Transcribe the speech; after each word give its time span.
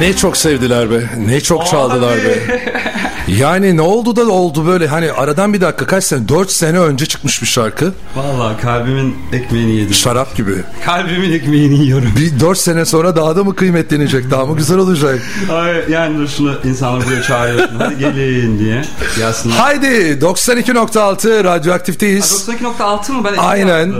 Ne 0.00 0.16
çok 0.16 0.36
sevdiler 0.36 0.90
be. 0.90 1.00
Ne 1.26 1.40
çok 1.40 1.66
çaldılar 1.66 2.16
be. 2.16 2.60
Yani 3.28 3.76
ne 3.76 3.80
oldu 3.80 4.16
da 4.16 4.28
oldu 4.28 4.66
böyle 4.66 4.86
hani 4.86 5.12
aradan 5.12 5.52
bir 5.52 5.60
dakika 5.60 5.86
kaç 5.86 6.04
sene 6.04 6.28
4 6.28 6.50
sene 6.50 6.78
önce 6.78 7.06
çıkmış 7.06 7.42
bir 7.42 7.46
şarkı. 7.46 7.92
Valla 8.16 8.56
kalbimin 8.56 9.16
ekmeğini 9.32 9.76
yedim. 9.76 9.94
Şarap 9.94 10.36
gibi. 10.36 10.54
Kalbimin 10.84 11.32
ekmeğini 11.32 11.84
yiyorum. 11.84 12.12
Bir 12.16 12.40
4 12.40 12.58
sene 12.58 12.84
sonra 12.84 13.16
daha 13.16 13.36
da 13.36 13.44
mı 13.44 13.56
kıymetlenecek? 13.56 14.30
Daha 14.30 14.46
mı 14.46 14.56
güzel 14.56 14.78
olacak? 14.78 15.20
Ay, 15.52 15.84
yani 15.88 16.28
şunu 16.28 16.54
insanlar 16.64 17.06
buraya 17.06 17.22
çağırıyorsun. 17.22 17.76
Hadi 17.78 17.98
gelin 17.98 18.58
diye. 18.58 18.84
Gelsinler. 19.18 19.56
Haydi 19.56 19.86
92.6 19.86 21.44
radyoaktifteyiz. 21.44 22.48
92.6 22.78 23.12
mı? 23.12 23.24
Ben 23.24 23.36
Aynen. 23.38 23.94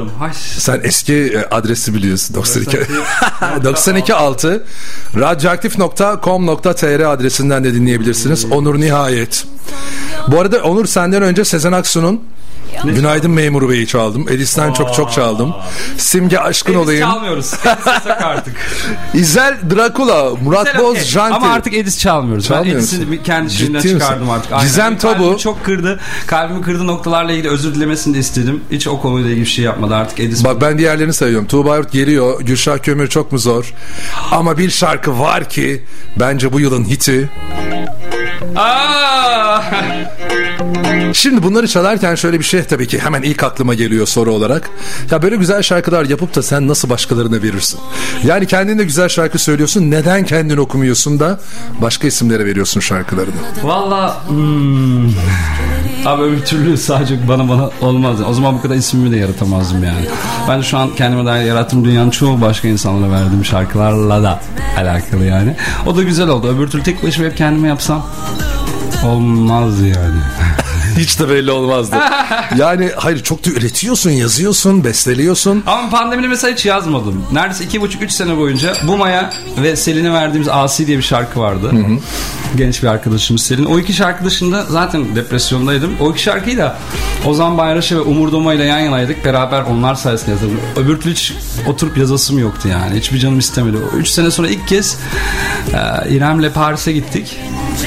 Sen 0.59 0.80
eski 0.84 1.14
e, 1.14 1.54
adresi 1.54 1.95
biliyorsun 1.95 2.34
92 2.34 2.76
92.6 2.76 4.61
radyoaktif.com.tr 5.17 7.00
adresinden 7.00 7.64
de 7.64 7.75
dinleyebilirsiniz. 7.75 8.45
Onur 8.45 8.81
Nihayet. 9.11 9.45
Bu 10.29 10.41
arada 10.41 10.63
Onur 10.63 10.87
senden 10.87 11.23
önce 11.23 11.45
Sezen 11.45 11.73
Aksu'nun 11.73 12.21
Günaydın 12.85 13.31
Memur 13.31 13.68
Bey'i 13.68 13.87
çaldım. 13.87 14.29
Edis'ten 14.29 14.73
çok 14.73 14.95
çok 14.95 15.13
çaldım. 15.13 15.55
Simge 15.96 16.39
Aşkın 16.39 16.73
Edis 16.73 16.82
olayım. 16.85 17.11
çalmıyoruz. 17.11 17.54
Edis 17.54 18.07
artık. 18.25 18.57
İzel 19.15 19.57
Drakula, 19.77 20.31
Murat 20.45 20.67
Güzel, 20.67 20.82
Boz, 20.82 20.91
okey. 20.91 21.04
Janti. 21.04 21.35
Ama 21.37 21.53
artık 21.53 21.75
Edis 21.75 21.99
çalmıyoruz. 21.99 22.46
Çalmıyor 22.46 22.75
ben 22.75 22.81
Edis'i 22.81 23.23
kendi 23.23 23.49
Ciddi 23.51 23.59
şeyinden 23.59 23.82
misin? 23.82 23.99
çıkardım 23.99 24.31
artık. 24.31 24.61
Gizem 24.61 24.85
Aynen. 24.85 24.99
Tabu. 24.99 25.13
Kalbimi 25.18 25.39
çok 25.39 25.65
kırdı. 25.65 26.01
Kalbimi 26.27 26.63
kırdı 26.63 26.87
noktalarla 26.87 27.32
ilgili 27.32 27.49
özür 27.49 27.75
dilemesini 27.75 28.15
de 28.15 28.18
istedim. 28.18 28.61
Hiç 28.71 28.89
o 28.89 29.01
konuyla 29.01 29.31
ilgili 29.31 29.45
bir 29.45 29.51
şey 29.51 29.65
yapmadı 29.65 29.95
artık 29.95 30.21
Edis. 30.21 30.45
Bak 30.45 30.61
ben 30.61 30.79
diğerlerini 30.79 31.13
sayıyorum. 31.13 31.46
Tuğba 31.46 31.77
Yurt 31.77 31.93
geliyor. 31.93 32.41
Gülşah 32.41 32.79
Kömür 32.79 33.09
çok 33.09 33.33
mu 33.33 33.39
zor? 33.39 33.75
Ama 34.31 34.59
bir 34.59 34.71
şarkı 34.71 35.19
var 35.19 35.49
ki 35.49 35.84
bence 36.17 36.53
bu 36.53 36.61
yılın 36.61 36.84
hiti. 36.84 37.31
Şimdi 41.12 41.43
bunları 41.43 41.69
çalarken 41.69 42.15
şöyle 42.15 42.39
bir 42.39 42.45
şey 42.45 42.65
tabii 42.65 42.87
ki 42.87 42.98
hemen 42.98 43.23
ilk 43.23 43.43
aklıma 43.43 43.75
geliyor 43.75 44.06
soru 44.06 44.33
olarak. 44.33 44.70
Ya 45.11 45.23
böyle 45.23 45.37
güzel 45.37 45.62
şarkılar 45.62 46.05
yapıp 46.05 46.34
da 46.34 46.43
sen 46.43 46.69
nasıl 46.69 46.91
başkalarına 46.91 47.43
verirsin? 47.43 47.81
Yani 48.25 48.47
kendin 48.47 48.78
de 48.78 48.84
güzel 48.84 49.09
şarkı 49.09 49.39
söylüyorsun. 49.39 49.91
Neden 49.91 50.25
kendin 50.25 50.56
okumuyorsun 50.56 51.21
da 51.21 51.41
başka 51.83 52.06
isimlere 52.06 52.45
veriyorsun 52.45 52.81
şarkılarını? 52.81 53.34
Valla 53.62 54.25
hmm. 54.28 55.11
Abi 56.06 56.23
öbür 56.23 56.45
türlü 56.45 56.77
sadece 56.77 57.29
bana 57.29 57.48
bana 57.48 57.70
olmaz. 57.81 58.17
O 58.29 58.34
zaman 58.34 58.55
bu 58.59 58.62
kadar 58.62 58.75
ismimi 58.75 59.11
de 59.12 59.17
yaratamazdım 59.17 59.84
yani. 59.84 60.06
Ben 60.48 60.61
şu 60.61 60.79
an 60.79 60.95
kendime 60.95 61.25
dair 61.27 61.45
yarattığım 61.47 61.84
dünyanın 61.84 62.11
çoğu 62.11 62.41
başka 62.41 62.69
insanlara 62.69 63.11
verdiğim 63.12 63.45
şarkılarla 63.45 64.23
da 64.23 64.41
alakalı 64.78 65.25
yani. 65.25 65.56
O 65.87 65.97
da 65.97 66.03
güzel 66.03 66.28
oldu. 66.28 66.48
Öbür 66.48 66.69
türlü 66.69 66.83
tek 66.83 67.03
başıma 67.03 67.28
hep 67.28 67.37
kendime 67.37 67.69
yapsam 67.69 68.06
olmaz 69.06 69.81
yani. 69.81 70.21
Hiç 70.98 71.21
de 71.21 71.28
belli 71.28 71.51
olmazdı. 71.51 71.97
Yani 72.56 72.91
hayır 72.97 73.23
çok 73.23 73.47
da 73.47 73.51
üretiyorsun, 73.51 74.11
yazıyorsun, 74.11 74.84
besteliyorsun. 74.84 75.62
Ama 75.67 75.91
pandemide 75.91 76.28
mesela 76.28 76.53
hiç 76.53 76.67
yazmadım. 76.67 77.25
Neredeyse 77.33 77.65
iki 77.65 77.81
buçuk 77.81 78.03
üç 78.03 78.12
sene 78.12 78.37
boyunca 78.37 78.73
Buma'ya 78.87 79.31
ve 79.62 79.77
Selin'e 79.77 80.12
verdiğimiz 80.12 80.48
Asi 80.48 80.87
diye 80.87 80.98
bir 80.98 81.03
şarkı 81.03 81.41
vardı. 81.41 81.71
Genç 82.56 82.83
bir 82.83 82.89
arkadaşımız 82.89 83.43
Selin. 83.43 83.65
O 83.65 83.79
iki 83.79 83.93
şarkı 83.93 84.25
dışında 84.25 84.62
zaten 84.62 85.17
depresyondaydım. 85.17 85.91
O 86.01 86.11
iki 86.11 86.23
şarkıyı 86.23 86.59
da 86.59 86.77
Ozan 87.27 87.59
Bayraş'a 87.59 87.97
ve 87.97 88.01
Umur 88.01 88.33
Doma 88.33 88.55
ile 88.55 88.65
yan 88.65 88.79
yanaydık. 88.79 89.25
Beraber 89.25 89.62
onlar 89.62 89.95
sayesinde 89.95 90.31
yazdım. 90.31 90.61
Öbür 90.77 91.01
türlü 91.01 91.15
hiç 91.15 91.34
oturup 91.69 91.98
yazasım 91.98 92.39
yoktu 92.39 92.69
yani. 92.69 92.98
Hiçbir 92.98 93.19
canım 93.19 93.39
istemedi. 93.39 93.77
O 93.77 93.97
Üç 93.97 94.09
sene 94.09 94.31
sonra 94.31 94.48
ilk 94.48 94.69
kez 94.69 94.98
e, 95.75 96.11
İrem'le 96.15 96.53
Paris'e 96.55 96.93
gittik. 96.93 97.37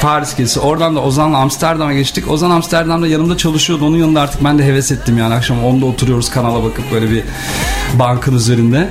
Paris 0.02 0.36
gezisi. 0.36 0.60
Oradan 0.60 0.96
da 0.96 1.00
Ozan'la 1.00 1.38
Amsterdam'a 1.38 1.94
geçtik. 1.94 2.32
Ozan 2.32 2.52
Amsterdam'da 2.52 3.08
yanımda 3.08 3.38
çalışıyordu. 3.38 3.86
Onun 3.86 3.98
yanında 3.98 4.22
artık 4.22 4.44
ben 4.44 4.60
de 4.60 4.66
heves 4.66 4.92
ettim 4.92 5.18
yani. 5.18 5.34
Akşam 5.34 5.66
onda 5.66 5.86
oturuyoruz 5.86 6.30
kanala 6.30 6.64
bakıp 6.64 6.92
böyle 6.92 7.12
bir 7.12 7.24
bankın 7.94 8.36
üzerinde. 8.36 8.90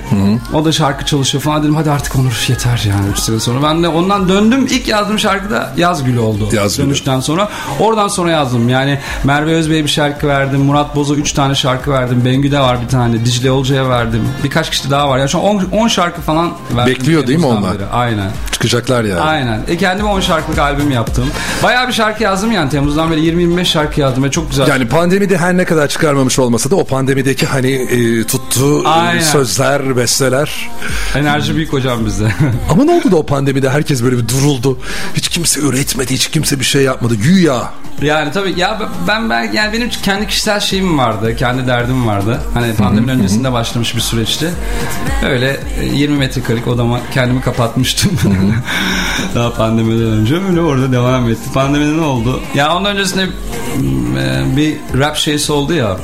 O 0.55 0.65
da 0.65 0.73
şarkı 0.73 1.05
çalışıyor 1.07 1.43
falan. 1.43 1.63
Dedim 1.63 1.77
hadi 1.77 1.91
artık 1.91 2.17
Onur 2.17 2.45
yeter 2.49 2.85
yani 2.89 3.07
3 3.13 3.19
sene 3.19 3.41
sonra. 3.41 3.63
Ben 3.63 3.83
de 3.83 3.89
ondan 3.89 4.29
döndüm. 4.29 4.67
İlk 4.71 4.89
yazdığım 4.89 5.19
şarkı 5.19 5.51
da 5.63 5.73
Yaz 5.77 6.05
Gülü 6.05 6.19
oldu. 6.19 6.49
Yaz 6.53 6.77
Gülü. 6.77 6.87
Dönüşten 6.87 7.21
sonra. 7.21 7.49
Oradan 7.81 8.09
sonra 8.09 8.31
yazdım. 8.31 8.69
Yani 8.69 8.99
Merve 9.25 9.53
Özbey'e 9.55 9.85
bir 9.85 9.89
şarkı 9.89 10.29
verdim. 10.29 10.61
Murat 10.61 10.97
Boz'a 10.97 11.15
3 11.15 11.33
tane 11.33 11.55
şarkı 11.55 11.91
verdim. 11.91 12.25
Bengü'de 12.25 12.61
var 12.61 12.83
bir 12.83 12.89
tane. 12.89 13.25
Dicle 13.25 13.51
Olcay'a 13.51 13.89
verdim. 13.89 14.29
Birkaç 14.45 14.71
kişi 14.71 14.91
daha 14.91 15.09
var. 15.09 15.19
Yani 15.19 15.29
şu 15.29 15.39
an 15.39 15.73
10 15.73 15.89
şarkı 15.89 16.21
falan 16.21 16.53
verdim. 16.77 16.95
Bekliyor 16.95 17.27
değil 17.27 17.39
mi 17.39 17.47
onlar? 17.47 17.75
beri. 17.75 17.87
Aynen. 17.87 18.31
Çıkacaklar 18.53 19.05
yani. 19.05 19.21
Aynen. 19.21 19.61
E 19.69 19.77
kendime 19.77 20.09
10 20.09 20.21
şarkılık 20.21 20.59
albüm 20.59 20.91
yaptım. 20.91 21.25
Bayağı 21.63 21.89
bir 21.89 21.93
şarkı 21.93 22.23
yazdım 22.23 22.53
yani. 22.53 22.71
Temmuz'dan 22.71 23.11
beri 23.11 23.21
20-25 23.21 23.65
şarkı 23.65 24.01
yazdım 24.01 24.25
ve 24.25 24.31
çok 24.31 24.51
güzel. 24.51 24.69
Yani 24.69 24.89
pandemide 24.89 25.39
her 25.39 25.57
ne 25.57 25.65
kadar 25.65 25.89
çıkarmamış 25.89 26.39
olmasa 26.39 26.71
da 26.71 26.77
o 26.77 26.85
pandemideki 26.85 27.47
hani 27.47 27.71
e, 27.73 28.25
tuttuğu 28.27 28.85
e, 28.85 28.89
Aynen. 28.89 29.21
sözler, 29.21 29.97
besteler. 29.97 30.71
Enerji 31.17 31.57
büyük 31.57 31.73
hocam 31.73 32.07
bizde. 32.07 32.29
Ama 32.71 32.85
ne 32.85 32.91
oldu 32.93 33.11
da 33.11 33.17
o 33.17 33.27
pandemide 33.27 33.71
herkes 33.71 34.03
böyle 34.03 34.19
bir 34.19 34.29
duruldu. 34.29 34.79
Hiç 35.15 35.29
kimse 35.29 35.52
üretmedi, 35.61 36.15
hiç 36.15 36.31
kimse 36.31 36.61
bir 36.61 36.65
şey 36.65 36.83
yapmadı. 36.83 37.15
Güya. 37.15 37.73
yani 38.03 38.33
tabii 38.33 38.61
ya 38.61 38.81
ben 39.09 39.31
ben 39.31 39.53
yani 39.53 39.73
benim 39.73 39.89
kendi 39.89 40.27
kişisel 40.27 40.61
şeyim 40.61 40.99
vardı. 40.99 41.37
Kendi 41.37 41.67
derdim 41.67 42.07
vardı. 42.07 42.41
Hani 42.55 42.75
pandeminin 42.75 43.13
öncesinde 43.13 43.53
başlamış 43.53 43.97
bir 43.97 44.01
süreçti. 44.01 44.51
Öyle 45.27 45.61
e, 45.81 45.85
20 45.85 46.17
metrekarelik 46.17 46.69
odama 46.69 47.01
kendimi 47.15 47.41
kapatmıştım. 47.41 48.11
Daha 49.35 49.55
pandemiden 49.55 50.07
önce 50.07 50.35
öyle 50.49 50.61
orada 50.61 50.93
devam 50.93 51.29
etti. 51.29 51.53
Pandemide 51.55 51.97
ne 51.97 52.05
oldu? 52.05 52.41
Ya 52.55 52.77
ondan 52.77 52.97
öncesinde 52.97 53.27
mm, 53.27 54.17
e, 54.19 54.57
bir 54.57 54.77
rap 54.99 55.17
şeysi 55.17 55.53
oldu 55.53 55.75
ya. 55.75 55.97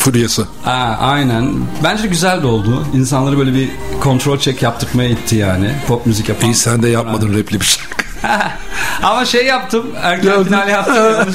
Furyası. 0.00 0.46
Aa, 0.66 0.70
aynen. 0.98 1.52
Bence 1.84 2.06
güzel 2.08 2.42
de 2.42 2.46
oldu. 2.46 2.86
İnsanları 2.94 3.38
böyle 3.38 3.54
bir 3.54 3.68
kontrol 4.00 4.38
check 4.38 4.62
yaptırmaya 4.62 5.08
itti 5.08 5.36
yani. 5.36 5.70
Pop 5.88 6.06
müzik 6.06 6.28
yapan. 6.28 6.50
İyi 6.50 6.54
sen 6.54 6.82
de 6.82 6.88
yapmadın 6.88 7.34
repli 7.34 7.60
bir 7.60 7.64
şarkı. 7.66 7.89
Ama 9.02 9.24
şey 9.24 9.46
yaptım. 9.46 9.86
Erken 10.02 10.44
final 10.44 10.68
yaptım. 10.68 10.94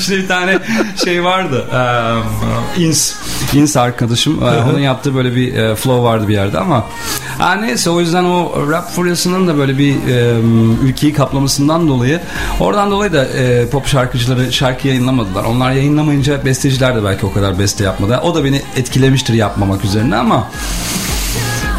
Bir 0.09 0.27
tane 0.27 0.59
şey 1.03 1.23
vardı. 1.23 1.65
Ee, 1.73 2.81
ins. 2.81 3.13
Ins 3.53 3.77
arkadaşım. 3.77 4.43
Ee, 4.43 4.71
onun 4.71 4.79
yaptığı 4.79 5.15
böyle 5.15 5.35
bir 5.35 5.53
e, 5.53 5.75
flow 5.75 6.03
vardı 6.03 6.27
bir 6.27 6.33
yerde 6.33 6.59
ama 6.59 6.85
ha, 7.37 7.55
neyse 7.55 7.89
o 7.89 7.99
yüzden 7.99 8.23
o 8.23 8.67
rap 8.71 8.91
furyasının 8.91 9.47
da 9.47 9.57
böyle 9.57 9.77
bir 9.77 9.95
e, 10.07 10.39
ülkeyi 10.83 11.13
kaplamasından 11.13 11.87
dolayı 11.87 12.21
oradan 12.59 12.91
dolayı 12.91 13.13
da 13.13 13.25
e, 13.25 13.69
pop 13.69 13.87
şarkıcıları 13.87 14.53
şarkı 14.53 14.87
yayınlamadılar. 14.87 15.43
Onlar 15.43 15.71
yayınlamayınca 15.71 16.45
besteciler 16.45 16.95
de 16.95 17.03
belki 17.03 17.25
o 17.25 17.33
kadar 17.33 17.59
beste 17.59 17.83
yapmadı. 17.83 18.19
O 18.23 18.35
da 18.35 18.43
beni 18.43 18.61
etkilemiştir 18.75 19.33
yapmamak 19.33 19.85
üzerine 19.85 20.15
ama 20.15 20.47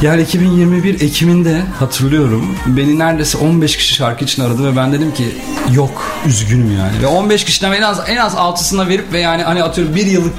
yani 0.02 0.22
2021 0.22 1.00
Ekim'inde 1.00 1.62
hatırlıyorum. 1.78 2.46
Beni 2.66 2.98
neredeyse 2.98 3.38
15 3.38 3.76
kişi 3.76 3.94
şarkı 3.94 4.24
için 4.24 4.42
aradı 4.42 4.72
ve 4.72 4.76
ben 4.76 4.92
dedim 4.92 5.14
ki 5.14 5.24
yok 5.72 6.02
üzgünüm 6.26 6.76
yani. 6.78 7.02
Ve 7.02 7.06
15 7.06 7.44
kişiden 7.44 7.72
en 7.72 7.82
az 7.82 8.00
en 8.08 8.16
az 8.16 8.34
6'sına 8.34 8.88
verip 8.88 9.12
ve 9.12 9.20
yani 9.20 9.42
hani 9.42 9.62
atıyorum 9.62 9.94
bir 9.94 10.06
yıllık 10.06 10.32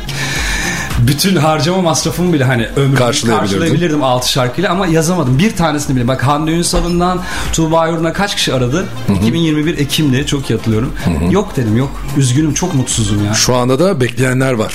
bütün 1.00 1.36
harcama 1.36 1.82
masrafımı 1.82 2.34
bile 2.34 2.44
hani 2.44 2.68
ömrümü 2.76 2.96
Karşılayabilirdin. 2.96 3.58
karşılayabilirdim 3.58 4.04
6 4.04 4.32
şarkıyla 4.32 4.72
ama 4.72 4.88
yazamadım. 4.88 5.40
Bir 5.40 5.56
tanesini 5.56 5.96
bile. 5.96 6.08
Bak 6.08 6.24
Hande 6.24 6.52
Ünsal'ından 6.52 7.22
Tuğba 7.54 7.88
Yorun'a 7.88 8.14
kaç 8.14 8.36
kişi 8.36 8.54
aradı? 8.54 8.86
2021 9.18 9.78
Ekim'de 9.78 10.26
çok 10.26 10.50
iyi 10.50 10.58
hatırlıyorum. 10.58 10.94
Yok 11.32 11.56
dedim 11.56 11.78
yok. 11.78 11.90
Üzgünüm 12.18 12.54
çok 12.54 12.74
mutsuzum 12.74 13.26
ya. 13.26 13.34
Şu 13.34 13.56
anda 13.56 13.80
da 13.80 14.02
bekleyenler 14.02 14.54
var. 14.54 14.74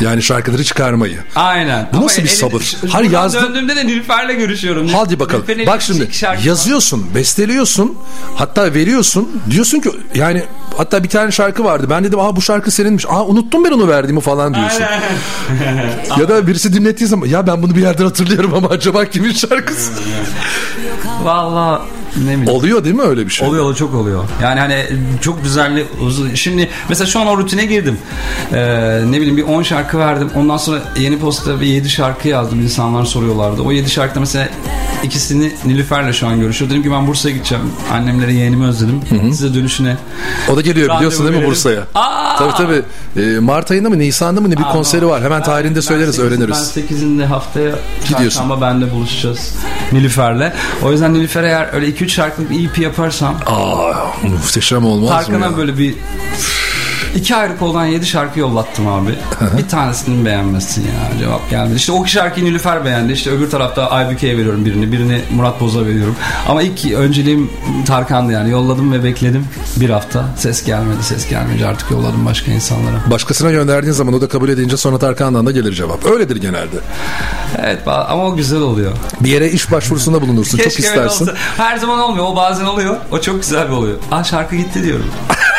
Yani 0.00 0.22
şarkıları 0.22 0.64
çıkarmayı. 0.64 1.18
Aynen. 1.36 1.88
Bu 1.92 1.96
Ama 1.96 2.06
nasıl 2.06 2.22
bir 2.22 2.28
sabır? 2.28 2.76
Buradan 2.82 3.04
yazdım. 3.04 3.42
Döndüğümde 3.42 3.76
de 3.76 3.86
Nilüfer'le 3.86 4.34
görüşüyorum. 4.38 4.88
Hadi 4.88 5.20
bakalım. 5.20 5.44
Nilüfer'in 5.44 5.66
Bak 5.66 5.82
şimdi 5.82 6.08
yazıyorsun, 6.44 7.06
besteliyorsun, 7.14 7.94
hatta 8.36 8.74
veriyorsun. 8.74 9.42
Diyorsun 9.50 9.80
ki 9.80 9.90
yani 10.14 10.42
hatta 10.76 11.04
bir 11.04 11.08
tane 11.08 11.30
şarkı 11.32 11.64
vardı. 11.64 11.86
Ben 11.90 12.04
dedim 12.04 12.20
aa 12.20 12.36
bu 12.36 12.42
şarkı 12.42 12.70
seninmiş. 12.70 13.06
Aa 13.08 13.24
unuttum 13.26 13.64
ben 13.64 13.70
onu 13.70 13.88
verdiğimi 13.88 14.20
falan 14.20 14.54
diyorsun. 14.54 14.82
ya 16.20 16.28
da 16.28 16.46
birisi 16.46 16.72
dinlettiği 16.72 17.08
zaman 17.08 17.26
ya 17.26 17.46
ben 17.46 17.62
bunu 17.62 17.74
bir 17.74 17.82
yerden 17.82 18.04
hatırlıyorum 18.04 18.54
ama 18.54 18.68
acaba 18.68 19.04
kimin 19.04 19.32
şarkısı? 19.32 19.92
Valla 21.22 21.82
ne 22.16 22.22
bileyim. 22.32 22.48
Oluyor 22.48 22.84
değil 22.84 22.94
mi 22.96 23.02
öyle 23.02 23.26
bir 23.26 23.30
şey? 23.30 23.48
Oluyor 23.48 23.62
oluyor, 23.64 23.76
çok 23.76 23.94
oluyor. 23.94 24.24
Yani 24.42 24.60
hani 24.60 24.84
çok 25.20 25.44
düzenli 25.44 25.86
uzun. 26.00 26.34
Şimdi 26.34 26.68
mesela 26.88 27.06
şu 27.08 27.20
an 27.20 27.26
o 27.26 27.36
rutine 27.38 27.64
girdim. 27.66 27.98
Ee, 28.52 29.00
ne 29.10 29.16
bileyim 29.16 29.36
bir 29.36 29.42
10 29.42 29.62
şarkı 29.62 29.98
verdim. 29.98 30.30
Ondan 30.34 30.56
sonra 30.56 30.80
yeni 30.96 31.18
posta 31.18 31.60
bir 31.60 31.66
7 31.66 31.90
şarkı 31.90 32.28
yazdım. 32.28 32.60
İnsanlar 32.60 33.04
soruyorlardı. 33.04 33.62
O 33.62 33.72
7 33.72 33.90
şarkıda 33.90 34.20
mesela 34.20 34.48
İkisini 35.02 35.52
Nilüfer'le 35.64 36.12
şu 36.12 36.26
an 36.26 36.40
görüşüyor. 36.40 36.70
Dedim 36.70 36.82
ki 36.82 36.90
ben 36.92 37.06
Bursa'ya 37.06 37.34
gideceğim. 37.34 37.64
Annemlere 37.92 38.32
yeğenimi 38.32 38.66
özledim. 38.66 39.00
Size 39.30 39.54
dönüşüne. 39.54 39.96
O 40.52 40.56
da 40.56 40.60
geliyor 40.60 40.96
biliyorsun 40.96 41.28
değil 41.28 41.40
mi. 41.42 41.46
Bursa'ya? 41.46 41.80
Tabii 42.38 42.52
tabii. 42.56 42.82
Ee, 43.16 43.38
Mart 43.40 43.70
ayında 43.70 43.88
mı 43.90 43.98
Nisan'da 43.98 44.40
mı 44.40 44.50
ne 44.50 44.56
bir 44.56 44.62
Aa, 44.62 44.72
konseri 44.72 45.06
var. 45.06 45.22
Hemen 45.22 45.38
Ben- 45.40 45.46
tarihinde 45.46 45.74
ben 45.76 45.80
söyleriz 45.80 46.18
öğreniriz. 46.18 46.72
Ben 46.76 46.82
8'inde 46.82 47.24
haftaya 47.24 47.70
Gidiyorsun. 48.02 48.24
çarşamba 48.24 48.60
benle 48.60 48.92
buluşacağız. 48.92 49.54
Nilüfer'le. 49.92 50.52
O 50.82 50.92
yüzden 50.92 51.14
Nilüfer 51.14 51.42
eğer 51.44 51.68
öyle 51.72 51.86
2-3 51.88 52.07
şarkılık 52.08 52.50
bir 52.50 52.68
EP 52.70 52.78
yaparsam 52.78 53.36
Aa 53.46 53.92
muhteşem 54.22 54.84
olmaz 54.86 55.10
mı 55.10 55.16
Tarkan'a 55.34 55.44
ya? 55.52 55.56
böyle 55.56 55.78
bir 55.78 55.94
iki 57.18 57.36
ayrı 57.36 57.58
koldan 57.58 57.86
7 57.86 58.06
şarkı 58.06 58.40
yollattım 58.40 58.88
abi. 58.88 59.14
bir 59.58 59.68
tanesini 59.68 60.24
beğenmesin 60.24 60.82
ya 60.82 61.18
cevap 61.18 61.50
gelmedi. 61.50 61.74
İşte 61.76 61.92
o 61.92 62.06
şarkıyı 62.06 62.46
Nilüfer 62.46 62.84
beğendi. 62.84 63.12
İşte 63.12 63.30
öbür 63.30 63.50
tarafta 63.50 63.90
Aybüke'ye 63.90 64.38
veriyorum 64.38 64.64
birini. 64.64 64.92
Birini 64.92 65.20
Murat 65.34 65.60
Boz'a 65.60 65.86
veriyorum. 65.86 66.16
Ama 66.48 66.62
ilk 66.62 66.92
önceliğim 66.92 67.50
Tarkan'dı 67.86 68.32
yani. 68.32 68.50
Yolladım 68.50 68.92
ve 68.92 69.04
bekledim. 69.04 69.44
Bir 69.76 69.90
hafta. 69.90 70.24
Ses 70.36 70.64
gelmedi. 70.64 71.02
Ses 71.02 71.28
gelmeyince 71.28 71.66
artık 71.66 71.90
yolladım 71.90 72.26
başka 72.26 72.52
insanlara. 72.52 72.96
Başkasına 73.10 73.50
gönderdiğin 73.50 73.92
zaman 73.92 74.14
o 74.14 74.20
da 74.20 74.28
kabul 74.28 74.48
edince 74.48 74.76
sonra 74.76 74.98
Tarkan'dan 74.98 75.46
da 75.46 75.50
gelir 75.50 75.72
cevap. 75.72 76.06
Öyledir 76.06 76.36
genelde. 76.36 76.76
Evet 77.62 77.78
ama 77.88 78.24
o 78.26 78.36
güzel 78.36 78.60
oluyor. 78.60 78.92
Bir 79.20 79.30
yere 79.30 79.50
iş 79.50 79.72
başvurusunda 79.72 80.20
bulunursun. 80.20 80.58
çok 80.58 80.78
istersin. 80.78 81.30
Her 81.56 81.76
zaman 81.76 81.98
olmuyor. 81.98 82.24
O 82.28 82.36
bazen 82.36 82.64
oluyor. 82.64 82.96
O 83.12 83.20
çok 83.20 83.40
güzel 83.40 83.68
bir 83.68 83.72
oluyor. 83.72 83.96
Aa 84.10 84.24
şarkı 84.24 84.56
gitti 84.56 84.82
diyorum. 84.84 85.06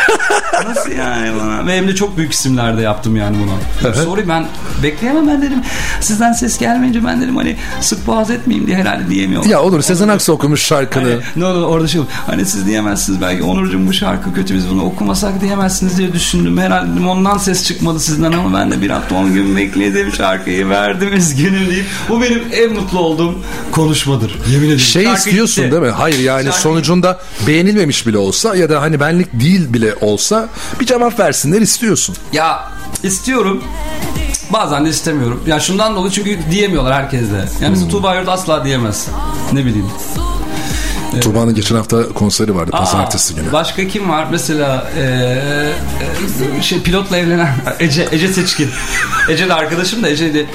Nasıl 0.67 0.91
yani 0.91 1.31
bana? 1.39 1.67
Ve 1.67 1.77
hem 1.77 1.87
de 1.87 1.95
çok 1.95 2.17
büyük 2.17 2.33
isimlerde 2.33 2.81
yaptım 2.81 3.15
yani 3.15 3.37
bunu. 3.41 3.93
Sorry 3.95 4.27
ben 4.27 4.45
bekleyemem 4.83 5.27
ben 5.27 5.41
dedim. 5.41 5.59
Sizden 6.01 6.33
ses 6.33 6.57
gelmeyince 6.59 7.05
ben 7.05 7.21
dedim 7.21 7.35
hani 7.35 7.57
sık 7.81 8.07
boğaz 8.07 8.31
etmeyeyim 8.31 8.67
diye 8.67 8.77
herhalde 8.77 9.09
diyemiyorum. 9.09 9.49
Ya 9.49 9.61
olur 9.61 9.81
Sezen 9.81 10.07
Aksu 10.07 10.33
okumuş 10.33 10.61
şarkını. 10.61 11.03
Hani, 11.09 11.19
ne 11.35 11.45
olur 11.45 11.61
orada 11.61 11.87
şey 11.87 12.01
olur. 12.01 12.09
Hani 12.27 12.45
siz 12.45 12.65
diyemezsiniz 12.65 13.21
belki 13.21 13.43
Onurcuğum 13.43 13.87
bu 13.87 13.93
şarkı 13.93 14.33
kötü 14.33 14.55
biz 14.55 14.69
bunu 14.69 14.83
okumasak 14.83 15.41
diyemezsiniz 15.41 15.97
diye 15.97 16.13
düşündüm. 16.13 16.57
Herhalde 16.57 16.91
dedim, 16.91 17.07
ondan 17.09 17.37
ses 17.37 17.63
çıkmadı 17.67 17.99
sizden 17.99 18.31
ama 18.31 18.59
ben 18.59 18.71
de 18.71 18.81
bir 18.81 18.89
hafta 18.89 19.15
10 19.15 19.33
gün 19.33 19.57
bekledim 19.57 20.13
şarkıyı 20.13 20.69
verdim 20.69 21.13
üzgünüm 21.13 21.69
deyip. 21.69 21.85
Bu 22.09 22.21
benim 22.21 22.41
en 22.53 22.73
mutlu 22.73 22.99
olduğum 22.99 23.35
konuşmadır. 23.71 24.35
Yemin 24.51 24.65
ederim. 24.65 24.79
Şey 24.79 25.03
Şarkı 25.03 25.17
istiyorsun 25.19 25.63
gitti. 25.63 25.75
değil 25.75 25.83
mi? 25.83 25.89
Hayır 25.97 26.19
yani 26.19 26.43
Şarkı- 26.45 26.61
sonucunda 26.61 27.19
beğenilmemiş 27.47 28.07
bile 28.07 28.17
olsa 28.17 28.55
ya 28.55 28.69
da 28.69 28.81
hani 28.81 28.99
benlik 28.99 29.27
değil 29.39 29.73
bile 29.73 29.93
olsa 30.01 30.49
bir 30.79 30.85
cevap 30.85 31.19
versinler 31.19 31.61
istiyorsun. 31.61 32.15
Ya 32.33 32.71
istiyorum. 33.03 33.63
Bazen 34.49 34.85
de 34.85 34.89
istemiyorum. 34.89 35.43
Ya 35.47 35.59
şundan 35.59 35.95
dolayı 35.95 36.11
çünkü 36.11 36.39
diyemiyorlar 36.51 36.93
herkes 36.93 37.21
de. 37.31 37.45
Yani 37.61 37.77
Hmm. 37.79 37.89
Tuğba 37.89 38.15
Yurt 38.15 38.29
asla 38.29 38.65
diyemez. 38.65 39.07
Ne 39.53 39.65
bileyim. 39.65 39.89
Tuğba'nın 41.21 41.55
geçen 41.55 41.75
hafta 41.75 42.09
konseri 42.09 42.55
vardı 42.55 42.71
pazartesi 42.71 43.33
Aa, 43.33 43.37
günü. 43.37 43.51
Başka 43.51 43.87
kim 43.87 44.09
var? 44.09 44.27
Mesela 44.31 44.91
e, 44.97 45.01
e, 46.59 46.61
şey 46.61 46.81
pilotla 46.81 47.17
evlenen 47.17 47.49
Ece 47.79 48.07
Ece 48.11 48.27
Seçkin. 48.27 48.69
Ece 49.29 49.49
de 49.49 49.53
arkadaşım 49.53 50.03
da 50.03 50.09
Ece 50.09 50.33
de 50.33 50.45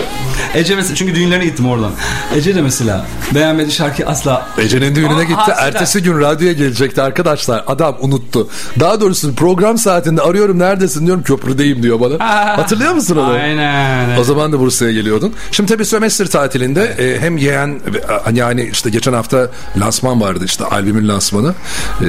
Ece 0.55 0.77
mesela 0.77 0.95
çünkü 0.95 1.15
düğünlerine 1.15 1.45
gittim 1.45 1.69
oradan. 1.69 1.91
Ece 2.37 2.55
de 2.55 2.63
mesela 2.63 3.07
beğenmediği 3.35 3.73
şarkıyı 3.73 4.09
asla 4.09 4.47
Ece'nin 4.59 4.95
düğününe 4.95 5.15
Aa, 5.15 5.23
gitti. 5.23 5.35
hasiler. 5.35 5.67
Ertesi 5.67 6.03
gün 6.03 6.21
radyoya 6.21 6.53
gelecekti 6.53 7.03
arkadaşlar. 7.03 7.65
Adam 7.67 7.97
unuttu. 8.01 8.49
Daha 8.81 9.01
doğrusu 9.01 9.35
program 9.35 9.79
saatinde 9.79 10.23
arıyorum 10.23 10.59
neredesin 10.59 11.07
diyorum 11.07 11.23
köprüdeyim 11.23 11.83
diyor 11.83 12.01
bana. 12.01 12.29
Hatırlıyor 12.59 12.93
musun 12.93 13.17
onu? 13.17 13.31
Aynen. 13.33 14.19
O 14.19 14.25
zaman 14.25 14.53
da 14.53 14.61
Bursa'ya 14.61 14.93
geliyordun. 14.93 15.33
Şimdi 15.53 15.73
tabii 15.73 15.85
sömestr 15.85 16.27
tatilinde 16.27 16.85
e, 16.85 17.21
hem 17.21 17.37
yeğen 17.37 17.69
e, 17.69 18.33
yani 18.35 18.69
işte 18.73 18.91
geçen 18.91 19.13
hafta 19.13 19.49
lansman 19.81 20.21
vardı 20.21 20.44
işte 20.45 20.65
albümün 20.65 21.09
lansmanı. 21.09 21.55
E, 22.01 22.05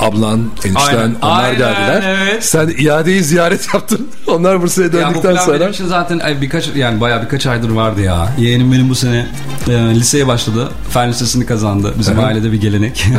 ablan, 0.00 0.40
enişten 0.64 0.96
Aynen. 0.98 1.14
onlar 1.22 1.44
Aynen, 1.44 1.58
geldiler. 1.58 2.04
evet. 2.06 2.44
Sen 2.44 2.74
iadeyi 2.78 3.22
ziyaret 3.22 3.74
yaptın. 3.74 4.08
Onlar 4.26 4.62
Bursa'ya 4.62 4.86
Ya 4.86 4.92
bu 4.92 4.98
döndükten 5.02 5.36
sonra. 5.36 5.60
benim 5.60 5.72
zaten 5.88 6.20
birkaç 6.40 6.68
yani 6.76 7.00
bayağı 7.00 7.22
birkaç 7.22 7.46
aydır 7.46 7.70
vardı 7.70 8.00
ya. 8.00 8.28
Yeğenim 8.38 8.72
benim 8.72 8.88
bu 8.90 8.94
sene 8.94 9.26
e, 9.68 9.72
liseye 9.72 10.26
başladı. 10.26 10.68
Fen 10.90 11.08
lisesini 11.08 11.46
kazandı. 11.46 11.94
Bizim 11.98 12.20
ailede 12.20 12.52
bir 12.52 12.60
gelenek. 12.60 13.06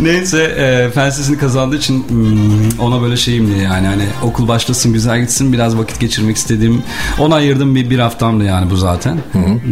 Neyse 0.00 0.42
e, 0.42 0.90
fen 0.90 1.08
lisesini 1.08 1.38
kazandığı 1.38 1.76
için 1.76 2.04
hmm, 2.08 2.80
ona 2.80 3.02
böyle 3.02 3.16
şeyimdi 3.16 3.58
yani 3.58 3.86
hani 3.86 4.04
okul 4.22 4.48
başlasın 4.48 4.92
güzel 4.92 5.20
gitsin 5.20 5.52
biraz 5.52 5.78
vakit 5.78 6.00
geçirmek 6.00 6.36
istediğim 6.36 6.82
ona 7.18 7.34
ayırdım 7.34 7.74
bir, 7.74 7.90
bir 7.90 7.98
haftamdı 7.98 8.44
yani 8.44 8.70
bu 8.70 8.76
zaten. 8.76 9.18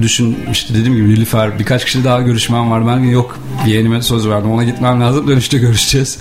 Düşün 0.03 0.39
işte 0.53 0.75
dediğim 0.75 0.97
gibi 0.97 1.09
Nilüfer 1.09 1.59
birkaç 1.59 1.85
kişi 1.85 2.05
daha 2.05 2.21
görüşmem 2.21 2.71
var. 2.71 2.87
Ben 2.87 2.92
yok 2.99 3.39
yeğenime 3.67 4.03
söz 4.03 4.29
verdim 4.29 4.53
ona 4.53 4.65
gitmem 4.65 5.01
lazım 5.01 5.29
dönüşte 5.29 5.59
görüşeceğiz. 5.59 6.19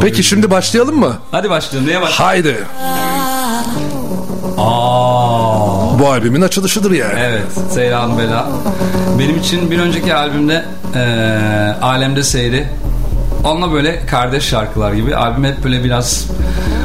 Peki 0.00 0.22
şimdi 0.22 0.50
başlayalım 0.50 0.98
mı? 0.98 1.12
Hadi 1.30 1.50
başlayalım. 1.50 1.88
Neye 1.88 2.00
başlayalım? 2.02 2.24
Haydi. 2.26 2.64
Aa. 4.58 5.98
Bu 5.98 6.08
albümün 6.08 6.40
açılışıdır 6.42 6.90
yani. 6.90 7.14
Evet, 7.18 7.42
Seyran 7.70 8.18
Bela. 8.18 8.48
Benim 9.18 9.38
için 9.38 9.70
bir 9.70 9.78
önceki 9.78 10.14
albümde 10.14 10.64
eee 10.94 11.00
Alemde 11.82 12.22
Seyri. 12.22 12.66
Onunla 13.44 13.72
böyle 13.72 14.06
kardeş 14.06 14.44
şarkılar 14.44 14.92
gibi. 14.92 15.16
Albüm 15.16 15.44
hep 15.44 15.64
böyle 15.64 15.84
biraz 15.84 16.26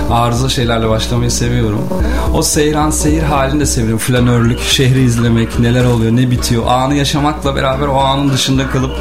arıza 0.10 0.50
şeylerle 0.50 0.90
başlamayı 0.90 1.32
seviyorum. 1.32 1.88
O 2.34 2.42
seyran 2.42 2.90
seyir 2.90 3.24
halini 3.24 3.60
de 3.60 3.66
seviyorum. 3.66 4.00
Flanörlük, 4.00 4.60
şehri 4.60 5.02
izlemek, 5.02 5.60
neler 5.60 5.86
oluyor, 5.86 6.12
ne 6.12 6.32
bitiyor. 6.32 6.64
Anı 6.68 6.96
yaşamakla 6.96 7.56
beraber 7.56 7.88
o 7.88 7.98
anın 8.00 8.30
dışında 8.30 8.70
kalıp 8.70 8.92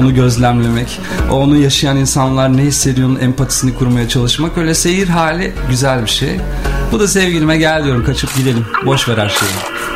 onu 0.00 0.14
gözlemlemek. 0.14 1.00
Onu 1.30 1.56
yaşayan 1.56 1.96
insanlar 1.96 2.56
ne 2.56 2.62
hissediyor, 2.62 3.20
empatisini 3.20 3.74
kurmaya 3.74 4.08
çalışmak. 4.08 4.58
Öyle 4.58 4.74
seyir 4.74 5.08
hali 5.08 5.52
güzel 5.70 6.02
bir 6.02 6.10
şey. 6.10 6.36
Bu 6.92 7.00
da 7.00 7.08
sevgilime 7.08 7.56
gel 7.56 7.84
diyorum 7.84 8.04
kaçıp 8.04 8.36
gidelim. 8.36 8.66
Boş 8.86 9.08
ver 9.08 9.18
her 9.18 9.28
şeyi. 9.28 9.95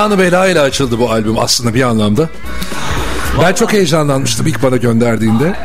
Seyranı 0.00 0.18
Bela 0.18 0.46
ile 0.46 0.60
açıldı 0.60 0.98
bu 0.98 1.10
albüm 1.10 1.38
aslında 1.38 1.74
bir 1.74 1.82
anlamda. 1.82 2.28
Ben 3.42 3.54
çok 3.54 3.72
heyecanlanmıştım 3.72 4.46
ilk 4.46 4.62
bana 4.62 4.76
gönderdiğinde. 4.76 5.56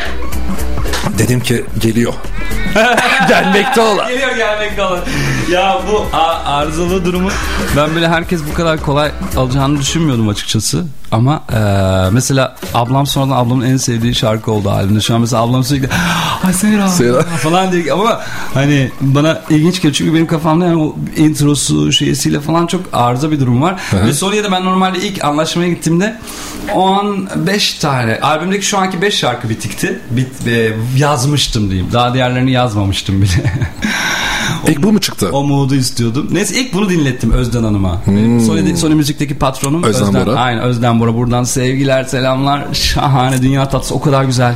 Dedim 1.17 1.39
ki 1.39 1.65
geliyor. 1.79 2.13
Gelmekte 3.29 3.81
olan. 3.81 4.07
Geliyor 4.07 4.35
gelmekte 4.35 4.83
olan. 4.83 4.99
Ya 5.51 5.81
bu 5.91 6.05
arızalı 6.45 7.05
durumu 7.05 7.29
ben 7.77 7.95
böyle 7.95 8.07
herkes 8.07 8.41
bu 8.51 8.53
kadar 8.53 8.81
kolay 8.81 9.11
alacağını 9.37 9.79
düşünmüyordum 9.79 10.29
açıkçası. 10.29 10.85
Ama 11.11 11.43
e, 11.53 11.59
mesela 12.11 12.55
ablam 12.73 13.07
sonradan 13.07 13.37
ablamın 13.37 13.65
en 13.65 13.77
sevdiği 13.77 14.15
şarkı 14.15 14.51
oldu 14.51 14.69
albümde. 14.69 15.01
Şu 15.01 15.15
an 15.15 15.21
mesela 15.21 15.41
ablam 15.41 15.63
sürekli 15.63 15.89
ay 16.43 16.53
Seyran 16.53 16.87
Seyran. 16.87 17.23
falan 17.23 17.71
diyor. 17.71 17.99
Ama 17.99 18.21
hani 18.53 18.91
bana 19.01 19.41
ilginç 19.49 19.75
geliyor 19.75 19.93
çünkü 19.93 20.13
benim 20.13 20.27
kafamda 20.27 20.65
yani 20.65 20.77
o 20.77 20.95
introsu 21.17 21.91
şeysiyle 21.91 22.39
falan 22.41 22.67
çok 22.67 22.81
arıza 22.93 23.31
bir 23.31 23.39
durum 23.39 23.61
var. 23.61 23.81
Ve 23.93 24.13
Sonya'da 24.13 24.51
ben 24.51 24.65
normalde 24.65 24.99
ilk 24.99 25.23
anlaşmaya 25.25 25.69
gittiğimde 25.69 26.17
15 26.73 27.73
tane 27.73 28.19
albümdeki 28.21 28.65
şu 28.65 28.77
anki 28.77 29.01
5 29.01 29.13
şarkı 29.13 29.49
bitikti. 29.49 29.99
Bit, 30.11 30.47
e, 30.47 30.73
yazmıştım 30.97 31.69
diyeyim. 31.69 31.89
Daha 31.93 32.13
diğerlerini 32.13 32.51
yazmamıştım 32.51 33.21
bile. 33.21 33.31
İlk 34.67 34.83
bu 34.83 34.91
mu 34.91 34.99
çıktı? 35.01 35.29
O 35.33 35.43
mood'u 35.43 35.75
istiyordum. 35.75 36.27
Neyse 36.31 36.55
ilk 36.61 36.73
bunu 36.73 36.89
dinlettim 36.89 37.31
Özden 37.31 37.63
Hanım'a. 37.63 38.01
Benim 38.07 38.39
Sony, 38.41 38.75
Sony 38.75 38.93
Müzik'teki 38.93 39.37
patronum 39.37 39.81
Hmm. 39.83 39.89
Özden 39.89 40.13
Bora. 40.25 40.35
Aynen 40.39 40.61
Özden 40.63 40.99
Bora. 40.99 41.13
Buradan 41.15 41.43
sevgiler, 41.43 42.03
selamlar. 42.03 42.65
Şahane 42.73 43.41
dünya 43.41 43.69
tatlısı. 43.69 43.95
O 43.95 44.01
kadar 44.01 44.23
güzel 44.23 44.55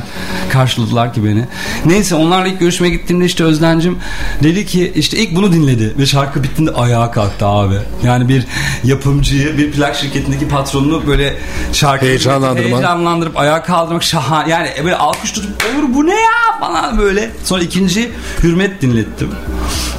karşıladılar 0.52 1.14
ki 1.14 1.24
beni. 1.24 1.44
Neyse 1.86 2.14
onlarla 2.14 2.48
ilk 2.48 2.60
görüşmeye 2.60 2.90
gittiğimde 2.90 3.24
işte 3.24 3.44
Özden'cim 3.44 3.98
dedi 4.42 4.66
ki 4.66 4.92
işte 4.94 5.16
ilk 5.18 5.36
bunu 5.36 5.52
dinledi. 5.52 5.94
Ve 5.98 6.06
şarkı 6.06 6.42
bittiğinde 6.42 6.72
ayağa 6.72 7.10
kalktı 7.10 7.46
abi. 7.46 7.74
Yani 8.04 8.28
bir 8.28 8.46
yapımcıyı, 8.84 9.58
bir 9.58 9.72
plak 9.72 9.96
şirketindeki 9.96 10.48
patronunu 10.48 11.06
böyle 11.06 11.36
şarkı 11.72 12.06
Heyecanlandırman. 12.06 12.70
heyecanlandırıp 12.70 13.38
ayağa 13.38 13.62
kaldırmak 13.62 14.02
şahane. 14.02 14.50
Yani 14.50 14.68
böyle 14.84 14.96
alkış 14.96 15.32
tutup 15.32 15.50
olur 15.50 15.94
bu 15.94 16.06
ne 16.06 16.14
ya 16.14 16.58
falan 16.60 16.98
böyle. 16.98 17.30
Sonra 17.44 17.62
ikinci 17.62 18.10
Hürmet 18.42 18.82
dinlettim. 18.82 19.28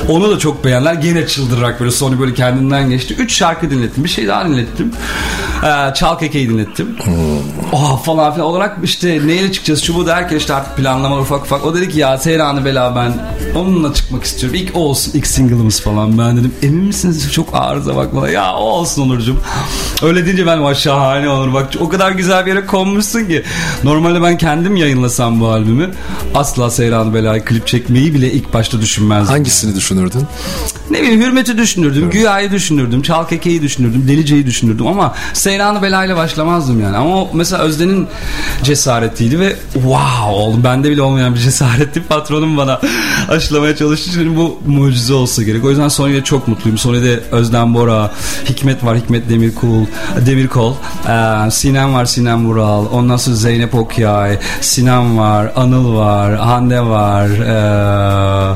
Onu 0.09 0.31
da 0.31 0.39
çok 0.39 0.65
beğendiler. 0.65 0.93
Gene 0.93 1.27
çıldırarak 1.27 1.79
böyle 1.79 1.91
Sony 1.91 2.19
böyle 2.19 2.33
kendinden 2.33 2.89
geçti. 2.89 3.15
Üç 3.19 3.33
şarkı 3.33 3.71
dinlettim. 3.71 4.03
Bir 4.03 4.09
şey 4.09 4.27
daha 4.27 4.45
dinlettim. 4.45 4.91
Ee, 5.63 5.93
Çal 5.93 6.19
Keke'yi 6.19 6.49
dinlettim. 6.49 6.95
Oh 7.71 8.03
falan 8.03 8.33
filan 8.33 8.47
olarak 8.47 8.77
işte 8.83 9.27
neyle 9.27 9.51
çıkacağız 9.51 9.83
çubuğu 9.83 10.07
derken 10.07 10.35
işte 10.37 10.53
artık 10.53 10.77
planlama 10.77 11.19
ufak 11.19 11.41
ufak. 11.41 11.65
O 11.65 11.75
dedi 11.75 11.89
ki 11.89 11.99
ya 11.99 12.17
Seyran'ı 12.17 12.65
bela 12.65 12.95
ben 12.95 13.13
onunla 13.59 13.93
çıkmak 13.93 14.23
istiyorum. 14.23 14.59
İlk 14.59 14.75
o 14.75 14.79
olsun 14.79 15.11
ilk 15.15 15.27
single'ımız 15.27 15.81
falan. 15.81 16.17
Ben 16.17 16.37
dedim 16.37 16.53
emin 16.63 16.83
misiniz 16.83 17.31
çok 17.33 17.49
arıza 17.53 17.95
bak 17.95 18.15
bana. 18.15 18.29
Ya 18.29 18.53
o 18.53 18.61
olsun 18.63 19.01
Onurcuğum. 19.01 19.37
Öyle 20.03 20.25
deyince 20.25 20.45
ben 20.45 20.63
vay 20.63 20.75
şahane 20.75 21.29
olur 21.29 21.53
bak 21.53 21.69
o 21.79 21.89
kadar 21.89 22.11
güzel 22.11 22.45
bir 22.45 22.51
yere 22.55 22.65
konmuşsun 22.65 23.25
ki. 23.25 23.43
Normalde 23.83 24.21
ben 24.21 24.37
kendim 24.37 24.75
yayınlasam 24.75 25.39
bu 25.41 25.47
albümü 25.47 25.89
asla 26.35 26.69
Seyran'ı 26.71 27.13
belayı 27.13 27.45
klip 27.45 27.67
çekmeyi 27.67 28.13
bile 28.13 28.31
ilk 28.31 28.53
başta 28.53 28.81
düşünmezdim. 28.81 29.33
Hangisini 29.33 29.75
düşünürdün? 29.91 30.27
Ne 30.91 31.01
bileyim 31.01 31.21
Hürmet'i 31.21 31.57
düşünürdüm, 31.57 32.09
Güya'yı 32.09 32.51
düşünürdüm, 32.51 33.01
Çalkeke'yi 33.01 33.61
düşünürdüm, 33.61 34.05
Delice'yi 34.07 34.45
düşünürdüm 34.45 34.87
ama 34.87 35.15
Seyran'ı 35.33 35.81
belayla 35.81 36.15
başlamazdım 36.15 36.81
yani. 36.81 36.97
Ama 36.97 37.21
o 37.21 37.29
mesela 37.33 37.63
Özden'in 37.63 38.07
cesaretiydi 38.63 39.39
ve 39.39 39.55
wow 39.73 40.31
oğlum 40.31 40.63
bende 40.63 40.91
bile 40.91 41.01
olmayan 41.01 41.35
bir 41.35 41.39
cesaretti. 41.39 42.03
Patronum 42.09 42.57
bana 42.57 42.79
aşılamaya 43.29 43.75
çalıştı. 43.75 44.09
Şimdi 44.13 44.35
bu 44.37 44.59
mucize 44.65 45.13
olsa 45.13 45.43
gerek. 45.43 45.65
O 45.65 45.69
yüzden 45.69 45.87
Sonya'da 45.87 46.23
çok 46.23 46.47
mutluyum. 46.47 46.77
Sonya'da 46.77 47.21
Özden 47.31 47.73
Bora, 47.73 48.11
Hikmet 48.49 48.85
var, 48.85 48.97
Hikmet 48.97 49.29
Demirkul, 49.29 49.85
Demirkol, 50.25 50.73
ee, 51.09 51.51
Sinem 51.51 51.93
var, 51.93 52.05
Sinem 52.05 52.45
Vural, 52.47 52.85
ondan 52.91 53.17
sonra 53.17 53.35
Zeynep 53.35 53.75
Okyay, 53.75 54.39
Sinem 54.61 55.17
var, 55.17 55.51
Anıl 55.55 55.95
var, 55.95 56.35
Hande 56.35 56.81
var. 56.81 57.29
ee, 57.29 58.55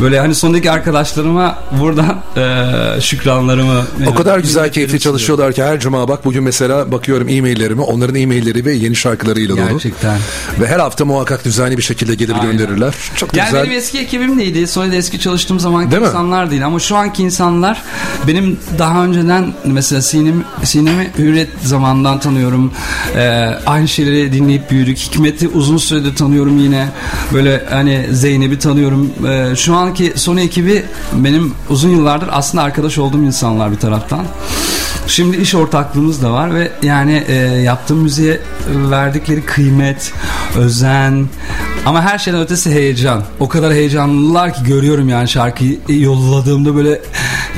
böyle 0.00 0.20
hani 0.20 0.34
sondaki 0.34 0.70
arkadaşlarıma 0.74 1.58
buradan 1.80 2.16
ee, 2.36 3.00
şükranlarımı 3.00 3.84
O 4.06 4.14
kadar 4.14 4.38
güzel 4.38 4.72
keyifli 4.72 5.00
çalışıyorlar 5.00 5.52
ki 5.52 5.62
her 5.64 5.80
cuma 5.80 6.08
bak 6.08 6.24
bugün 6.24 6.42
mesela 6.42 6.92
bakıyorum 6.92 7.28
e-maillerime 7.28 7.82
onların 7.82 8.14
e-mailleri 8.14 8.64
ve 8.64 8.72
yeni 8.72 8.96
şarkılarıyla 8.96 9.56
dolu. 9.56 9.68
Gerçekten. 9.68 10.18
Ve 10.60 10.66
her 10.66 10.78
hafta 10.78 11.04
muhakkak 11.04 11.44
düzenli 11.44 11.78
bir 11.78 11.82
şekilde 11.82 12.14
gelir 12.14 12.32
Aynen. 12.34 12.50
gönderirler. 12.50 12.94
Çok 13.16 13.36
Yani 13.36 13.46
güzel. 13.46 13.64
benim 13.64 13.76
eski 13.76 13.98
ekibim 13.98 14.38
neydi? 14.38 14.66
Sony'de 14.66 14.96
eski 14.96 15.20
çalıştığım 15.20 15.60
zamanki 15.60 15.90
Değil 15.90 16.02
mi? 16.02 16.08
insanlar 16.08 16.50
değil 16.50 16.66
ama 16.66 16.78
şu 16.78 16.96
anki 16.96 17.22
insanlar 17.22 17.82
benim 18.26 18.58
daha 18.78 19.04
önceden 19.04 19.54
mesela 19.64 20.02
Sinem, 20.02 20.44
Sinem'i 20.64 21.10
Hürriyet 21.18 21.48
zamanından 21.62 22.20
tanıyorum. 22.20 22.72
Ee, 23.16 23.20
aynı 23.66 23.88
şeyleri 23.88 24.32
dinleyip 24.32 24.70
büyüdük. 24.70 24.98
Hikmet'i 24.98 25.48
uzun 25.48 25.76
süredir 25.76 26.16
tanıyorum 26.16 26.58
yine. 26.58 26.88
Böyle 27.32 27.64
hani 27.70 28.06
Zeynep'i 28.12 28.58
tanıyorum. 28.58 29.12
Ee, 29.28 29.56
şu 29.56 29.74
anki 29.74 30.12
Sony 30.16 30.42
ekibi 30.42 30.63
benim 31.12 31.54
uzun 31.70 31.88
yıllardır 31.88 32.28
aslında 32.32 32.64
arkadaş 32.64 32.98
olduğum 32.98 33.22
insanlar 33.22 33.72
bir 33.72 33.76
taraftan. 33.76 34.26
Şimdi 35.06 35.36
iş 35.36 35.54
ortaklığımız 35.54 36.22
da 36.22 36.32
var 36.32 36.54
ve 36.54 36.72
yani 36.82 37.24
e, 37.28 37.34
yaptığım 37.44 37.98
müziğe 37.98 38.40
verdikleri 38.90 39.42
kıymet, 39.42 40.12
özen 40.56 41.26
ama 41.86 42.02
her 42.02 42.18
şeyden 42.18 42.40
ötesi 42.40 42.70
heyecan. 42.70 43.22
O 43.40 43.48
kadar 43.48 43.72
heyecanlılar 43.72 44.54
ki 44.54 44.64
görüyorum 44.64 45.08
yani 45.08 45.28
şarkıyı 45.28 45.78
yolladığımda 45.88 46.76
böyle 46.76 47.00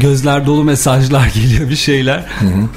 gözler 0.00 0.46
dolu 0.46 0.64
mesajlar 0.64 1.26
geliyor 1.34 1.70
bir 1.70 1.76
şeyler. 1.76 2.24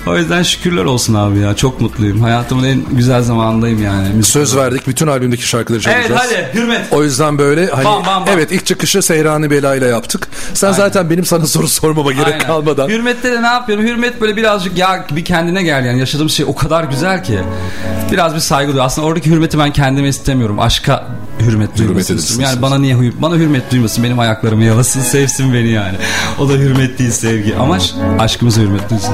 O 0.08 0.18
yüzden 0.18 0.44
şükürler 0.44 0.84
olsun 0.86 1.14
abi 1.14 1.40
ya. 1.40 1.56
Çok 1.56 1.82
mutluyum. 1.82 2.22
Hayatımın 2.22 2.64
en 2.64 2.82
güzel 2.92 3.22
zamanındayım 3.22 3.84
yani. 3.84 4.10
Müzik 4.10 4.32
Söz 4.34 4.56
verdik 4.58 4.88
bütün 4.88 5.08
albümdeki 5.08 5.48
şarkıları 5.48 5.82
Evet 5.86 6.08
çalacağız. 6.08 6.32
hadi 6.32 6.50
hürmet. 6.60 6.82
O 6.92 7.04
yüzden 7.04 7.38
böyle 7.38 7.68
hani 7.68 7.86
Bam, 7.86 8.06
bam, 8.06 8.06
bam. 8.06 8.34
evet 8.34 8.52
ilk 8.52 8.66
çıkışı 8.66 9.02
Seyranı 9.02 9.50
Bela 9.52 9.76
ile 9.76 9.86
yaptık. 9.88 10.28
Sen 10.54 10.72
zaten 10.72 11.10
benim 11.10 11.26
sana 11.26 11.46
soru 11.48 11.68
sormama 11.68 12.12
gerek 12.12 12.26
Aynen. 12.34 12.40
kalmadan. 12.40 12.90
Hürmet'te 12.90 13.32
de 13.32 13.42
ne 13.42 13.48
yapıyorum? 13.48 13.86
Hürmet 13.86 14.22
böyle 14.22 14.36
birazcık 14.38 14.78
ya 14.78 15.06
bir 15.12 15.26
kendine 15.26 15.64
gel 15.64 15.86
yani 15.86 16.00
yaşadığım 16.00 16.30
şey 16.30 16.46
o 16.46 16.56
kadar 16.56 16.84
güzel 16.84 17.24
ki. 17.24 17.40
Biraz 18.12 18.36
bir 18.36 18.40
saygı 18.40 18.68
duyuyor. 18.72 18.86
Aslında 18.86 19.08
oradaki 19.08 19.30
hürmeti 19.30 19.60
ben 19.60 19.74
kendime 19.74 20.08
istemiyorum. 20.08 20.60
Aşka 20.60 21.08
hürmet 21.40 21.78
duymasın. 21.78 22.42
Yani 22.42 22.62
bana 22.62 22.78
niye 22.78 22.98
bana 23.22 23.36
hürmet 23.36 23.72
duymasın. 23.72 24.04
Benim 24.04 24.20
ayaklarımı 24.20 24.64
yalasın, 24.64 25.02
sevsin 25.02 25.54
beni 25.54 25.70
yani. 25.70 25.98
O 26.40 26.50
da 26.50 26.54
hürmet 26.54 27.00
değil 27.00 27.12
sevgi. 27.12 27.56
Amaç 27.56 27.94
aşkımıza 28.20 28.62
hürmet 28.62 28.90
duysun. 28.90 29.14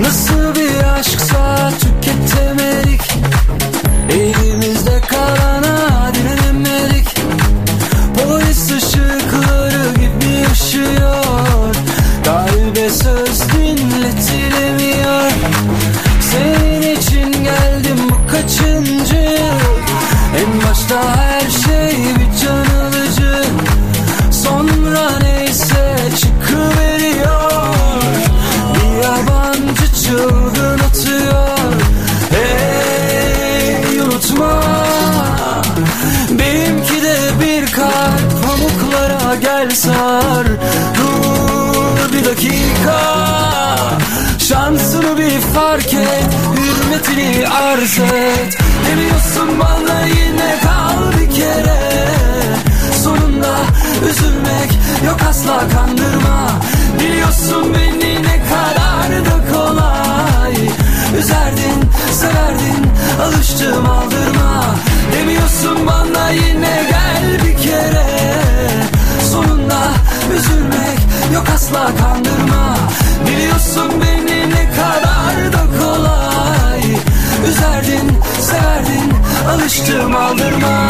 Nasıl 0.00 0.54
bir 0.54 0.84
aşksa 0.98 1.70
tüketemedik 1.80 2.57
alıştım 63.58 63.90
aldırma. 63.90 64.74
Demiyorsun 65.12 65.86
bana 65.86 66.30
yine 66.30 66.86
gel 66.90 67.44
bir 67.44 67.56
kere. 67.62 68.06
Sonunda 69.32 69.92
üzülmek 70.34 70.98
yok 71.34 71.46
asla 71.54 71.90
kandırma. 71.96 72.76
Biliyorsun 73.26 73.92
beni 74.00 74.50
ne 74.50 74.70
kadar 74.70 75.52
da 75.52 75.78
kolay. 75.78 76.82
Üzerdin, 77.48 78.18
severdin, 78.40 79.12
alıştım 79.50 80.16
aldırma 80.16 80.88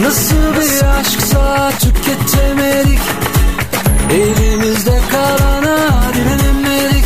Nasıl 0.00 0.36
bir 0.36 0.98
aşksa 0.98 1.70
tüketemedik. 1.80 3.00
Elimizde 4.12 5.00
kalana 5.10 6.02
direnemedik 6.14 7.04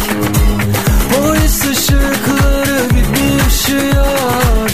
Polis 1.12 1.64
ışıkları 1.64 2.88
gibi 2.88 3.46
ışıyor 3.49 4.70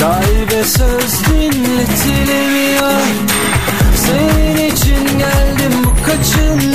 Kalbe 0.00 0.64
söz 0.64 1.24
dinletilemiyor. 1.26 3.00
Senin 3.96 4.66
için 4.66 5.18
geldim 5.18 5.72
bu 5.84 6.06
kaçıncı 6.06 6.69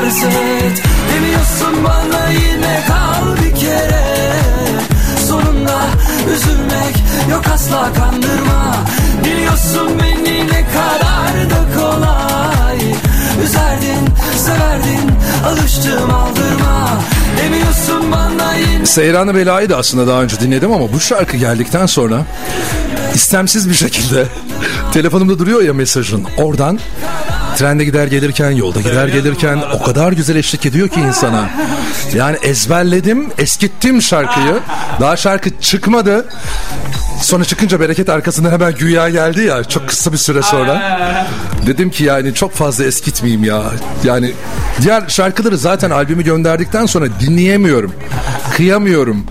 Hürmetini 0.00 0.26
arz 0.26 0.62
et 0.62 0.82
Demiyorsun 1.14 1.84
bana 1.84 2.28
yine 2.30 2.80
kal 2.88 3.44
bir 3.44 3.60
kere. 3.60 4.04
Sonunda 5.28 5.80
üzülmek 6.34 6.94
yok 7.30 7.44
asla 7.54 7.92
kandırma. 7.92 8.76
Biliyorsun 9.24 9.88
beni 10.02 10.46
ne 10.46 10.64
kadar 10.66 11.50
da 11.50 11.80
kolay. 11.80 12.78
Üzerdin, 13.44 14.08
severdin, 14.36 15.10
alıştım 15.46 16.10
aldırma. 16.14 16.88
Demiyorsun 17.42 18.12
bana 18.12 18.54
yine 18.54 18.86
Seyranı 18.86 19.34
Bela'yı 19.34 19.70
da 19.70 19.76
aslında 19.76 20.06
daha 20.06 20.22
önce 20.22 20.40
dinledim 20.40 20.72
ama 20.72 20.92
bu 20.92 21.00
şarkı 21.00 21.36
geldikten 21.36 21.86
sonra 21.86 22.26
istemsiz 23.14 23.68
bir 23.68 23.74
şekilde 23.74 24.26
telefonumda 24.92 25.38
duruyor 25.38 25.62
ya 25.62 25.74
mesajın. 25.74 26.26
Oradan 26.38 26.78
trende 27.56 27.84
gider 27.84 28.06
gelirken, 28.06 28.50
yolda 28.50 28.80
gider 28.80 29.08
gelirken 29.08 29.62
o 29.80 29.82
kadar 29.82 30.12
güzel 30.12 30.36
eşlik 30.36 30.66
ediyor 30.66 30.88
ki 30.88 31.00
insana. 31.00 31.50
Yani 32.14 32.36
ezberledim, 32.42 33.28
eskittim 33.38 34.02
şarkıyı. 34.02 34.58
Daha 35.00 35.16
şarkı 35.16 35.50
çıkmadı. 35.60 36.28
Sonra 37.20 37.44
çıkınca 37.44 37.80
bereket 37.80 38.08
arkasından 38.08 38.50
hemen 38.50 38.74
güya 38.74 39.08
geldi 39.08 39.40
ya 39.44 39.64
çok 39.64 39.88
kısa 39.88 40.12
bir 40.12 40.16
süre 40.16 40.42
sonra. 40.42 40.82
Dedim 41.66 41.90
ki 41.90 42.04
yani 42.04 42.34
çok 42.34 42.52
fazla 42.52 42.84
eskitmeyeyim 42.84 43.44
ya. 43.44 43.62
Yani 44.04 44.32
diğer 44.82 45.02
şarkıları 45.08 45.58
zaten 45.58 45.90
albümü 45.90 46.24
gönderdikten 46.24 46.86
sonra 46.86 47.06
dinleyemiyorum. 47.20 47.92
Kıyamıyorum. 48.56 49.24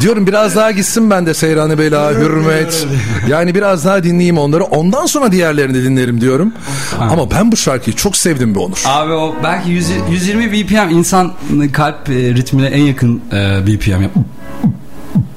Diyorum 0.00 0.26
biraz 0.26 0.56
daha 0.56 0.70
gitsin 0.70 1.10
ben 1.10 1.26
de 1.26 1.34
Seyran-ı 1.34 1.78
Bela, 1.78 2.10
Hürmet. 2.12 2.86
Yani 3.28 3.54
biraz 3.54 3.84
daha 3.84 4.04
dinleyeyim 4.04 4.38
onları. 4.38 4.64
Ondan 4.64 5.06
sonra 5.06 5.32
diğerlerini 5.32 5.84
dinlerim 5.84 6.20
diyorum. 6.20 6.52
Ama 7.00 7.30
ben 7.30 7.52
bu 7.52 7.56
şarkıyı 7.56 7.96
çok 7.96 8.16
sevdim 8.16 8.54
be 8.54 8.58
Onur. 8.58 8.82
Abi 8.86 9.12
o 9.12 9.36
belki 9.44 9.70
100 9.70 9.90
120 10.10 10.52
BPM 10.52 10.90
insan 10.90 11.32
kalp 11.72 12.08
e, 12.10 12.12
ritmine 12.12 12.66
en 12.66 12.82
yakın 12.82 13.22
e, 13.32 13.66
BPM. 13.66 14.04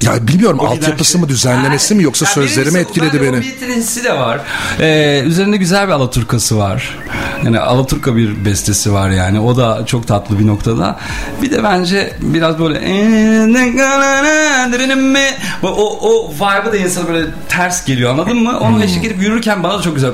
Ya 0.01 0.27
bilmiyorum 0.27 0.59
altyapısı 0.59 1.11
şey. 1.11 1.21
mı 1.21 1.29
düzenlemesi 1.29 1.95
mi 1.95 2.03
yoksa 2.03 2.25
Ya 2.25 2.31
sözleri 2.31 2.65
mi 2.71 2.75
birincisi, 2.75 2.79
etkiledi 2.79 3.21
beni? 3.21 3.75
Hissi 3.75 4.03
de 4.03 4.13
var. 4.13 4.39
Ee, 4.79 5.21
üzerinde 5.25 5.57
güzel 5.57 5.87
bir 5.87 5.91
Alaturkası 5.91 6.57
var. 6.57 6.97
Yani 7.45 7.59
Alaturka 7.59 8.15
bir 8.15 8.45
bestesi 8.45 8.93
var 8.93 9.09
yani. 9.09 9.39
O 9.39 9.57
da 9.57 9.85
çok 9.85 10.07
tatlı 10.07 10.39
bir 10.39 10.47
noktada. 10.47 10.99
Bir 11.41 11.51
de 11.51 11.63
bence 11.63 12.13
biraz 12.21 12.59
böyle 12.59 12.79
o, 15.63 15.99
o 16.01 16.31
vibe'ı 16.33 16.71
da 16.71 16.77
insana 16.77 17.07
böyle 17.07 17.25
ters 17.49 17.85
geliyor 17.85 18.11
anladın 18.11 18.43
mı? 18.43 18.59
Onu 18.59 18.83
eşlik 18.83 19.05
edip 19.05 19.21
yürürken 19.21 19.63
bana 19.63 19.79
da 19.79 19.81
çok 19.81 19.95
güzel 19.95 20.11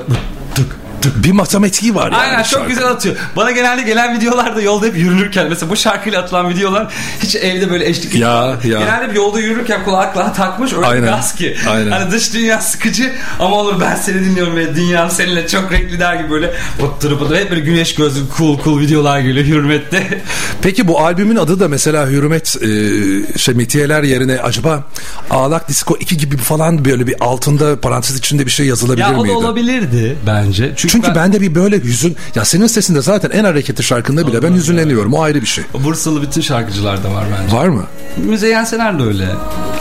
Bir 1.15 1.31
matematiği 1.31 1.95
var 1.95 2.03
yani. 2.11 2.15
Aynen 2.15 2.37
çok 2.37 2.45
şarkı. 2.45 2.67
güzel 2.67 2.87
atıyor. 2.87 3.15
Bana 3.35 3.51
genelde 3.51 3.81
gelen 3.81 4.17
videolarda 4.17 4.61
yolda 4.61 4.85
hep 4.85 4.97
yürünürken 4.97 5.47
mesela 5.49 5.71
bu 5.71 5.75
şarkıyla 5.75 6.21
atılan 6.21 6.49
videolar 6.49 6.93
hiç 7.23 7.35
evde 7.35 7.69
böyle 7.71 7.87
eşlik 7.89 8.15
Ya, 8.15 8.29
ya. 8.63 8.79
Genelde 8.79 9.09
bir 9.09 9.15
yolda 9.15 9.39
yürürken 9.39 9.83
kulaklığa 9.83 10.33
takmış 10.33 10.73
öyle 10.73 10.85
Aynen, 10.85 11.05
gaz 11.05 11.35
ki. 11.35 11.55
aynen. 11.69 11.91
Hani 11.91 12.11
dış 12.11 12.33
dünya 12.33 12.61
sıkıcı 12.61 13.11
ama 13.39 13.55
olur 13.55 13.81
ben 13.81 13.95
seni 13.95 14.25
dinliyorum 14.25 14.55
ve 14.55 14.75
dünyam 14.75 15.11
seninle 15.11 15.47
çok 15.47 15.71
renkli 15.71 15.99
der 15.99 16.15
gibi 16.15 16.29
böyle 16.29 16.53
oturup 16.81 17.21
oturup 17.21 17.37
hep 17.39 17.49
böyle 17.51 17.61
güneş 17.61 17.95
gözlü 17.95 18.21
cool 18.37 18.63
cool 18.63 18.79
videolar 18.79 19.19
geliyor 19.19 19.45
hürmette. 19.45 20.21
Peki 20.61 20.87
bu 20.87 20.99
albümün 20.99 21.35
adı 21.35 21.59
da 21.59 21.67
mesela 21.67 22.07
Hürmet 22.07 22.55
e, 22.61 23.37
şey 23.37 23.55
metiyeler 23.55 24.03
yerine 24.03 24.39
acaba 24.39 24.83
Ağlak 25.29 25.69
Disco 25.69 25.97
2 25.99 26.17
gibi 26.17 26.37
falan 26.37 26.85
böyle 26.85 27.07
bir 27.07 27.15
altında 27.19 27.79
parantez 27.81 28.17
içinde 28.17 28.45
bir 28.45 28.51
şey 28.51 28.65
yazılabilir 28.65 29.01
ya 29.05 29.13
o 29.13 29.17
da 29.17 29.21
miydi? 29.21 29.33
olabilirdi 29.33 30.17
bence. 30.27 30.73
Çünkü, 30.75 30.93
Çünkü 30.95 31.07
ben, 31.07 31.15
ben 31.15 31.33
de 31.33 31.41
bir 31.41 31.55
böyle 31.55 31.83
hüzün 31.83 32.15
ya 32.35 32.45
senin 32.45 32.67
sesinde 32.67 33.01
zaten 33.01 33.29
en 33.29 33.43
hareketli 33.43 33.83
şarkında 33.83 34.27
bile 34.27 34.43
ben 34.43 34.53
hüzünleniyorum 34.53 35.13
o 35.13 35.21
ayrı 35.21 35.41
bir 35.41 35.47
şey. 35.47 35.63
Bursalı 35.83 36.21
bütün 36.21 36.41
şarkıcılarda 36.41 37.11
var 37.13 37.23
bence. 37.41 37.55
Var 37.55 37.67
mı? 37.67 37.83
Müzeyyen 38.17 38.63
Sener 38.63 38.99
de 38.99 39.03
öyle. 39.03 39.27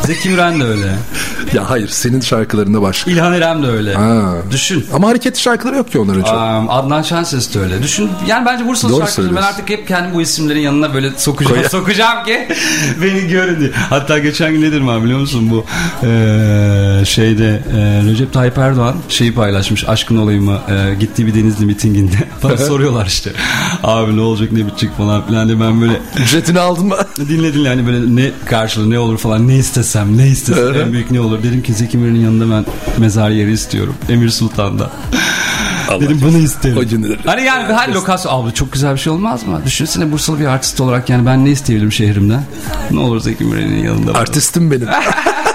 Zeki 0.07 0.29
Müren 0.29 0.61
de 0.61 0.65
öyle. 0.65 0.87
Ya 1.55 1.71
hayır 1.71 1.89
senin 1.89 2.21
şarkılarında 2.21 2.83
başka. 2.83 3.11
İlhan 3.11 3.33
Erem 3.33 3.63
de 3.63 3.67
öyle. 3.67 3.95
Ha. 3.95 4.35
Düşün. 4.51 4.87
Ama 4.93 5.09
hareketli 5.09 5.41
şarkıları 5.41 5.77
yok 5.77 5.93
ki 5.93 5.99
onların 5.99 6.23
çok. 6.23 6.33
Um, 6.35 6.71
Adnan 6.71 7.03
Şenses 7.03 7.55
de 7.55 7.61
öyle. 7.61 7.83
Düşün 7.83 8.11
yani 8.27 8.47
bence 8.47 8.67
Bursalı 8.67 8.93
Doğru 8.93 9.01
şarkıcı 9.07 9.37
ben 9.37 9.43
artık 9.43 9.71
hep 9.71 9.89
kendi 9.89 10.15
bu 10.15 10.21
isimlerin 10.23 10.61
yanına 10.61 10.95
böyle 10.95 11.11
sokacağım 11.17 11.57
Koy- 11.61 11.69
sokacağım 11.69 12.25
ki 12.25 12.49
beni 13.03 13.29
görün 13.29 13.61
diye. 13.61 13.71
Hatta 13.91 14.19
geçen 14.19 14.53
gün 14.53 14.63
nedir 14.63 14.81
mi 14.81 15.05
biliyor 15.05 15.19
musun 15.19 15.51
bu 15.51 15.65
eee, 16.03 17.05
şeyde 17.05 17.63
eee, 17.75 18.11
Recep 18.13 18.33
Tayyip 18.33 18.59
Erdoğan 18.59 18.95
şeyi 19.09 19.35
paylaşmış 19.35 19.89
aşkın 19.89 20.17
olayımı 20.17 20.59
eee, 20.69 20.95
gittiği 21.05 21.27
bir 21.27 21.35
Denizli 21.35 21.67
mitinginde. 21.67 22.17
Bana 22.43 22.57
soruyorlar 22.57 23.07
işte 23.07 23.33
abi 23.83 24.17
ne 24.17 24.21
olacak 24.21 24.53
ne 24.53 24.67
bitecek 24.67 24.97
falan 24.97 25.27
filan 25.27 25.49
diye 25.49 25.61
ben 25.61 25.81
böyle 25.81 26.01
Ücretini 26.17 26.61
aldın 26.61 26.87
mı? 26.87 26.97
dinle 27.29 27.55
dinle 27.55 27.69
hani 27.69 27.87
böyle 27.87 28.17
ne 28.17 28.31
karşılığı 28.47 28.91
ne 28.91 28.99
olur 28.99 29.19
falan 29.19 29.49
ne 29.49 29.57
istesem 29.57 30.19
ne 30.19 30.29
istesem 30.29 30.75
en 30.75 30.93
büyük 30.93 31.11
ne 31.11 31.21
olur. 31.21 31.43
Dedim 31.43 31.63
ki 31.63 31.75
Zeki 31.75 31.99
Müren'in 31.99 32.21
yanında 32.21 32.57
ben 32.57 32.65
mezar 32.99 33.31
yeri 33.31 33.53
istiyorum. 33.53 33.95
Emir 34.09 34.31
Sultan'da. 34.31 34.91
Dedim 36.01 36.21
bunu 36.23 36.39
isterim. 36.39 37.19
Hani 37.25 37.45
yani 37.45 37.75
her 37.75 37.95
lokasyon 37.95 38.33
abi 38.33 38.55
çok 38.55 38.73
güzel 38.73 38.95
bir 38.95 39.01
şey 39.01 39.13
olmaz 39.13 39.47
mı? 39.47 39.61
Düşünsene 39.67 40.13
Bursalı 40.13 40.41
bir 40.41 40.47
artist 40.47 40.81
olarak 40.81 41.11
yani 41.11 41.27
ben 41.27 41.45
ne 41.45 41.51
isteyebilirim 41.51 41.93
şehrimden? 41.93 42.43
Ne 42.91 43.01
olur 43.01 43.21
Zeki 43.21 43.45
Müren'in 43.45 43.85
yanında. 43.85 44.15
Artistim 44.15 44.71
benim. 44.71 44.89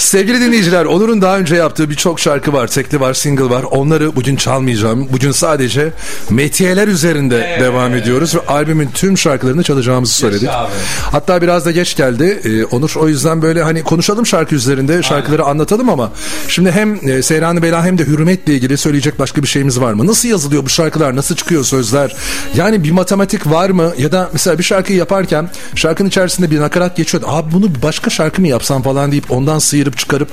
Sevgili 0.00 0.40
dinleyiciler 0.40 0.84
Onur'un 0.84 1.22
daha 1.22 1.38
önce 1.38 1.56
yaptığı 1.56 1.90
birçok 1.90 2.20
şarkı 2.20 2.52
var. 2.52 2.66
Tekli 2.66 3.00
var, 3.00 3.14
single 3.14 3.50
var. 3.50 3.62
Onları 3.62 4.16
bugün 4.16 4.36
çalmayacağım. 4.36 5.08
Bugün 5.12 5.30
sadece 5.30 5.92
metiyeler 6.30 6.88
üzerinde 6.88 7.46
Evet. 7.48 7.60
devam 7.60 7.94
ediyoruz. 7.94 8.34
Ve 8.34 8.40
albümün 8.40 8.88
tüm 8.94 9.18
şarkılarını 9.18 9.62
çalacağımızı 9.62 10.14
söyledik. 10.14 10.48
abi. 10.48 10.70
Hatta 11.12 11.42
biraz 11.42 11.64
da 11.66 11.70
geç 11.70 11.96
geldi 11.96 12.40
Ee, 12.44 12.64
Onur. 12.64 12.92
O 12.96 13.08
yüzden 13.08 13.42
böyle 13.42 13.62
hani 13.62 13.82
konuşalım 13.82 14.26
şarkı 14.26 14.54
üzerinde. 14.54 15.02
Şarkıları 15.02 15.44
anlatalım 15.44 15.88
ama 15.88 16.12
şimdi 16.48 16.70
hem 16.70 17.08
e, 17.10 17.22
Seyran-ı 17.22 17.62
Bela 17.62 17.84
hem 17.84 17.98
de 17.98 18.06
Hürmet'le 18.06 18.48
ilgili 18.48 18.76
söyleyecek 18.76 19.18
başka 19.18 19.42
bir 19.42 19.48
şeyimiz 19.48 19.80
var 19.80 19.92
mı? 19.92 20.06
Nasıl 20.06 20.28
yazılıyor 20.28 20.64
bu 20.64 20.68
şarkılar? 20.68 21.16
Nasıl 21.16 21.36
çıkıyor 21.36 21.64
sözler? 21.64 22.16
Yani 22.56 22.84
bir 22.84 22.90
matematik 22.90 23.46
var 23.50 23.70
mı? 23.70 23.92
Ya 23.98 24.12
da 24.12 24.30
mesela 24.32 24.58
bir 24.58 24.64
şarkıyı 24.64 24.98
yaparken 24.98 25.50
şarkının 25.74 26.08
içerisinde 26.08 26.50
bir 26.50 26.60
nakarat 26.60 26.96
geçiyor. 26.96 27.22
Abi 27.26 27.52
bunu 27.52 27.66
başka 27.82 28.10
şarkı 28.10 28.40
mı 28.40 28.48
yapsam 28.48 28.82
falan 28.82 29.12
deyip 29.12 29.30
ondan 29.30 29.58
sıyırıp 29.58 29.89
çıkarıp 29.98 30.28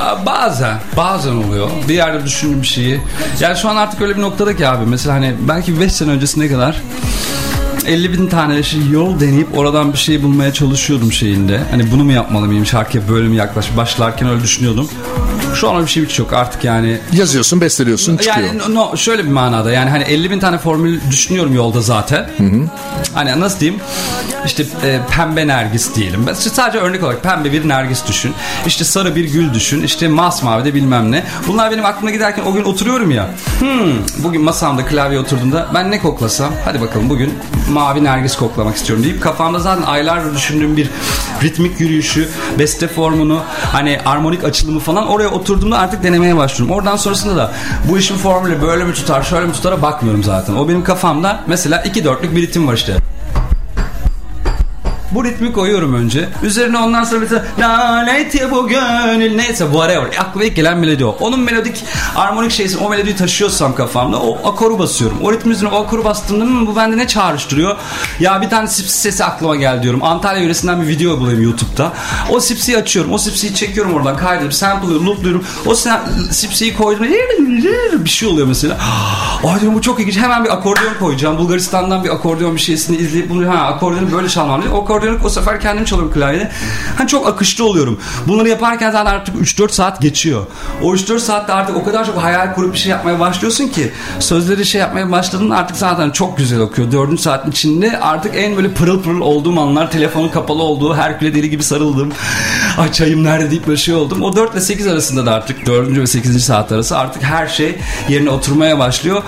Aa, 0.00 0.26
Bazen, 0.26 0.78
bazen 0.96 1.32
oluyor. 1.32 1.68
Bir 1.88 1.94
yerde 1.94 2.24
düşündüğüm 2.24 2.64
şeyi. 2.64 3.00
Yani 3.40 3.56
şu 3.58 3.68
an 3.68 3.76
artık 3.76 4.00
öyle 4.02 4.16
bir 4.16 4.22
noktada 4.22 4.56
ki 4.56 4.68
abi. 4.68 4.86
Mesela 4.86 5.14
hani 5.14 5.34
belki 5.48 5.80
5 5.80 5.92
sene 5.92 6.10
öncesine 6.10 6.48
kadar 6.48 6.76
50 7.86 8.12
bin 8.12 8.26
tane 8.26 8.62
şey 8.62 8.80
yol 8.92 9.20
deneyip 9.20 9.58
oradan 9.58 9.92
bir 9.92 9.98
şey 9.98 10.22
bulmaya 10.22 10.52
çalışıyordum 10.52 11.12
şeyinde. 11.12 11.60
Hani 11.70 11.90
bunu 11.92 12.04
mu 12.04 12.12
yapmalı 12.12 12.46
mıyım 12.46 12.66
şarkıya 12.66 13.08
böyle 13.08 13.28
mi 13.28 13.36
yaklaş 13.36 13.76
başlarken 13.76 14.28
öyle 14.28 14.42
düşünüyordum. 14.42 14.88
Şu 15.54 15.68
an 15.70 15.74
öyle 15.76 15.86
bir 15.86 15.90
şey 15.90 16.04
hiç 16.04 16.18
yok 16.18 16.32
artık 16.32 16.64
yani. 16.64 16.98
yazıyorsun, 17.12 17.60
besteliyorsun, 17.60 18.16
çıkıyor. 18.16 18.46
Yani 18.46 18.74
no, 18.74 18.96
şöyle 18.96 19.24
bir 19.24 19.30
manada 19.30 19.70
yani 19.72 19.90
hani 19.90 20.02
50 20.04 20.30
bin 20.30 20.40
tane 20.40 20.58
formül 20.58 21.00
düşünüyorum 21.10 21.54
yolda 21.54 21.80
zaten. 21.80 22.30
Hani 23.14 23.40
nasıl 23.40 23.60
diyeyim? 23.60 23.80
İşte 24.46 24.64
e, 24.84 25.00
pembe 25.10 25.46
nergis 25.46 25.94
diyelim. 25.94 26.26
İşte 26.38 26.50
sadece 26.50 26.78
örnek 26.78 27.02
olarak 27.02 27.22
pembe 27.22 27.52
bir 27.52 27.68
nergis 27.68 28.08
düşün. 28.08 28.34
İşte 28.66 28.84
sarı 28.84 29.16
bir 29.16 29.24
gül 29.24 29.54
düşün. 29.54 29.82
İşte 29.82 30.08
masmavi 30.08 30.64
de 30.64 30.74
bilmem 30.74 31.12
ne. 31.12 31.24
Bunlar 31.48 31.70
benim 31.70 31.84
aklıma 31.84 32.10
giderken 32.10 32.42
o 32.44 32.52
gün 32.52 32.64
oturuyorum 32.64 33.10
ya. 33.10 33.30
Hmm, 33.58 33.92
bugün 34.18 34.42
masamda 34.42 34.84
klavye 34.84 35.18
oturduğumda 35.18 35.66
ben 35.74 35.90
ne 35.90 35.98
koklasam? 36.00 36.52
Hadi 36.64 36.80
bakalım 36.80 37.10
bugün 37.10 37.34
mavi 37.70 38.04
nergis 38.04 38.36
koklamak 38.36 38.76
istiyorum 38.76 39.04
deyip 39.04 39.22
kafamda 39.22 39.58
zaten 39.58 39.82
aylardır 39.82 40.34
düşündüğüm 40.36 40.76
bir 40.76 40.90
ritmik 41.42 41.80
yürüyüşü, 41.80 42.28
beste 42.58 42.88
formunu, 42.88 43.40
hani 43.72 43.98
armonik 44.06 44.44
açılımı 44.44 44.80
falan 44.80 45.06
oraya 45.06 45.28
oturduğumda 45.40 45.78
artık 45.78 46.02
denemeye 46.02 46.36
başlıyorum. 46.36 46.76
Oradan 46.76 46.96
sonrasında 46.96 47.36
da 47.36 47.52
bu 47.90 47.98
işin 47.98 48.16
formülü 48.16 48.62
böyle 48.62 48.84
mi 48.84 48.94
tutar, 48.94 49.22
şöyle 49.22 49.46
mi 49.46 49.52
tutara 49.52 49.82
bakmıyorum 49.82 50.24
zaten. 50.24 50.54
O 50.54 50.68
benim 50.68 50.84
kafamda 50.84 51.40
mesela 51.46 51.82
iki 51.82 52.04
dörtlük 52.04 52.36
bir 52.36 52.42
ritim 52.42 52.68
var 52.68 52.74
işte. 52.74 52.96
Bu 55.10 55.24
ritmi 55.24 55.52
koyuyorum 55.52 55.94
önce. 55.94 56.28
Üzerine 56.42 56.78
ondan 56.78 57.04
sonra 57.04 57.20
mesela 57.20 57.44
lanet 57.58 58.34
ya 58.34 58.50
bu 58.50 58.68
gönül 58.68 59.34
neyse 59.36 59.64
whatever. 59.64 60.06
Aklıma 60.20 60.44
ilk 60.44 60.56
gelen 60.56 60.78
melodi 60.78 61.04
o. 61.04 61.16
Onun 61.20 61.40
melodik 61.40 61.84
armonik 62.16 62.50
şeysi 62.52 62.78
o 62.78 62.90
melodiyi 62.90 63.16
taşıyorsam 63.16 63.74
kafamda 63.74 64.20
o 64.20 64.48
akoru 64.48 64.78
basıyorum. 64.78 65.16
O 65.22 65.32
ritmin 65.32 65.52
üzerine 65.52 65.74
o 65.74 65.82
akoru 65.84 66.04
bastığımda 66.04 66.44
"Hmm, 66.44 66.66
bu 66.66 66.76
bende 66.76 66.96
ne 66.98 67.06
çağrıştırıyor? 67.08 67.76
Ya 68.20 68.42
bir 68.42 68.50
tane 68.50 68.66
sipsi 68.68 68.98
sesi 69.00 69.24
aklıma 69.24 69.56
geldi 69.56 69.82
diyorum. 69.82 70.02
Antalya 70.04 70.42
yöresinden 70.42 70.82
bir 70.82 70.86
video 70.86 71.18
bulayım 71.20 71.42
YouTube'da. 71.42 71.92
O 72.30 72.40
sipsiyi 72.40 72.76
açıyorum. 72.78 73.12
O 73.12 73.18
sipsiyi 73.18 73.54
çekiyorum 73.54 73.94
oradan 73.94 74.16
kaydedip 74.16 74.54
sample'lıyorum, 74.54 75.06
loopluyorum. 75.06 75.44
O 75.66 75.74
sipsiyi 76.30 76.74
koydum. 76.76 77.06
Bir 78.04 78.10
şey 78.10 78.28
oluyor 78.28 78.46
mesela. 78.46 78.76
Ay 79.44 79.60
diyorum 79.60 79.78
bu 79.78 79.82
çok 79.82 80.00
ilginç. 80.00 80.16
Hemen 80.16 80.44
bir 80.44 80.50
akordeon 80.52 80.94
koyacağım. 81.00 81.38
Bulgaristan'dan 81.38 82.04
bir 82.04 82.10
akordeon 82.10 82.54
bir 82.56 82.60
şeysini 82.60 82.96
izleyip 82.96 83.30
bunu 83.30 83.48
ha 83.48 83.54
akordiyonu 83.66 84.12
böyle 84.12 84.28
çalmam 84.28 84.62
diye. 84.62 84.72
O 84.72 84.84
akordiyonu 85.00 85.26
o 85.26 85.28
sefer 85.28 85.60
kendim 85.60 85.84
çalıyorum 85.84 86.14
klavyede. 86.14 86.50
Hani 86.96 87.08
çok 87.08 87.28
akışlı 87.28 87.64
oluyorum. 87.64 88.00
Bunları 88.28 88.48
yaparken 88.48 88.90
zaten 88.90 89.12
artık 89.12 89.34
3-4 89.34 89.72
saat 89.72 90.00
geçiyor. 90.00 90.46
O 90.82 90.94
3-4 90.94 91.18
saatte 91.18 91.52
artık 91.52 91.76
o 91.76 91.84
kadar 91.84 92.06
çok 92.06 92.16
hayal 92.16 92.54
kurup 92.54 92.72
bir 92.72 92.78
şey 92.78 92.90
yapmaya 92.90 93.20
başlıyorsun 93.20 93.68
ki 93.68 93.92
sözleri 94.18 94.66
şey 94.66 94.80
yapmaya 94.80 95.10
başladığında 95.10 95.56
artık 95.56 95.76
zaten 95.76 96.10
çok 96.10 96.36
güzel 96.36 96.60
okuyor. 96.60 96.92
4. 96.92 97.20
saatin 97.20 97.50
içinde 97.50 98.00
artık 98.00 98.36
en 98.36 98.56
böyle 98.56 98.74
pırıl 98.74 99.02
pırıl 99.02 99.20
olduğum 99.20 99.60
anlar 99.60 99.90
telefonun 99.90 100.28
kapalı 100.28 100.62
olduğu 100.62 100.90
Herküle 100.94 101.34
deli 101.34 101.50
gibi 101.50 101.62
sarıldım. 101.62 102.12
Ay 102.78 102.92
çayım 102.92 103.24
nerede 103.24 103.50
deyip 103.50 103.66
böyle 103.66 103.76
şey 103.76 103.94
oldum. 103.94 104.22
O 104.22 104.36
4 104.36 104.52
ile 104.52 104.60
8 104.60 104.86
arasında 104.86 105.26
da 105.26 105.32
artık 105.32 105.66
4. 105.66 105.98
ve 105.98 106.06
8. 106.06 106.44
saat 106.44 106.72
arası 106.72 106.98
artık 106.98 107.22
her 107.22 107.46
şey 107.46 107.78
yerine 108.08 108.30
oturmaya 108.30 108.78
başlıyor. 108.78 109.22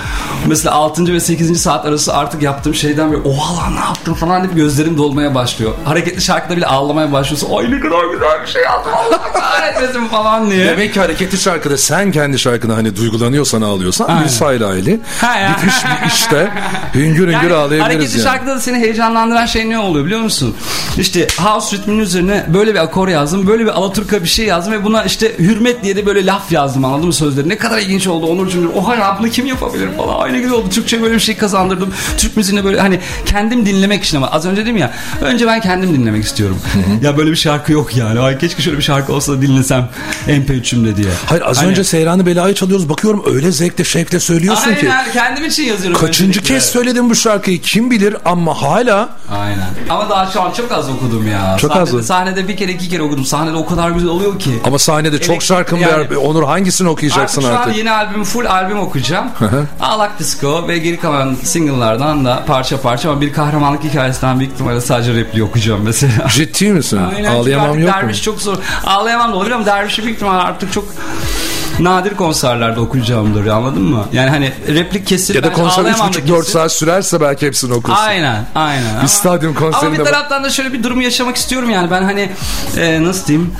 Mesela 0.46 0.74
6. 0.74 1.12
ve 1.12 1.20
8. 1.20 1.62
saat 1.62 1.86
arası 1.86 2.14
artık 2.14 2.42
yaptığım 2.42 2.74
şeyden 2.74 3.12
böyle 3.12 3.22
oha 3.28 3.56
lan 3.56 3.76
ne 3.76 3.80
yaptım 3.80 4.14
falan 4.14 4.42
deyip 4.42 4.56
gözlerim 4.56 4.98
dolmaya 4.98 5.34
başlıyor. 5.34 5.61
Hareketli 5.84 6.22
şarkıda 6.22 6.56
bile 6.56 6.66
ağlamaya 6.66 7.12
başlıyorsun. 7.12 7.48
Ay 7.56 7.70
ne 7.70 7.80
kadar 7.80 8.04
güzel 8.12 8.42
bir 8.42 8.46
şey 8.50 8.62
yazdım 8.62 8.92
Allah 8.94 9.22
kahretmesin 9.32 10.06
falan 10.06 10.50
diye. 10.50 10.66
Demek 10.66 10.94
ki 10.94 11.00
hareketli 11.00 11.38
şarkıda 11.38 11.78
sen 11.78 12.12
kendi 12.12 12.38
şarkına 12.38 12.76
hani 12.76 12.96
duygulanıyorsan 12.96 13.62
ağlıyorsan 13.62 14.08
Aynen. 14.08 14.24
bir 14.24 14.28
sayla 14.28 14.68
aile. 14.68 14.98
Ha 15.20 15.38
ya. 15.38 15.56
Bitiş 15.56 15.84
bir 15.84 16.06
işte 16.14 16.50
hüngür 16.94 17.28
hüngür 17.28 17.50
ağlayabiliriz 17.50 17.84
hareketli 17.84 18.18
yani. 18.18 18.24
şarkıda 18.28 18.56
da 18.56 18.60
seni 18.60 18.78
heyecanlandıran 18.78 19.46
şey 19.46 19.70
ne 19.70 19.78
oluyor 19.78 20.04
biliyor 20.06 20.20
musun? 20.20 20.56
İşte 20.98 21.26
house 21.38 21.76
ritminin 21.76 21.98
üzerine 21.98 22.46
böyle 22.54 22.74
bir 22.74 22.78
akor 22.78 23.08
yazdım. 23.08 23.46
Böyle 23.46 23.64
bir 23.64 23.70
alaturka 23.70 24.22
bir 24.22 24.28
şey 24.28 24.46
yazdım 24.46 24.72
ve 24.72 24.84
buna 24.84 25.04
işte 25.04 25.38
hürmet 25.38 25.84
diye 25.84 25.96
de 25.96 26.06
böyle 26.06 26.26
laf 26.26 26.52
yazdım 26.52 26.84
anladın 26.84 27.06
mı 27.06 27.12
sözleri? 27.12 27.48
Ne 27.48 27.58
kadar 27.58 27.78
ilginç 27.78 28.06
oldu 28.06 28.26
Onurcuğum. 28.26 28.72
Oha 28.76 29.16
bunu 29.18 29.28
kim 29.28 29.46
yapabilir 29.46 29.88
falan. 29.96 30.20
Ay 30.20 30.32
ne 30.32 30.38
güzel 30.38 30.56
oldu. 30.56 30.68
Türkçe 30.70 31.02
böyle 31.02 31.14
bir 31.14 31.20
şey 31.20 31.36
kazandırdım. 31.36 31.94
Türk 32.18 32.36
müziğine 32.36 32.64
böyle 32.64 32.80
hani 32.80 33.00
kendim 33.26 33.66
dinlemek 33.66 34.04
için 34.04 34.16
ama 34.16 34.30
az 34.30 34.46
önce 34.46 34.62
dedim 34.62 34.76
ya 34.76 34.90
önce 35.20 35.46
ben 35.46 35.51
kendim 35.60 35.94
dinlemek 35.94 36.24
istiyorum. 36.24 36.58
ya 37.02 37.16
böyle 37.16 37.30
bir 37.30 37.36
şarkı 37.36 37.72
yok 37.72 37.96
yani. 37.96 38.20
Ay 38.20 38.38
keşke 38.38 38.62
şöyle 38.62 38.78
bir 38.78 38.82
şarkı 38.82 39.12
olsa 39.12 39.32
da 39.32 39.42
dinlesem 39.42 39.88
MP3'ümde 40.28 40.96
diye. 40.96 41.08
Hayır 41.26 41.42
az 41.46 41.58
Hani- 41.58 41.68
önce 41.68 41.84
Seyran'ı 41.84 42.26
Bela'yı 42.26 42.54
çalıyoruz. 42.54 42.88
Bakıyorum 42.88 43.22
öyle 43.26 43.52
zevkle 43.52 43.84
şevkle 43.84 44.20
söylüyorsun 44.20 44.74
ki. 44.74 44.92
Aynen 44.92 45.12
kendim 45.12 45.44
için 45.44 45.62
yazıyorum. 45.62 46.00
Kaçıncı 46.00 46.40
kez 46.42 46.64
söyledim 46.64 47.10
bu 47.10 47.14
şarkıyı 47.14 47.60
kim 47.60 47.90
bilir 47.90 48.16
ama 48.24 48.62
hala 48.62 49.08
Aynen. 49.40 49.68
Ama 49.90 50.10
daha 50.10 50.26
şu 50.30 50.42
an 50.42 50.52
çok 50.52 50.72
az 50.72 50.88
okudum 50.88 51.28
ya. 51.28 51.56
Çok 51.60 51.72
sahnede, 51.72 51.96
az? 51.98 52.06
Sahnede 52.06 52.48
bir 52.48 52.56
kere 52.56 52.72
iki 52.72 52.88
kere 52.88 53.02
okudum. 53.02 53.24
Sahnede 53.24 53.56
o 53.56 53.66
kadar 53.66 53.90
güzel 53.90 54.08
oluyor 54.10 54.38
ki. 54.38 54.50
ama 54.64 54.78
sahnede 54.78 55.20
çok 55.20 55.30
Evet, 55.30 55.42
şarkım 55.42 55.78
yani- 55.80 55.92
var. 56.10 56.16
Onur 56.16 56.44
hangisini 56.44 56.88
okuyacaksın 56.88 57.40
Artık 57.42 57.52
şu 57.52 57.58
artık? 57.58 57.72
an 57.74 57.78
yeni 57.78 57.90
albüm 57.90 58.24
full 58.24 58.44
albüm 58.44 58.78
okuyacağım. 58.78 59.26
hı. 59.38 59.66
Ağlak 59.80 60.18
Disco 60.18 60.68
ve 60.68 60.78
geri 60.78 61.00
kalan 61.00 61.36
single'lardan 61.42 62.24
da 62.24 62.44
parça 62.46 62.80
parça 62.80 63.10
ama 63.10 63.20
bir 63.20 63.32
kahramanlık 63.32 63.84
hikayesinden 63.84 64.38
büyük 64.40 64.52
ihtimalle 64.52 64.80
sadece 64.80 65.14
repliği 65.14 65.41
okuyacağım 65.42 65.82
mesela. 65.84 66.28
Ciddi 66.34 66.72
misin? 66.72 67.00
Aynen, 67.16 67.34
Ağlayamam 67.34 67.78
yok 67.78 67.88
mu? 67.96 68.02
derviş 68.02 68.22
çok 68.22 68.40
zor. 68.42 68.56
Ağlayamam 68.84 69.32
da 69.32 69.36
olabilir 69.36 69.54
ama 69.54 69.66
dervişi 69.66 70.04
büyük 70.04 70.22
artık 70.22 70.72
çok 70.72 70.84
nadir 71.80 72.14
konserlerde 72.14 72.80
okuyacağımdır 72.80 73.46
anladın 73.46 73.82
mı? 73.82 74.04
Yani 74.12 74.30
hani 74.30 74.52
replik 74.68 75.06
kesip 75.06 75.36
Ya 75.36 75.42
da 75.42 75.52
konser 75.52 75.82
ağlayamam 75.82 76.12
da 76.14 76.18
3,5-4 76.18 76.26
kesip- 76.40 76.52
saat 76.52 76.72
sürerse 76.72 77.20
belki 77.20 77.46
hepsini 77.46 77.72
okursun. 77.74 77.98
Aynen, 77.98 78.44
aynen. 78.54 79.02
Bir 79.02 79.08
stadyum 79.08 79.56
Ama 79.56 79.70
konserinde 79.70 79.94
bir 79.98 80.04
bak- 80.04 80.12
taraftan 80.12 80.44
da 80.44 80.50
şöyle 80.50 80.72
bir 80.72 80.82
durumu 80.82 81.02
yaşamak 81.02 81.36
istiyorum 81.36 81.70
yani 81.70 81.90
ben 81.90 82.02
hani 82.02 82.30
e, 82.78 83.02
nasıl 83.04 83.26
diyeyim? 83.26 83.52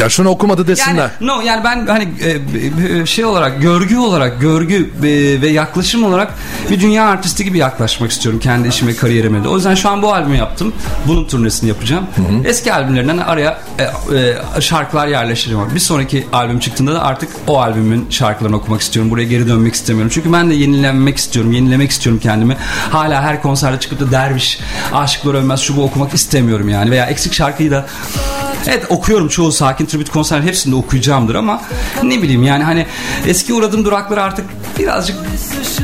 Ya 0.00 0.08
şunu 0.08 0.28
okumadı 0.28 0.60
Yani 0.60 0.68
desinler. 0.68 1.10
no 1.20 1.40
yani 1.40 1.64
ben 1.64 1.86
hani 1.86 2.08
e, 2.24 3.00
e, 3.00 3.06
şey 3.06 3.24
olarak 3.24 3.62
görgü 3.62 3.96
olarak 3.98 4.40
görgü 4.40 4.90
e, 4.98 5.42
ve 5.42 5.48
yaklaşım 5.48 6.04
olarak 6.04 6.34
bir 6.70 6.80
dünya 6.80 7.04
artisti 7.06 7.44
gibi 7.44 7.58
yaklaşmak 7.58 8.10
istiyorum 8.10 8.40
kendi 8.40 8.68
işime 8.68 8.96
kariyerime 8.96 9.44
de. 9.44 9.48
O 9.48 9.56
yüzden 9.56 9.74
şu 9.74 9.88
an 9.88 10.02
bu 10.02 10.14
albümü 10.14 10.36
yaptım. 10.36 10.72
Bunun 11.06 11.24
turnesini 11.24 11.68
yapacağım. 11.68 12.06
Eski 12.44 12.72
albümlerinden 12.74 13.18
araya 13.18 13.58
e, 13.78 13.82
e, 14.56 14.60
şarkılar 14.60 15.06
yerleştireceğim. 15.06 15.74
Bir 15.74 15.80
sonraki 15.80 16.26
albüm 16.32 16.58
çıktığında 16.60 16.94
da 16.94 17.02
artık 17.02 17.28
o 17.46 17.60
albümün 17.60 18.06
şarkılarını 18.10 18.56
okumak 18.56 18.80
istiyorum. 18.80 19.10
Buraya 19.10 19.24
geri 19.24 19.48
dönmek 19.48 19.74
istemiyorum. 19.74 20.10
Çünkü 20.14 20.32
ben 20.32 20.50
de 20.50 20.54
yenilenmek 20.54 21.16
istiyorum. 21.16 21.52
Yenilemek 21.52 21.90
istiyorum 21.90 22.20
kendimi. 22.22 22.56
Hala 22.90 23.22
her 23.22 23.42
konserde 23.42 23.80
çıkıp 23.80 24.00
da 24.00 24.10
derviş, 24.10 24.60
aşıklar 24.92 25.34
ölmez 25.34 25.60
şu 25.60 25.76
bu 25.76 25.82
okumak 25.82 26.14
istemiyorum 26.14 26.68
yani. 26.68 26.90
Veya 26.90 27.06
eksik 27.06 27.32
şarkıyı 27.32 27.70
da 27.70 27.86
Evet 28.66 28.84
okuyorum 28.88 29.28
çoğu 29.28 29.52
sakin 29.52 29.86
tribüt 29.86 30.10
konser 30.10 30.40
hepsinde 30.40 30.76
okuyacağımdır 30.76 31.34
ama 31.34 31.62
ne 32.02 32.22
bileyim 32.22 32.42
yani 32.42 32.64
hani 32.64 32.86
eski 33.26 33.54
uğradığım 33.54 33.84
durakları 33.84 34.22
artık 34.22 34.44
birazcık 34.78 35.16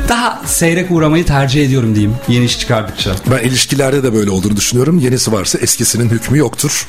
daha 0.09 0.41
seyrek 0.45 0.91
uğramayı 0.91 1.25
tercih 1.25 1.65
ediyorum 1.65 1.95
diyeyim 1.95 2.15
yeni 2.27 2.45
iş 2.45 2.59
çıkardıkça. 2.59 3.11
Ben 3.31 3.39
ilişkilerde 3.39 4.03
de 4.03 4.13
böyle 4.13 4.29
olduğunu 4.31 4.55
düşünüyorum. 4.55 4.99
Yenisi 4.99 5.31
varsa 5.31 5.57
eskisinin 5.57 6.09
hükmü 6.09 6.37
yoktur. 6.37 6.87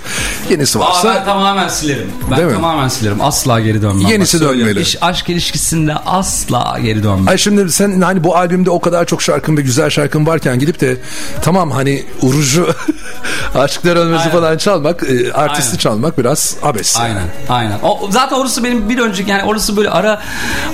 Yenisi 0.51 0.79
Aa, 0.79 0.83
varsa 0.83 1.15
ben 1.15 1.25
tamamen 1.25 1.69
silerim. 1.69 2.07
Ben 2.31 2.37
Değil 2.37 2.49
mi? 2.49 2.55
tamamen 2.55 2.89
silerim. 2.89 3.21
Asla 3.21 3.61
geri 3.61 3.83
dönmem. 3.83 4.07
Yenisi 4.07 4.41
dönmeli. 4.41 4.81
İş, 4.81 4.97
aşk 5.03 5.29
ilişkisinde 5.29 5.95
asla 5.95 6.79
geri 6.83 7.03
dönmem. 7.03 7.29
Ay 7.29 7.39
şimdi 7.39 7.73
sen 7.73 8.01
hani 8.01 8.25
bu 8.25 8.37
albümde 8.37 8.71
o 8.71 8.81
kadar 8.81 9.07
çok 9.07 9.23
şarkın 9.23 9.57
ve 9.57 9.63
güzel 9.63 9.91
şarkın 9.91 10.27
varken 10.27 10.59
gidip 10.59 10.81
de 10.81 10.97
tamam 11.43 11.71
hani 11.71 12.05
urucu 12.23 12.69
aşklar 13.55 13.97
Aynen. 13.97 14.31
falan 14.31 14.59
çalmak, 14.59 15.03
e, 15.03 15.33
artisti 15.33 15.74
Aynen. 15.75 15.95
çalmak 15.95 16.19
biraz 16.19 16.57
abes. 16.63 16.97
yani. 16.99 17.09
Aynen, 17.09 17.23
aynen. 17.49 17.79
O, 17.83 18.09
zaten 18.11 18.37
orası 18.37 18.65
benim 18.65 18.89
bir 18.89 18.99
önceki 18.99 19.31
yani 19.31 19.43
orası 19.43 19.77
böyle 19.77 19.91
ara 19.91 20.21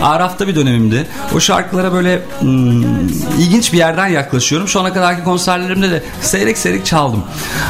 arafta 0.03 0.49
bir 0.49 0.57
dönemimdi. 0.57 1.07
O 1.37 1.41
şarkılara 1.41 1.93
böyle 1.93 2.23
hmm, 2.41 3.09
ilginç 3.39 3.73
bir 3.73 3.79
yerden 3.79 4.07
yaklaşıyorum. 4.07 4.69
Şu 4.69 4.81
ana 4.81 4.93
kadarki 4.93 5.25
konserlerimde 5.25 5.91
de 5.91 6.03
seyrek 6.23 6.59
seyrek 6.59 6.87
çaldım. 6.87 7.23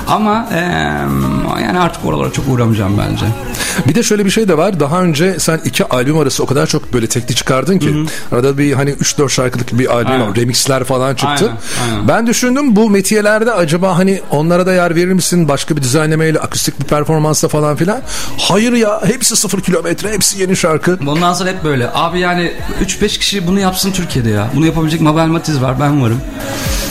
Ama 0.08 0.48
eee, 0.52 0.58
yani 1.62 1.78
artık 1.80 2.04
oralara 2.04 2.32
çok 2.32 2.48
uğramayacağım 2.48 2.98
bence. 2.98 3.26
Bir 3.88 3.94
de 3.94 4.02
şöyle 4.02 4.24
bir 4.24 4.30
şey 4.30 4.48
de 4.48 4.56
var. 4.58 4.80
Daha 4.80 5.02
önce 5.02 5.38
sen 5.38 5.60
iki 5.64 5.84
albüm 5.84 6.18
arası 6.18 6.42
o 6.42 6.46
kadar 6.46 6.66
çok 6.66 6.92
böyle 6.92 7.06
tekli 7.06 7.34
çıkardın 7.34 7.78
ki. 7.78 7.94
Arada 8.32 8.58
bir 8.58 8.72
hani 8.72 8.90
3-4 8.90 9.28
şarkılık 9.30 9.78
bir 9.78 9.94
albüm 9.94 10.12
Aynen. 10.12 10.28
var. 10.28 10.36
Remixler 10.36 10.84
falan 10.84 11.14
çıktı. 11.14 11.52
Aynen, 11.80 11.92
aynen. 11.94 12.08
Ben 12.08 12.26
düşündüm 12.26 12.76
bu 12.76 12.90
metiyelerde 12.90 13.52
acaba 13.52 13.98
hani 13.98 14.20
onlara 14.30 14.66
da 14.66 14.72
yer 14.72 14.94
verir 14.96 15.12
misin? 15.12 15.48
Başka 15.48 15.76
bir 15.76 15.82
düzenlemeyle 15.82 16.38
akustik 16.38 16.80
bir 16.80 16.84
performansla 17.20 17.48
falan 17.48 17.76
filan. 17.76 18.00
Hayır 18.38 18.72
ya 18.72 19.00
hepsi 19.06 19.36
sıfır 19.36 19.60
kilometre 19.60 20.12
hepsi 20.12 20.40
yeni 20.40 20.56
şarkı. 20.56 20.98
Bundan 21.06 21.32
sonra 21.32 21.50
hep 21.50 21.64
böyle. 21.64 21.90
Abi 21.94 22.20
yani 22.20 22.52
3-5 22.84 23.18
kişi 23.18 23.46
bunu 23.46 23.60
yapsın 23.60 23.92
Türkiye'de 23.92 24.30
ya. 24.30 24.50
Bunu 24.56 24.66
yapabilecek 24.66 25.00
Mabel 25.00 25.26
Matiz 25.26 25.62
var 25.62 25.80
ben 25.80 26.02
varım. 26.02 26.20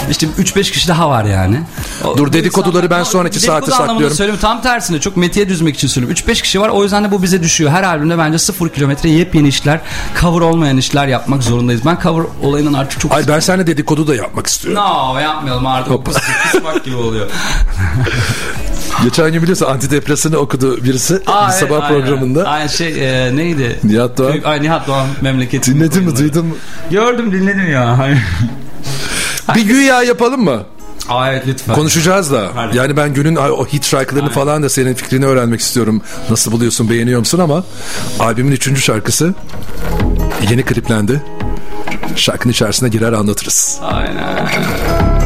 İşte 0.10 0.28
3-5 0.28 0.72
kişi 0.72 0.88
daha 0.88 1.10
var 1.10 1.24
yani. 1.26 1.60
O- 2.04 2.18
Dur, 2.18 2.34
dedikoduları 2.34 2.90
ben 2.90 3.04
sonraki 3.04 3.36
Dedikodu 3.40 3.52
saate 3.66 3.72
saklıyorum. 3.72 4.16
söylüyorum. 4.18 4.42
Tam 4.42 4.62
tersine 4.62 5.00
çok 5.00 5.18
metiye 5.18 5.50
düzmek 5.50 5.76
için 5.76 5.88
söylüyorum. 5.88 6.16
3-5 6.28 6.42
kişi 6.42 6.62
var 6.62 6.70
o 6.70 6.84
yüzden 6.84 7.04
de 7.04 7.12
bu 7.12 7.24
bize 7.24 7.44
düşüyor. 7.44 7.72
Her 7.72 7.84
albümde 7.84 8.18
bence 8.18 8.38
0 8.40 8.70
kilometre 8.70 9.10
yepyeni 9.10 9.48
işler, 9.48 9.80
cover 10.22 10.42
olmayan 10.42 10.78
işler 10.78 11.08
yapmak 11.08 11.44
zorundayız. 11.44 11.82
Ben 11.86 11.98
cover 12.04 12.24
olayından 12.44 12.74
artık 12.74 13.00
çok... 13.00 13.12
Ay 13.14 13.28
ben 13.28 13.40
seninle 13.40 13.68
dedikodu 13.68 14.08
da 14.08 14.16
yapmak 14.16 14.48
istiyorum. 14.48 14.84
No 14.84 15.20
yapmayalım 15.20 15.68
artık. 15.68 15.92
Hop. 15.94 16.10
Kısmak 16.52 16.86
gibi 16.86 16.96
oluyor. 16.96 17.28
Geçen 19.04 19.32
gün 19.34 19.42
biliyorsun 19.42 19.66
antidepresanı 19.66 20.38
okudu 20.38 20.84
birisi 20.84 21.22
Aa, 21.28 21.48
bir 21.48 21.54
sabah 21.54 21.84
aynen. 21.84 21.88
programında. 22.02 22.44
Aynen 22.48 22.68
şey 22.68 23.28
e, 23.28 23.36
neydi? 23.36 23.80
Nihat 23.84 24.18
Doğan. 24.18 24.32
Çocuk- 24.32 24.46
Ay 24.46 24.62
Nihat 24.62 24.88
Doğan 24.88 25.08
memleketi. 25.22 25.76
Dinledin 25.76 26.04
mi 26.04 26.18
duydun 26.18 26.46
mu? 26.46 26.56
Gördüm 26.92 27.32
dinledim 27.32 27.72
ya. 27.72 28.08
Bir 29.56 29.62
güya 29.66 30.04
yapalım 30.04 30.44
mı? 30.44 30.64
Aa 31.10 31.32
evet 31.32 31.44
lütfen. 31.48 31.76
Konuşacağız 31.76 32.32
da. 32.32 32.52
Hadi. 32.56 32.78
Yani 32.78 32.98
ben 32.98 33.14
günün 33.14 33.36
o 33.36 33.66
hit 33.66 33.86
şarkılarını 33.86 34.30
falan 34.30 34.64
da 34.64 34.70
senin 34.70 34.94
fikrini 34.94 35.26
öğrenmek 35.26 35.60
istiyorum. 35.60 36.02
Nasıl 36.30 36.52
buluyorsun, 36.52 36.90
beğeniyor 36.90 37.20
musun 37.20 37.40
ama 37.40 37.64
albümün 38.20 38.52
üçüncü 38.52 38.82
şarkısı 38.82 39.34
yeni 40.50 40.64
kliplendi. 40.64 41.24
Şarkının 42.16 42.52
içerisine 42.54 42.90
girer 42.90 43.14
anlatırız. 43.14 43.80
Aynen. 43.84 45.19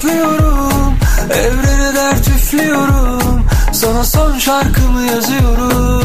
Şartlıyorum 0.00 0.94
Evrene 1.34 1.94
dert 1.94 2.28
üflüyorum 2.28 3.44
Sana 3.72 4.04
son 4.04 4.38
şarkımı 4.38 5.06
yazıyorum. 5.06 6.04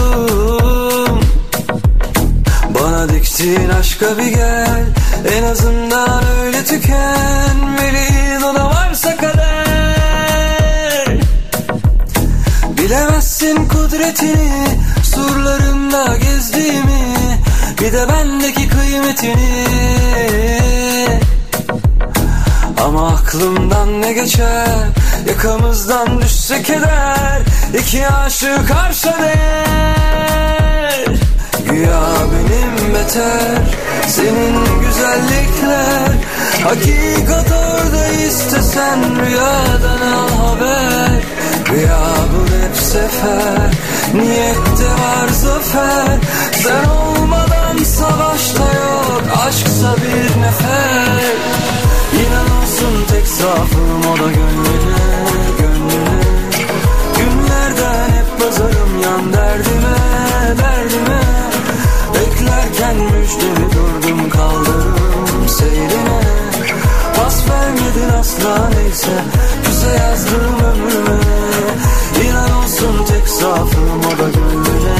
Bana 2.69 3.10
diktiğin 3.10 3.69
aşka 3.69 4.17
bir 4.17 4.27
gel 4.27 4.86
En 5.38 5.43
azından 5.43 6.23
öyle 6.43 6.65
tükenmeliyin 6.65 8.41
O 8.41 8.55
da 8.55 8.65
varsa 8.65 9.17
kader. 9.17 9.55
Bilemezsin 12.77 13.67
kudretini 13.67 14.67
Surlarında 15.03 16.17
gezdiğimi 16.17 17.15
Bir 17.81 17.93
de 17.93 18.08
bendeki 18.10 18.67
kıymetini 18.67 19.65
ama 22.86 23.08
aklımdan 23.08 24.02
ne 24.02 24.13
geçer? 24.13 24.67
Yakamızdan 25.28 26.21
düşse 26.21 26.63
keder. 26.63 27.41
İki 27.80 28.08
aşık 28.08 28.71
arşa 28.86 29.17
değer. 29.21 31.06
Güya 31.69 32.02
benim 32.32 32.95
beter. 32.95 33.62
Senin 34.08 34.56
güzellikler. 34.82 36.12
Hakikat 36.63 37.52
orada 37.52 38.08
istesen 38.08 39.00
Rüyadan 39.26 40.02
al 40.13 40.30
haber. 40.30 41.21
Rüya 41.69 42.08
bu 42.32 42.41
hep 42.56 42.78
sefer. 42.78 43.71
Niyette 44.13 44.86
var 44.86 45.28
zafer. 45.34 46.17
Sen 46.63 46.89
olmadan 46.89 47.84
savaşta 47.84 48.63
yok. 48.63 49.24
Aşksa 49.48 49.95
bir 49.95 50.41
nefer 50.41 51.36
İnan 52.21 52.62
olsun 52.62 53.06
tek 53.12 53.28
zaafım 53.28 53.99
o 54.12 54.17
da 54.17 54.32
gönlüne, 54.32 54.99
gönlüne. 55.60 56.19
Günlerden 57.17 58.10
hep 58.10 58.39
pazarım 58.39 59.01
yan 59.04 59.34
derdime, 59.34 59.97
derdime. 60.58 61.21
Beklerken 62.13 62.95
müjdemi 62.95 63.71
durdum 63.73 64.30
kaldırım 64.30 65.49
seyrine. 65.49 66.21
Pas 67.15 67.49
vermedin 67.49 68.10
asla 68.19 68.69
neyse 68.69 69.23
Küse 69.63 69.88
yazdım 69.88 70.60
ömrüme. 70.71 71.19
İnan 72.25 72.51
olsun 72.51 73.06
tek 73.08 73.28
zaafım 73.28 73.99
o 73.99 74.17
da 74.17 74.30
gönlüne 74.30 74.95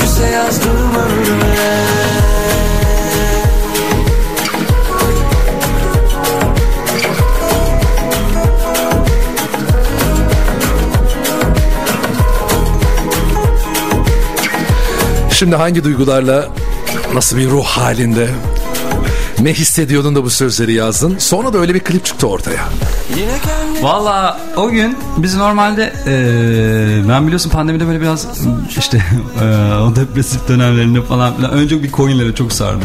Küse 0.00 0.26
yazdım 0.26 0.94
ömrüme. 0.94 1.80
Şimdi 15.30 15.56
hangi 15.56 15.84
duygularla, 15.84 16.48
nasıl 17.14 17.36
bir 17.36 17.50
ruh 17.50 17.64
halinde, 17.64 18.28
ne 19.40 19.52
hissediyordun 19.54 20.14
da 20.14 20.24
bu 20.24 20.30
sözleri 20.30 20.72
yazdın? 20.72 21.16
Sonra 21.18 21.52
da 21.52 21.58
öyle 21.58 21.74
bir 21.74 21.80
klip 21.80 22.04
çıktı 22.04 22.26
ortaya. 22.28 22.68
Valla 23.82 24.40
o 24.56 24.70
gün 24.70 24.96
biz 25.16 25.34
normalde 25.36 25.92
eee, 26.06 27.08
ben 27.08 27.22
biliyorsun 27.26 27.50
pandemide 27.50 27.86
böyle 27.86 28.00
biraz 28.00 28.26
işte 28.78 28.96
eee, 29.40 29.74
o 29.74 29.96
depresif 29.96 30.48
dönemlerinde 30.48 31.02
falan 31.02 31.36
filan 31.36 31.52
önce 31.52 31.82
bir 31.82 31.92
coinlere 31.92 32.34
çok 32.34 32.52
sardım. 32.52 32.82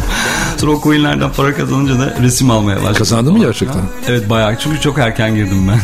Sonra 0.57 0.71
o 0.71 0.81
coinlerden 0.81 1.29
para 1.37 1.55
kazanınca 1.55 1.99
da 1.99 2.13
resim 2.21 2.51
almaya 2.51 2.75
başladım. 2.77 2.95
Kazandın 2.97 3.33
mı 3.33 3.39
gerçekten? 3.39 3.81
Evet 4.07 4.29
bayağı 4.29 4.59
çünkü 4.59 4.81
çok 4.81 4.97
erken 4.97 5.35
girdim 5.35 5.67
ben. 5.67 5.79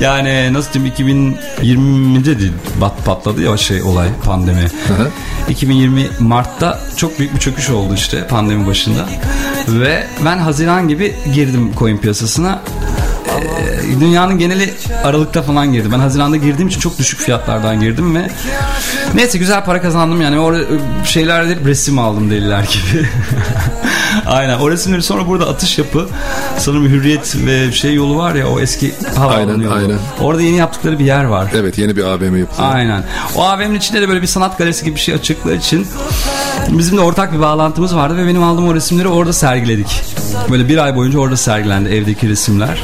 yani 0.00 0.52
nasıl 0.52 0.72
diyeyim 0.72 1.34
2020'de 1.62 2.38
değil 2.38 2.52
bat 2.80 3.04
patladı 3.04 3.42
ya 3.42 3.50
o 3.50 3.56
şey 3.56 3.82
olay 3.82 4.08
pandemi. 4.24 4.60
hı. 4.62 5.08
2020 5.48 6.06
Mart'ta 6.20 6.80
çok 6.96 7.18
büyük 7.18 7.34
bir 7.34 7.40
çöküş 7.40 7.70
oldu 7.70 7.94
işte 7.94 8.26
pandemi 8.26 8.66
başında. 8.66 9.06
Ve 9.68 10.06
ben 10.24 10.38
Haziran 10.38 10.88
gibi 10.88 11.16
girdim 11.34 11.72
coin 11.78 11.98
piyasasına. 11.98 12.62
Ee, 13.26 14.00
dünyanın 14.00 14.38
geneli 14.38 14.74
Aralık'ta 15.04 15.42
falan 15.42 15.72
girdi. 15.72 15.88
Ben 15.92 15.98
Haziran'da 15.98 16.36
girdiğim 16.36 16.68
için 16.68 16.80
çok 16.80 16.98
düşük 16.98 17.20
fiyatlardan 17.20 17.80
girdim 17.80 18.14
ve 18.14 18.30
neyse 19.14 19.38
güzel 19.38 19.64
para 19.64 19.82
kazandım 19.82 20.20
yani. 20.20 20.38
Orada 20.38 20.64
şeylerde 21.04 21.50
hep 21.50 21.66
resim 21.66 21.98
aldım 21.98 22.30
deliler 22.30 22.60
gibi. 22.60 23.08
Aynen. 24.26 24.58
O 24.58 24.70
resimleri 24.70 25.02
sonra 25.02 25.26
burada 25.26 25.48
atış 25.48 25.78
yapı 25.78 26.08
sanırım 26.58 26.88
Hürriyet 26.88 27.36
ve 27.46 27.72
şey 27.72 27.94
yolu 27.94 28.16
var 28.16 28.34
ya 28.34 28.48
o 28.48 28.60
eski 28.60 28.94
havaalanı 29.16 29.50
Aynen, 29.52 29.62
yolu. 29.64 29.74
aynen. 29.74 29.98
Orada 30.20 30.42
yeni 30.42 30.56
yaptıkları 30.56 30.98
bir 30.98 31.04
yer 31.04 31.24
var. 31.24 31.52
Evet 31.56 31.78
yeni 31.78 31.96
bir 31.96 32.04
AVM 32.04 32.36
yapıldı. 32.36 32.62
Aynen. 32.62 33.02
O 33.34 33.42
AVM'nin 33.44 33.74
içinde 33.74 34.02
de 34.02 34.08
böyle 34.08 34.22
bir 34.22 34.26
sanat 34.26 34.58
galerisi 34.58 34.84
gibi 34.84 34.94
bir 34.94 35.00
şey 35.00 35.14
açıklığı 35.14 35.54
için 35.54 35.86
bizim 36.68 36.96
de 36.96 37.00
ortak 37.00 37.32
bir 37.32 37.40
bağlantımız 37.40 37.96
vardı 37.96 38.16
ve 38.16 38.26
benim 38.26 38.42
aldığım 38.42 38.68
o 38.68 38.74
resimleri 38.74 39.08
orada 39.08 39.32
sergiledik. 39.32 40.02
Böyle 40.50 40.68
bir 40.68 40.78
ay 40.78 40.96
boyunca 40.96 41.18
orada 41.18 41.36
sergilendi 41.36 41.88
evdeki 41.88 42.28
resimler. 42.28 42.82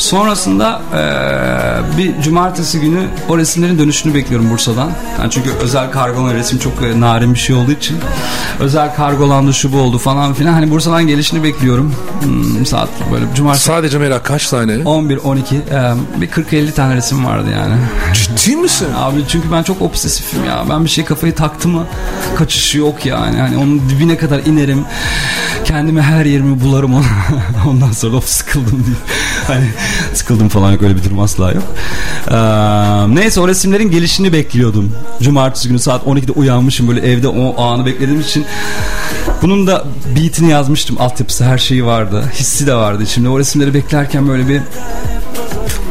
Sonrasında 0.00 0.80
eee, 0.94 1.98
bir 1.98 2.22
cumartesi 2.22 2.80
günü 2.80 3.06
o 3.28 3.38
resimlerin 3.38 3.78
dönüşünü 3.78 4.14
bekliyorum 4.14 4.50
Bursa'dan. 4.50 4.90
Yani 5.20 5.30
çünkü 5.30 5.50
özel 5.50 5.90
kargolama 5.90 6.34
resim 6.34 6.58
çok 6.58 6.72
e, 6.82 7.00
narin 7.00 7.34
bir 7.34 7.38
şey 7.38 7.56
olduğu 7.56 7.72
için 7.72 7.96
özel 8.60 8.94
kargolandı 8.94 9.54
şu 9.54 9.72
bu 9.72 9.76
oldu 9.78 9.98
falan 9.98 10.34
filan. 10.34 10.52
Hani 10.52 10.70
Bursa'dan 10.70 11.06
gelişini 11.06 11.42
bekliyorum. 11.42 11.94
Hmm, 12.22 12.66
saat 12.66 12.88
böyle 13.12 13.24
cumartesi 13.34 13.64
Sadece 13.64 13.98
merak 13.98 14.24
kaç 14.24 14.48
tane? 14.48 14.78
11 14.84 15.16
12 15.16 15.54
eee, 15.54 15.62
bir 16.20 16.26
40 16.30 16.52
50 16.52 16.72
tane 16.74 16.96
resim 16.96 17.26
vardı 17.26 17.48
yani. 17.56 17.74
Ciddi 18.14 18.56
misin? 18.56 18.88
Abi 18.96 19.20
çünkü 19.28 19.52
ben 19.52 19.62
çok 19.62 19.82
obsesifim 19.82 20.44
ya. 20.44 20.64
Ben 20.70 20.84
bir 20.84 20.90
şey 20.90 21.04
kafayı 21.04 21.34
taktı 21.34 21.68
mı 21.68 21.86
kaçışı 22.36 22.78
yok 22.78 23.06
yani. 23.06 23.40
Hani 23.40 23.56
onun 23.56 23.82
dibine 23.90 24.16
kadar 24.16 24.38
inerim. 24.38 24.84
Kendimi 25.64 26.02
her 26.02 26.24
yerimi 26.24 26.60
bularım 26.60 26.94
ona. 26.94 27.04
Ondan 27.68 27.92
sonra 27.92 28.16
of 28.16 28.28
sıkıldım 28.28 28.84
diye. 28.86 28.96
Hani 29.46 29.66
sıkıldım 30.14 30.48
falan 30.48 30.72
yok 30.72 30.82
öyle 30.82 30.96
bir 30.96 31.04
durum 31.04 31.20
asla 31.20 31.52
yok. 31.52 31.62
Ee, 32.30 32.34
neyse 33.14 33.40
o 33.40 33.48
resimlerin 33.48 33.90
gelişini 33.90 34.32
bekliyordum. 34.32 34.92
Cumartesi 35.22 35.68
günü 35.68 35.78
saat 35.78 36.06
12'de 36.06 36.32
uyanmışım 36.32 36.88
böyle 36.88 37.12
evde 37.12 37.28
o 37.28 37.62
anı 37.62 37.86
beklediğim 37.86 38.20
için. 38.20 38.44
Bunun 39.42 39.66
da 39.66 39.84
beatini 40.16 40.50
yazmıştım. 40.50 40.96
Altyapısı 41.00 41.44
her 41.44 41.58
şeyi 41.58 41.86
vardı. 41.86 42.24
Hissi 42.34 42.66
de 42.66 42.74
vardı 42.74 43.02
içimde. 43.02 43.28
O 43.28 43.38
resimleri 43.38 43.74
beklerken 43.74 44.28
böyle 44.28 44.48
bir 44.48 44.60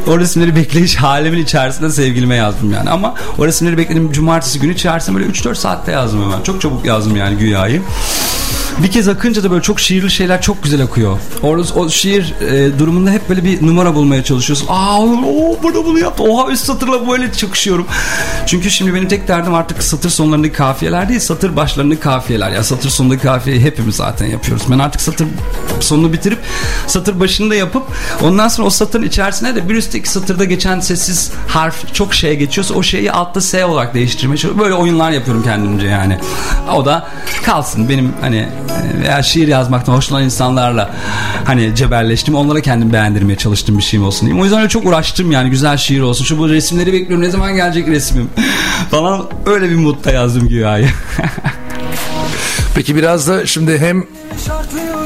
o 0.07 0.19
resimleri 0.19 0.55
bekleyiş 0.55 0.95
halimin 0.95 1.43
içerisinde 1.43 1.89
sevgilime 1.89 2.35
yazdım 2.35 2.71
yani. 2.71 2.89
Ama 2.89 3.15
o 3.37 3.47
resimleri 3.47 3.77
bekledim 3.77 4.11
cumartesi 4.11 4.59
günü 4.59 4.73
içerisinde 4.73 5.17
böyle 5.17 5.29
3-4 5.29 5.55
saatte 5.55 5.91
yazdım 5.91 6.23
hemen. 6.23 6.43
Çok 6.43 6.61
çabuk 6.61 6.85
yazdım 6.85 7.15
yani 7.15 7.37
güyayı. 7.37 7.81
Bir 8.83 8.91
kez 8.91 9.07
akınca 9.07 9.43
da 9.43 9.51
böyle 9.51 9.61
çok 9.61 9.79
şiirli 9.79 10.11
şeyler 10.11 10.41
çok 10.41 10.63
güzel 10.63 10.83
akıyor. 10.83 11.17
Orada 11.43 11.73
o 11.75 11.89
şiir 11.89 12.33
e, 12.41 12.79
durumunda 12.79 13.11
hep 13.11 13.29
böyle 13.29 13.43
bir 13.43 13.67
numara 13.67 13.95
bulmaya 13.95 14.23
çalışıyorsun. 14.23 14.67
Aa 14.69 15.01
o 15.01 15.57
burada 15.63 15.85
bunu 15.85 15.99
yaptı. 15.99 16.23
Oha 16.23 16.51
üst 16.51 16.65
satırla 16.65 17.07
böyle 17.07 17.31
çıkışıyorum. 17.31 17.87
Çünkü 18.45 18.71
şimdi 18.71 18.93
benim 18.93 19.07
tek 19.07 19.27
derdim 19.27 19.53
artık 19.53 19.83
satır 19.83 20.09
sonlarındaki 20.09 20.53
kafiyeler 20.53 21.09
değil, 21.09 21.19
satır 21.19 21.55
başlarındaki 21.55 22.01
kafiyeler. 22.01 22.51
Ya 22.51 22.63
satır 22.63 22.89
sonundaki 22.89 23.21
kafiyeyi 23.21 23.61
hepimiz 23.61 23.95
zaten 23.95 24.25
yapıyoruz. 24.25 24.63
Ben 24.71 24.79
artık 24.79 25.01
satır 25.01 25.27
sonunu 25.79 26.13
bitirip 26.13 26.39
satır 26.87 27.19
başında 27.19 27.55
yapıp 27.55 27.83
ondan 28.23 28.47
sonra 28.47 28.67
o 28.67 28.69
satırın 28.69 29.03
içerisine 29.03 29.55
de 29.55 29.69
bir 29.69 29.75
üstteki 29.75 30.09
satırda 30.09 30.45
geçen 30.45 30.79
sessiz 30.79 31.31
harf 31.47 31.93
çok 31.93 32.13
şeye 32.13 32.35
geçiyorsa 32.35 32.73
o 32.73 32.83
şeyi 32.83 33.11
altta 33.11 33.41
S 33.41 33.65
olarak 33.65 33.93
değiştirmeye 33.93 34.37
çalışıyorum. 34.37 34.61
Böyle 34.61 34.73
oyunlar 34.73 35.11
yapıyorum 35.11 35.43
kendimce 35.43 35.87
yani. 35.87 36.19
O 36.75 36.85
da 36.85 37.07
kalsın 37.43 37.89
benim 37.89 38.13
hani 38.21 38.49
veya 39.01 39.23
şiir 39.23 39.47
yazmaktan 39.47 39.93
hoşlanan 39.93 40.23
insanlarla 40.23 40.89
hani 41.43 41.75
cebelleştim. 41.75 42.35
Onlara 42.35 42.61
kendim 42.61 42.93
beğendirmeye 42.93 43.37
çalıştığım 43.37 43.77
bir 43.77 43.83
şeyim 43.83 44.05
olsun 44.05 44.21
diyeyim. 44.21 44.41
O 44.41 44.43
yüzden 44.43 44.59
öyle 44.59 44.69
çok 44.69 44.85
uğraştım 44.85 45.31
yani 45.31 45.49
güzel 45.49 45.77
şiir 45.77 46.01
olsun. 46.01 46.25
Şu 46.25 46.37
bu 46.37 46.49
resimleri 46.49 46.93
bekliyorum. 46.93 47.25
Ne 47.25 47.29
zaman 47.29 47.55
gelecek 47.55 47.87
resmim? 47.87 48.29
Falan 48.91 49.25
öyle 49.45 49.69
bir 49.69 49.75
modda 49.75 50.11
yazdım 50.11 50.47
güyayı. 50.47 50.89
Peki 52.79 52.95
biraz 52.95 53.27
da 53.27 53.45
şimdi 53.45 53.77
hem 53.79 54.03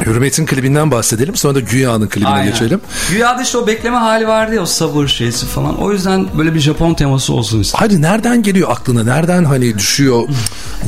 Hürmet'in 0.05 0.45
klibinden 0.45 0.91
bahsedelim. 0.91 1.35
Sonra 1.35 1.55
da 1.55 1.59
Güya'nın 1.59 2.07
klibine 2.07 2.29
Aynen. 2.29 2.51
geçelim. 2.51 2.81
Güya'da 3.09 3.41
işte 3.41 3.57
o 3.57 3.67
bekleme 3.67 3.97
hali 3.97 4.27
vardı 4.27 4.55
ya 4.55 4.61
o 4.61 4.65
sabır 4.65 5.07
şeysi 5.07 5.45
falan. 5.45 5.81
O 5.81 5.91
yüzden 5.91 6.27
böyle 6.37 6.53
bir 6.55 6.59
Japon 6.59 6.93
teması 6.93 7.33
olsun 7.33 7.59
istedim. 7.59 7.79
Hadi 7.79 8.01
nereden 8.01 8.43
geliyor 8.43 8.69
aklına? 8.71 9.03
Nereden 9.03 9.45
hani 9.45 9.77
düşüyor? 9.77 10.23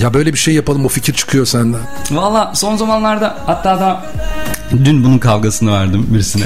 Ya 0.02 0.14
böyle 0.14 0.34
bir 0.34 0.38
şey 0.38 0.54
yapalım 0.54 0.86
o 0.86 0.88
fikir 0.88 1.14
çıkıyor 1.14 1.46
senden. 1.46 1.82
Valla 2.12 2.52
son 2.56 2.76
zamanlarda 2.78 3.38
hatta 3.46 3.80
da 3.80 4.06
dün 4.72 5.04
bunun 5.04 5.18
kavgasını 5.18 5.74
verdim 5.74 6.08
birisine. 6.10 6.46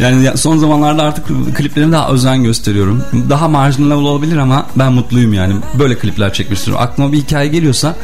Yani 0.00 0.24
ya- 0.24 0.36
son 0.36 0.56
zamanlarda 0.58 1.02
artık 1.02 1.24
kliplerime 1.56 1.92
daha 1.92 2.08
özen 2.10 2.42
gösteriyorum. 2.42 3.02
Daha 3.30 3.48
marjinal 3.48 3.96
olabilir 3.96 4.36
ama 4.36 4.66
ben 4.76 4.92
mutluyum 4.92 5.32
yani. 5.34 5.54
Böyle 5.78 5.98
klipler 5.98 6.32
çekmek 6.32 6.58
istiyorum. 6.58 6.82
Aklıma 6.82 7.12
bir 7.12 7.18
hikaye 7.18 7.48
geliyorsa 7.48 7.96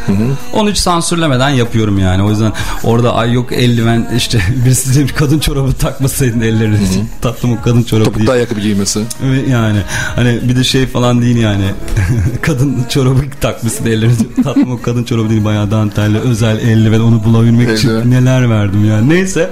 onu 0.52 0.70
hiç 0.70 0.78
sansürlemeden 0.78 1.48
yapıyorum 1.50 1.98
yani. 1.98 2.22
O 2.22 2.30
yüzden 2.30 2.52
orada 2.85 3.14
ay 3.14 3.33
yok 3.33 3.52
eldiven 3.52 4.09
işte 4.16 4.38
birisi 4.64 4.98
demiş 4.98 5.12
kadın 5.12 5.38
çorabı 5.38 5.72
takmasaydın 5.72 6.40
ellerini. 6.40 6.76
Tatlım 7.22 7.52
o 7.52 7.61
kadın 7.62 7.83
çorabı 7.83 8.14
değil. 8.14 8.30
ayakkabı 8.30 8.61
giymesi. 8.61 9.00
Ve 9.22 9.50
Yani 9.50 9.78
hani 10.16 10.38
bir 10.48 10.57
de 10.57 10.64
şey 10.64 10.87
falan 10.87 11.22
değil 11.22 11.37
yani. 11.37 11.64
kadın 12.42 12.85
çorabı 12.88 13.20
takmışsın 13.40 13.87
ellerini. 13.87 14.14
Tatlım 14.44 14.72
o 14.72 14.83
kadın 14.83 15.04
çorabı 15.04 15.30
değil 15.30 15.44
bayağı 15.44 15.70
dantelli 15.70 16.18
özel 16.18 16.59
eldiven 16.59 17.00
onu 17.00 17.24
bulabilmek 17.24 17.78
için 17.78 18.11
neler 18.11 18.50
verdim 18.50 18.85
yani. 18.90 19.09
Neyse. 19.09 19.50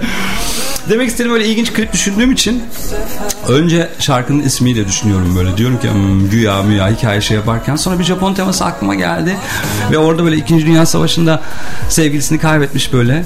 Demek 0.90 1.08
istediğim 1.08 1.32
böyle 1.32 1.46
ilginç 1.48 1.72
klip 1.72 1.92
düşündüğüm 1.92 2.32
için 2.32 2.62
önce 3.48 3.88
şarkının 3.98 4.42
ismiyle 4.42 4.88
düşünüyorum 4.88 5.36
böyle. 5.36 5.56
Diyorum 5.56 5.78
ki 5.80 5.90
"Hmm, 5.90 6.30
güya 6.30 6.62
müya 6.62 6.88
hikaye 6.90 7.20
şey 7.20 7.36
yaparken 7.36 7.76
sonra 7.76 7.98
bir 7.98 8.04
Japon 8.04 8.34
teması 8.34 8.64
aklıma 8.64 8.94
geldi. 8.94 9.36
Ve 9.90 9.98
orada 9.98 10.24
böyle 10.24 10.36
2. 10.36 10.66
Dünya 10.66 10.86
Savaşı'nda 10.86 11.40
sevgilisini 11.88 12.38
kaybetmiş 12.38 12.92
böyle 12.92 13.24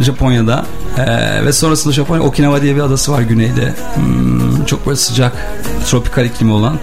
Japonya'da. 0.00 0.66
Ee, 0.98 1.44
ve 1.46 1.52
sonrasında 1.52 1.92
Japonya 1.94 2.22
Okinawa 2.22 2.62
diye 2.62 2.76
bir 2.76 2.80
adası 2.80 3.12
var 3.12 3.22
güneyde. 3.22 3.74
Hmm, 3.94 4.53
çok 4.64 4.86
böyle 4.86 4.96
sıcak 4.96 5.32
tropikal 5.86 6.24
iklimi 6.24 6.52
olan. 6.52 6.78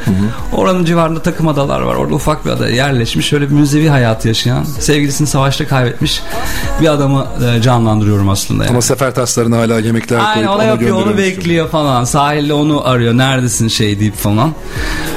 Oranın 0.54 0.86
civarında 0.86 1.22
takım 1.22 1.48
adalar 1.48 1.82
var. 1.82 1.96
Orada 1.96 2.15
ufak 2.15 2.46
bir 2.46 2.50
ada 2.50 2.70
yerleşmiş. 2.70 3.28
Şöyle 3.28 3.50
bir 3.50 3.54
müzevi 3.54 3.89
hayatı 3.89 4.28
yaşayan, 4.28 4.63
sevgilisini 4.63 5.28
savaşta 5.28 5.67
kaybetmiş 5.67 6.22
bir 6.82 6.88
adamı 6.88 7.28
e, 7.58 7.62
canlandırıyorum 7.62 8.30
aslında. 8.30 8.63
Yani. 8.63 8.72
Ama 8.72 8.82
sefer 8.82 9.15
taslarına 9.15 9.58
hala 9.58 9.80
yemekler 9.80 10.20
Aynen 10.20 10.34
koyup 10.36 10.50
ona 10.50 10.63
yapıyor 10.63 11.02
onu 11.02 11.17
bekliyor 11.17 11.70
falan 11.70 12.04
sahilde 12.04 12.54
onu 12.54 12.88
arıyor 12.88 13.13
neredesin 13.13 13.67
şey 13.67 14.00
deyip 14.00 14.15
falan 14.15 14.54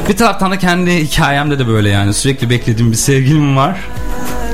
bir 0.08 0.16
taraftan 0.16 0.50
da 0.50 0.58
kendi 0.58 1.04
hikayemde 1.06 1.58
de 1.58 1.68
böyle 1.68 1.88
yani 1.88 2.14
sürekli 2.14 2.50
beklediğim 2.50 2.92
bir 2.92 2.96
sevgilim 2.96 3.56
var 3.56 3.76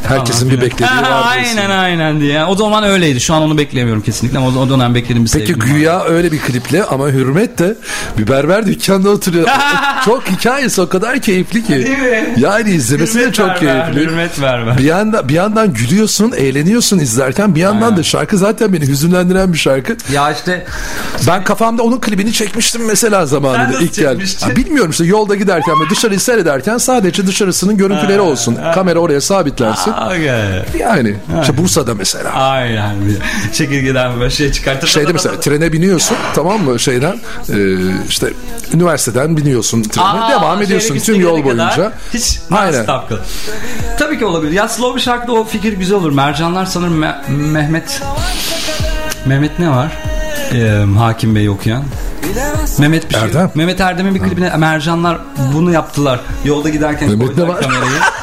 Herkesin 0.09 0.51
bir 0.51 0.61
beklediği 0.61 0.87
var. 0.87 1.23
aynen 1.25 1.57
diyorsun. 1.57 1.71
aynen 1.71 2.21
diye 2.21 2.45
o 2.45 2.57
zaman 2.57 2.85
öyleydi 2.85 3.21
şu 3.21 3.35
an 3.35 3.43
onu 3.43 3.59
beklemiyorum 3.59 4.03
kesinlikle 4.03 4.39
ama 4.39 4.61
o, 4.61 4.69
dönem 4.69 4.95
beklediğim 4.95 5.25
bir 5.25 5.31
Peki 5.31 5.53
güya 5.55 6.05
öyle 6.05 6.33
bir 6.33 6.39
kliple 6.39 6.85
ama 6.85 7.09
Hürmet 7.09 7.59
de 7.59 7.75
bir 8.19 8.29
berber 8.29 8.67
dükkanında 8.67 9.11
oturuyor. 9.11 9.49
çok 10.05 10.29
hikayesi 10.31 10.81
o 10.81 10.89
kadar 10.89 11.21
keyifli 11.21 11.65
ki. 11.65 11.73
Değil 11.73 11.99
mi? 11.99 12.35
Yani 12.37 12.71
izlemesi 12.71 13.15
de 13.15 13.21
Hürmet 13.21 13.35
çok 13.35 13.49
ver 13.49 13.63
ver, 13.67 13.85
keyifli. 13.93 14.01
hürmet 14.11 14.41
ver. 14.41 14.79
Bir 14.79 14.85
yanda 14.85 15.29
bir 15.29 15.35
yandan 15.35 15.73
gülüyorsun, 15.75 16.33
eğleniyorsun 16.37 16.99
izlerken. 16.99 17.55
Bir 17.55 17.61
yandan 17.61 17.83
Aynen. 17.83 17.97
da 17.97 18.03
şarkı 18.03 18.39
zaten 18.39 18.73
beni 18.73 18.87
hüzünlendiren 18.89 19.53
bir 19.53 19.59
şarkı. 19.59 19.97
ya 20.13 20.33
işte 20.33 20.67
Ben 21.27 21.45
kafamda 21.45 21.83
onun 21.83 22.01
klibini 22.01 22.33
çekmiştim 22.33 22.87
mesela 22.87 23.27
zamanında 23.27 23.79
ilk 23.81 23.95
geldi. 23.95 24.25
Bilmiyorum 24.57 24.91
işte 24.91 25.05
yolda 25.05 25.35
giderken 25.35 25.75
ve 25.81 25.91
dışarıyı 25.91 26.21
seyrederken 26.21 26.79
sadece 26.79 27.27
dışarısının 27.27 27.77
görüntüleri 27.77 28.21
olsun. 28.21 28.59
Kamera 28.75 28.99
oraya 28.99 29.21
sabitlensin. 29.21 29.90
Aga. 29.97 30.65
Yani 30.79 31.15
işte 31.41 31.57
Bursa'da 31.59 31.95
mesela. 31.95 32.31
aynen 32.33 32.97
çekirgeden 33.53 34.21
böyle 34.21 34.31
şey 34.31 34.53
çıkartıp 34.53 34.89
Şeyde 34.89 35.13
mesela 35.13 35.41
trene 35.41 35.73
biniyorsun 35.73 36.17
tamam 36.35 36.63
mı 36.63 36.81
şeyden 36.81 37.21
e, 37.49 37.57
işte 38.09 38.33
üniversiteden 38.75 39.37
biniyorsun 39.37 39.83
trene 39.83 40.05
Aa, 40.05 40.31
devam 40.31 40.63
ediyorsun 40.63 40.99
tüm 40.99 41.21
yol 41.21 41.45
boyunca. 41.45 41.93
Hiç 42.15 42.41
Aynen. 42.51 42.87
Tabii 43.99 44.19
ki 44.19 44.25
olabilir. 44.25 44.53
Ya 44.53 44.69
slow 44.69 44.97
bir 44.97 45.03
şarkıda 45.03 45.33
o 45.33 45.45
fikir 45.45 45.73
güzel 45.73 45.99
olur. 45.99 46.13
Mercanlar 46.13 46.67
sanırım 46.67 47.03
Me- 47.03 47.31
Mehmet 47.53 48.03
Mehmet 49.27 49.59
ne 49.59 49.71
var? 49.71 49.93
Ee, 50.55 50.85
Hakim 50.99 51.35
Bey 51.35 51.49
okuyan. 51.49 51.85
Mehmet 52.79 53.09
bir 53.09 53.15
şey. 53.15 53.23
Erdem. 53.23 53.51
Mehmet 53.55 53.81
Erdem'in 53.81 54.15
bir 54.15 54.21
klibine 54.21 54.57
Mercanlar 54.57 55.19
bunu 55.55 55.73
yaptılar. 55.73 56.21
Yolda 56.45 56.69
giderken 56.69 57.09
Mehmet 57.09 57.37
ne 57.37 57.49
var? 57.49 57.61
kamerayı. 57.61 57.91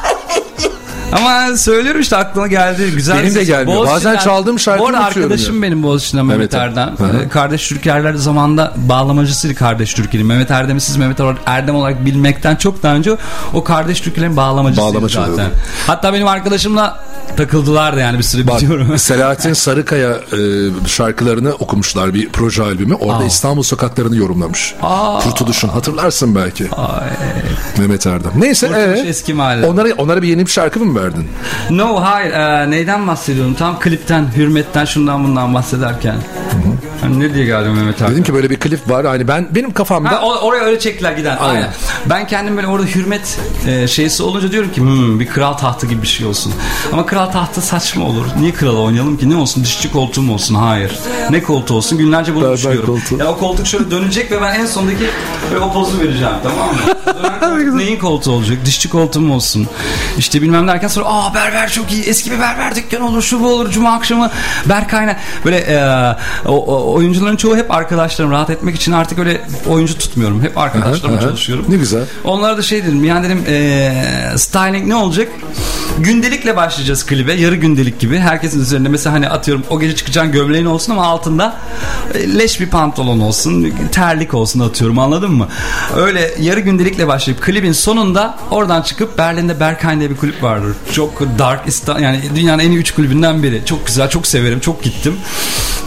Ama 1.12 1.56
söylüyorum 1.56 2.00
işte 2.00 2.16
aklıma 2.16 2.46
geldi. 2.46 2.90
Güzel 2.94 3.22
Benim 3.22 3.34
de 3.34 3.44
gelmiyor. 3.44 3.80
Bazen 3.86 4.12
Boğaziçi'nden- 4.14 4.24
çaldığım 4.24 4.56
arada 4.68 4.82
unutuyorum 4.82 5.00
arkadaşım 5.04 5.56
ya. 5.56 5.62
benim 5.62 5.82
Boğaziçi'nden 5.82 6.26
Mehmet 6.26 6.54
Erdem. 6.54 6.94
Ee, 7.24 7.28
Kardeş 7.28 7.68
Türkerler 7.68 8.14
zamanında 8.14 8.72
bağlamacısıydı 8.76 9.54
Kardeş 9.54 9.94
Türkiye'nin. 9.94 10.28
Mehmet 10.28 10.50
Erdem'i 10.50 10.80
siz 10.80 10.96
Mehmet 10.96 11.20
Erdem 11.46 11.74
olarak 11.74 12.04
bilmekten 12.04 12.56
çok 12.56 12.82
daha 12.82 12.94
önce 12.94 13.16
o 13.54 13.64
Kardeş 13.64 14.00
Türkiye'lerin 14.00 14.36
bağlamacısıydı 14.36 14.88
Bağlama 14.94 15.08
zaten. 15.08 15.24
çalıyordu. 15.26 15.54
Hatta 15.86 16.12
benim 16.12 16.26
arkadaşımla 16.26 17.04
takıldılar 17.36 17.96
da 17.96 18.00
yani 18.00 18.18
bir 18.18 18.22
süre 18.22 18.46
Bak, 18.46 18.60
biliyorum. 18.60 18.98
Selahattin 18.98 19.52
Sarıkaya 19.52 20.10
e, 20.10 20.38
şarkılarını 20.86 21.52
okumuşlar 21.52 22.14
bir 22.14 22.28
proje 22.28 22.62
albümü. 22.62 22.94
Orada 22.94 23.18
Aa. 23.22 23.26
İstanbul 23.26 23.62
sokaklarını 23.62 24.16
yorumlamış. 24.16 24.74
Aa. 24.82 25.18
Kurtuluş'un 25.20 25.68
hatırlarsın 25.68 26.34
belki. 26.34 26.70
Ay. 26.76 27.08
Mehmet 27.78 28.06
Erdem. 28.06 28.30
Neyse 28.38 28.66
Kurtuluş 28.66 28.98
ee, 28.98 29.08
eski 29.08 29.34
mahalle. 29.34 29.66
onlara, 29.66 29.88
onlara 29.98 30.22
bir 30.22 30.28
yeni 30.28 30.46
bir 30.46 30.50
şarkı 30.50 30.80
mı 30.80 30.97
verdin? 31.02 31.28
No 31.70 32.02
hayır 32.02 32.32
Ee, 32.32 32.70
neyden 32.70 33.06
bahsediyorum 33.06 33.54
tam 33.54 33.78
klipten 33.80 34.26
hürmetten 34.36 34.84
şundan 34.84 35.24
bundan 35.24 35.54
bahsederken. 35.54 36.16
Hani 37.00 37.20
ne 37.20 37.34
diye 37.34 37.44
geldim 37.44 37.72
Mehmet 37.72 37.94
Erdem? 38.02 38.12
Dedim 38.12 38.24
ki 38.24 38.34
böyle 38.34 38.50
bir 38.50 38.56
klip 38.60 38.90
var. 38.90 39.06
Hani 39.06 39.28
ben 39.28 39.48
benim 39.54 39.72
kafamda 39.72 40.10
Ha, 40.10 40.20
oraya 40.22 40.64
öyle 40.64 40.78
çektiler 40.78 41.12
giden. 41.12 41.36
Aynen. 41.36 41.54
Aynen. 41.54 41.70
Ben 42.06 42.26
kendim 42.26 42.56
böyle 42.56 42.66
orada 42.66 42.86
hürmet 42.86 43.38
e, 43.66 43.86
şeysi 43.88 44.22
olunca 44.22 44.52
diyorum 44.52 44.72
ki 44.72 44.80
"Hmm, 44.80 45.20
bir 45.20 45.26
kral 45.26 45.52
tahtı 45.52 45.86
gibi 45.86 46.02
bir 46.02 46.06
şey 46.06 46.26
olsun. 46.26 46.52
Ama 46.92 47.06
kral 47.06 47.26
tahtı 47.26 47.60
saçma 47.60 48.04
olur. 48.04 48.24
Niye 48.40 48.52
kral 48.52 48.76
oynayalım 48.76 49.16
ki? 49.16 49.30
Ne 49.30 49.36
olsun? 49.36 49.64
Dişçi 49.64 49.92
koltuğu 49.92 50.22
mu 50.22 50.34
olsun? 50.34 50.54
Hayır. 50.54 50.98
Ne 51.30 51.42
koltuğu 51.42 51.74
olsun? 51.74 51.98
Günlerce 51.98 52.34
bunu 52.34 52.44
Berber 52.44 52.56
düşünüyorum. 52.56 52.86
koltuğu. 52.86 53.24
Ya 53.24 53.30
o 53.30 53.38
koltuk 53.38 53.66
şöyle 53.66 53.90
dönecek 53.90 54.30
ve 54.32 54.40
ben 54.42 54.54
en 54.60 54.66
sondaki 54.66 55.04
böyle 55.52 55.64
o 55.64 55.72
pozu 55.72 55.98
vereceğim 56.00 56.34
tamam 56.42 56.68
mı? 56.68 57.76
Neyin 57.78 57.98
koltuğu 57.98 58.30
olacak? 58.32 58.58
Dişçi 58.64 58.88
koltuğu 58.90 59.20
mu 59.20 59.34
olsun? 59.34 59.66
İşte 60.18 60.42
bilmem 60.42 60.68
derken 60.68 60.87
sonra 60.88 61.06
aa 61.08 61.34
berber 61.34 61.68
çok 61.72 61.92
iyi. 61.92 62.02
Eski 62.04 62.30
bir 62.30 62.40
berber 62.40 62.74
dükkanı 62.74 63.06
olur. 63.08 63.22
Şu 63.22 63.40
bu 63.40 63.48
olur. 63.48 63.70
Cuma 63.70 63.92
akşamı 63.92 64.30
Berkay'la 64.68 65.16
böyle 65.44 65.56
e, 65.58 65.78
o, 66.48 66.52
o- 66.56 66.92
oyuncuların 66.94 67.36
çoğu 67.36 67.56
hep 67.56 67.70
arkadaşlarım. 67.70 68.30
Rahat 68.30 68.50
etmek 68.50 68.76
için 68.76 68.92
artık 68.92 69.18
öyle 69.18 69.40
oyuncu 69.68 69.98
tutmuyorum. 69.98 70.42
Hep 70.42 70.58
arkadaşlarımla 70.58 71.20
çalışıyorum. 71.20 71.64
Ne 71.68 71.76
güzel. 71.76 72.02
Onlara 72.24 72.56
da 72.56 72.62
şey 72.62 72.82
dedim 72.84 73.04
yani 73.04 73.24
dedim 73.26 73.44
eee, 73.48 74.04
styling 74.36 74.86
ne 74.86 74.94
olacak? 74.94 75.28
Gündelikle 75.98 76.56
başlayacağız 76.56 77.06
klibe. 77.06 77.32
Yarı 77.32 77.54
gündelik 77.56 77.98
gibi. 78.00 78.18
Herkesin 78.18 78.60
üzerinde 78.62 78.88
mesela 78.88 79.14
hani 79.14 79.28
atıyorum 79.28 79.64
o 79.70 79.80
gece 79.80 79.96
çıkacağın 79.96 80.32
gömleğin 80.32 80.64
olsun 80.66 80.92
ama 80.92 81.06
altında 81.06 81.56
e, 82.14 82.38
leş 82.38 82.60
bir 82.60 82.66
pantolon 82.70 83.20
olsun. 83.20 83.72
Terlik 83.92 84.34
olsun 84.34 84.60
atıyorum 84.60 84.98
anladın 84.98 85.30
mı? 85.32 85.48
Öyle 85.96 86.30
yarı 86.40 86.60
gündelikle 86.60 87.06
başlayıp 87.08 87.42
klibin 87.42 87.72
sonunda 87.72 88.38
oradan 88.50 88.82
çıkıp 88.82 89.18
Berlin'de 89.18 89.60
Berghain 89.60 90.00
diye 90.00 90.10
bir 90.10 90.16
kulüp 90.16 90.42
vardır. 90.42 90.76
Çok 90.92 91.20
dark 91.38 91.68
İsta- 91.68 92.00
yani 92.00 92.20
dünyanın 92.36 92.62
en 92.62 92.70
iyi 92.70 92.78
üç 92.78 92.94
kulübünden 92.94 93.42
biri. 93.42 93.62
Çok 93.66 93.86
güzel 93.86 94.10
çok 94.10 94.26
severim 94.26 94.60
çok 94.60 94.82
gittim. 94.82 95.16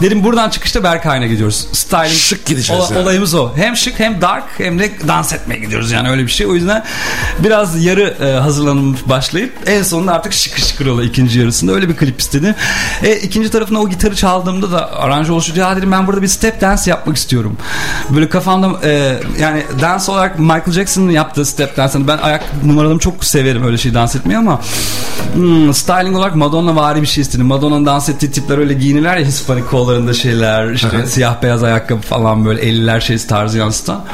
Dedim 0.00 0.24
buradan 0.24 0.50
çıkışta 0.50 0.82
Berkay'ına 0.82 1.26
gidiyoruz. 1.26 1.66
Styling. 1.72 2.12
Şık 2.12 2.46
gideceğiz 2.46 2.82
Ola- 2.82 2.94
yani. 2.94 3.02
Olayımız 3.02 3.34
o. 3.34 3.56
Hem 3.56 3.76
şık 3.76 4.00
hem 4.00 4.20
dark 4.20 4.44
hem 4.58 4.78
de 4.78 4.92
dans 5.08 5.32
etmeye 5.32 5.58
gidiyoruz 5.58 5.90
yani 5.90 6.10
öyle 6.10 6.22
bir 6.22 6.30
şey. 6.30 6.46
O 6.46 6.54
yüzden 6.54 6.84
biraz 7.38 7.84
yarı 7.84 8.16
e, 8.20 8.40
hazırlanmış 8.40 9.00
başlayıp 9.08 9.52
en 9.66 9.82
sonunda 9.82 10.12
artık 10.12 10.32
şıkır 10.32 10.62
şıkır 10.62 10.86
ola 10.86 11.04
ikinci 11.04 11.38
yarısında 11.40 11.72
öyle 11.72 11.88
bir 11.88 11.96
klip 11.96 12.20
istedi. 12.20 12.54
E, 13.02 13.16
ikinci 13.16 13.50
tarafına 13.50 13.80
o 13.80 13.88
gitarı 13.88 14.16
çaldığımda 14.16 14.72
da 14.72 14.92
aranje 14.96 15.32
oluşunca 15.32 15.68
ya 15.68 15.76
dedim 15.76 15.92
ben 15.92 16.06
burada 16.06 16.22
bir 16.22 16.28
step 16.28 16.60
dance 16.60 16.90
yapmak 16.90 17.16
istiyorum. 17.16 17.56
Böyle 18.10 18.28
kafamda 18.28 18.88
e, 18.88 19.20
yani 19.40 19.62
dans 19.80 20.08
olarak 20.08 20.38
Michael 20.38 20.72
Jackson'ın 20.72 21.10
yaptığı 21.10 21.44
step 21.44 21.76
dance. 21.76 21.92
Hani 21.92 22.08
ben 22.08 22.18
ayak 22.18 22.64
numaralarımı 22.64 23.00
çok 23.00 23.24
severim 23.24 23.64
öyle 23.64 23.78
şey 23.78 23.94
dans 23.94 24.16
etmeyi 24.16 24.38
ama 24.38 24.60
hmm, 25.34 25.74
styling 25.74 26.16
olarak 26.16 26.36
Madonna 26.36 26.76
vari 26.76 27.02
bir 27.02 27.06
şey 27.06 27.22
istedim. 27.22 27.46
Madonna'nın 27.46 27.86
dans 27.86 28.08
ettiği 28.08 28.30
tipler 28.30 28.58
öyle 28.58 28.74
giyinirler 28.74 29.16
ya 29.16 29.26
Hispanik 29.26 29.70
kollarında 29.82 30.14
şeyler 30.14 30.70
işte 30.70 31.06
siyah 31.06 31.42
beyaz 31.42 31.62
ayakkabı 31.62 32.00
falan 32.00 32.44
böyle 32.44 32.62
50'ler 32.62 33.00
şey 33.00 33.18
tarzı 33.18 33.58
yansıtan. 33.58 34.04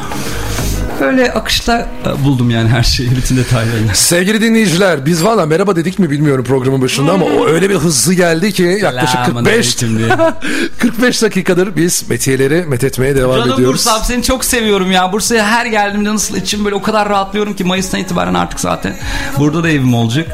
Öyle 1.00 1.32
akışta 1.32 1.88
e, 2.06 2.24
buldum 2.24 2.50
yani 2.50 2.68
her 2.68 2.82
şeyi 2.82 3.10
bütün 3.10 3.36
detaylarını. 3.36 3.90
Sevgili 3.94 4.40
dinleyiciler 4.40 5.06
biz 5.06 5.24
valla 5.24 5.46
merhaba 5.46 5.76
dedik 5.76 5.98
mi 5.98 6.10
bilmiyorum 6.10 6.44
programın 6.44 6.82
başında 6.82 7.12
ama 7.12 7.24
o 7.26 7.46
öyle 7.46 7.70
bir 7.70 7.74
hızlı 7.74 8.14
geldi 8.14 8.52
ki 8.52 8.78
yaklaşık 8.82 9.10
Selamun 9.10 9.44
45 9.44 9.82
aleyküm 9.82 9.98
diye. 9.98 10.08
45 10.78 11.22
dakikadır 11.22 11.76
biz 11.76 12.04
metiyeleri 12.08 12.62
methetmeye 12.62 13.16
devam 13.16 13.38
Canım 13.38 13.54
ediyoruz. 13.54 13.86
Bursa'm 13.86 14.04
seni 14.04 14.22
çok 14.22 14.44
seviyorum 14.44 14.92
ya. 14.92 15.12
Bursa'ya 15.12 15.46
her 15.46 15.66
geldiğimde 15.66 16.10
nasıl 16.10 16.36
içim 16.36 16.64
böyle 16.64 16.76
o 16.76 16.82
kadar 16.82 17.08
rahatlıyorum 17.08 17.56
ki 17.56 17.64
Mayıs'tan 17.64 18.00
itibaren 18.00 18.34
artık 18.34 18.60
zaten 18.60 18.96
burada 19.38 19.62
da 19.62 19.70
evim 19.70 19.94
olacak. 19.94 20.28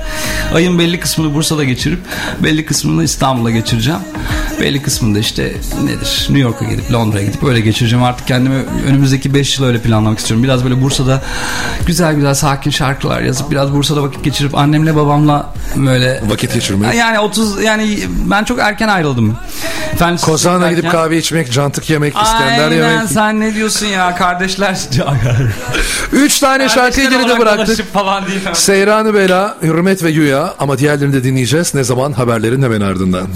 Ayın 0.55 0.79
belli 0.79 1.01
kısmını 1.01 1.35
Bursa'da 1.35 1.65
geçirip 1.65 1.99
belli 2.43 2.67
kısmını 2.67 3.05
İstanbul'da 3.05 3.51
geçireceğim. 3.51 4.01
Belli 4.61 4.83
kısmını 4.83 5.15
da 5.15 5.19
işte 5.19 5.53
nedir 5.85 6.27
New 6.29 6.39
York'a 6.39 6.65
gidip 6.65 6.93
Londra'ya 6.93 7.27
gidip 7.27 7.45
öyle 7.45 7.61
geçireceğim. 7.61 8.05
Artık 8.05 8.27
kendimi 8.27 8.65
önümüzdeki 8.89 9.35
5 9.35 9.59
yıl 9.59 9.67
öyle 9.67 9.79
planlamak 9.79 10.19
istiyorum. 10.19 10.45
Biraz 10.45 10.54
böyle 10.65 10.83
Bursa'da 10.83 11.23
güzel 11.87 12.15
güzel 12.15 12.35
sakin 12.35 12.71
şarkılar 12.71 13.21
yazıp 13.21 13.51
biraz 13.51 13.73
Bursa'da 13.73 14.03
vakit 14.03 14.25
geçirip 14.25 14.55
annemle 14.55 14.97
babamla 14.97 15.55
böyle 15.77 16.23
Vakit 16.29 16.55
geçirmek. 16.55 16.95
yani 16.95 17.19
30 17.21 17.63
yani 17.63 17.99
ben 18.31 18.45
çok 18.45 18.59
erken 18.59 18.89
ayrıldım. 18.89 19.37
Efendim, 19.93 20.19
Kozan'a 20.25 20.71
gidip 20.71 20.91
kahve 20.91 21.19
içmek, 21.19 21.53
cantık 21.53 21.91
yemek, 21.91 22.15
İskender 22.23 22.71
Aynen 22.71 22.91
yemek. 22.91 23.09
sen 23.09 23.41
ne 23.41 23.55
diyorsun 23.55 23.87
ya 23.87 24.15
kardeşler. 24.17 24.79
Üç 26.13 26.39
tane 26.39 26.69
şarkıyı 26.69 27.11
geride 27.11 27.39
bıraktık. 27.39 27.93
falan 27.93 28.27
değil. 28.27 28.41
Seyranı 28.53 29.15
Bela, 29.15 29.57
Hürmet 29.63 30.03
ve 30.03 30.13
Güya 30.13 30.55
ama 30.59 30.79
diğerlerini 30.79 31.13
de 31.13 31.25
dinleyeceğiz. 31.25 31.75
Ne 31.75 31.85
zaman 31.85 32.13
haberlerin 32.13 32.63
hemen 32.63 32.81
ardından. 32.81 33.27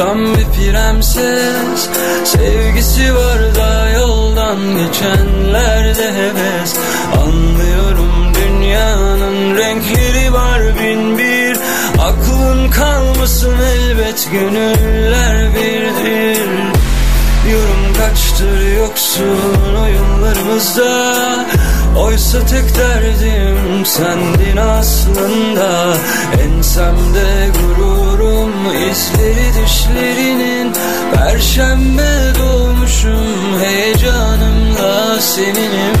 Tam 0.00 0.18
bir 0.18 0.44
premses 0.44 1.88
Sevgisi 2.24 3.14
var 3.14 3.54
da 3.54 3.90
yoldan 3.90 4.58
geçenlerde 4.78 6.12
heves. 6.12 6.74
Anlıyorum 7.22 8.12
dünyanın 8.34 9.56
renkleri 9.56 10.32
var 10.32 10.62
bin 10.80 11.18
bir. 11.18 11.56
Aklın 11.98 12.70
kalmasın 12.70 13.54
elbet 13.58 14.28
gönüller 14.32 15.54
birdir. 15.54 16.48
Yorum 17.52 17.94
kaçtır 17.98 18.76
yoksun 18.76 19.76
oyunlarımızda 19.82 20.90
Oysa 21.98 22.46
tek 22.46 22.76
derdim 22.76 23.86
sendin 23.86 24.56
aslında. 24.56 25.96
Ensemde 26.42 27.48
gururum 27.60 28.52
izleri 28.90 29.64
düşlerinin. 29.64 30.72
Perşembe 31.14 32.38
doğmuşum 32.38 33.60
heyecanımla 33.60 35.20
seninim 35.20 35.96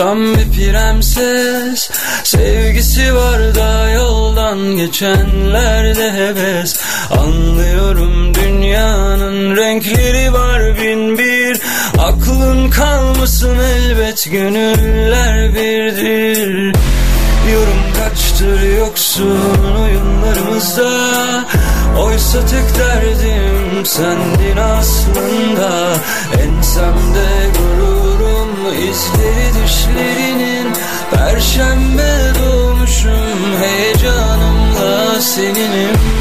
tam 0.00 0.34
bir 0.34 0.52
premses 0.52 1.90
Sevgisi 2.24 3.14
var 3.14 3.54
da 3.54 3.90
yoldan 3.90 4.76
geçenlerde 4.76 6.12
heves. 6.12 6.80
Anlıyorum 7.10 8.34
dünyanın 8.34 9.56
renkleri 9.56 10.32
var 10.32 10.76
bin 10.76 11.18
bir. 11.18 11.60
Aklın 11.98 12.70
kalmasın 12.70 13.58
elbet 13.58 14.28
gönüller 14.32 15.54
birdir. 15.54 16.74
Yorum 17.52 17.82
kaçtır 17.98 18.76
yoksun 18.78 19.38
oyunlarımızda? 19.82 20.90
Oysa 21.98 22.38
tek 22.46 22.78
derdim 22.78 23.86
sendin 23.86 24.56
aslında. 24.56 25.92
Ensemde 26.32 27.26
gururum 27.58 27.79
izleri 28.74 29.64
düşlerinin 29.64 30.72
Perşembe 31.10 32.32
doğmuşum 32.38 33.56
heyecanımla 33.62 35.20
seninim 35.20 36.19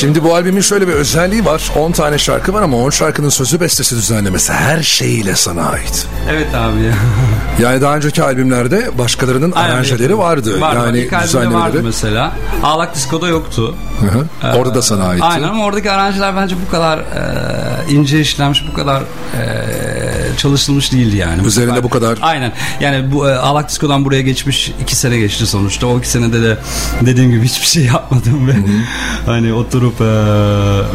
Şimdi 0.00 0.24
bu 0.24 0.34
albümün 0.34 0.60
şöyle 0.60 0.88
bir 0.88 0.92
özelliği 0.92 1.44
var. 1.44 1.70
10 1.76 1.92
tane 1.92 2.18
şarkı 2.18 2.52
var 2.52 2.62
ama 2.62 2.76
10 2.76 2.90
şarkının 2.90 3.28
sözü 3.28 3.60
bestesi 3.60 3.96
düzenlemesi 3.96 4.52
her 4.52 4.82
şeyiyle 4.82 5.34
sana 5.36 5.68
ait. 5.68 6.06
Evet 6.30 6.54
abi 6.54 6.82
ya. 6.82 6.92
Yani 7.62 7.80
daha 7.80 7.96
önceki 7.96 8.22
albümlerde 8.22 8.98
başkalarının 8.98 9.52
Aynen, 9.52 9.74
aranjeleri 9.74 10.18
vardı. 10.18 10.60
Vardı. 10.60 10.76
yani 10.86 10.98
İlk 10.98 11.12
albümde 11.12 11.36
vardı 11.36 11.48
düzenlemeleri. 11.50 11.82
mesela. 11.82 12.32
Ağlak 12.62 12.94
Disko'da 12.94 13.28
yoktu. 13.28 13.74
Hı 14.00 14.06
hı. 14.46 14.56
Orada 14.58 14.74
da 14.74 14.82
sana 14.82 15.04
aitti. 15.08 15.24
Aynen 15.24 15.48
ama 15.48 15.64
oradaki 15.64 15.90
aranjeler 15.90 16.36
bence 16.36 16.56
bu 16.66 16.70
kadar 16.70 16.98
e, 16.98 17.04
ince 17.90 18.20
işlenmiş, 18.20 18.64
bu 18.72 18.74
kadar 18.76 19.00
e, 19.02 19.04
çalışılmış 20.38 20.92
değildi 20.92 21.16
yani. 21.16 21.46
Üzerinde 21.46 21.82
bu 21.82 21.88
kadar- 21.88 22.18
Aynen. 22.22 22.52
Yani 22.80 23.12
bu 23.12 23.28
e, 23.28 23.34
Alak 23.34 23.68
Disko'dan 23.68 24.04
buraya 24.04 24.22
geçmiş 24.22 24.72
iki 24.82 24.96
sene 24.96 25.18
geçti 25.18 25.46
sonuçta. 25.46 25.86
O 25.86 25.98
iki 25.98 26.08
senede 26.08 26.42
de 26.42 26.58
dediğim 27.00 27.30
gibi 27.30 27.44
hiçbir 27.44 27.66
şey 27.66 27.84
yapmadım 27.94 28.48
ve 28.48 28.52
hani 29.26 29.52
oturup 29.52 30.00
e, 30.00 30.04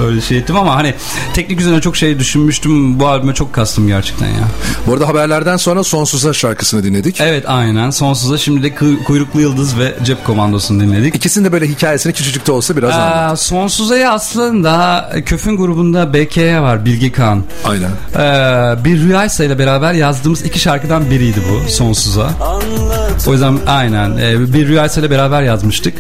öyle 0.06 0.22
şey 0.22 0.38
ettim 0.38 0.56
ama 0.56 0.76
hani 0.76 0.94
teknik 1.34 1.60
üzerine 1.62 1.82
çok 1.82 1.98
şey 1.98 2.20
düşünmüştüm. 2.20 3.00
Bu 3.00 3.08
albüme 3.08 3.34
çok 3.34 3.54
kastım 3.54 3.88
gerçekten 3.88 4.28
ya. 4.28 4.48
Bu 4.88 4.94
arada 4.94 5.08
haberlerden 5.08 5.58
sonra 5.58 5.84
Sonsuza 5.84 6.34
şarkısını 6.34 6.84
dinledik. 6.84 7.22
Evet 7.22 7.44
aynen. 7.48 7.90
Sonsuza 7.90 8.38
şimdi 8.38 8.64
de 8.64 8.76
Kuyruklu 9.06 9.42
Yıldız 9.42 9.80
ve 9.80 9.96
Cep 10.04 10.26
Komandosu'nu 10.26 10.80
dinledik. 10.84 11.16
İkisinin 11.16 11.46
de 11.46 11.52
böyle 11.52 11.68
hikayesini 11.68 12.14
küçücük 12.14 12.48
de 12.48 12.52
olsa 12.52 12.78
biraz 12.78 12.94
anlat. 12.96 13.34
Ee, 13.34 13.36
Sonsuza'ya 13.36 14.12
aslında 14.14 15.10
Köfün 15.26 15.58
grubunda 15.58 16.14
BK'ye 16.14 16.62
var 16.62 16.86
Bilge 16.86 17.12
Kağan. 17.12 17.44
Aynen. 17.66 17.90
Ee, 18.16 18.84
bir 18.86 19.00
Rüyaysa 19.34 19.54
ile 19.54 19.60
beraber 19.60 19.94
yazdığımız 19.94 20.46
iki 20.46 20.60
şarkıdan 20.60 21.12
biriydi 21.12 21.40
bu 21.50 21.70
Sonsuz'a. 21.70 22.26
Anlat 22.42 23.03
O 23.28 23.32
yüzden 23.32 23.58
aynen 23.68 24.18
e, 24.18 24.54
bir 24.54 24.68
Rüyaysa 24.68 25.02
ile 25.02 25.10
beraber 25.12 25.42
yazmıştık. 25.44 25.94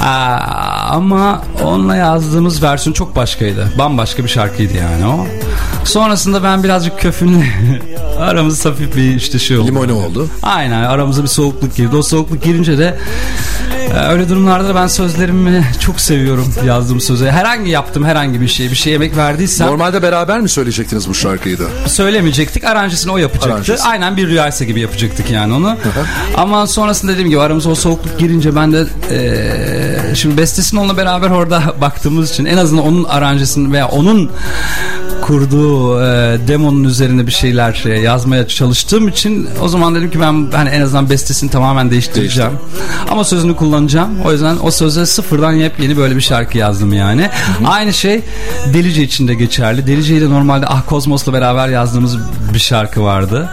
Aa, 0.00 0.38
ama 0.90 1.42
onunla 1.64 1.96
yazdığımız 1.96 2.62
versiyon 2.62 2.94
çok 2.94 3.16
başkaydı. 3.16 3.68
Bambaşka 3.78 4.24
bir 4.24 4.28
şarkıydı 4.28 4.72
yani 4.76 5.06
o. 5.06 5.26
Sonrasında 5.84 6.42
ben 6.42 6.62
birazcık 6.64 7.00
Köfün'le 7.00 7.44
aramız 8.18 8.64
hafif 8.64 8.96
bir 8.96 9.14
işte 9.14 9.38
şey 9.38 9.58
oldu. 9.58 9.66
Limone 9.66 9.92
oldu. 9.92 10.28
Aynen 10.42 10.82
aramıza 10.82 11.22
bir 11.22 11.28
soğukluk 11.28 11.76
girdi. 11.76 11.96
O 11.96 12.02
soğukluk 12.02 12.42
girince 12.44 12.78
de 12.78 12.98
e, 13.94 13.98
öyle 13.98 14.28
durumlarda 14.28 14.68
da 14.68 14.74
ben 14.74 14.86
sözlerimi 14.86 15.64
çok 15.80 16.00
seviyorum 16.00 16.54
yazdığım 16.66 17.00
sözü. 17.00 17.26
Herhangi 17.26 17.70
yaptım 17.70 18.04
herhangi 18.04 18.40
bir 18.40 18.48
şey 18.48 18.70
bir 18.70 18.76
şey 18.76 18.94
emek 18.94 19.16
verdiysem 19.16 19.66
Normalde 19.66 20.02
beraber 20.02 20.40
mi 20.40 20.48
söyleyecektiniz 20.48 21.08
bu 21.08 21.14
şarkıyı 21.14 21.58
da? 21.58 21.64
söylemeyecektik. 21.88 22.64
Aranjesini 22.64 23.12
o 23.12 23.16
yapacaktı. 23.18 23.52
Aranjesi. 23.54 23.82
Aynen 23.84 24.16
bir 24.16 24.28
rüyaysa 24.28 24.64
gibi 24.64 24.80
yapacaktık 24.80 25.30
yani 25.30 25.54
onu. 25.54 25.76
Ama 26.36 26.66
sonrasında 26.66 27.12
dediğim 27.12 27.30
gibi 27.30 27.40
aramıza 27.40 27.70
o 27.70 27.74
soğukluk 27.74 28.18
girince 28.18 28.56
ben 28.56 28.72
de 28.72 28.86
e, 29.10 30.14
şimdi 30.14 30.36
bestesini 30.36 30.80
onunla 30.80 30.96
beraber 30.96 31.30
orada 31.30 31.62
baktığımız 31.80 32.30
için 32.30 32.44
en 32.44 32.56
azından 32.56 32.84
onun 32.84 33.04
aranjesini 33.04 33.72
veya 33.72 33.88
onun 33.88 34.30
kurduğu 35.26 36.00
e, 36.02 36.38
demonun 36.48 36.84
üzerine 36.84 37.26
bir 37.26 37.32
şeyler 37.32 37.82
e, 37.86 38.00
yazmaya 38.00 38.48
çalıştığım 38.48 39.08
için 39.08 39.48
o 39.62 39.68
zaman 39.68 39.94
dedim 39.94 40.10
ki 40.10 40.20
ben 40.20 40.50
hani 40.52 40.68
en 40.68 40.80
azından 40.80 41.10
bestesini 41.10 41.50
tamamen 41.50 41.90
değiştireceğim. 41.90 42.52
Ama 43.10 43.24
sözünü 43.24 43.56
kullanacağım. 43.56 44.10
O 44.24 44.32
yüzden 44.32 44.56
o 44.62 44.70
söze 44.70 45.06
sıfırdan 45.06 45.52
yepyeni 45.52 45.96
böyle 45.96 46.16
bir 46.16 46.20
şarkı 46.20 46.58
yazdım 46.58 46.92
yani. 46.92 47.30
Aynı 47.66 47.92
şey 47.92 48.22
Delice 48.74 49.02
için 49.02 49.28
de 49.28 49.34
geçerli. 49.34 49.86
Delice 49.86 50.16
ile 50.16 50.30
normalde 50.30 50.66
Ah 50.66 50.82
Kozmos'la 50.86 51.32
beraber 51.32 51.68
yazdığımız 51.68 52.18
bir 52.54 52.58
şarkı 52.58 53.02
vardı. 53.02 53.48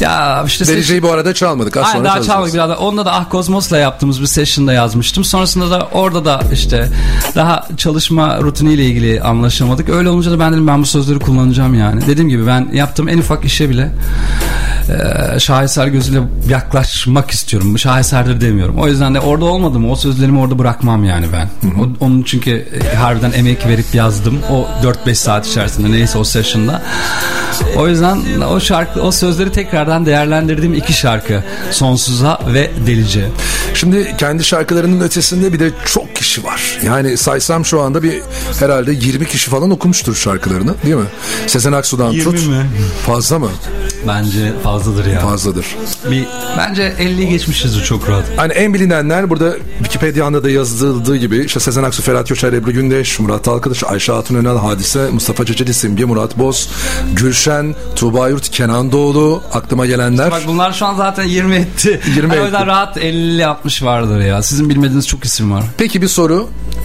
Ya 0.00 0.44
işte 0.46 0.66
Dereceyi 0.66 1.02
bu 1.02 1.10
arada 1.10 1.34
çalmadık. 1.34 1.76
Az 1.76 1.84
Aynen 1.84 1.96
sonra 1.96 2.04
daha 2.04 2.14
çalacağız. 2.14 2.26
çalmadık 2.34 2.54
biraz 2.54 2.70
da. 2.70 2.76
Onda 2.78 3.04
da 3.04 3.12
Ah 3.12 3.30
Kozmos'la 3.30 3.78
yaptığımız 3.78 4.20
bir 4.20 4.26
session'da 4.26 4.72
yazmıştım. 4.72 5.24
Sonrasında 5.24 5.70
da 5.70 5.88
orada 5.92 6.24
da 6.24 6.40
işte 6.52 6.88
daha 7.34 7.68
çalışma 7.76 8.38
rutiniyle 8.42 8.84
ilgili 8.84 9.22
anlaşamadık. 9.22 9.88
Öyle 9.88 10.08
olunca 10.08 10.30
da 10.30 10.40
ben 10.40 10.52
dedim 10.52 10.66
ben 10.66 10.82
bu 10.82 10.86
sözleri 10.96 11.18
kullanacağım 11.18 11.74
yani. 11.74 12.06
Dediğim 12.06 12.28
gibi 12.28 12.46
ben 12.46 12.68
yaptığım 12.72 13.08
en 13.08 13.18
ufak 13.18 13.44
işe 13.44 13.70
bile 13.70 13.90
e, 15.34 15.38
şaheser 15.40 15.86
gözüyle 15.86 16.20
yaklaşmak 16.48 17.30
istiyorum. 17.30 17.78
Şaheserdir 17.78 18.40
demiyorum. 18.40 18.78
O 18.78 18.88
yüzden 18.88 19.14
de 19.14 19.20
orada 19.20 19.44
olmadım. 19.44 19.90
O 19.90 19.96
sözlerimi 19.96 20.38
orada 20.38 20.58
bırakmam 20.58 21.04
yani 21.04 21.26
ben. 21.32 21.70
O- 21.80 22.04
onun 22.04 22.22
çünkü 22.22 22.68
e, 22.92 22.96
harbiden 22.96 23.32
emek 23.32 23.66
verip 23.66 23.94
yazdım. 23.94 24.38
O 24.50 24.66
4-5 25.06 25.14
saat 25.14 25.46
içerisinde 25.46 25.90
neyse 25.90 26.18
o 26.18 26.24
session'da. 26.24 26.82
O 27.76 27.88
yüzden 27.88 28.18
o 28.50 28.60
şarkı 28.60 29.02
o 29.02 29.10
sözleri 29.12 29.52
tekrardan 29.52 30.06
değerlendirdiğim 30.06 30.74
iki 30.74 30.92
şarkı. 30.92 31.44
Sonsuza 31.70 32.38
ve 32.54 32.70
Delice. 32.86 33.28
Şimdi 33.74 34.14
kendi 34.18 34.44
şarkılarının 34.44 35.00
ötesinde 35.00 35.52
bir 35.52 35.60
de 35.60 35.70
çok 35.86 36.15
kişi 36.36 36.46
var. 36.46 36.78
Yani 36.86 37.16
saysam 37.16 37.64
şu 37.64 37.80
anda 37.80 38.02
bir 38.02 38.22
herhalde 38.60 38.92
20 38.92 39.26
kişi 39.26 39.50
falan 39.50 39.70
okumuştur 39.70 40.14
şarkılarını 40.14 40.74
değil 40.84 40.94
mi? 40.94 41.04
Sezen 41.46 41.72
Aksu'dan 41.72 42.10
20 42.10 42.24
tut. 42.36 42.48
mi? 42.48 42.66
Fazla 43.06 43.38
mı? 43.38 43.50
Bence 44.08 44.52
fazladır 44.62 45.06
ya. 45.06 45.20
Fazladır. 45.20 45.66
Bir, 46.10 46.24
bence 46.58 46.92
50'yi 47.00 47.28
geçmişizdir 47.28 47.84
çok 47.84 48.08
rahat. 48.08 48.24
Hani 48.36 48.52
en 48.52 48.74
bilinenler 48.74 49.30
burada 49.30 49.56
Wikipedia'da 49.78 50.44
da 50.44 50.50
yazıldığı 50.50 51.16
gibi 51.16 51.44
işte 51.44 51.60
Sezen 51.60 51.82
Aksu, 51.82 52.02
Ferhat 52.02 52.28
Göçer, 52.28 52.52
Ebru 52.52 52.72
Gündeş, 52.72 53.18
Murat 53.18 53.46
Dalkılıç, 53.46 53.84
Ayşe 53.84 54.12
Hatun 54.12 54.34
Önal, 54.34 54.58
Hadise, 54.58 55.10
Mustafa 55.10 55.44
Ceceli, 55.44 55.74
Simge, 55.74 56.04
Murat 56.04 56.38
Boz, 56.38 56.68
Gülşen, 57.12 57.74
Tuğba 57.96 58.28
Yurt, 58.28 58.48
Kenan 58.50 58.92
Doğulu 58.92 59.42
aklıma 59.52 59.86
gelenler. 59.86 60.30
Bak 60.30 60.42
bunlar 60.46 60.72
şu 60.72 60.86
an 60.86 60.94
zaten 60.94 61.24
20 61.24 61.54
etti. 61.56 62.00
20 62.16 62.28
Hani 62.28 62.40
o 62.40 62.44
yüzden 62.44 62.58
etti. 62.60 62.66
rahat 62.66 62.96
50-60 62.96 63.84
vardır 63.84 64.20
ya. 64.20 64.42
Sizin 64.42 64.68
bilmediğiniz 64.68 65.08
çok 65.08 65.24
isim 65.24 65.52
var. 65.52 65.64
Peki 65.78 66.02
bir 66.02 66.08
soru 66.08 66.25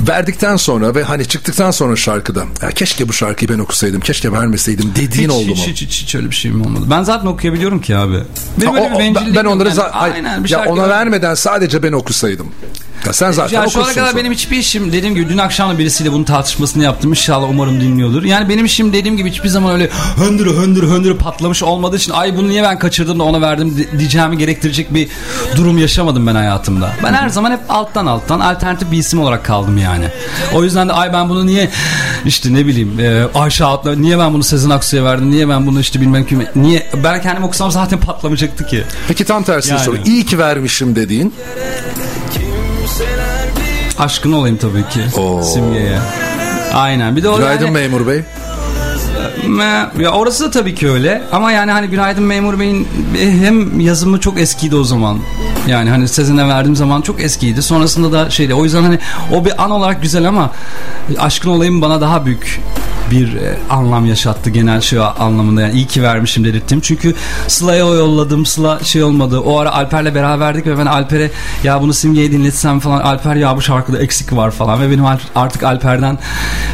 verdikten 0.07 0.55
sonra 0.55 0.95
ve 0.95 1.03
hani 1.03 1.25
çıktıktan 1.25 1.71
sonra 1.71 1.95
şarkıda 1.95 2.43
ya 2.61 2.69
keşke 2.71 3.09
bu 3.09 3.13
şarkıyı 3.13 3.49
ben 3.49 3.59
okusaydım, 3.59 3.99
keşke 4.01 4.31
vermeseydim 4.31 4.91
dediğin 4.95 5.29
hiç, 5.29 5.35
oldu 5.35 5.47
mu? 5.49 5.55
hiç, 5.55 5.67
hiç, 5.67 5.81
hiç, 5.81 6.01
hiç 6.03 6.15
öyle 6.15 6.29
bir 6.29 6.35
şeyim 6.35 6.61
olmadı. 6.65 6.85
Ben 6.91 7.03
zaten 7.03 7.27
okuyabiliyorum 7.27 7.81
ki 7.81 7.95
abi. 7.95 8.17
Benim 8.61 8.71
Ha, 8.71 8.77
öyle 8.77 8.87
o- 8.87 8.89
bir 8.89 8.95
o- 8.95 8.99
bencilliğim 8.99 9.35
ben 9.35 9.43
yok 9.43 9.53
onları 9.53 9.69
yani. 9.69 9.77
za- 9.79 9.89
Aynen 9.91 10.43
bir 10.43 10.49
ya 10.49 10.65
ona 10.65 10.89
vermeden 10.89 11.33
sadece 11.33 11.83
ben 11.83 11.91
okusaydım. 11.91 12.47
Ya 13.05 13.13
sen 13.13 13.31
zaten 13.31 13.61
Ya 13.61 13.69
şu 13.69 13.79
ana 13.83 13.93
kadar 13.93 14.07
sonra. 14.07 14.17
benim 14.21 14.31
hiçbir 14.33 14.57
işim 14.57 14.91
dediğim 14.93 15.15
gibi 15.15 15.29
dün 15.29 15.37
akşam 15.37 15.69
da 15.73 15.77
birisiyle 15.79 16.11
bunun 16.11 16.23
tartışmasını 16.23 16.83
yaptım. 16.83 17.09
İnşallah 17.11 17.49
umarım 17.49 17.81
dinliyordur. 17.81 18.23
Yani 18.23 18.49
benim 18.49 18.65
işim 18.65 18.93
dediğim 18.93 19.17
gibi 19.17 19.29
hiçbir 19.31 19.49
zaman 19.49 19.73
öyle 19.73 19.89
höndür 20.15 20.57
höndür 20.57 20.83
höndür 20.89 21.17
patlamış 21.17 21.63
olmadığı 21.63 21.95
için 21.97 22.11
ay 22.11 22.37
bunu 22.37 22.49
niye 22.49 22.63
ben 22.63 22.79
kaçırdım 22.79 23.19
da 23.19 23.23
ona 23.23 23.41
verdim 23.41 23.77
di- 23.77 23.99
diyeceğimi 23.99 24.37
gerektirecek 24.37 24.93
bir 24.93 25.07
durum 25.55 25.77
yaşamadım 25.77 26.27
ben 26.27 26.35
hayatımda. 26.35 26.93
Ben 27.03 27.13
her 27.13 27.29
zaman 27.29 27.51
hep 27.51 27.59
alttan 27.69 28.05
alttan 28.05 28.39
alternatif 28.39 28.91
bir 28.91 28.97
isim 28.97 29.19
olarak 29.19 29.45
kaldım 29.45 29.77
yani. 29.77 30.05
O 30.53 30.63
yüzden 30.63 30.89
de 30.89 30.93
ay 30.93 31.13
ben 31.13 31.29
bunu 31.29 31.45
niye 31.45 31.69
işte 32.25 32.53
ne 32.53 32.65
bileyim 32.65 32.99
e, 32.99 33.23
Ayşe 33.35 33.63
Hatla 33.63 33.95
niye 33.95 34.19
ben 34.19 34.33
bunu 34.33 34.43
Sezen 34.43 34.69
Aksu'ya 34.69 35.03
verdim 35.03 35.31
niye 35.31 35.49
ben 35.49 35.67
bunu 35.67 35.79
işte 35.79 36.01
bilmem 36.01 36.25
kim 36.25 36.43
niye 36.55 36.89
ben 37.03 37.21
kendim 37.21 37.43
okusam 37.43 37.71
zaten 37.71 37.99
patlamayacaktı 37.99 38.65
ki. 38.67 38.83
Peki 39.07 39.25
tam 39.25 39.43
tersini 39.43 39.71
Yani. 39.73 39.83
soru. 39.85 39.97
İyi 40.05 40.25
ki 40.25 40.37
vermişim 40.39 40.95
dediğin. 40.95 41.33
Aşkın 44.01 44.31
olayım 44.31 44.57
tabii 44.57 44.89
ki 44.89 45.19
Oo. 45.19 45.41
simgeye. 45.41 45.99
Aynen. 46.73 47.15
Bir 47.15 47.23
de 47.23 47.29
o 47.29 47.37
Günaydın 47.37 47.65
yani, 47.65 47.73
memur 47.73 48.07
bey. 48.07 48.21
Ya 49.99 50.11
orası 50.11 50.45
da 50.45 50.51
tabii 50.51 50.75
ki 50.75 50.89
öyle 50.89 51.21
ama 51.31 51.51
yani 51.51 51.71
hani 51.71 51.87
Günaydın 51.87 52.23
Memur 52.23 52.59
Bey'in 52.59 52.87
hem 53.41 53.79
yazımı 53.79 54.19
çok 54.19 54.39
eskiydi 54.39 54.75
o 54.75 54.83
zaman. 54.83 55.17
Yani 55.67 55.89
hani 55.89 56.07
Sezen'e 56.07 56.47
verdiğim 56.47 56.75
zaman 56.75 57.01
çok 57.01 57.21
eskiydi. 57.23 57.61
Sonrasında 57.61 58.11
da 58.11 58.29
şeydi. 58.29 58.53
O 58.53 58.63
yüzden 58.63 58.83
hani 58.83 58.99
o 59.33 59.45
bir 59.45 59.63
an 59.63 59.71
olarak 59.71 60.01
güzel 60.01 60.27
ama 60.27 60.51
aşkın 61.19 61.49
olayım 61.49 61.81
bana 61.81 62.01
daha 62.01 62.25
büyük 62.25 62.61
bir 63.11 63.33
e, 63.35 63.57
anlam 63.69 64.05
yaşattı 64.05 64.49
genel 64.49 64.81
şey 64.81 64.99
anlamında 65.19 65.61
yani 65.61 65.73
iyi 65.73 65.87
ki 65.87 66.03
vermişim 66.03 66.43
dedirttim. 66.43 66.79
Çünkü 66.81 67.15
Sıla'ya 67.47 67.87
o 67.87 67.93
yolladım. 67.93 68.45
Sıla 68.45 68.79
şey 68.83 69.03
olmadı. 69.03 69.39
O 69.39 69.59
ara 69.59 69.73
Alper'le 69.73 70.15
beraberdik 70.15 70.65
ve 70.67 70.77
ben 70.77 70.85
Alper'e 70.85 71.31
ya 71.63 71.81
bunu 71.81 71.93
Simge'ye 71.93 72.31
dinletsem 72.31 72.79
falan 72.79 72.99
Alper 72.99 73.35
ya 73.35 73.55
bu 73.57 73.61
şarkıda 73.61 73.99
eksik 73.99 74.33
var 74.35 74.51
falan 74.51 74.81
ve 74.81 74.91
benim 74.91 75.05
art- 75.05 75.21
artık 75.35 75.63
Alper'den 75.63 76.17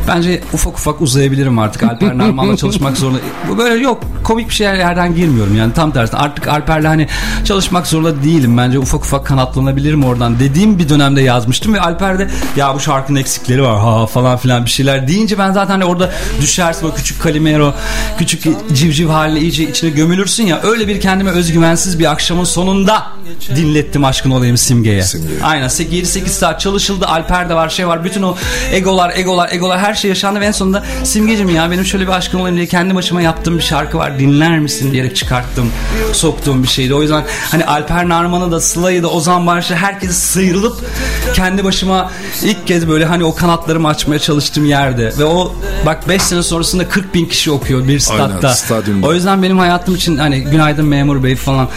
bence 0.08 0.42
ufak 0.54 0.74
ufak 0.74 1.02
uzayabilirim 1.02 1.60
artık 1.60 1.84
Alper 1.84 2.18
Narman'la 2.18 2.58
çalışmak 2.58 2.98
zorunda. 2.98 3.20
Bu 3.50 3.58
böyle 3.58 3.84
yok 3.84 4.04
komik 4.24 4.50
bir 4.50 4.54
şeylerden 4.54 5.16
girmiyorum 5.16 5.56
yani 5.58 5.74
tam 5.74 5.92
tersi 5.92 6.18
artık 6.18 6.48
Alper'le 6.48 6.84
hani 6.86 7.08
çalışmak 7.46 7.88
zorunda 7.88 8.24
değilim 8.24 8.58
bence 8.58 8.80
ufak 8.80 9.02
ufak 9.02 9.26
kanatlanabilirim 9.26 10.04
oradan 10.04 10.40
dediğim 10.40 10.80
bir 10.80 10.90
dönemde 10.90 11.22
yazmıştım 11.22 11.74
ve 11.74 11.82
Alper 11.82 12.20
de 12.20 12.28
ya 12.56 12.76
bu 12.76 12.80
şarkının 12.80 13.20
eksikleri 13.20 13.64
var 13.64 13.80
ha 13.80 14.06
falan 14.06 14.38
filan 14.38 14.66
bir 14.66 14.70
şeyler 14.70 15.08
deyince 15.08 15.38
ben 15.40 15.52
zaten 15.52 15.72
hani 15.74 15.86
orada 15.86 16.12
düşersin 16.42 16.88
o 16.88 16.96
küçük 16.96 17.22
kalimero 17.22 17.74
küçük 18.18 18.44
civciv 18.74 19.08
haline 19.08 19.40
iyice 19.40 19.70
içine 19.70 19.90
gömülürsün 19.90 20.46
ya 20.46 20.62
öyle 20.64 20.88
bir 20.88 21.02
kendime 21.02 21.32
özgüvensiz 21.32 22.00
bir 22.00 22.12
akşamın 22.12 22.44
sonunda 22.44 23.08
dinlettim 23.56 24.06
aşkın 24.06 24.32
olayım 24.32 24.58
simgeye. 24.58 25.04
Simgeye. 25.04 25.44
Aynen 25.44 25.68
7-8 25.68 26.28
saat 26.28 26.62
çalışıldı 26.62 27.06
Alper 27.06 27.50
de 27.50 27.54
var 27.54 27.70
şey 27.70 27.88
var 27.88 28.04
bütün 28.04 28.24
o 28.24 28.36
egolar 28.72 29.14
egolar 29.16 29.52
egolar 29.52 29.80
her 29.80 29.94
şey 29.94 30.10
yaşandı 30.10 30.40
ve 30.40 30.46
en 30.46 30.52
sonunda 30.52 30.84
simgecim 31.04 31.50
ya 31.50 31.72
benim 31.72 31.86
şöyle 31.86 32.08
bir 32.08 32.12
aşkın 32.12 32.40
olayım 32.40 32.58
diye 32.58 32.68
kendi 32.68 32.96
başıma 32.96 33.22
yaptığım 33.22 33.58
bir 33.58 33.64
şarkı 33.64 33.98
var 33.98 34.20
dinler 34.20 34.60
misin 34.60 34.92
diyerek 34.92 35.16
çıkarttım 35.16 35.72
soktuğum 36.14 36.64
bir 36.64 36.68
şeydi 36.68 36.94
o 36.94 37.02
yüzden 37.02 37.24
hani 37.52 37.66
Alper 37.66 38.10
Narman'ı 38.10 38.52
da 38.52 38.62
Sıla'yı 38.62 39.04
da 39.04 39.08
Ozan 39.08 39.48
Barış'ı 39.48 39.76
herkesi 39.76 40.14
sıyrılıp 40.14 40.86
kendi 41.34 41.64
başıma 41.64 42.12
ilk 42.44 42.68
kez 42.68 42.88
böyle 42.88 43.06
hani 43.06 43.24
o 43.24 43.36
kanatlarımı 43.36 43.88
açmaya 43.88 44.20
çalıştığım 44.20 44.66
yerde 44.66 45.14
ve 45.18 45.26
o 45.26 45.56
bak 45.86 46.07
5 46.10 46.22
sene 46.22 46.44
sonrasında 46.44 46.90
40 46.90 47.14
bin 47.14 47.26
kişi 47.26 47.52
okuyor 47.52 47.88
bir 47.88 48.00
statta. 48.00 48.24
Aynen, 48.24 48.54
stadyumda. 48.54 49.08
O 49.08 49.14
yüzden 49.14 49.44
benim 49.44 49.58
hayatım 49.58 49.96
için 49.96 50.18
hani 50.18 50.42
günaydın 50.42 50.86
memur 50.86 51.24
bey 51.24 51.36
falan 51.36 51.68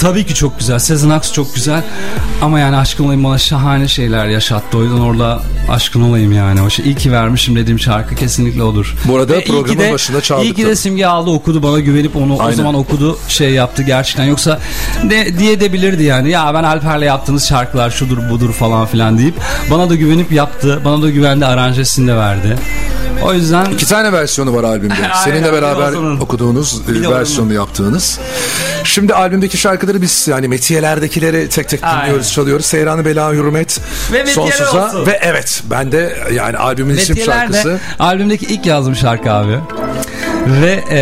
tabii 0.00 0.26
ki 0.26 0.34
çok 0.34 0.58
güzel. 0.58 0.78
Sezen 0.78 1.10
Aksu 1.10 1.32
çok 1.32 1.54
güzel 1.54 1.82
ama 2.42 2.60
yani 2.60 2.76
aşkın 2.76 3.04
olayım 3.04 3.24
bana 3.24 3.38
şahane 3.38 3.88
şeyler 3.88 4.26
yaşattı. 4.26 4.78
O 4.78 4.82
yüzden 4.82 4.98
orada 5.00 5.42
aşkın 5.70 6.02
olayım 6.02 6.32
yani. 6.32 6.62
O 6.62 6.70
şey, 6.70 6.84
iyi 6.84 6.94
ki 6.94 7.12
vermişim 7.12 7.56
dediğim 7.56 7.80
şarkı 7.80 8.14
kesinlikle 8.14 8.62
odur. 8.62 8.96
Bu 9.04 9.16
arada 9.16 9.32
Ve 9.32 9.44
programın 9.44 9.78
de- 9.80 9.92
başında 9.92 10.20
çaldık 10.20 10.44
İyi 10.44 10.54
ki 10.54 10.66
de. 10.66 10.76
Simge 10.76 11.06
aldı 11.06 11.30
okudu 11.30 11.62
bana 11.62 11.80
güvenip 11.80 12.16
onu 12.16 12.36
o 12.36 12.42
Aynen. 12.42 12.54
zaman 12.56 12.74
okudu 12.74 13.18
şey 13.28 13.50
yaptı 13.50 13.82
gerçekten. 13.82 14.24
Yoksa 14.24 14.60
de, 15.10 15.38
diye 15.38 15.60
de 15.60 15.72
bilirdi 15.72 16.02
yani. 16.02 16.30
Ya 16.30 16.54
ben 16.54 16.64
Alper'le 16.64 17.02
yaptığınız 17.02 17.48
şarkılar 17.48 17.90
şudur 17.90 18.18
budur 18.30 18.52
falan 18.52 18.86
filan 18.86 19.18
deyip 19.18 19.34
bana 19.70 19.90
da 19.90 19.94
güvenip 19.94 20.32
yaptı. 20.32 20.82
Bana 20.84 21.02
da 21.02 21.10
güvendi 21.10 21.46
aranjesini 21.46 22.08
de 22.08 22.16
verdi. 22.16 22.56
O 23.24 23.34
yüzden 23.34 23.64
İki 23.64 23.86
tane 23.88 24.12
versiyonu 24.12 24.54
var 24.54 24.64
albümde. 24.64 24.94
Seninle 25.24 25.52
beraber 25.52 25.92
okuduğunuz 26.20 26.88
Bir 26.88 27.04
e, 27.04 27.08
onun. 27.08 27.18
versiyonu 27.18 27.52
yaptığınız. 27.52 28.18
Şimdi 28.84 29.14
albümdeki 29.14 29.56
şarkıları 29.58 30.02
biz 30.02 30.28
yani 30.28 30.48
metiyelerdekileri 30.48 31.48
tek 31.48 31.68
tek 31.68 31.84
Aynen. 31.84 32.02
dinliyoruz, 32.04 32.32
çalıyoruz. 32.32 32.66
Seyranı 32.66 33.04
Bela 33.04 33.32
Hürmet, 33.32 33.80
Ve 34.12 34.26
Sonsuza 34.26 34.86
olsun. 34.86 35.06
ve 35.06 35.18
evet 35.22 35.62
ben 35.70 35.92
de 35.92 36.16
yani 36.32 36.56
albümün 36.56 36.96
isim 36.96 37.16
şarkısı. 37.16 37.80
albümdeki 37.98 38.46
ilk 38.46 38.66
yazdığım 38.66 38.96
şarkı 38.96 39.32
abi. 39.32 39.58
Ve 40.46 40.84
eee, 40.90 40.96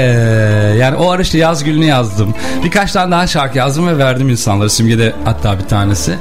yani 0.78 0.97
o 0.97 1.11
ara 1.11 1.22
işte 1.22 1.38
yaz 1.38 1.64
gülünü 1.64 1.84
yazdım. 1.84 2.34
Birkaç 2.64 2.93
tane 2.93 3.11
daha 3.11 3.26
şarkı 3.26 3.59
yazdım 3.59 3.86
ve 3.86 3.99
verdim 3.99 4.28
insanlara. 4.28 4.68
Simge'de 4.68 5.14
hatta 5.24 5.59
bir 5.59 5.64
tanesi. 5.64 6.14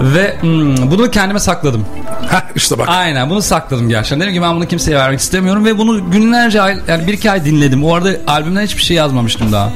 Ve 0.00 0.36
hmm, 0.40 0.90
bunu 0.90 1.10
kendime 1.10 1.40
sakladım. 1.40 1.86
Heh, 2.30 2.40
işte 2.54 2.78
bak. 2.78 2.88
Aynen 2.88 3.30
bunu 3.30 3.42
sakladım 3.42 3.88
gerçekten. 3.88 4.20
Dedim 4.20 4.34
ki 4.34 4.42
ben 4.42 4.56
bunu 4.56 4.66
kimseye 4.66 4.96
vermek 4.96 5.20
istemiyorum 5.20 5.64
ve 5.64 5.78
bunu 5.78 6.10
günlerce 6.10 6.58
yani 6.88 7.06
bir 7.06 7.12
iki 7.12 7.30
ay 7.30 7.44
dinledim. 7.44 7.84
O 7.84 7.94
arada 7.94 8.10
albümden 8.26 8.62
hiçbir 8.62 8.82
şey 8.82 8.96
yazmamıştım 8.96 9.52
daha. 9.52 9.72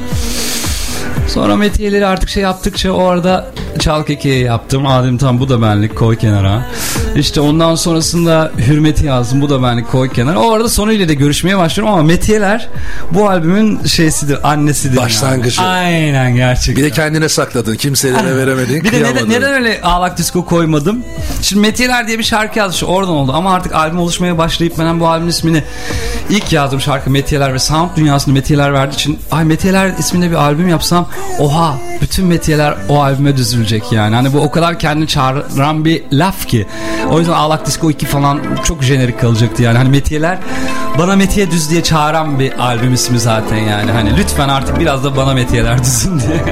Sonra 1.28 1.56
metiyeleri 1.56 2.06
artık 2.06 2.28
şey 2.28 2.42
yaptıkça 2.42 2.92
o 2.92 3.04
arada 3.04 3.46
çal 3.78 4.02
kekeyi 4.04 4.44
yaptım. 4.44 4.86
Adem 4.86 5.18
tam 5.18 5.40
bu 5.40 5.48
da 5.48 5.62
benlik 5.62 5.96
koy 5.96 6.16
kenara. 6.16 6.66
İşte 7.16 7.40
ondan 7.40 7.74
sonrasında 7.74 8.52
hürmeti 8.58 9.06
yazdım. 9.06 9.40
Bu 9.40 9.50
da 9.50 9.62
benlik 9.62 9.90
koy 9.90 10.08
kenara. 10.12 10.38
O 10.40 10.52
arada 10.52 10.68
sonuyla 10.68 11.08
da 11.08 11.12
görüşmeye 11.12 11.58
başlıyorum 11.58 11.94
ama 11.94 12.02
metiyeler 12.02 12.68
bu 13.10 13.28
albümün 13.28 13.84
şeysidir, 13.84 14.50
annesidir. 14.50 14.96
yani. 14.96 15.04
Başlangıcı. 15.04 15.62
Aynen 15.62 16.34
gerçekten. 16.36 16.76
Bir 16.76 16.90
de 16.90 16.94
kendine 16.94 17.28
sakladın. 17.28 17.76
Kimselere 17.76 18.36
veremedin. 18.36 18.84
Bir 18.84 18.92
de 18.92 19.02
neden, 19.02 19.28
neden 19.30 19.52
öyle 19.52 19.80
ağlak 19.82 20.18
disco 20.18 20.44
koymadım? 20.44 21.04
Şimdi 21.42 21.62
Metiyeler 21.62 22.06
diye 22.06 22.18
bir 22.18 22.24
şarkı 22.24 22.58
yazmış 22.58 22.84
oradan 22.84 23.14
oldu 23.14 23.32
ama 23.34 23.54
artık 23.54 23.74
albüm 23.74 23.98
oluşmaya 23.98 24.38
başlayıp 24.38 24.78
ben 24.78 25.00
bu 25.00 25.08
albümün 25.08 25.30
ismini 25.30 25.62
ilk 26.30 26.52
yazdığım 26.52 26.80
şarkı 26.80 27.10
Metiyeler 27.10 27.54
ve 27.54 27.58
Sound 27.58 27.90
dünyasında 27.96 28.34
Metiyeler 28.34 28.72
verdiği 28.72 28.94
için 28.94 29.18
ay 29.30 29.44
Metiyeler 29.44 29.92
isminde 29.98 30.30
bir 30.30 30.36
albüm 30.36 30.68
yapsam 30.68 31.08
oha 31.38 31.78
bütün 32.00 32.26
Metiyeler 32.26 32.74
o 32.88 33.02
albüme 33.02 33.36
düzülecek 33.64 33.92
yani. 33.92 34.14
Hani 34.14 34.32
bu 34.32 34.40
o 34.40 34.50
kadar 34.50 34.78
kendini 34.78 35.08
çağıran 35.08 35.84
bir 35.84 36.02
laf 36.12 36.46
ki. 36.48 36.66
O 37.10 37.18
yüzden 37.18 37.32
Ağlak 37.32 37.66
Disco 37.66 37.90
2 37.90 38.06
falan 38.06 38.40
çok 38.64 38.82
jenerik 38.82 39.20
kalacaktı 39.20 39.62
yani. 39.62 39.78
Hani 39.78 39.88
Metiyeler 39.88 40.38
bana 40.98 41.16
Metiye 41.16 41.50
düz 41.50 41.70
diye 41.70 41.82
çağıran 41.82 42.38
bir 42.38 42.58
albüm 42.58 42.94
ismi 42.94 43.18
zaten 43.18 43.56
yani. 43.56 43.90
Hani 43.90 44.16
lütfen 44.16 44.48
artık 44.48 44.80
biraz 44.80 45.04
da 45.04 45.16
bana 45.16 45.34
Metiyeler 45.34 45.82
düzün 45.82 46.20
diye. 46.20 46.44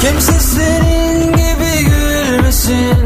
Kimse 0.00 0.32
senin 0.32 1.32
gibi 1.32 1.90
gülmesin 1.90 3.03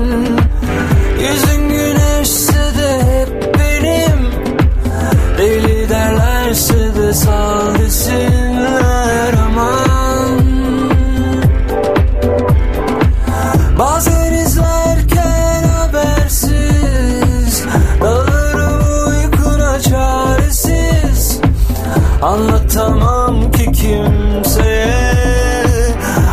Anlatamam 22.23 23.53
ki 23.53 23.65
kimseye. 23.65 25.19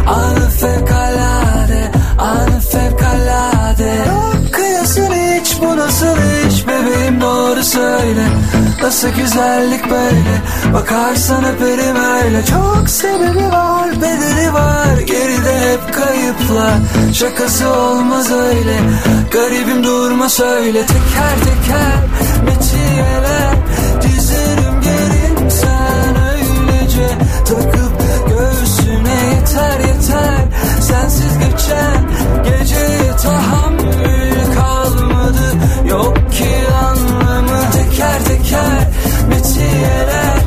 Anı 0.08 0.50
fevkalade, 0.50 1.92
anı 2.20 2.60
fevkalade 2.60 4.06
kıyasın 4.52 5.14
hiç 5.14 5.62
bu 5.62 5.78
nasıl 5.78 6.18
iş 6.48 6.68
bebeğim 6.68 7.22
doğru 7.22 7.64
söyle. 7.64 8.28
Nasıl 8.82 9.08
güzellik 9.08 9.92
böyle? 9.92 10.42
Bakarsan 10.74 11.44
öperim 11.46 11.96
öyle. 11.96 12.46
Çok 12.46 12.90
sebebi 12.90 13.52
var 13.52 13.92
bedeli 14.02 14.54
var. 14.54 14.98
Geride 15.08 15.60
hep 15.60 15.94
kayıplar 15.94 16.74
Şakası 17.14 17.70
olmaz 17.70 18.32
öyle. 18.32 18.80
Garibim 19.32 19.84
durma 19.84 20.30
söyle. 20.30 20.86
Teker 20.86 21.36
teker 21.40 22.00
metiyeler 22.46 23.55
yeter 30.06 30.48
Sensiz 30.82 31.34
geçen 31.40 32.04
geceye 32.44 33.18
tahammül 33.24 34.56
kalmadı. 34.56 35.54
Yok 35.90 36.32
ki 36.32 36.56
anlamı. 36.86 37.72
Teker 37.72 38.26
teker 38.26 38.88
metiyeler 39.30 40.38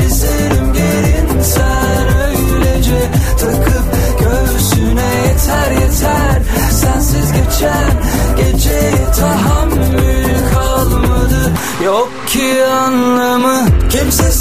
Dizerim 0.00 0.72
gerin 0.72 1.42
sen 1.42 2.18
öylece 2.26 3.10
Takıp 3.40 3.84
göğsüne 4.20 5.14
yeter 5.26 5.70
yeter. 5.70 6.42
Sensiz 6.70 7.32
geçen 7.32 7.92
geceye 8.36 9.10
tahammül 9.20 10.54
kalmadı. 10.54 11.52
Yok 11.84 12.10
ki 12.26 12.64
anlamı. 12.64 13.68
Kimse 13.90 14.32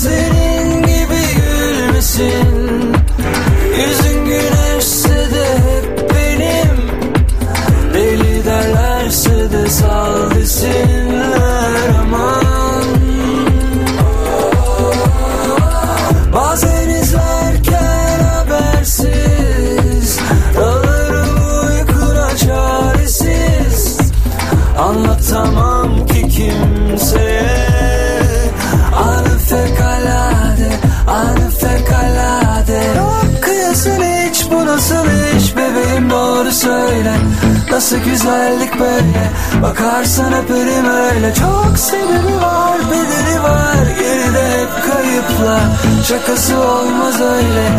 Nasıl 37.71 37.97
güzellik 37.97 38.79
böyle 38.79 39.31
Bakarsan 39.61 40.33
öperim 40.33 40.85
öyle 40.85 41.33
Çok 41.33 41.77
sebebi 41.77 42.41
var 42.41 42.77
bedeli 42.91 43.43
var 43.43 43.85
Geride 43.99 44.61
hep 44.61 44.91
kayıplar 44.91 45.61
Şakası 46.07 46.57
olmaz 46.57 47.21
öyle 47.21 47.69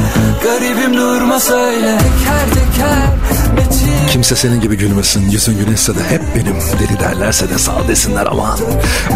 Garibim 0.44 0.96
durma 0.96 1.40
söyle 1.40 1.98
Teker 1.98 2.48
teker 2.54 3.14
Kimse 4.14 4.36
senin 4.36 4.60
gibi 4.60 4.76
gülmesin. 4.76 5.30
Yüzün 5.30 5.58
güneşse 5.58 5.94
de 5.94 6.04
hep 6.08 6.22
benim. 6.36 6.54
Deli 6.54 7.00
derlerse 7.00 7.50
de 7.50 7.58
sağ 7.58 7.88
desinler 7.88 8.26
aman. 8.26 8.58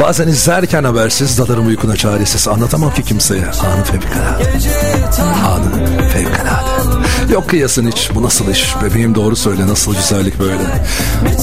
Bazen 0.00 0.28
izlerken 0.28 0.84
habersiz 0.84 1.38
dalarım 1.38 1.66
uykuna 1.66 1.96
çaresiz. 1.96 2.48
Anlatamam 2.48 2.94
ki 2.94 3.02
kimseye. 3.02 3.44
Anı 3.44 3.84
fevkalade. 3.84 4.44
Anı 5.46 6.08
fevkalade. 6.08 6.77
Yok 7.32 7.48
kıyasın 7.48 7.90
hiç. 7.90 8.10
Bu 8.14 8.22
nasıl 8.22 8.50
iş? 8.50 8.74
Bebeğim 8.82 9.14
doğru 9.14 9.36
söyle. 9.36 9.66
Nasıl 9.66 9.94
güzellik 9.94 10.38
böyle. 10.40 10.62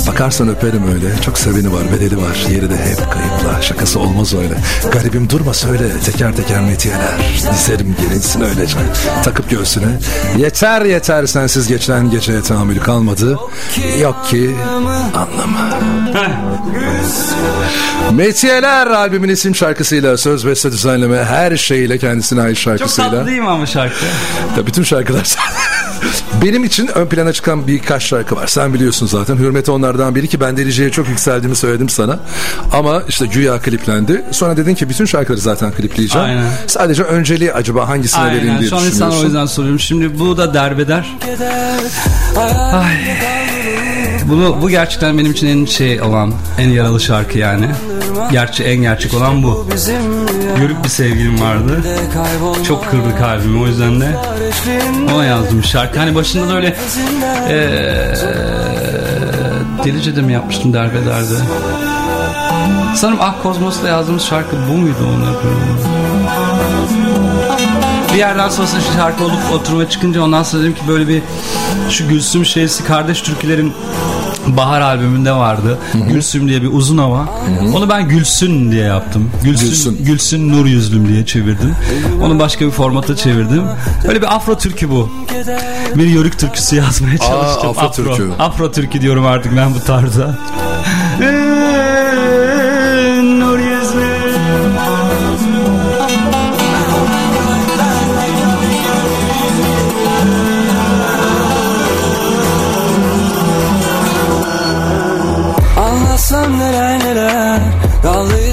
Bakarsan 0.08 0.50
öperim 0.50 0.84
öyle. 0.94 1.22
Çok 1.26 1.38
seveni 1.38 1.74
var, 1.74 1.84
bedeli 1.96 2.18
var. 2.18 2.46
Yeri 2.52 2.70
de 2.70 2.76
hep 2.78 2.98
kayıpla. 3.12 3.62
Şakası 3.62 4.00
olmaz 4.00 4.34
öyle. 4.34 4.54
Garibim 4.92 5.30
durma 5.30 5.54
söyle. 5.54 5.84
Teker 6.06 6.36
teker 6.36 6.62
metiyeler. 6.62 7.14
Dizerim 7.54 7.96
gelinsin 8.02 8.42
öylece. 8.42 8.78
Takıp 9.24 9.50
göğsüne. 9.50 9.86
Yeter 10.38 10.82
yeter 10.82 11.26
sensiz 11.26 11.68
geçen 11.68 12.10
geceye 12.12 12.42
tahammül 12.42 12.80
kalmadı. 12.80 13.40
Yok 14.02 14.26
ki 14.30 14.56
anlama. 15.16 15.70
Metiyeler 18.12 18.88
albümün 18.88 19.30
isim 19.30 19.56
şarkısıyla 19.56 20.18
söz 20.18 20.48
beste 20.48 20.72
düzenleme 20.72 21.24
her 21.24 21.58
şeyiyle 21.58 21.98
kendisine 21.98 22.42
ait 22.42 22.56
Çok 22.56 22.64
şarkısıyla. 22.64 23.12
tatlı 23.12 23.28
değil 23.28 23.42
mi 23.42 23.50
ama 23.50 23.66
şarkı? 23.66 24.06
Ya 24.58 24.68
bütün 24.68 24.84
şarkılar 24.84 25.24
Benim 26.45 26.64
için 26.64 26.88
ön 26.88 27.06
plana 27.06 27.34
çıkan 27.34 27.68
birkaç 27.68 28.03
şarkı 28.03 28.36
var. 28.36 28.47
Sen 28.47 28.74
biliyorsun 28.74 29.08
zaten. 29.08 29.36
Hürmet 29.38 29.70
onlardan 29.70 30.16
biri 30.16 30.28
ki 30.28 30.39
ben 30.39 30.58
Delici'ye 30.58 30.89
çok 30.91 31.08
yükseldiğimi 31.10 31.56
söyledim 31.56 31.89
sana. 31.89 32.20
Ama 32.74 33.01
işte 33.10 33.26
güya 33.26 33.60
kliplendi. 33.60 34.26
Sonra 34.32 34.58
dedin 34.58 34.76
ki 34.76 34.89
bütün 34.89 35.06
şarkıları 35.06 35.41
zaten 35.41 35.72
klipleyeceğim. 35.72 36.28
Aynen. 36.28 36.51
Sadece 36.68 37.03
önceliği 37.03 37.53
acaba 37.53 37.88
hangisine 37.88 38.26
vereyim 38.26 38.43
Aynen. 38.47 38.60
diye 38.60 38.70
Şu 38.70 38.76
an 38.76 38.80
sana 38.80 38.89
düşünüyorsun. 38.91 39.22
o 39.22 39.24
yüzden 39.26 39.45
soruyorum. 39.45 39.80
Şimdi 39.80 40.20
bu 40.20 40.38
da 40.38 40.53
derbeder. 40.53 41.18
Ay. 42.74 42.95
Bunu 44.30 44.62
bu 44.62 44.70
gerçekten 44.70 45.18
benim 45.18 45.32
için 45.32 45.47
en 45.47 45.66
şey 45.66 46.01
olan, 46.01 46.34
en 46.60 46.70
yaralı 46.70 46.99
şarkı 46.99 47.38
yani. 47.38 47.70
Gerçi 48.32 48.63
en 48.63 48.76
gerçek 48.76 49.13
olan 49.13 49.43
bu. 49.43 49.68
Yörük 50.59 50.84
bir 50.84 50.89
sevgilim 50.89 51.41
vardı. 51.41 51.82
Çok 52.63 52.89
kırdı 52.91 53.18
kalbimi 53.20 53.63
o 53.63 53.68
yüzden 53.68 54.01
de 54.01 54.16
ona 55.13 55.26
yazdım 55.26 55.63
şarkı. 55.63 55.99
Hani 55.99 56.16
başında 56.16 56.49
da 56.49 56.55
öyle 56.55 56.76
eee 57.49 58.16
Delice 59.86 60.16
de 60.16 60.22
mi 60.22 60.34
yapmıştım 60.34 60.74
derbederde? 60.74 61.36
Sanırım 62.95 63.20
Ah 63.22 63.36
Kozmos'ta 63.43 63.88
yazdığımız 63.88 64.24
şarkı 64.26 64.55
bu 64.70 64.74
muydu 64.74 64.95
onlar? 65.18 65.34
Bir 68.13 68.20
yerden 68.20 68.49
sonra 68.49 68.68
şu 68.68 68.97
şarkı 68.97 69.24
olup 69.24 69.39
oturuma 69.53 69.89
çıkınca 69.89 70.22
ondan 70.22 70.43
sonra 70.43 70.63
dedim 70.63 70.74
ki 70.76 70.82
böyle 70.88 71.07
bir 71.07 71.22
şu 71.89 72.07
Gülsüm 72.07 72.45
şeysi 72.45 72.84
kardeş 72.84 73.22
türkülerin 73.22 73.74
Bahar 74.48 74.82
albümünde 74.82 75.32
vardı. 75.32 75.78
Gülsüm 76.10 76.48
diye 76.48 76.62
bir 76.62 76.74
uzun 76.74 76.98
hava. 76.98 77.30
Onu 77.76 77.89
ben 77.89 78.10
Gülsün 78.10 78.72
diye 78.72 78.84
yaptım. 78.84 79.32
Gülsün, 79.43 79.68
Gülsün. 79.70 80.06
Gülsün, 80.06 80.50
Nur 80.54 80.66
Yüzlüm 80.66 81.08
diye 81.08 81.26
çevirdim. 81.26 81.76
Onu 82.24 82.39
başka 82.39 82.66
bir 82.66 82.72
formata 82.72 83.16
çevirdim. 83.16 83.64
Öyle 84.08 84.22
bir 84.22 84.36
afro 84.36 84.58
türkü 84.58 84.89
bu. 84.89 85.10
Bir 85.96 86.08
yörük 86.08 86.39
türküsü 86.39 86.76
yazmaya 86.76 87.18
çalıştım. 87.18 87.70
afro 87.70 87.91
türkü. 87.91 88.30
Afro 88.39 88.72
türkü 88.72 89.02
diyorum 89.02 89.26
artık 89.26 89.58
ben 89.58 89.74
bu 89.76 89.80
tarza. 89.80 90.38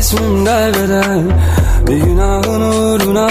İsmim 0.02 0.46
derbeder 0.46 1.20
Bir 1.86 1.96
günahın 1.96 2.60
uğruna 2.60 3.28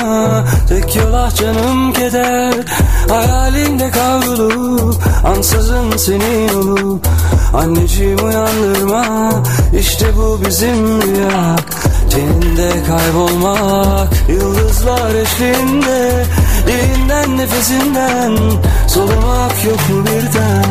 Tek 0.69 0.95
yol 0.95 1.13
ah 1.13 1.36
canım 1.36 1.93
keder. 1.93 2.53
Hayalinde 3.09 3.91
kavrulup 3.91 4.95
Ansızın 5.26 5.97
senin 5.97 6.49
olup 6.49 7.07
Anneciğim 7.53 8.26
uyandırma 8.26 9.30
İşte 9.80 10.05
bu 10.17 10.39
bizim 10.47 11.01
rüya. 11.01 11.55
Teninde 12.09 12.72
kaybolmak 12.88 14.13
Yıldızlar 14.30 15.15
eşliğinde 15.15 16.26
Dilinden 16.67 17.38
nefesinden 17.38 18.38
Solumak 18.88 19.65
yok 19.65 19.89
mu 19.89 20.05
birden? 20.05 20.65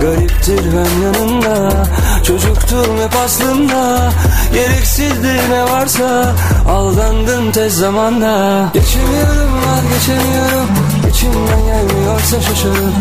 Gariptir 0.00 0.60
ben 0.76 1.02
yanında 1.02 1.86
Çocuktum 2.26 3.00
hep 3.02 3.16
aslında. 3.24 4.12
Gereksizdi 4.52 5.36
ne 5.50 5.64
varsa. 5.64 6.34
Aldandım 6.68 7.52
tez 7.52 7.74
zamanda. 7.74 8.64
Geçemiyorum 8.74 9.52
vazgeçemiyorum 9.66 10.68
İçimden 11.10 11.60
gelmiyorsa 11.66 12.40
şaşarım 12.40 12.94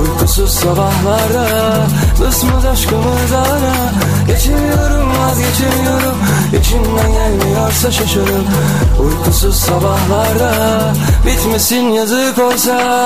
Uykusuz 0.00 0.50
sabahlarda. 0.50 1.46
Ismaz 2.28 2.64
aşkımız 2.64 3.32
ara 3.32 3.74
Geçemiyorum 4.26 5.08
vazgeçemiyorum. 5.18 6.18
İçimden 6.60 7.12
gelmiyorsa 7.12 7.90
şaşarım 7.90 8.46
Uykusuz 9.00 9.56
sabahlarda. 9.56 10.52
Bitmesin 11.26 11.88
yazık 11.88 12.38
olsa 12.38 12.98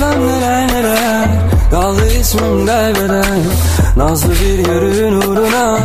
Anlatsam 0.00 0.28
neler 0.28 0.68
neler 0.68 1.28
Kaldı 1.70 2.12
ismim 2.20 2.66
derbeder 2.66 3.24
Nazlı 3.96 4.30
bir 4.30 4.58
yürün 4.58 5.20
uğruna 5.20 5.78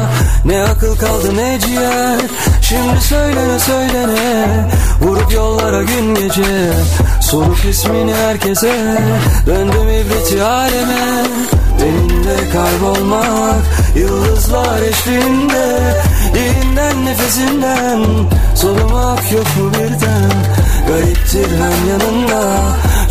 Ne 0.45 0.63
akıl 0.63 0.97
kaldı 0.97 1.35
ne 1.35 1.59
ciğer. 1.59 2.19
Şimdi 2.61 3.01
söylene 3.01 3.59
söylene 3.59 4.69
Vurup 5.01 5.33
yollara 5.33 5.83
gün 5.83 6.15
gece. 6.15 6.73
Sorup 7.21 7.65
ismini 7.69 8.13
herkese 8.13 9.01
Döndüm 9.45 9.89
ibreti 9.89 10.43
aleme. 10.43 11.23
Benimle 11.81 12.49
kaybolmak 12.53 13.63
Yıldızlar 13.95 14.81
eşliğinde. 14.81 15.79
Dilinden 16.33 17.05
nefesinden 17.05 18.05
Solumak 18.55 19.31
yok 19.31 19.47
mu 19.57 19.71
birden. 19.73 20.31
Gariptir 20.87 21.47
hem 21.47 21.89
yanında 21.89 22.63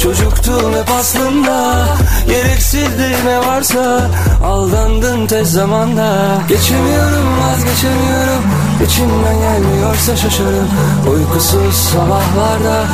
Çocuktum 0.02 0.74
hep 0.74 0.90
aslında 1.00 1.86
Gereksizdi 2.26 3.16
ne 3.26 3.38
varsa. 3.38 4.10
Aldandım 4.44 5.26
tez 5.26 5.52
zamanda. 5.52 6.38
Geçemiyorum 6.48 7.40
vazgeçemiyorum. 7.40 8.42
İçimden 8.86 9.38
gelmiyorsa 9.38 10.16
şaşarım. 10.16 10.68
Uykusuz 11.12 11.74
sabahlarda 11.74 12.84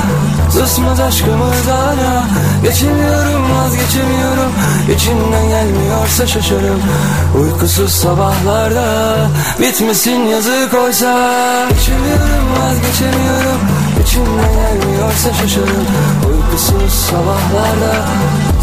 Susmaz 0.52 1.00
aşkımız 1.00 1.66
hala 1.66 2.24
Geçemiyorum 2.62 3.56
vazgeçemiyorum. 3.56 4.52
İçimden 4.96 5.48
gelmiyorsa 5.48 6.26
şaşarım. 6.26 6.80
Uykusuz 7.40 7.92
sabahlarda 7.92 9.16
Bitmesin 9.60 10.20
yazık 10.20 10.74
oysa. 10.74 11.14
Geçemiyorum 11.68 12.44
vazgeçemiyorum 12.60 13.77
İçimden 14.08 14.52
gelmiyorsa 14.52 15.34
şaşarım 15.34 15.86
Uykusuz 16.28 16.92
sabahlarda 16.92 18.06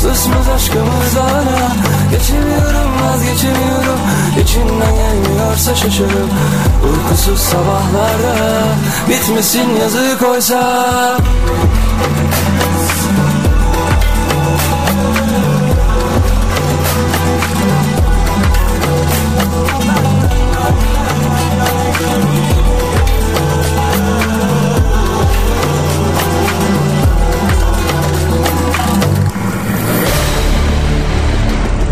Susmaz 0.01 0.49
aşkımız 0.55 1.15
hala 1.15 1.71
Geçemiyorum 2.11 2.91
vazgeçemiyorum. 3.01 3.99
İçimden 4.41 4.95
gelmiyorsa 4.95 5.75
şaşarım 5.75 6.29
Uykusuz 6.83 7.39
sabahlarda 7.39 8.63
Bitmesin 9.09 9.75
yazık 9.81 10.21
oysa 10.21 11.17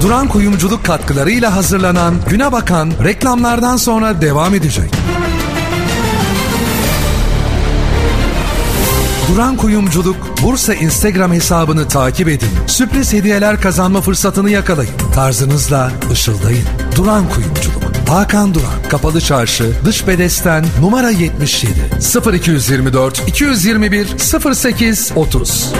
Duran 0.03 0.27
Kuyumculuk 0.27 0.85
katkılarıyla 0.85 1.55
hazırlanan 1.55 2.15
Güne 2.29 2.51
Bakan 2.51 2.91
reklamlardan 3.03 3.77
sonra 3.77 4.21
devam 4.21 4.55
edecek. 4.55 4.91
Duran 9.31 9.57
Kuyumculuk 9.57 10.15
Bursa 10.43 10.73
Instagram 10.73 11.33
hesabını 11.33 11.87
takip 11.87 12.27
edin. 12.27 12.49
Sürpriz 12.67 13.13
hediyeler 13.13 13.61
kazanma 13.61 14.01
fırsatını 14.01 14.49
yakalayın. 14.49 14.93
Tarzınızla 15.15 15.91
ışıldayın. 16.11 16.65
Duran 16.95 17.29
Kuyumculuk 17.29 17.83
Hakan 18.13 18.53
Duran, 18.53 18.89
Kapalı 18.89 19.21
Çarşı, 19.21 19.71
Dış 19.85 20.07
Bedesten, 20.07 20.65
numara 20.81 21.09
77, 21.09 21.73
0224 22.33 23.27
221 23.27 24.07
08 24.53 25.11
30. 25.15 25.73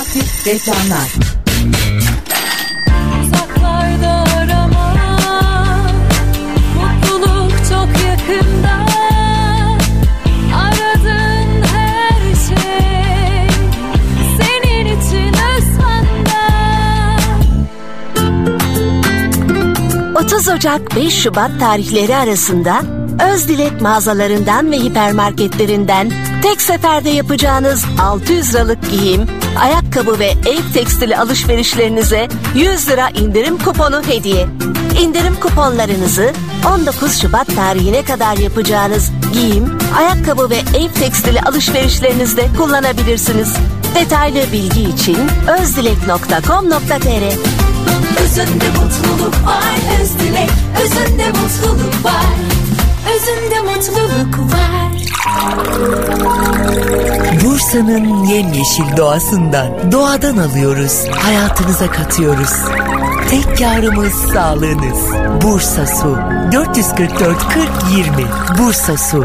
Radyoaktif 0.00 0.46
reklamlar. 0.46 1.08
Uzaklarda 3.22 4.24
arama. 4.36 4.94
Mutluluk 6.76 7.52
çok 7.68 7.88
yakında. 8.06 8.86
Aradığın 10.54 11.62
her 11.62 12.20
şey 12.34 13.48
senin 14.38 14.86
için 14.86 15.34
özlem 15.56 16.06
30 20.16 20.48
Ocak 20.48 20.96
5 20.96 21.22
Şubat 21.22 21.60
tarihleri 21.60 22.16
arasında 22.16 22.82
Özdilek 23.34 23.80
mağazalarından 23.80 24.70
ve 24.70 24.78
hipermarketlerinden 24.78 26.12
tek 26.42 26.62
seferde 26.62 27.10
yapacağınız 27.10 27.84
600 28.00 28.54
liralık 28.54 28.90
giyim, 28.90 29.26
ayakkabı 29.90 30.18
ve 30.18 30.26
ev 30.26 30.72
tekstili 30.74 31.16
alışverişlerinize 31.16 32.28
100 32.54 32.88
lira 32.88 33.08
indirim 33.08 33.58
kuponu 33.58 34.02
hediye. 34.02 34.46
İndirim 35.00 35.34
kuponlarınızı 35.40 36.32
19 36.74 37.20
Şubat 37.20 37.46
tarihine 37.46 38.04
kadar 38.04 38.36
yapacağınız 38.36 39.10
giyim, 39.32 39.78
ayakkabı 39.98 40.50
ve 40.50 40.56
ev 40.56 40.88
tekstili 41.00 41.40
alışverişlerinizde 41.40 42.48
kullanabilirsiniz. 42.58 43.56
Detaylı 43.94 44.52
bilgi 44.52 44.82
için 44.82 45.18
özdilek.com.tr 45.60 47.24
Özünde 48.22 48.68
mutluluk 48.68 49.46
var 49.46 50.02
Özdilek 50.02 50.50
Özünde 50.84 51.28
mutluluk 51.28 52.04
var 52.04 52.36
Özünde 53.14 53.60
mutluluk 53.60 54.38
var 54.38 54.79
Bursa'nın 57.44 58.24
yemyeşil 58.24 58.96
doğasından, 58.96 59.92
doğadan 59.92 60.36
alıyoruz, 60.36 61.04
hayatınıza 61.10 61.90
katıyoruz. 61.90 62.52
Tek 63.30 63.60
yarımız 63.60 64.12
sağlığınız. 64.12 64.98
Bursa 65.42 65.86
Su. 65.86 66.18
444 66.52 67.38
40 67.38 67.68
20. 67.96 68.12
Bursa 68.58 68.96
Su. 68.96 69.24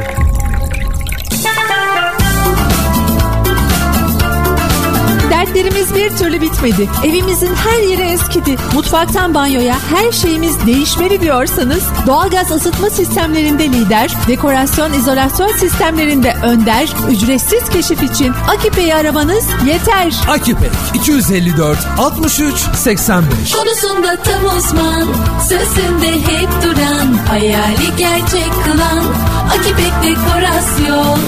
Dertlerimiz 5.55 5.95
bir 5.95 6.17
türlü 6.17 6.41
bitmedi. 6.41 6.89
Evimizin 7.05 7.55
her 7.55 7.83
yeri 7.83 8.01
eskidi. 8.01 8.55
Mutfaktan 8.73 9.33
banyoya 9.33 9.75
her 9.95 10.11
şeyimiz 10.11 10.65
değişmeli 10.65 11.21
diyorsanız 11.21 11.83
doğalgaz 12.07 12.51
ısıtma 12.51 12.89
sistemlerinde 12.89 13.63
lider, 13.63 14.11
dekorasyon 14.27 14.93
izolasyon 14.93 15.51
sistemlerinde 15.51 16.35
önder, 16.43 16.89
ücretsiz 17.09 17.69
keşif 17.69 18.03
için 18.03 18.33
Akipe'yi 18.47 18.95
aramanız 18.95 19.45
yeter. 19.67 20.13
Akipek 20.29 20.71
254 20.93 21.77
63 21.97 22.55
85. 22.75 23.51
Konusunda 23.51 24.15
tam 24.15 24.57
uzman 24.57 25.07
Sözünde 25.49 26.11
hep 26.11 26.49
duran 26.63 27.13
Hayali 27.27 27.95
gerçek 27.97 28.51
kılan 28.63 29.05
Akipek 29.49 29.93
Dekorasyon 30.03 31.19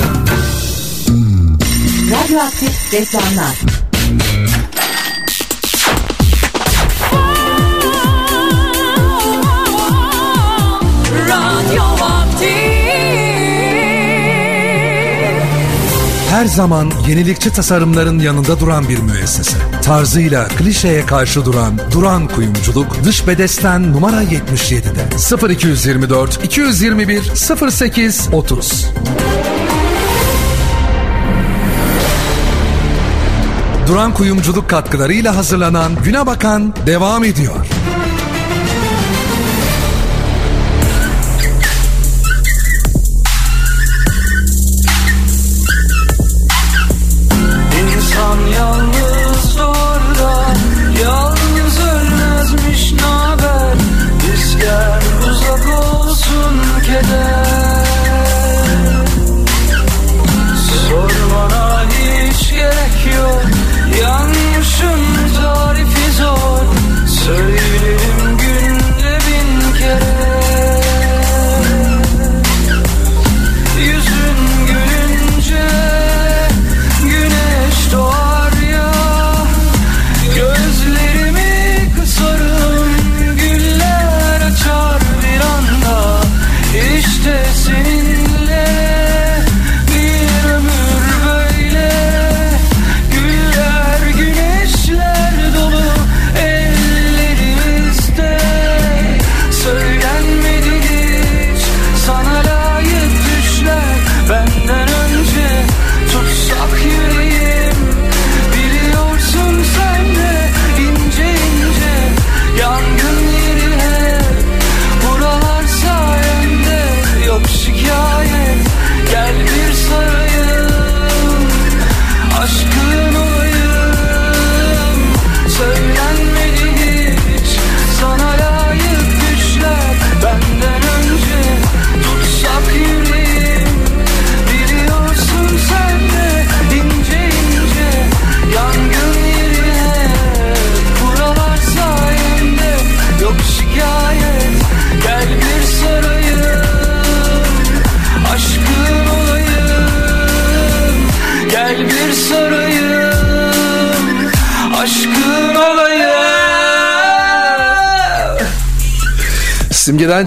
Radyoaktif 2.12 2.94
reklamlar. 2.94 3.77
Her 16.38 16.46
zaman 16.46 16.92
yenilikçi 17.08 17.52
tasarımların 17.52 18.20
yanında 18.20 18.60
duran 18.60 18.90
bir 18.90 19.00
müessese. 19.00 19.58
Tarzıyla 19.84 20.48
klişeye 20.48 21.06
karşı 21.06 21.46
duran 21.46 21.80
Duran 21.92 22.28
Kuyumculuk 22.28 23.04
dış 23.04 23.28
bedesten 23.28 23.94
numara 23.94 24.24
77'de 24.24 25.54
0224 25.54 26.46
221 26.46 27.32
08 27.72 28.30
30. 28.32 28.86
Duran 33.88 34.14
Kuyumculuk 34.14 34.70
katkılarıyla 34.70 35.36
hazırlanan 35.36 35.92
Güne 36.04 36.26
Bakan 36.26 36.74
devam 36.86 37.24
ediyor. 37.24 37.66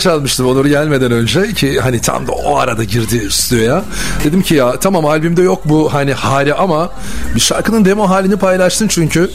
Çalmıştım 0.01 0.47
Onur 0.47 0.67
gelmeden 0.67 1.13
önce 1.13 1.53
ki 1.53 1.81
hani 1.81 2.01
tam 2.01 2.27
da 2.27 2.33
o 2.33 2.57
arada 2.57 2.85
girdi 2.85 3.31
stüdyoya. 3.31 3.85
Dedim 4.25 4.43
ki 4.43 4.55
ya 4.55 4.79
tamam 4.81 5.07
albümde 5.07 5.43
yok 5.43 5.63
bu 5.65 5.95
hani 5.95 6.13
hali 6.13 6.55
ama 6.55 6.91
bir 7.35 7.41
şarkının 7.41 7.85
demo 7.85 8.09
halini 8.09 8.37
paylaştın 8.37 8.89
çünkü 8.89 9.31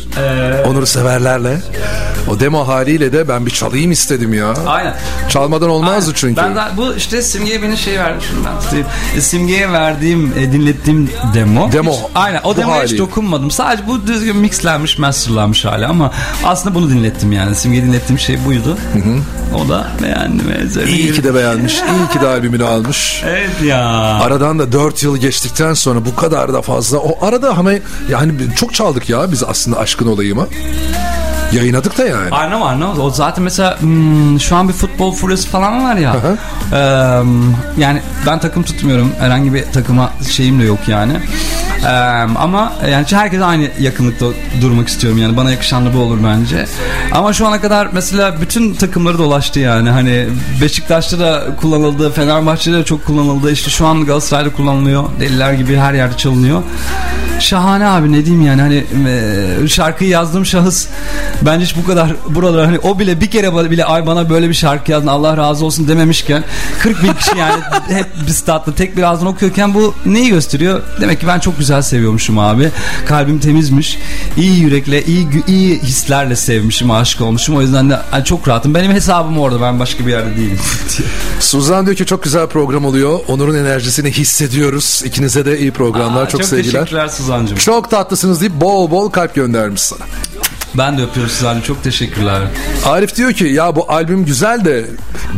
Onur'u 0.68 0.86
severlerle. 0.86 1.58
O 2.30 2.40
demo 2.40 2.68
haliyle 2.68 3.14
de 3.14 3.28
ben 3.28 3.46
bir 3.46 3.52
çalayım 3.52 3.92
istedim 3.92 4.34
ya. 4.34 4.54
Aynen. 4.68 4.96
Çalmadan 5.30 5.70
olmazdı 5.70 6.12
çünkü. 6.16 6.42
Ben 6.42 6.56
de, 6.56 6.60
bu 6.78 6.96
işte 6.96 7.22
Simge'ye 7.22 7.62
beni 7.62 7.78
şey 7.78 7.98
ben 8.46 8.60
tutayım. 8.62 8.86
E, 9.18 9.22
Simge'ye 9.22 9.72
verdiğim, 9.72 10.34
e, 10.40 10.52
dinlettiğim 10.52 11.10
demo. 11.34 11.72
Demo. 11.72 11.92
Hiç- 11.94 12.00
aynen 12.16 12.42
o 12.44 12.58
demoya 12.58 12.84
hiç 12.84 12.90
hali. 12.90 12.98
dokunmadım. 13.00 13.52
Sadece 13.52 13.88
bu 13.88 14.08
düzgün 14.08 14.38
mixlenmiş, 14.38 14.98
masterlanmış 14.98 15.66
hali 15.66 15.86
ama 15.86 16.12
aslında 16.44 16.76
bunu 16.76 16.90
dinlettim 16.90 17.32
yani. 17.32 17.56
Simge'ye 17.56 17.84
dinlettiğim 17.84 18.20
şey 18.20 18.46
buydu. 18.46 18.78
O 19.56 19.70
da 19.70 19.88
beğendi 20.04 20.44
ve 20.48 20.86
İyi 20.92 21.14
ki 21.14 21.24
de 21.24 21.36
beğenmiş. 21.36 21.74
iyi 21.74 22.14
ki 22.14 22.22
de 22.22 22.28
albümünü 22.28 22.64
almış. 22.66 23.22
Evet 23.26 23.50
ya. 23.66 23.86
Aradan 24.24 24.60
da 24.60 24.72
4 24.72 25.04
yıl 25.04 25.18
geçtikten 25.18 25.74
sonra 25.74 26.06
bu 26.06 26.16
kadar 26.16 26.54
da 26.54 26.62
fazla. 26.62 26.98
O 26.98 27.26
arada 27.26 27.50
ama 27.58 27.72
yani 28.10 28.32
çok 28.56 28.74
çaldık 28.74 29.10
ya 29.10 29.32
biz 29.32 29.44
aslında 29.44 29.78
aşkın 29.80 30.08
olayımı. 30.08 30.48
Yayınladık 31.52 31.98
da 31.98 32.06
yani. 32.06 32.30
Arnavut 32.32 32.66
Arnavut. 32.66 33.00
O 33.00 33.10
zaten 33.10 33.44
mesela 33.44 33.82
hmm, 33.82 34.40
şu 34.40 34.56
an 34.56 34.68
bir 34.68 34.74
futbol 34.74 35.12
furyası 35.12 35.50
falan 35.50 35.84
var 35.84 35.96
ya. 35.96 36.16
Eee, 36.72 36.78
yani 37.78 38.02
ben 38.28 38.40
takım 38.40 38.64
tutmuyorum. 38.64 39.12
Herhangi 39.20 39.54
bir 39.54 39.64
takıma 39.74 40.12
şeyim 40.30 40.60
de 40.60 40.64
yok 40.64 40.80
yani. 40.88 41.14
Eee, 41.86 41.92
ama 42.36 42.74
yani 42.92 43.06
herkes 43.12 43.42
aynı 43.42 43.70
yakınlıkta 43.80 44.26
durmak 44.62 44.88
istiyorum 44.88 45.20
yani. 45.20 45.38
Bana 45.38 45.52
yakışan 45.52 45.86
da 45.86 45.94
bu 45.94 45.98
olur 45.98 46.18
bence. 46.24 46.66
Ama 47.12 47.34
şu 47.34 47.48
ana 47.48 47.62
kadar 47.62 47.90
mesela 47.92 48.42
bütün 48.42 48.74
takımları 48.74 49.18
dolaştı 49.18 49.60
yani. 49.60 49.90
Hani 49.90 50.28
Beşiktaş'ta 50.62 51.20
da 51.20 51.44
kullanıldı. 51.62 52.12
Fenerbahçe'de 52.12 52.78
de 52.78 52.86
çok 52.86 53.06
kullanıldı. 53.06 53.52
İşte 53.52 53.70
şu 53.70 53.88
an 53.88 54.06
Galatasaray'da 54.06 54.54
kullanılıyor. 54.54 55.04
Deliler 55.20 55.54
gibi 55.54 55.78
her 55.78 55.94
yerde 55.94 56.18
çalınıyor. 56.18 56.64
Şahane 57.40 57.88
abi 57.88 58.12
ne 58.12 58.26
diyeyim 58.26 58.46
yani 58.46 58.62
hani 58.62 58.86
e, 59.08 59.68
şarkıyı 59.68 60.10
yazdığım 60.10 60.46
şahıs 60.46 60.88
bence 61.42 61.66
hiç 61.66 61.78
bu 61.78 61.86
kadar 61.88 62.10
buralara 62.30 62.68
hani 62.68 62.80
o 62.80 63.00
bile 63.00 63.22
bir 63.22 63.32
kere 63.32 63.72
bile 63.72 63.86
ay 63.86 64.08
bana 64.08 64.30
böyle 64.30 64.50
bir 64.50 64.54
şarkı 64.54 64.92
yazdın 64.92 65.08
Allah 65.08 65.38
razı 65.38 65.66
olsun 65.66 65.88
dememişken 65.88 66.44
40 66.80 67.04
bin 67.04 67.14
kişi 67.14 67.38
yani 67.38 67.62
hep 67.88 68.08
bir 68.28 68.32
statta 68.32 68.76
tek 68.76 68.98
bir 68.98 69.04
ağzını 69.04 69.30
okuyorken 69.30 69.74
bu 69.74 69.94
neyi 70.06 70.30
gösteriyor? 70.30 70.82
Demek 71.02 71.20
ki 71.20 71.28
ben 71.28 71.40
çok 71.40 71.58
güzel 71.58 71.75
seviyormuşum 71.82 72.40
abi. 72.40 72.72
Kalbim 73.06 73.40
temizmiş. 73.40 74.00
iyi 74.38 74.60
yürekle, 74.60 75.04
iyi 75.04 75.28
iyi 75.48 75.80
hislerle 75.80 76.36
sevmişim, 76.36 76.92
aşık 76.92 77.22
olmuşum. 77.22 77.56
O 77.56 77.62
yüzden 77.62 77.90
de 77.90 77.98
ay, 78.12 78.24
çok 78.24 78.48
rahatım. 78.48 78.74
Benim 78.76 78.92
hesabım 78.92 79.40
orada. 79.40 79.62
Ben 79.62 79.80
başka 79.80 80.06
bir 80.06 80.12
yerde 80.12 80.38
değilim. 80.38 80.60
Suzan 81.40 81.86
diyor 81.86 81.98
ki 81.98 82.06
çok 82.06 82.24
güzel 82.24 82.48
program 82.48 82.86
oluyor. 82.86 83.20
Onur'un 83.28 83.56
enerjisini 83.56 84.12
hissediyoruz. 84.12 85.02
İkinize 85.06 85.46
de 85.46 85.60
iyi 85.60 85.72
programlar. 85.72 86.24
Aa, 86.24 86.30
çok, 86.30 86.42
çok 86.42 86.50
sevgiler. 86.50 86.72
teşekkürler 86.72 87.08
Suzancığım. 87.08 87.58
Çok 87.58 87.90
tatlısınız 87.92 88.42
deyip 88.42 88.62
bol 88.62 88.92
bol 88.92 89.10
kalp 89.10 89.36
göndermiş 89.36 89.82
sana. 89.82 90.06
Ben 90.78 90.98
de 90.98 91.04
öpüyorum 91.04 91.32
Suzan'cığım. 91.34 91.62
Çok 91.64 91.84
teşekkürler. 91.84 92.42
Arif 92.86 93.16
diyor 93.16 93.34
ki 93.34 93.46
ya 93.46 93.76
bu 93.76 93.92
albüm 93.92 94.26
güzel 94.26 94.66
de 94.66 94.86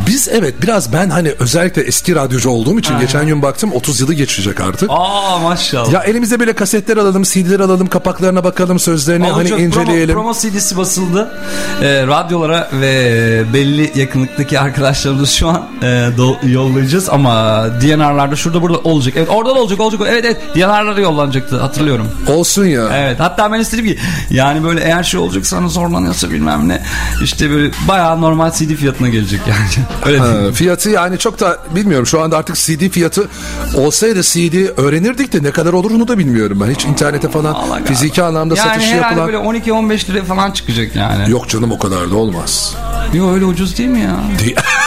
biz 0.07 0.27
evet 0.27 0.61
biraz 0.63 0.93
ben 0.93 1.09
hani 1.09 1.31
özellikle 1.39 1.81
eski 1.81 2.15
radyocu 2.15 2.49
olduğum 2.49 2.79
için 2.79 2.99
geçen 2.99 3.27
gün 3.27 3.41
baktım 3.41 3.71
30 3.73 4.01
yılı 4.01 4.13
geçecek 4.13 4.61
artık. 4.61 4.89
Aa 4.93 5.37
maşallah. 5.37 5.91
Ya 5.91 5.99
elimizde 6.03 6.39
böyle 6.39 6.53
kasetler 6.53 6.97
alalım, 6.97 7.23
CD'ler 7.23 7.59
alalım, 7.59 7.87
kapaklarına 7.87 8.43
bakalım, 8.43 8.79
sözlerini 8.79 9.23
hani 9.23 9.33
Olacak. 9.33 9.59
inceleyelim. 9.59 10.15
Promo, 10.15 10.33
promo 10.33 10.53
CD'si 10.55 10.77
basıldı. 10.77 11.31
Ee, 11.81 12.07
radyolara 12.07 12.69
ve 12.73 13.43
belli 13.53 13.91
yakınlıktaki 13.99 14.59
arkadaşlarımız 14.59 15.29
şu 15.31 15.47
an 15.47 15.67
e, 15.81 15.85
do- 16.17 16.51
yollayacağız 16.51 17.09
ama 17.09 17.65
DNR'larda 17.81 18.35
şurada 18.35 18.61
burada 18.61 18.77
olacak. 18.77 19.13
Evet 19.17 19.29
orada 19.31 19.49
da 19.55 19.59
olacak 19.59 19.79
olacak. 19.79 20.01
Evet 20.09 20.25
evet 20.25 20.37
DNR'lara 20.55 21.01
yollanacaktı 21.01 21.59
hatırlıyorum. 21.59 22.07
Olsun 22.27 22.65
ya. 22.65 22.89
Evet 22.93 23.19
hatta 23.19 23.51
ben 23.51 23.59
istedim 23.59 23.85
ki 23.85 23.97
yani 24.29 24.63
böyle 24.63 24.81
eğer 24.81 25.03
şey 25.03 25.19
olacak 25.27 25.45
sana 25.45 25.67
zorlanıyorsa 25.67 26.31
bilmem 26.31 26.67
ne 26.69 26.81
işte 27.23 27.49
böyle 27.49 27.71
bayağı 27.87 28.21
normal 28.21 28.51
CD 28.51 28.75
fiyatına 28.75 29.09
gelecek 29.09 29.41
yani. 29.49 29.85
Öyle 30.05 30.17
Ha, 30.17 30.39
değil. 30.41 30.51
fiyatı 30.53 30.89
yani 30.89 31.17
çok 31.17 31.39
da 31.39 31.57
bilmiyorum 31.75 32.07
şu 32.07 32.21
anda 32.21 32.37
artık 32.37 32.55
CD 32.55 32.89
fiyatı 32.89 33.27
olsaydı 33.75 34.21
CD 34.23 34.67
öğrenirdik 34.77 35.33
de 35.33 35.43
ne 35.43 35.51
kadar 35.51 35.73
olurunu 35.73 36.07
da 36.07 36.17
bilmiyorum 36.17 36.63
ben. 36.65 36.71
Hiç 36.71 36.85
internete 36.85 37.29
falan 37.29 37.53
Allah 37.53 37.79
fiziki 37.85 38.23
anlamda 38.23 38.55
yani 38.55 38.67
satışı 38.69 38.95
yapılan... 38.95 39.27
böyle 39.27 39.37
12-15 39.37 40.09
lira 40.09 40.23
falan 40.23 40.51
çıkacak 40.51 40.95
yani. 40.95 41.31
Yok 41.31 41.49
canım 41.49 41.71
o 41.71 41.79
kadar 41.79 42.11
da 42.11 42.15
olmaz. 42.15 42.75
Yok 43.13 43.33
öyle 43.33 43.45
ucuz 43.45 43.77
değil 43.77 43.89
mi 43.89 43.99
ya? 44.01 44.15
Değil. 44.39 44.55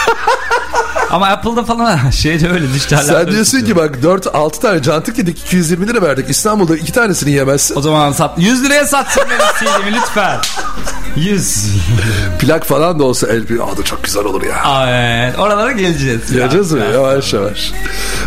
Ama 1.11 1.27
Apple'da 1.27 1.63
falan 1.63 2.09
şeyde 2.11 2.49
öyle 2.49 2.73
dijitaller. 2.73 3.03
Sen 3.03 3.31
diyorsun 3.31 3.61
ki 3.61 3.75
bak 3.75 3.95
4-6 4.03 4.59
tane 4.61 4.81
cantık 4.81 5.17
yedik 5.17 5.39
220 5.39 5.87
lira 5.87 6.01
verdik. 6.01 6.29
İstanbul'da 6.29 6.77
iki 6.77 6.91
tanesini 6.91 7.31
yemezsin. 7.31 7.75
O 7.75 7.81
zaman 7.81 8.11
sat 8.11 8.39
100 8.39 8.63
liraya 8.63 8.85
satsın 8.85 9.23
benim 9.29 9.71
CD'mi 9.81 9.93
lütfen. 9.95 10.39
100. 11.15 11.65
Plak 12.39 12.65
falan 12.65 12.99
da 12.99 13.03
olsa 13.03 13.27
el 13.27 13.41
Aa, 13.41 13.77
da 13.77 13.83
çok 13.83 14.03
güzel 14.03 14.23
olur 14.23 14.43
ya. 14.43 14.87
Evet 14.87 15.39
oralara 15.39 15.71
geleceğiz. 15.71 16.33
Geleceğiz 16.33 16.71
mi? 16.71 16.81
Yavaş 16.93 17.33
yavaş. 17.33 17.71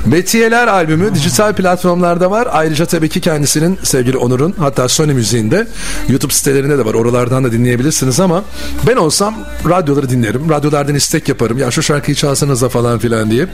Metiyeler 0.06 0.68
albümü 0.68 1.14
dijital 1.14 1.52
platformlarda 1.52 2.30
var. 2.30 2.48
Ayrıca 2.52 2.86
tabii 2.86 3.08
ki 3.08 3.20
kendisinin 3.20 3.78
sevgili 3.82 4.16
Onur'un 4.16 4.54
hatta 4.58 4.88
Sony 4.88 5.12
Müziği'nde 5.12 5.66
YouTube 6.08 6.32
sitelerinde 6.32 6.78
de 6.78 6.84
var. 6.84 6.94
Oralardan 6.94 7.44
da 7.44 7.52
dinleyebilirsiniz 7.52 8.20
ama 8.20 8.44
ben 8.86 8.96
olsam 8.96 9.34
radyoları 9.68 10.10
dinlerim. 10.10 10.50
Radyolardan 10.50 10.94
istek 10.94 11.28
yaparım. 11.28 11.58
Ya 11.58 11.70
şu 11.70 11.82
şarkıyı 11.82 12.14
çalsanıza 12.14 12.68
falan 12.68 12.98
filan 12.98 13.30
deyip. 13.30 13.48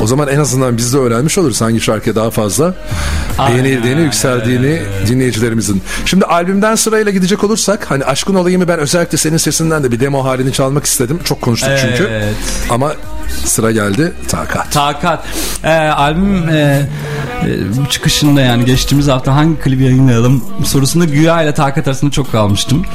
O 0.00 0.06
zaman 0.06 0.28
en 0.28 0.38
azından 0.38 0.76
biz 0.76 0.94
de 0.94 0.98
öğrenmiş 0.98 1.38
oluruz 1.38 1.60
hangi 1.60 1.80
şarkıya 1.80 2.14
daha 2.16 2.30
fazla 2.30 2.74
beğenildiğini, 3.38 4.00
yükseldiğini 4.00 4.82
dinleyicilerimizin. 5.08 5.82
Şimdi 6.04 6.24
albümden 6.24 6.74
sırayla 6.74 7.12
gidecek 7.12 7.44
olursak 7.44 7.90
hani 7.90 8.04
Aşkın 8.04 8.34
Olayım'ı 8.34 8.68
ben 8.68 8.73
özellikle 8.78 9.18
senin 9.18 9.36
sesinden 9.36 9.84
de 9.84 9.92
bir 9.92 10.00
demo 10.00 10.24
halini 10.24 10.52
çalmak 10.52 10.84
istedim. 10.84 11.20
Çok 11.24 11.40
konuştuk 11.40 11.70
çünkü. 11.80 12.08
Evet. 12.12 12.34
Ama 12.70 12.92
sıra 13.44 13.72
geldi 13.72 14.12
takat. 14.28 14.72
Takat. 14.72 15.24
Ee, 15.64 15.68
albüm 15.70 16.48
e, 16.48 16.88
e, 17.42 17.90
çıkışında 17.90 18.40
yani 18.40 18.64
geçtiğimiz 18.64 19.08
hafta 19.08 19.34
hangi 19.34 19.60
klibi 19.60 19.84
yayınlayalım 19.84 20.44
sorusunda 20.64 21.04
Güya 21.04 21.42
ile 21.42 21.54
Takat 21.54 21.88
arasında 21.88 22.10
çok 22.10 22.32
kalmıştım. 22.32 22.86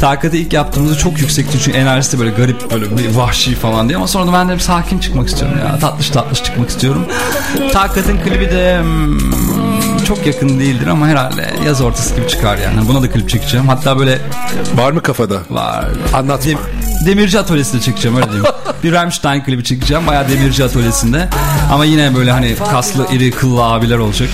Takat'ı 0.00 0.36
ilk 0.36 0.52
yaptığımızda 0.52 0.96
çok 0.96 1.20
yüksekti 1.20 1.58
çünkü 1.64 1.78
enerjisi 1.78 2.18
böyle 2.18 2.30
garip 2.30 2.70
böyle 2.70 2.98
bir 2.98 3.14
vahşi 3.14 3.54
falan 3.54 3.88
diye 3.88 3.96
ama 3.96 4.06
sonra 4.06 4.26
da 4.26 4.32
ben 4.32 4.48
de 4.48 4.58
sakin 4.58 4.98
çıkmak 4.98 5.28
istiyorum 5.28 5.58
ya. 5.58 5.78
Tatlış 5.78 6.10
tatlış 6.10 6.42
çıkmak 6.42 6.68
istiyorum. 6.68 7.06
Takat'ın 7.72 8.18
klibi 8.18 8.50
de 8.50 8.80
hmm, 8.82 9.81
çok 10.04 10.26
yakın 10.26 10.60
değildir 10.60 10.86
ama 10.86 11.08
herhalde 11.08 11.50
yaz 11.66 11.80
ortası 11.80 12.14
gibi 12.16 12.28
çıkar 12.28 12.58
yani. 12.58 12.88
Buna 12.88 13.02
da 13.02 13.10
klip 13.10 13.28
çekeceğim. 13.30 13.68
Hatta 13.68 13.98
böyle 13.98 14.18
Var 14.74 14.92
mı 14.92 15.02
kafada? 15.02 15.38
var. 15.50 15.84
Anlatma. 16.14 16.50
Dem- 16.50 16.58
Demirci 17.06 17.38
Atölyesi'nde 17.38 17.82
çekeceğim 17.82 18.16
öyle 18.16 18.26
diyeyim. 18.26 18.46
bir 18.84 18.92
Rammstein 18.92 19.40
klibi 19.42 19.64
çekeceğim. 19.64 20.06
Bayağı 20.06 20.28
Demirci 20.28 20.64
Atölyesi'nde. 20.64 21.28
Ama 21.72 21.84
yine 21.84 22.14
böyle 22.16 22.30
hani 22.32 22.54
kaslı 22.70 23.06
iri 23.12 23.30
kıllı 23.30 23.64
abiler 23.64 23.98
olacak. 23.98 24.28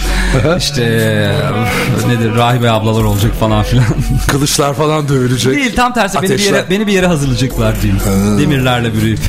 işte 0.59 0.83
e, 0.85 2.09
nedir 2.09 2.35
rahibe 2.35 2.71
ablalar 2.71 3.03
olacak 3.05 3.33
falan 3.41 3.63
filan. 3.63 3.85
Kılıçlar 4.29 4.75
falan 4.75 5.09
dövülecek. 5.09 5.55
Değil 5.57 5.77
tam 5.77 5.95
tersi 5.95 6.15
beni 6.17 6.23
bir 6.29 6.35
Ateşler. 6.35 6.53
yere 6.55 6.71
beni 6.71 6.87
bir 6.87 6.93
yere 6.93 7.07
hazırlayacaklar 7.07 7.83
diyeyim. 7.83 8.01
Demirlerle 8.39 8.95
bürüyüp. 8.95 9.21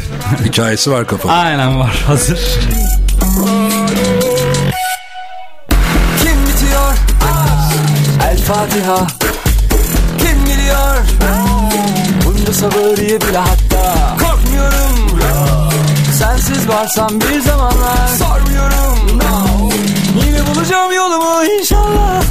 Hikayesi 0.46 0.92
var 0.92 1.08
kafada. 1.08 1.34
Aynen 1.34 1.80
var 1.80 2.04
hazır. 2.08 2.40
Fatiha. 8.50 9.08
Kim 10.18 10.46
geliyor? 10.46 10.98
Bunca 12.26 12.54
sabır 12.54 12.98
bile 12.98 13.38
hatta. 13.38 14.18
Korkmuyorum. 14.26 15.20
Sensiz 16.20 16.70
varsam 16.70 17.10
bir 17.22 17.42
zamanlar. 17.42 18.08
Sormuyorum. 18.18 19.22
Yine 20.26 20.48
bulacağım 20.48 20.94
yolumu 20.94 21.44
inşallah 21.60 22.29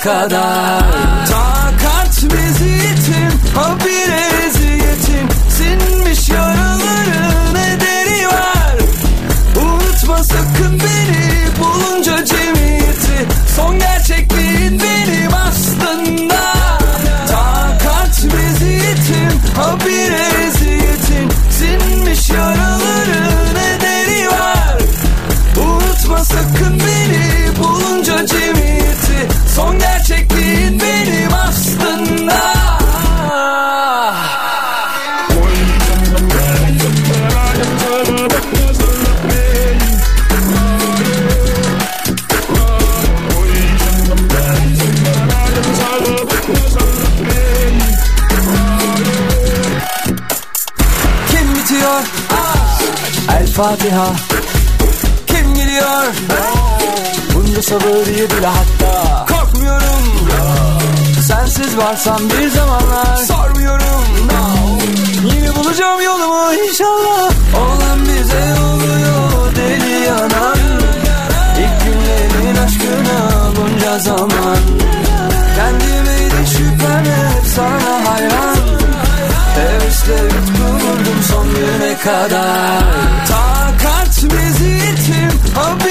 kadar. 0.00 0.84
Takat 1.28 2.22
meziyetim 2.22 3.32
habire 3.54 4.46
eziyetim. 4.46 5.28
Sinmiş 5.50 6.28
yaraların 6.28 7.54
ederi 7.54 8.26
var. 8.26 8.76
Unutma 9.56 10.24
sakın 10.24 10.80
beni 10.80 11.46
bulunca 11.60 12.24
cemiyeti. 12.24 13.26
Son 13.56 13.78
gerçekliğin 13.78 14.80
benim 14.80 15.34
aslında. 15.48 16.52
Takat 17.28 18.24
meziyetim 18.24 19.40
habire 19.56 20.46
eziyetim. 20.46 21.28
Sinmiş 21.50 22.30
yaraların 22.30 23.56
ederi 23.76 24.28
var. 24.28 24.78
Unutma 25.56 26.24
sakın 26.24 26.80
beni 26.80 27.56
bulunca 27.58 28.26
cemiyeti. 28.26 28.87
Son 29.56 29.78
gerçekliğin 29.78 30.80
benim 30.80 31.34
aslında. 31.34 32.54
Kim 51.30 51.54
bitiyor? 51.54 52.02
El 53.40 53.46
Fatiha. 53.46 54.37
Bunca 57.58 57.68
sabır 57.68 58.06
yedile 58.06 58.46
hatta. 58.46 59.26
Korkmuyorum. 59.26 60.28
Sensiz 61.26 61.76
varsam 61.76 62.18
bir 62.18 62.48
zamanlar. 62.48 63.16
Sormuyorum. 63.16 64.04
Yine 65.24 65.56
bulacağım 65.56 66.02
yolumu 66.02 66.52
inşallah. 66.68 67.30
Olan 67.56 68.00
bize 68.02 68.60
oluyor 68.60 69.56
deli 69.56 70.04
yanan 70.06 70.58
İlk 71.58 71.84
günlerin 71.84 72.56
aşkına 72.56 73.50
bunca 73.56 73.98
zaman. 73.98 74.58
Kendime 75.56 76.30
de 76.30 76.46
şüphem 76.46 77.04
hep 77.04 77.46
sana 77.56 78.10
hayran. 78.10 78.56
Hevesle 79.54 80.28
tutturdum 80.28 81.22
son 81.30 81.46
güne 81.54 81.98
kadar. 81.98 82.84
Takat 83.28 84.22
meziyetim 84.22 85.40
habire 85.54 85.87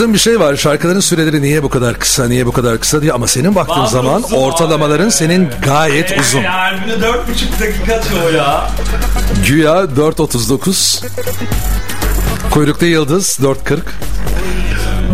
Kızdığım 0.00 0.14
bir 0.14 0.18
şey 0.18 0.40
var. 0.40 0.56
Şarkıların 0.56 1.00
süreleri 1.00 1.42
niye 1.42 1.62
bu 1.62 1.68
kadar 1.68 1.98
kısa, 1.98 2.28
niye 2.28 2.46
bu 2.46 2.52
kadar 2.52 2.80
kısa 2.80 3.02
diye. 3.02 3.12
Ama 3.12 3.26
senin 3.26 3.54
baktığın 3.54 3.74
Vallahi 3.76 3.90
zaman 3.90 4.22
ortalamaların 4.22 5.04
abi. 5.04 5.12
senin 5.12 5.48
gayet 5.64 6.20
uzun. 6.20 6.44
albümde 6.44 7.00
dört 7.00 7.28
buçuk 7.28 7.60
dakika 7.60 8.02
çoğu 8.02 8.32
ya. 8.36 8.70
Güya 9.46 9.72
4.39. 9.72 11.04
Kuyrukta 12.50 12.86
Yıldız 12.86 13.38
4.40. 13.42 13.78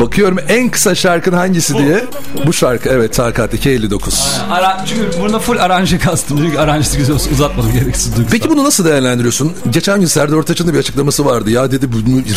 Bakıyorum 0.00 0.38
en 0.48 0.70
kısa 0.70 0.94
şarkın 0.94 1.32
hangisi 1.32 1.78
diye. 1.78 2.04
Bu 2.46 2.52
şarkı 2.52 2.88
evet 2.88 3.14
Takat'taki 3.14 3.70
59. 3.70 4.40
Ara, 4.50 4.84
çünkü 4.88 5.20
burada 5.20 5.38
full 5.38 5.58
aranje 5.58 5.98
kastım. 5.98 6.38
Çünkü 6.38 6.58
aranjesi 6.58 6.98
güzel 6.98 7.14
olsun. 7.14 7.32
Uzatmadım 7.32 7.72
gereksiz 7.72 8.16
duygusal. 8.16 8.32
Peki 8.38 8.50
bunu 8.50 8.64
nasıl 8.64 8.84
değerlendiriyorsun? 8.84 9.52
Geçen 9.70 10.00
gün 10.00 10.06
Serdar 10.06 10.36
Ortaç'ın 10.36 10.68
da 10.68 10.74
bir 10.74 10.78
açıklaması 10.78 11.24
vardı. 11.24 11.50
Ya 11.50 11.72
dedi 11.72 11.86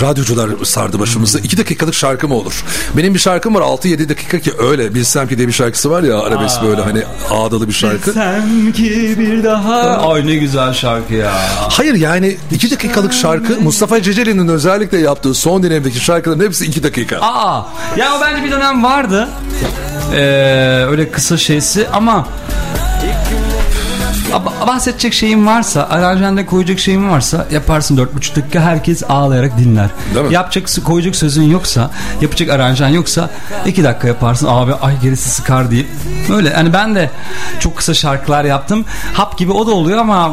radyocular 0.01 0.49
sardı 0.63 0.99
başımızı. 0.99 1.39
2 1.39 1.57
dakikalık 1.57 1.93
şarkı 1.93 2.27
mı 2.27 2.33
olur? 2.35 2.63
Benim 2.97 3.13
bir 3.13 3.19
şarkım 3.19 3.55
var 3.55 3.61
6-7 3.61 4.09
dakika 4.09 4.39
ki 4.39 4.53
öyle. 4.59 4.93
Bilsem 4.95 5.27
ki 5.27 5.37
diye 5.37 5.47
bir 5.47 5.53
şarkısı 5.53 5.91
var 5.91 6.03
ya 6.03 6.19
arabesk 6.19 6.63
böyle 6.63 6.81
hani 6.81 7.03
ağdalı 7.29 7.67
bir 7.67 7.73
şarkı. 7.73 8.11
Sen 8.13 8.71
ki 8.71 9.15
bir 9.19 9.43
daha. 9.43 9.81
Ay 10.11 10.27
ne 10.27 10.35
güzel 10.35 10.73
şarkı 10.73 11.13
ya. 11.13 11.31
Hayır 11.69 11.93
yani 11.93 12.37
2 12.51 12.71
dakikalık 12.71 13.13
şarkı 13.13 13.61
Mustafa 13.61 14.01
Ceceli'nin 14.01 14.47
özellikle 14.47 14.97
yaptığı 14.97 15.33
son 15.33 15.63
dönemdeki 15.63 15.99
şarkıların 15.99 16.39
hepsi 16.45 16.65
2 16.65 16.83
dakika. 16.83 17.17
Aa, 17.17 17.48
ya 17.97 18.15
o 18.17 18.21
bence 18.21 18.43
bir 18.43 18.51
dönem 18.51 18.83
vardı. 18.83 19.27
Ee, 20.13 20.17
öyle 20.89 21.11
kısa 21.11 21.37
şeysi 21.37 21.87
ama 21.93 22.25
Ba- 24.31 24.58
bahsedecek 24.73 25.13
şeyin 25.13 25.45
varsa, 25.47 25.87
aranjende 25.89 26.45
koyacak 26.45 26.79
şeyin 26.79 27.09
varsa 27.09 27.45
yaparsın 27.51 27.97
4,5 27.97 28.35
dakika 28.35 28.59
herkes 28.59 29.03
ağlayarak 29.09 29.57
dinler. 29.57 29.89
Değil 30.15 30.25
mi? 30.25 30.33
Yapacak 30.33 30.67
koyacak 30.85 31.15
sözün 31.15 31.43
yoksa, 31.43 31.91
yapacak 32.21 32.49
aranjan 32.49 32.87
yoksa 32.89 33.29
2 33.65 33.83
dakika 33.83 34.07
yaparsın. 34.07 34.47
Abi 34.49 34.73
ay 34.73 34.99
gerisi 35.01 35.29
sıkar 35.29 35.71
deyip. 35.71 35.87
Öyle 36.33 36.49
yani 36.49 36.73
ben 36.73 36.95
de 36.95 37.09
çok 37.59 37.77
kısa 37.77 37.93
şarkılar 37.93 38.43
yaptım. 38.43 38.85
Hap 39.13 39.37
gibi 39.37 39.51
o 39.51 39.67
da 39.67 39.71
oluyor 39.71 39.97
ama 39.97 40.31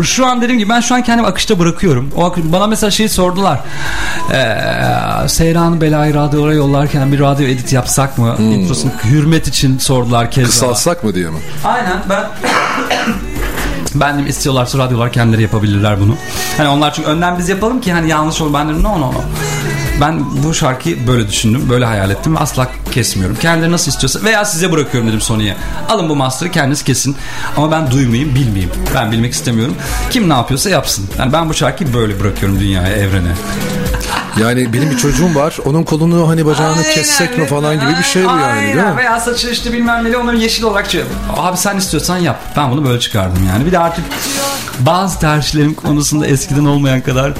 e, 0.00 0.02
şu 0.02 0.26
an 0.26 0.42
dediğim 0.42 0.58
gibi 0.58 0.68
ben 0.68 0.80
şu 0.80 0.94
an 0.94 1.02
kendimi 1.02 1.26
akışta 1.28 1.58
bırakıyorum. 1.58 2.10
O 2.16 2.24
akış- 2.24 2.52
bana 2.52 2.66
mesela 2.66 2.90
şeyi 2.90 3.08
sordular. 3.08 3.60
Ee, 4.32 5.28
Seyran 5.28 5.80
Belayı 5.80 6.14
radyolara 6.14 6.54
yollarken 6.54 7.12
bir 7.12 7.20
radyo 7.20 7.46
edit 7.46 7.72
yapsak 7.72 8.18
mı? 8.18 8.36
Introsunu 8.38 8.90
hürmet 9.04 9.48
için 9.48 9.78
sordular 9.78 10.30
kez 10.30 10.44
daha. 10.44 10.50
Kısaltsak 10.50 11.04
mı 11.04 11.14
diye 11.14 11.30
mi? 11.30 11.38
Aynen 11.64 11.98
ben 12.08 12.24
ben 13.94 14.24
de 14.24 14.28
istiyorlarsa 14.28 14.78
radyolar 14.78 15.12
kendileri 15.12 15.42
yapabilirler 15.42 16.00
bunu. 16.00 16.16
Hani 16.56 16.68
onlar 16.68 16.94
çünkü 16.94 17.08
önden 17.08 17.38
biz 17.38 17.48
yapalım 17.48 17.80
ki 17.80 17.92
hani 17.92 18.08
yanlış 18.08 18.40
olur. 18.40 18.54
Ben 18.54 18.68
dedim 18.68 18.82
no 18.82 19.00
no 19.00 19.12
no. 19.12 19.22
Ben 20.00 20.42
bu 20.44 20.54
şarkıyı 20.54 21.06
böyle 21.06 21.28
düşündüm, 21.28 21.66
böyle 21.70 21.84
hayal 21.84 22.10
ettim 22.10 22.36
ve 22.36 22.38
asla 22.38 22.68
kesmiyorum. 22.92 23.36
Kendileri 23.36 23.72
nasıl 23.72 23.92
istiyorsa 23.92 24.22
veya 24.22 24.44
size 24.44 24.72
bırakıyorum 24.72 25.08
dedim 25.08 25.20
Sony'ye. 25.20 25.56
Alın 25.88 26.08
bu 26.08 26.16
master'ı 26.16 26.50
kendiniz 26.50 26.82
kesin. 26.82 27.16
Ama 27.56 27.70
ben 27.70 27.90
duymayayım, 27.90 28.34
bilmeyeyim. 28.34 28.70
Ben 28.94 29.12
bilmek 29.12 29.32
istemiyorum. 29.32 29.74
Kim 30.10 30.28
ne 30.28 30.32
yapıyorsa 30.32 30.70
yapsın. 30.70 31.06
Yani 31.18 31.32
ben 31.32 31.48
bu 31.48 31.54
şarkıyı 31.54 31.94
böyle 31.94 32.20
bırakıyorum 32.20 32.60
dünyaya, 32.60 32.96
evrene. 32.96 33.32
Yani 34.36 34.72
benim 34.72 34.90
bir 34.90 34.96
çocuğum 34.96 35.34
var. 35.34 35.58
Onun 35.64 35.82
kolunu 35.82 36.28
hani 36.28 36.46
bacağını 36.46 36.76
Aynen, 36.78 36.94
kessek 36.94 37.38
mi 37.38 37.46
falan 37.46 37.80
gibi 37.80 37.98
bir 37.98 38.02
şey 38.02 38.24
bu 38.24 38.26
yani 38.28 38.42
aynen. 38.42 38.76
değil 38.76 38.86
mi? 38.86 38.96
Veya 38.96 39.20
saçı 39.20 39.50
işte 39.50 39.72
bilmem 39.72 40.04
neli 40.04 40.16
onları 40.16 40.36
yeşil 40.36 40.62
olarak 40.62 40.90
şey. 40.90 41.02
Abi 41.36 41.56
sen 41.56 41.76
istiyorsan 41.76 42.16
yap. 42.18 42.40
Ben 42.56 42.70
bunu 42.70 42.84
böyle 42.84 43.00
çıkardım 43.00 43.46
yani. 43.48 43.66
Bir 43.66 43.72
de 43.72 43.78
artık 43.78 44.04
bazı 44.86 45.18
tercihlerim 45.20 45.74
konusunda 45.74 46.26
eskiden 46.26 46.64
olmayan 46.64 47.00
kadar 47.00 47.32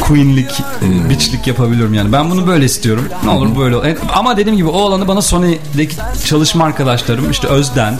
queenlik, 0.00 0.50
Hmm. 0.80 1.10
bitchlik 1.10 1.46
yapabiliyorum 1.46 1.94
yani. 1.94 2.12
Ben 2.12 2.30
bunu 2.30 2.46
böyle 2.46 2.64
istiyorum. 2.64 3.04
Ne 3.24 3.30
olur 3.30 3.58
böyle 3.58 3.76
ol. 3.76 3.84
Ama 4.14 4.36
dediğim 4.36 4.56
gibi 4.56 4.68
o 4.68 4.82
alanı 4.86 5.08
bana 5.08 5.22
Sony'deki 5.22 5.96
çalışma 6.26 6.64
arkadaşlarım 6.64 7.30
işte 7.30 7.48
Özden, 7.48 7.98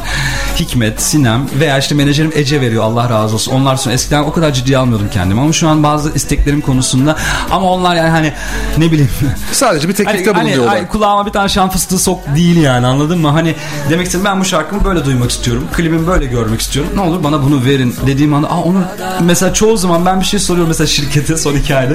Hikmet, 0.60 1.02
Sinem 1.02 1.46
veya 1.60 1.78
işte 1.78 1.94
menajerim 1.94 2.32
Ece 2.34 2.60
veriyor 2.60 2.84
Allah 2.84 3.10
razı 3.10 3.34
olsun. 3.34 3.52
Onlar 3.52 3.76
sonra 3.76 3.94
eskiden 3.94 4.22
o 4.22 4.32
kadar 4.32 4.52
ciddiye 4.52 4.78
almıyordum 4.78 5.08
kendimi 5.12 5.40
ama 5.40 5.52
şu 5.52 5.68
an 5.68 5.82
bazı 5.82 6.12
isteklerim 6.14 6.60
konusunda 6.60 7.16
ama 7.50 7.70
onlar 7.72 7.96
yani 7.96 8.08
hani 8.10 8.32
ne 8.78 8.92
bileyim 8.92 9.10
Sadece 9.52 9.88
bir 9.88 9.94
teklifte 9.94 10.24
Hani, 10.24 10.36
hani, 10.38 10.46
bulunuyorlar. 10.48 10.72
ay, 10.74 10.88
kulağıma 10.88 11.26
bir 11.26 11.30
tane 11.30 11.48
şan 11.48 11.70
fıstığı 11.70 11.98
sok 11.98 12.20
değil 12.36 12.56
yani 12.56 12.86
anladın 12.86 13.18
mı? 13.18 13.28
Hani 13.28 13.54
demek 13.90 14.06
istedim 14.06 14.24
ben 14.24 14.40
bu 14.40 14.44
şarkımı 14.44 14.84
böyle 14.84 15.04
duymak 15.04 15.30
istiyorum. 15.30 15.64
Klibimi 15.72 16.06
böyle 16.06 16.26
görmek 16.26 16.60
istiyorum. 16.60 16.90
Ne 16.94 17.00
olur 17.00 17.24
bana 17.24 17.42
bunu 17.42 17.64
verin 17.64 17.94
dediğim 18.06 18.34
anda 18.34 18.50
aa 18.50 18.60
onu 18.62 18.81
mesela 19.20 19.54
çoğu 19.54 19.76
zaman 19.76 20.06
ben 20.06 20.20
bir 20.20 20.24
şey 20.24 20.40
soruyorum 20.40 20.68
mesela 20.68 20.86
şirkete 20.86 21.36
son 21.36 21.54
iki 21.54 21.76
ayda. 21.76 21.94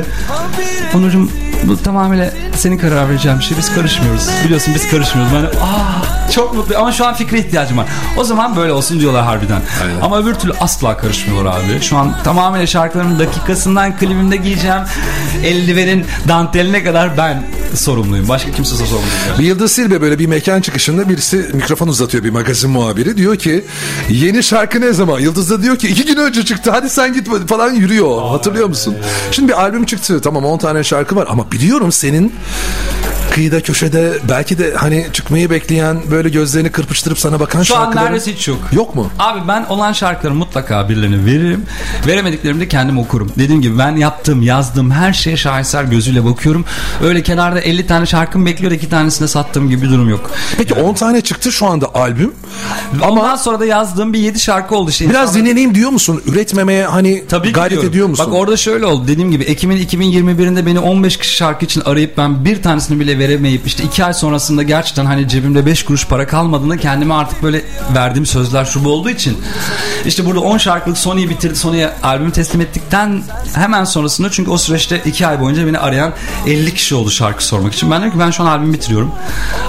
Onurcuğum 0.96 1.30
bu 1.64 1.84
tamamıyla 1.84 2.32
senin 2.56 2.78
karar 2.78 3.10
vereceğin 3.10 3.40
bir 3.40 3.44
şey. 3.44 3.58
Biz 3.58 3.76
karışmıyoruz. 3.76 4.28
Biliyorsun 4.46 4.74
biz 4.76 4.92
karışmıyoruz. 4.92 5.34
Ben 5.36 5.44
de 5.44 5.48
aa 5.48 6.16
çok 6.32 6.53
mutluyum 6.53 6.82
ama 6.82 6.91
şu 6.91 7.05
an 7.05 7.13
fikre 7.13 7.39
ihtiyacım 7.39 7.78
var. 7.78 7.86
O 8.17 8.23
zaman 8.23 8.55
böyle 8.55 8.71
olsun 8.71 8.99
diyorlar 8.99 9.23
harbiden. 9.23 9.62
Aynen. 9.83 10.01
Ama 10.01 10.20
öbür 10.20 10.33
türlü 10.33 10.54
asla 10.59 10.97
karışmıyorlar 10.97 11.51
abi. 11.59 11.82
Şu 11.82 11.97
an 11.97 12.16
tamamıyla 12.24 12.67
şarkıların 12.67 13.20
dakikasından 13.20 13.97
klibimde 13.97 14.36
giyeceğim 14.36 14.82
eldivenin 15.43 16.05
danteline 16.28 16.83
kadar 16.83 17.17
ben 17.17 17.43
sorumluyum. 17.75 18.29
Başka 18.29 18.51
kimse 18.51 18.75
sorumlu 18.75 18.91
değil. 18.93 19.39
Bir 19.39 19.43
Yıldız 19.43 19.71
Silbe 19.71 20.01
böyle 20.01 20.20
bir 20.20 20.25
mekan 20.25 20.62
çıkışında 20.62 21.09
birisi 21.09 21.37
mikrofon 21.54 21.87
uzatıyor 21.87 22.24
bir 22.24 22.29
magazin 22.29 22.70
muhabiri. 22.70 23.17
Diyor 23.17 23.36
ki 23.36 23.66
yeni 24.09 24.43
şarkı 24.43 24.82
ne 24.82 24.93
zaman? 24.93 25.20
Yıldız 25.20 25.49
da 25.49 25.62
diyor 25.62 25.75
ki 25.78 25.87
iki 25.87 26.05
gün 26.05 26.17
önce 26.17 26.45
çıktı 26.45 26.71
hadi 26.71 26.89
sen 26.89 27.13
git 27.13 27.47
falan 27.47 27.71
yürüyor. 27.74 28.21
Hatırlıyor 28.29 28.67
musun? 28.67 28.95
Şimdi 29.32 29.47
bir 29.47 29.62
albüm 29.62 29.86
çıktı 29.86 30.21
tamam 30.21 30.45
10 30.45 30.58
tane 30.58 30.83
şarkı 30.83 31.16
var 31.16 31.28
ama 31.29 31.51
biliyorum 31.51 31.91
senin 31.91 32.33
kıyıda 33.38 33.62
köşede 33.62 34.14
belki 34.30 34.58
de 34.58 34.74
hani 34.76 35.08
çıkmayı 35.14 35.50
bekleyen 35.50 36.01
böyle 36.12 36.30
gözlerini 36.30 36.70
kırpıştırıp 36.70 37.20
sana 37.20 37.39
bakan 37.39 37.64
Şu 37.64 37.76
an 37.78 37.84
şarkıların 37.84 38.05
neredeyse 38.05 38.34
hiç 38.34 38.47
yok. 38.47 38.58
yok 38.72 38.96
mu? 38.96 39.09
Abi 39.20 39.47
ben 39.47 39.66
olan 39.70 39.93
şarkıları 39.93 40.36
mutlaka 40.36 40.89
birilerine 40.89 41.26
veririm. 41.26 41.66
Veremediklerimi 42.08 42.59
de 42.59 42.68
kendim 42.68 43.00
okurum. 43.00 43.32
Dediğim 43.38 43.62
gibi 43.62 43.78
ben 43.78 43.96
yaptığım, 43.96 44.42
yazdığım 44.42 44.92
her 44.92 45.14
şeye 45.14 45.38
şaheser 45.38 45.84
gözüyle 45.84 46.26
bakıyorum. 46.26 46.66
Öyle 47.04 47.24
kenarda 47.24 47.59
50 47.59 47.88
tane 47.88 48.05
şarkım 48.05 48.46
bekliyor 48.46 48.72
iki 48.72 48.89
tanesini 48.89 49.28
sattığım 49.28 49.70
gibi 49.70 49.82
bir 49.82 49.89
durum 49.89 50.09
yok. 50.09 50.32
Peki 50.58 50.74
10 50.74 50.93
tane 50.93 51.22
çıktı 51.22 51.51
şu 51.51 51.66
anda 51.66 51.96
albüm 51.96 52.34
Ondan 52.93 53.08
ama 53.08 53.38
sonra 53.38 53.59
da 53.59 53.66
yazdığım 53.66 54.14
bir 54.14 54.20
7 54.20 54.39
şarkı 54.39 54.76
oldu. 54.76 54.92
Şey, 54.92 55.09
biraz 55.09 55.36
dinleneyim 55.36 55.76
diyor 55.76 55.89
musun? 55.89 56.22
Üretmemeye 56.26 56.86
hani 56.86 57.24
Tabii 57.30 57.51
gayret 57.51 57.72
diyorum. 57.72 57.89
ediyor 57.89 58.08
musun? 58.08 58.26
Bak 58.28 58.34
orada 58.34 58.58
şöyle 58.58 58.86
oldu. 58.86 59.08
Dediğim 59.08 59.32
gibi 59.32 59.43
Ekim'in 59.43 59.78
2021'inde 59.78 60.66
beni 60.66 60.80
15 60.80 61.18
kişi 61.18 61.36
şarkı 61.36 61.66
için 61.66 61.82
arayıp 61.82 62.18
ben 62.18 62.46
bir 62.46 62.62
tanesini 62.62 63.00
bile 63.00 63.20
veremeyip 63.28 63.67
işte 63.67 63.83
2 63.83 64.05
ay 64.05 64.13
sonrasında 64.13 64.63
gerçekten 64.63 65.05
hani 65.05 65.28
cebimde 65.28 65.66
5 65.66 65.86
kuruş 65.86 66.08
para 66.08 66.28
kalmadığında 66.28 66.78
kendime 66.78 67.13
artık 67.13 67.43
böyle 67.43 67.62
verdiğim 67.95 68.25
sözler 68.25 68.66
şu 68.66 68.83
bu 68.83 68.89
olduğu 68.89 69.09
için 69.09 69.37
işte 70.05 70.25
burada 70.25 70.39
10 70.39 70.58
şarkılık 70.58 70.97
Sony'yi 70.97 71.29
bitirdi. 71.29 71.55
Sony'ye 71.55 71.89
albümü 72.04 72.32
teslim 72.32 72.62
ettikten 72.62 73.24
hemen 73.55 73.83
sonrasında 73.83 74.32
çünkü 74.32 74.51
o 74.51 74.58
süreçte 74.58 75.01
2 75.05 75.28
ay 75.28 75.41
boyunca 75.41 75.67
beni 75.67 75.79
arayan 75.79 76.13
50 76.47 76.74
kişi 76.74 76.95
oldu 76.95 77.12
şarkı 77.12 77.45
sormak 77.45 77.74
için. 77.74 77.91
Ben 77.91 78.01
dedim 78.01 78.12
ki 78.12 78.20
ben 78.20 78.32
şu 78.32 78.43
an 78.43 78.47
albümü 78.47 78.74
bitiriyorum. 78.74 79.12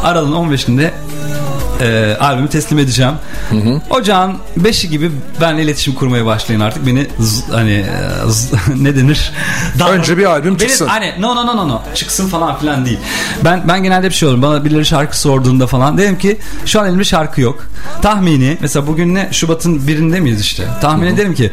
Aralığın 0.02 0.32
15'inde 0.32 0.90
e, 1.80 2.16
albümü 2.20 2.48
teslim 2.48 2.78
edeceğim. 2.78 3.12
Ocağın 3.90 4.34
5'i 4.60 4.88
gibi 4.90 5.10
benle 5.40 5.62
iletişim 5.62 5.94
kurmaya 5.94 6.26
başlayın 6.26 6.60
artık. 6.60 6.86
Beni 6.86 7.06
z- 7.20 7.52
hani 7.52 7.70
e, 7.72 7.84
z- 8.28 8.52
ne 8.84 8.96
denir? 8.96 9.32
Dar- 9.78 9.90
Önce 9.90 10.18
bir 10.18 10.24
albüm 10.24 10.52
Beni- 10.54 10.58
çıksın. 10.58 10.86
Hani 10.86 11.14
no 11.18 11.36
no 11.36 11.46
no 11.46 11.56
no 11.56 11.68
no 11.68 11.82
çıksın 11.94 12.28
falan 12.28 12.58
filan 12.58 12.86
değil. 12.86 12.98
Ben 13.44 13.62
ben 13.68 13.82
genelde 13.82 14.06
bir 14.08 14.14
şey 14.14 14.28
olurum. 14.28 14.42
Bana 14.42 14.64
birileri 14.64 14.84
şarkı 14.86 15.18
sorduğunda 15.20 15.66
falan 15.66 15.98
dedim 15.98 16.18
ki 16.18 16.38
şu 16.66 16.80
an 16.80 16.86
elimde 16.88 17.04
şarkı 17.04 17.40
yok. 17.40 17.66
Tahmini 18.02 18.58
mesela 18.60 18.86
bugün 18.86 19.14
ne 19.14 19.28
Şubat'ın 19.32 19.86
birinde 19.86 20.20
miyiz 20.20 20.40
işte? 20.40 20.64
Tahmin 20.80 21.06
ederim 21.06 21.34
ki 21.34 21.50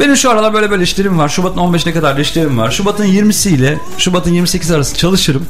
benim 0.00 0.16
şu 0.16 0.30
aralar 0.30 0.54
böyle 0.54 0.70
böyle 0.70 0.82
işlerim 0.82 1.18
var. 1.18 1.28
Şubat'ın 1.28 1.60
15'ine 1.60 1.92
kadar 1.92 2.16
da 2.16 2.20
işlerim 2.20 2.58
var. 2.58 2.70
Şubat'ın 2.70 3.04
20'si 3.06 3.48
ile 3.48 3.78
Şubat'ın 3.98 4.30
28 4.30 4.70
arası 4.70 4.96
çalışırım. 4.96 5.46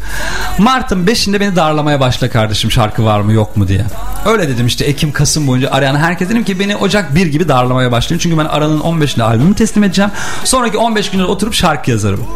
Mart'ın 0.59 1.07
5'inde 1.07 1.41
beni 1.41 1.57
darlamaya 1.57 2.01
başla 2.01 2.31
kardeşim 2.31 2.71
şarkı 2.71 3.05
var 3.05 3.21
mı 3.21 3.33
yok 3.33 3.57
mu 3.57 3.69
diye. 3.69 3.85
Öyle 4.27 4.49
dedim 4.49 4.67
işte 4.67 4.85
Ekim 4.85 5.13
Kasım 5.13 5.47
boyunca 5.47 5.71
arayan 5.71 5.97
herkes 5.97 6.29
dedim 6.29 6.45
ki 6.45 6.59
beni 6.61 6.77
Ocak 6.77 7.15
1 7.15 7.27
gibi 7.27 7.49
darlamaya 7.49 7.93
başlayın. 7.93 8.19
Çünkü 8.19 8.39
ben 8.39 8.45
aranın 8.45 8.81
15'inde 8.81 9.23
albümü 9.23 9.55
teslim 9.55 9.85
edeceğim. 9.85 10.11
Sonraki 10.45 10.79
15 10.79 11.11
günde 11.11 11.25
oturup 11.25 11.55
şarkı 11.55 11.91
yazarım. 11.91 12.27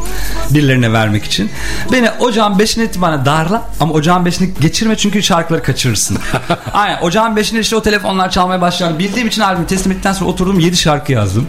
Birilerine 0.51 0.93
vermek 0.93 1.25
için. 1.25 1.51
Beni 1.93 2.11
Ocağın 2.11 2.59
5'ine 2.59 2.85
itibaren 2.85 3.25
darla 3.25 3.63
ama 3.81 3.95
Ocağın 3.95 4.25
5'ini 4.25 4.49
geçirme 4.61 4.97
çünkü 4.97 5.23
şarkıları 5.23 5.63
kaçırırsın. 5.63 6.19
Aynen 6.73 6.99
Ocağın 7.03 7.37
5'inde 7.37 7.61
işte 7.61 7.77
o 7.77 7.83
telefonlar 7.83 8.31
çalmaya 8.31 8.61
başlar. 8.61 8.99
Bildiğim 8.99 9.29
için 9.29 9.43
albümü 9.43 9.67
teslim 9.67 9.93
ettikten 9.93 10.13
sonra 10.13 10.31
oturdum 10.31 10.61
7 10.61 10.77
şarkı 10.77 11.13
yazdım. 11.13 11.47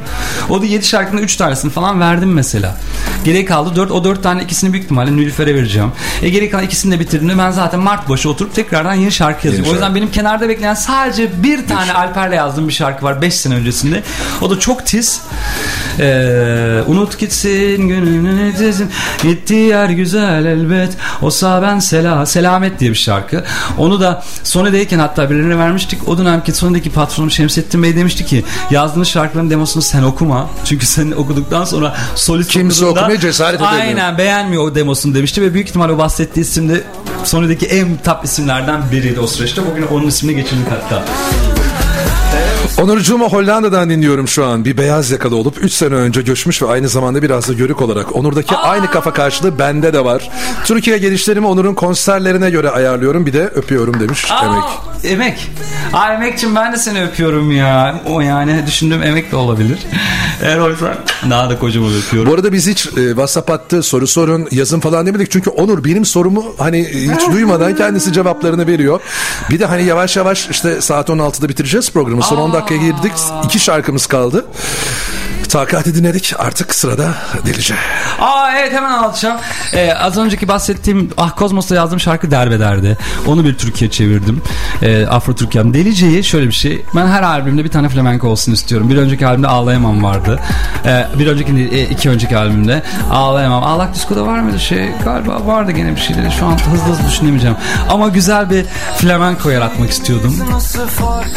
O 0.50 0.62
da 0.62 0.66
7 0.66 0.86
şarkının 0.86 1.22
3 1.22 1.36
tanesini 1.36 1.72
falan 1.72 2.00
verdim 2.00 2.34
mesela. 2.34 2.78
Geriye 3.26 3.46
kaldı 3.46 3.76
4. 3.76 3.92
O 3.92 4.04
4 4.04 4.24
tane 4.24 4.44
ikisini 4.44 4.74
büyük 4.74 4.84
ihtimalle 4.84 5.12
Nülüfer'e 5.12 5.56
vereceğim. 5.56 5.92
E 6.22 6.30
geri 6.30 6.50
kalan 6.50 6.64
ikisini 6.64 6.92
de 6.96 7.00
bitirdiğimde 7.00 7.38
ben 7.38 7.52
zaten 7.52 7.80
Mart 7.80 8.10
başı 8.10 8.30
oturup 8.30 8.56
tekrardan 8.56 8.94
yeni 8.94 9.12
şarkı 9.12 9.48
yazıyorum. 9.48 9.66
Yeni 9.66 9.72
o 9.72 9.74
yüzden 9.74 9.96
benim 9.96 10.05
kenarda 10.11 10.49
bekleyen 10.49 10.73
sadece 10.73 11.44
bir 11.44 11.68
tane 11.68 11.94
Alper'le 11.94 12.32
yazdığım 12.34 12.68
bir 12.68 12.73
şarkı 12.73 13.06
var 13.06 13.22
5 13.22 13.34
sene 13.34 13.56
öncesinde. 13.56 14.03
O 14.41 14.49
da 14.49 14.60
çok 14.60 14.86
tiz. 14.86 15.22
Ee, 15.99 16.82
unut 16.88 17.19
gitsin 17.19 17.88
gününü 17.88 18.56
tizin. 18.56 18.91
Gittiği 19.23 19.68
yer 19.68 19.90
güzel 19.90 20.45
elbet. 20.45 20.94
O 21.22 21.30
sağ 21.30 21.61
ben 21.61 21.80
sela, 21.80 22.26
selamet 22.26 22.80
diye 22.80 22.91
bir 22.91 22.95
şarkı. 22.95 23.44
Onu 23.77 23.99
da 23.99 24.23
Sony'deyken 24.44 24.99
hatta 24.99 25.30
birilerine 25.30 25.57
vermiştik. 25.57 26.07
O 26.07 26.18
dönemki 26.18 26.52
Sony'deki 26.52 26.90
patronum 26.91 27.32
Şemsettin 27.32 27.84
Bey 27.84 27.95
demişti 27.95 28.26
ki 28.26 28.44
yazdığınız 28.72 29.07
şarkıların 29.07 29.49
demosunu 29.49 29.84
sen 29.84 30.03
okuma. 30.03 30.49
Çünkü 30.65 30.86
sen 30.86 31.11
okuduktan 31.11 31.65
sonra 31.65 31.95
solist 32.15 32.52
Kimse 32.52 32.86
okumaya 32.86 33.19
cesaret 33.19 33.61
edemiyor. 33.61 33.82
Aynen 33.82 34.18
beğenmiyor 34.18 34.64
o 34.64 34.76
demosunu 34.76 35.15
demişti 35.15 35.41
ve 35.41 35.53
büyük 35.53 35.68
ihtimalle 35.68 35.94
o 35.94 35.98
bahsettiği 35.98 36.45
isim 36.45 36.69
de 36.69 36.84
Sony'deki 37.23 37.65
en 37.65 37.98
top 37.98 38.26
isimlerden 38.26 38.82
biriydi 38.91 39.19
o 39.19 39.27
süreçte. 39.27 39.61
Bugün 39.72 39.88
onun 39.96 40.08
ismini 40.08 40.36
geçirdik 40.36 40.68
hatta. 40.72 41.06
Onurcuğumu 42.81 43.30
Hollanda'dan 43.30 43.89
dinliyorum 43.89 44.27
şu 44.27 44.45
an. 44.45 44.65
Bir 44.65 44.77
beyaz 44.77 45.11
yakalı 45.11 45.35
olup 45.35 45.64
3 45.64 45.73
sene 45.73 45.93
önce 45.95 46.22
göçmüş 46.22 46.61
ve 46.61 46.68
aynı 46.68 46.89
zamanda 46.89 47.22
biraz 47.22 47.49
da 47.49 47.53
yörük 47.53 47.81
olarak. 47.81 48.15
Onur'daki 48.15 48.56
aynı 48.56 48.91
kafa 48.91 49.14
karşılığı 49.14 49.60
bende 49.60 49.93
de 49.93 50.06
var. 50.06 50.30
Türkiye 50.65 50.97
gelişlerimi 50.97 51.47
Onur'un 51.47 51.73
konserlerine 51.73 52.49
göre 52.49 52.69
ayarlıyorum. 52.69 53.26
Bir 53.26 53.34
de 53.34 53.43
öpüyorum 53.47 53.99
demiş 53.99 54.31
Aa, 54.31 54.45
Emek. 54.45 54.64
Emek. 55.03 55.52
Aa 55.93 56.14
Emek'cim 56.14 56.56
ben 56.56 56.73
de 56.73 56.77
seni 56.77 57.03
öpüyorum 57.03 57.52
ya. 57.52 58.02
O 58.10 58.22
yani 58.22 58.64
düşündüğüm 58.68 59.03
Emek 59.03 59.31
de 59.31 59.35
olabilir. 59.35 59.80
Eğer 60.43 60.57
oysa 60.57 60.97
daha 61.30 61.49
da 61.49 61.60
kocaman 61.60 61.91
öpüyorum. 61.97 62.31
Bu 62.31 62.35
arada 62.35 62.53
biz 62.53 62.68
hiç 62.68 62.88
e, 62.88 62.91
WhatsApp 62.91 63.49
attı 63.49 63.84
soru 63.84 64.07
sorun 64.07 64.47
yazın 64.52 64.80
falan 64.80 65.06
demedik. 65.06 65.31
Çünkü 65.31 65.49
Onur 65.49 65.84
benim 65.84 66.06
sorumu 66.06 66.45
hani 66.57 66.88
hiç 66.88 67.27
duymadan 67.34 67.76
kendisi 67.76 68.14
cevaplarını 68.14 68.68
veriyor. 68.68 68.99
Bir 69.49 69.60
de 69.60 69.65
hani 69.65 69.84
yavaş 69.84 70.18
yavaş 70.18 70.49
işte 70.49 70.81
saat 70.81 71.10
16'da 71.10 71.49
bitireceğiz 71.49 71.91
programı. 71.91 72.23
Son 72.23 72.38
10 72.38 72.53
dakikaya 72.66 72.92
girdik. 72.92 73.12
İki 73.46 73.60
şarkımız 73.60 74.08
kaldı. 74.08 74.46
Takati 75.50 75.96
dinledik. 75.96 76.34
Artık 76.38 76.76
sırada 76.76 77.14
Delice. 77.46 77.76
Aa 78.20 78.52
evet 78.58 78.74
hemen 78.74 78.90
anlatacağım. 78.90 79.38
Ee, 79.74 79.94
az 79.94 80.18
önceki 80.18 80.48
bahsettiğim 80.48 81.10
Ah 81.18 81.36
Kozmos'ta 81.36 81.76
yazdığım 81.76 82.00
şarkı 82.00 82.32
Derbeder'di. 82.32 82.98
Onu 83.28 83.46
bir 83.46 83.58
Türkiye 83.58 83.92
çevirdim. 83.92 84.42
Ee, 84.82 85.06
Afro 85.06 85.36
Türkiye'm. 85.36 85.74
Delice'yi 85.74 86.24
şöyle 86.24 86.48
bir 86.48 86.54
şey. 86.54 86.86
Ben 86.96 87.08
her 87.08 87.24
albümde 87.24 87.64
bir 87.64 87.72
tane 87.72 87.90
flamenco 87.90 88.28
olsun 88.28 88.52
istiyorum. 88.52 88.90
Bir 88.90 88.98
önceki 88.98 89.28
albümde 89.28 89.48
Ağlayamam 89.48 90.04
vardı. 90.04 90.40
Ee, 90.86 91.06
bir 91.20 91.28
önceki 91.28 91.56
değil, 91.56 91.72
e, 91.74 91.84
iki 91.84 92.10
önceki 92.10 92.38
albümde 92.38 92.84
Ağlayamam. 93.12 93.64
Ağlak 93.64 93.96
Disko'da 93.96 94.26
var 94.28 94.40
mıydı 94.40 94.60
şey? 94.60 94.90
Galiba 95.04 95.46
vardı 95.46 95.72
gene 95.72 95.96
bir 95.96 96.02
şeyleri. 96.02 96.32
Şu 96.32 96.46
an 96.46 96.58
hızlı 96.58 96.94
hızlı 96.94 97.08
düşünemeyeceğim. 97.08 97.58
Ama 97.90 98.08
güzel 98.08 98.50
bir 98.50 98.66
flamenco 98.98 99.50
yaratmak 99.50 99.90
istiyordum. 99.90 100.40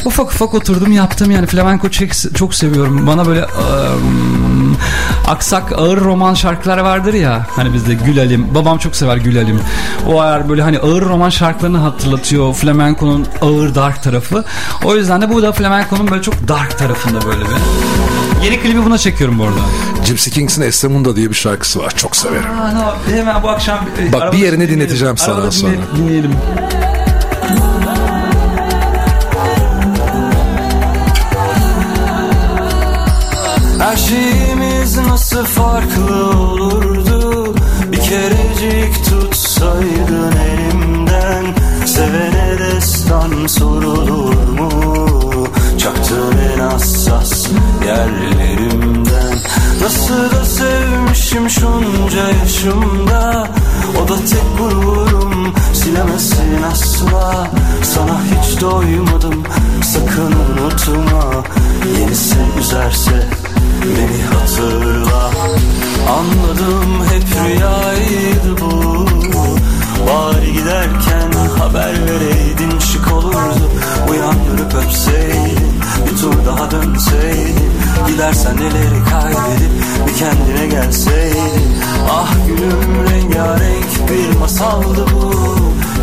Ufak 0.05 0.27
ufak 0.27 0.55
oturdum 0.55 0.93
yaptım 0.93 1.31
yani 1.31 1.47
flamenco 1.47 1.89
çok, 2.35 2.55
seviyorum. 2.55 3.07
Bana 3.07 3.27
böyle 3.27 3.41
ım, 3.41 3.98
aksak 5.29 5.73
ağır 5.73 6.01
roman 6.01 6.35
şarkılar 6.35 6.79
vardır 6.79 7.15
ya. 7.15 7.47
Hani 7.57 7.75
bizde 7.75 7.95
Gül 7.95 8.21
Alim. 8.21 8.55
Babam 8.55 8.79
çok 8.79 8.97
sever 8.97 9.17
Gül 9.17 9.39
Alim. 9.39 9.61
O 10.09 10.25
eğer 10.25 10.49
böyle 10.49 10.63
hani 10.63 10.79
ağır 10.79 11.03
roman 11.05 11.31
şarkılarını 11.31 11.79
hatırlatıyor. 11.79 12.55
Flamenco'nun 12.55 13.27
ağır 13.43 13.75
dark 13.75 14.03
tarafı. 14.03 14.45
O 14.85 14.97
yüzden 14.97 15.21
de 15.23 15.31
bu 15.35 15.43
da 15.43 15.53
flamenco'nun 15.53 16.11
böyle 16.11 16.23
çok 16.23 16.49
dark 16.49 16.79
tarafında 16.79 17.25
böyle 17.27 17.41
bir. 17.41 17.49
Yeni 18.45 18.61
klibi 18.61 18.85
buna 18.85 18.99
çekiyorum 18.99 19.39
bu 19.39 19.45
arada. 19.45 19.61
Gypsy 20.07 20.31
Kings'in 20.31 20.63
Estemunda 20.63 21.17
diye 21.17 21.29
bir 21.31 21.35
şarkısı 21.35 21.79
var. 21.81 21.93
Çok 21.97 22.17
severim. 22.17 22.51
Aa, 22.63 22.73
no, 22.73 23.15
hemen 23.17 23.43
bu 23.43 23.49
akşam 23.49 23.79
e, 24.09 24.13
Bak, 24.13 24.33
bir 24.33 24.39
yerini 24.39 24.53
dinleyelim. 24.55 24.77
dinleteceğim 24.81 25.17
sana 25.19 25.51
sonra. 25.51 25.73
dinle- 25.73 25.97
Dinleyelim. 25.97 26.33
Her 33.99 34.05
şeyimiz 34.05 34.97
nasıl 34.97 35.45
farklı 35.45 36.31
olurdu? 36.31 37.55
Bir 37.93 38.01
kerecik 38.01 39.05
tutsaydın 39.05 40.33
elimden 40.33 41.45
Sevene 41.87 42.59
destan 42.59 43.47
sorulur 43.47 44.49
mu? 44.49 45.49
Çaktın 45.79 46.35
en 46.55 46.61
hassas 46.61 47.49
yerlerimden. 47.87 49.39
Nasıl 49.83 50.31
da 50.31 50.45
sevmişim 50.45 51.51
şunca 51.51 52.29
yaşımda 52.43 53.49
O 54.05 54.09
da 54.09 54.17
tek 54.17 54.59
gururum 54.59 55.55
silemezsin 55.73 56.63
asla. 56.73 57.51
Sana 57.83 58.21
hiç 58.23 58.61
doymadım 58.61 59.43
sakın 59.83 60.33
unutma. 60.33 61.45
Yenisi 62.01 62.37
üzerse 62.61 63.48
beni 63.83 64.23
hatırla 64.23 65.31
Anladım 66.09 67.05
hep 67.13 67.45
rüyaydı 67.45 68.61
bu. 68.61 69.07
Bari 70.07 70.53
giderken 70.53 71.33
haber 71.59 72.07
vereydin 72.07 72.79
şık 72.79 73.13
olurdu. 73.13 73.71
Uyandırıp 74.11 74.75
öpseydin 74.75 75.79
bir 76.07 76.17
tur 76.17 76.47
daha 76.47 76.71
dönseydin 76.71 77.73
Dilersen 78.09 78.57
neleri 78.57 79.05
kaybedip 79.11 79.71
bir 80.07 80.15
kendine 80.15 80.67
gelseydin 80.67 81.77
Ah 82.11 82.35
gülüm 82.47 83.05
rengarenk 83.11 84.11
bir 84.11 84.39
masaldı 84.39 85.07
bu. 85.15 85.35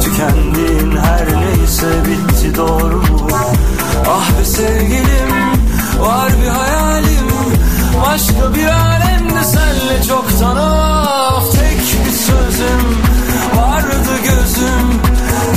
Tükendiğin 0.02 0.97
her 0.97 1.26
neyse 1.26 1.88
bitti 2.07 2.57
doğru 2.57 2.97
mu? 2.97 3.30
Ah 4.07 4.39
be 4.39 4.45
sevgilim 4.45 5.31
var 5.99 6.31
bir 6.43 6.47
hayalim 6.47 7.34
Başka 8.01 8.53
bir 8.55 8.65
alemde 8.67 9.43
senle 9.43 10.03
çoktan 10.07 10.57
of 10.57 11.51
Tek 11.51 12.05
bir 12.05 12.11
sözüm 12.11 12.97
vardı 13.55 14.11
gözüm. 14.23 15.01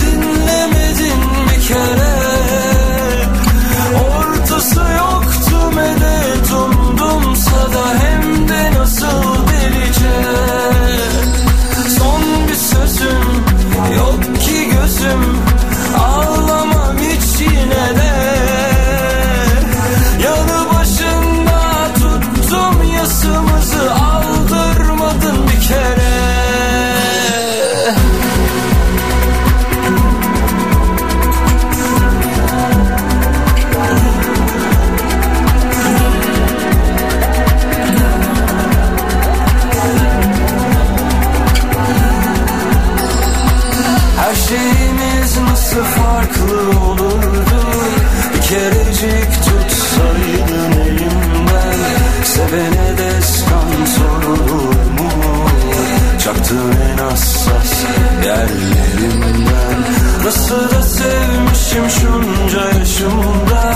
Dinlemedin 0.00 1.22
bir 1.50 1.62
kere. 1.66 2.18
Ortası 4.18 4.80
yoktu 4.80 5.72
medet 5.74 6.52
umdumsa 6.52 7.72
da 7.72 7.84
Hem 8.00 8.48
de 8.48 8.78
nasıl 8.78 9.46
delice. 9.48 10.18
Son 11.98 12.48
bir 12.48 12.54
sözüm 12.54 13.44
yok 13.96 14.40
ki 14.40 14.70
gözüm. 14.70 15.38
Ağlamam 15.98 16.96
hiç 16.98 17.40
yine 17.40 17.96
de 17.96 18.17
Çaktığın 56.28 56.72
en 56.72 56.98
hassas 56.98 57.84
yerlerimden. 58.24 59.78
Nasıl 60.24 60.70
da 60.70 60.82
sevmişim 60.82 61.90
şunca 61.90 62.78
yaşımda. 62.78 63.74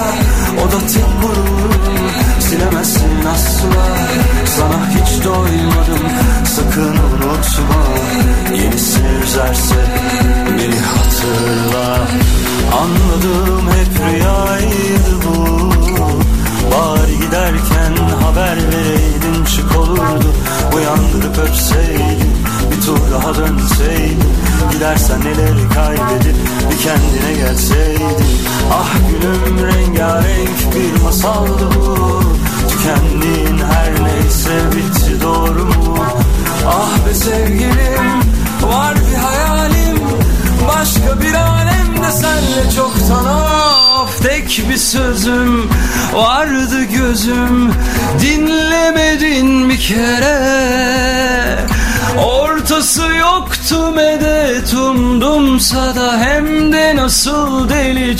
O 0.62 0.72
da 0.72 0.86
tek 0.86 1.22
gururum 1.22 2.10
silemezsin 2.40 3.24
asla. 3.34 3.86
Sana 4.46 4.90
hiç 4.90 5.24
doymadım 5.24 6.08
sakın 6.44 6.96
unutma. 6.96 7.84
Yenisini 8.62 9.22
üzerse 9.24 9.84
beni 10.58 10.80
hatırla. 10.80 11.98
Anladım 12.72 13.70
hep 13.70 14.06
rüyaydı 14.06 15.11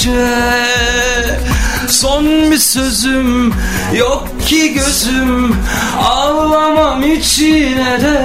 delice 0.03 1.39
Son 1.89 2.51
bir 2.51 2.59
sözüm 2.59 3.55
yok 3.95 4.29
ki 4.47 4.74
gözüm. 4.74 5.57
Ağlamam 6.05 7.03
içine 7.03 8.01
de. 8.01 8.19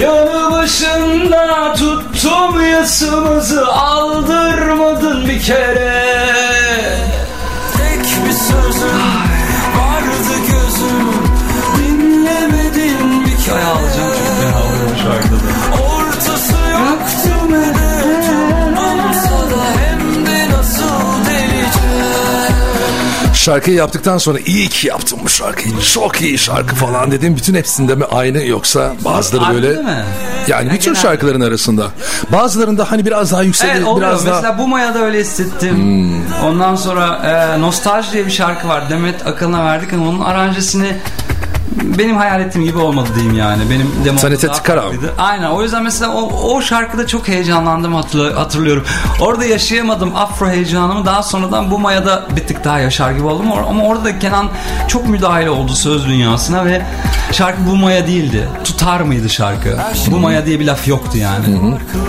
Yanı 0.00 0.52
başında 0.52 1.74
tuttum 1.74 2.66
yasımızı. 2.70 3.66
Aldırmadın 3.66 5.28
bir 5.28 5.42
kere 5.42 6.05
Şarkıyı 23.46 23.76
yaptıktan 23.76 24.18
sonra 24.18 24.38
iyi 24.46 24.68
ki 24.68 24.86
yaptım 24.88 25.18
bu 25.24 25.28
şarkıyı. 25.28 25.80
Çok 25.80 26.20
iyi 26.20 26.38
şarkı 26.38 26.74
falan 26.74 27.10
dedim. 27.10 27.36
Bütün 27.36 27.54
hepsinde 27.54 27.94
mi 27.94 28.04
aynı 28.04 28.42
yoksa 28.46 28.92
bazıları 29.04 29.54
böyle... 29.54 29.82
mi? 29.82 30.04
Yani 30.48 30.70
bütün 30.70 30.92
genel- 30.94 31.02
şarkıların 31.02 31.40
arasında. 31.40 31.86
Bazılarında 32.32 32.90
hani 32.90 33.06
biraz 33.06 33.32
daha 33.32 33.42
yükselir, 33.42 33.70
Evet 33.72 33.86
oluyor. 33.86 34.08
biraz 34.08 34.26
daha... 34.26 34.34
Mesela 34.34 34.58
bu 34.58 34.68
mayada 34.68 34.98
öyle 34.98 35.20
hissettim. 35.20 36.24
Ondan 36.44 36.76
sonra 36.76 37.06
e, 37.56 37.60
Nostalji 37.60 38.12
diye 38.12 38.26
bir 38.26 38.30
şarkı 38.30 38.68
var. 38.68 38.90
Demet 38.90 39.26
Akalın'a 39.26 39.64
verdik 39.64 39.92
ama 39.92 40.08
onun 40.08 40.20
aranjesini 40.20 40.96
benim 41.98 42.16
hayal 42.16 42.40
ettiğim 42.40 42.64
gibi 42.64 42.78
olmadı 42.78 43.08
diyeyim 43.14 43.36
yani. 43.38 43.62
Benim 43.70 43.90
demomda 44.04 44.20
Sanete 44.20 44.46
daha 44.48 44.56
Tıkara. 44.56 44.80
farklıydı. 44.82 45.14
Aynen. 45.18 45.50
O 45.50 45.62
yüzden 45.62 45.82
mesela 45.82 46.12
o, 46.12 46.52
o 46.54 46.60
şarkıda 46.62 47.06
çok 47.06 47.28
heyecanlandım 47.28 47.94
hatırlı- 47.94 48.32
hatırlıyorum. 48.34 48.84
Orada 49.20 49.44
yaşayamadım 49.44 50.16
afro 50.16 50.48
heyecanımı. 50.50 51.06
Daha 51.06 51.22
sonradan 51.22 51.70
bu 51.70 51.78
mayada 51.78 52.26
bir 52.36 52.46
tık 52.46 52.64
daha 52.64 52.78
yaşar 52.80 53.12
gibi 53.12 53.26
oldum. 53.26 53.52
Ama 53.68 53.84
orada 53.84 54.04
da 54.04 54.18
Kenan 54.18 54.48
çok 54.88 55.08
müdahale 55.08 55.50
oldu 55.50 55.72
söz 55.74 56.06
dünyasına 56.06 56.64
ve 56.64 56.82
şarkı 57.32 57.66
bu 57.66 57.76
maya 57.76 58.06
değildi. 58.06 58.48
Tutar 58.64 59.00
mıydı 59.00 59.28
şarkı? 59.30 59.78
Bu 60.10 60.18
maya 60.18 60.46
diye 60.46 60.60
bir 60.60 60.66
laf 60.66 60.88
yoktu 60.88 61.18
yani. 61.18 61.44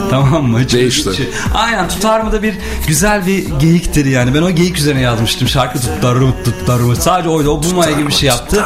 Tamam 0.10 0.44
mı? 0.44 0.60
Hiç- 0.60 0.74
Değişti. 0.74 1.10
hiç- 1.14 1.28
Aynen 1.56 1.88
tutar 1.88 2.20
mı 2.20 2.32
da 2.32 2.44
bir 2.44 2.56
güzel 2.88 3.26
bir 3.28 3.46
geyiktir 3.60 4.06
yani. 4.06 4.34
Ben 4.36 4.42
o 4.42 4.52
geyik 4.52 4.78
üzerine 4.78 5.02
yazmıştım. 5.02 5.48
Şarkı 5.48 5.80
tutar 5.80 6.16
mı 6.16 6.34
tutar 6.46 6.80
mı. 6.80 6.96
Sadece 6.96 7.30
oydu. 7.30 7.50
O 7.50 7.64
bu 7.64 7.76
maya 7.76 7.92
gibi 7.92 8.08
bir 8.08 8.14
şey 8.14 8.30
yaptı. 8.30 8.66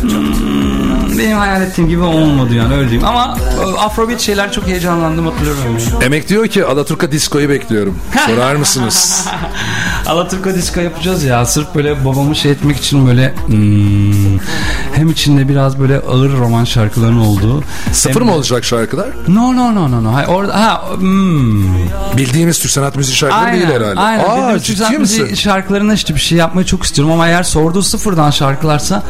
Hmm, 0.00 1.18
Benim 1.18 1.38
hayal 1.38 1.62
ettiğim 1.62 1.88
gibi 1.88 2.02
olmadı 2.02 2.54
yani 2.54 2.74
öyle 2.74 2.90
diyeyim. 2.90 3.04
Ama 3.08 3.38
e, 3.60 3.78
Afrobeat 3.78 4.20
şeyler 4.20 4.52
çok 4.52 4.66
heyecanlandım 4.66 5.26
hatırlıyorum. 5.26 5.62
yani. 5.64 6.04
Emek 6.04 6.28
diyor 6.28 6.46
ki 6.46 6.64
Alaturka 6.64 7.12
Disko'yu 7.12 7.48
bekliyorum. 7.48 7.98
Sorar 8.26 8.54
mısınız? 8.56 9.26
Alaturka 10.08 10.54
disco 10.54 10.80
yapacağız 10.80 11.24
ya. 11.24 11.46
Sırf 11.46 11.74
böyle 11.74 12.04
babamı 12.04 12.36
şey 12.36 12.52
etmek 12.52 12.76
için 12.76 13.06
böyle 13.06 13.34
hmm, 13.46 14.38
hem 14.94 15.10
içinde 15.10 15.48
biraz 15.48 15.80
böyle 15.80 15.98
ağır 15.98 16.32
roman 16.32 16.64
şarkıların 16.64 17.18
olduğu. 17.18 17.64
Sıfır 17.92 18.20
hem 18.20 18.28
mı 18.28 18.34
olacak 18.34 18.64
şarkılar? 18.64 19.08
No 19.28 19.56
no 19.56 19.74
no 19.74 19.90
no 19.90 20.04
no. 20.04 20.14
Hayır, 20.14 20.28
orada 20.28 20.60
ha 20.60 20.90
hmm. 20.96 21.74
Bildiğimiz 22.16 22.58
Türk 22.58 22.70
sanat 22.70 22.96
müziği 22.96 23.16
şarkıları 23.16 23.44
Aynen, 23.44 23.68
değil 23.68 23.80
herhalde. 23.80 24.00
aynen. 24.00 24.24
Aa, 24.24 24.36
Bildiğimiz 24.36 24.62
Türk 24.62 24.78
sanat 24.78 24.98
müziği 24.98 25.36
şarkılarına 25.36 25.94
işte 25.94 26.14
bir 26.14 26.20
şey 26.20 26.38
yapmayı 26.38 26.66
çok 26.66 26.82
istiyorum 26.82 27.12
ama 27.12 27.28
eğer 27.28 27.42
sorduğu 27.42 27.82
sıfırdan 27.82 28.30
şarkılarsa 28.30 29.02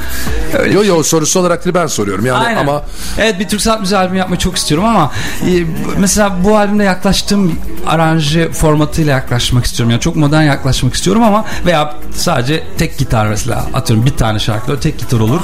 öyle 0.58 0.74
Yo 0.74 0.84
yo 0.84 1.02
sorusu 1.02 1.40
olarak 1.40 1.64
değil 1.64 1.74
ben 1.74 1.86
soruyorum 1.86 2.26
yani 2.26 2.46
Aynen. 2.46 2.60
ama 2.60 2.82
Evet 3.18 3.40
bir 3.40 3.48
Türk 3.48 3.60
sanat 3.60 3.80
müziği 3.80 3.98
albümü 3.98 4.18
yapmayı 4.18 4.38
çok 4.38 4.56
istiyorum 4.56 4.86
ama 4.86 5.12
e, 5.42 5.64
mesela 5.98 6.36
bu 6.44 6.56
albümde 6.56 6.84
yaklaştığım 6.84 7.58
aranje 7.86 8.52
formatıyla 8.52 9.12
yaklaşmak 9.12 9.64
istiyorum. 9.64 9.90
Yani 9.90 10.00
çok 10.00 10.16
modern 10.16 10.42
yaklaşmak 10.42 10.87
istiyorum 10.94 11.22
ama 11.22 11.44
veya 11.66 11.94
sadece 12.14 12.64
tek 12.78 12.98
gitar 12.98 13.26
mesela 13.26 13.66
atıyorum 13.74 14.06
bir 14.06 14.16
tane 14.16 14.38
şarkıda 14.38 14.80
tek 14.80 14.98
gitar 14.98 15.20
olur. 15.20 15.40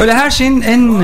Öyle 0.00 0.14
her 0.14 0.30
şeyin 0.30 0.60
en 0.60 1.02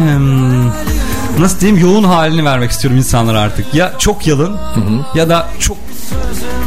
nasıl 1.39 1.61
diyeyim 1.61 1.81
yoğun 1.81 2.05
halini 2.05 2.45
vermek 2.45 2.71
istiyorum 2.71 2.99
insanlara 2.99 3.41
artık. 3.41 3.75
Ya 3.75 3.93
çok 3.99 4.27
yalın 4.27 4.57
ya 5.15 5.29
da 5.29 5.49
çok 5.59 5.77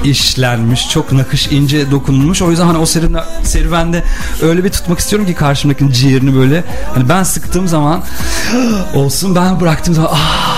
işlenmiş, 0.04 0.90
çok 0.90 1.12
nakış 1.12 1.48
ince 1.48 1.92
dokunulmuş. 1.92 2.42
O 2.42 2.50
yüzden 2.50 2.66
hani 2.66 2.78
o 2.78 2.86
serüvende, 2.86 3.24
serüvende 3.44 4.04
öyle 4.42 4.64
bir 4.64 4.70
tutmak 4.70 5.00
istiyorum 5.00 5.28
ki 5.28 5.34
karşımdakinin 5.34 5.92
ciğerini 5.92 6.36
böyle 6.36 6.64
hani 6.96 7.10
ben 7.10 7.24
sıktığım 7.24 7.68
zaman 7.68 8.04
olsun 8.94 9.36
ben 9.36 9.62
bıraktığım 9.62 9.94
zaman 9.94 10.10
ah 10.14 10.51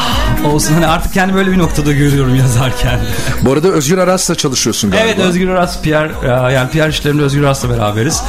olsun 0.47 0.73
hani 0.73 0.87
artık 0.87 1.13
kendi 1.13 1.33
böyle 1.35 1.51
bir 1.51 1.57
noktada 1.57 1.91
görüyorum 1.91 2.35
yazarken. 2.35 2.99
bu 3.41 3.51
arada 3.51 3.67
Özgür 3.67 3.97
Aras'la 3.97 4.35
çalışıyorsun 4.35 4.91
galiba. 4.91 5.05
evet 5.07 5.19
Özgür 5.19 5.49
Aras 5.49 5.77
e, 5.85 5.89
yani 6.53 6.69
Pierre 6.69 6.89
işlerinde 6.89 7.23
Özgür 7.23 7.43
Aras'la 7.43 7.69
beraberiz. 7.69 8.23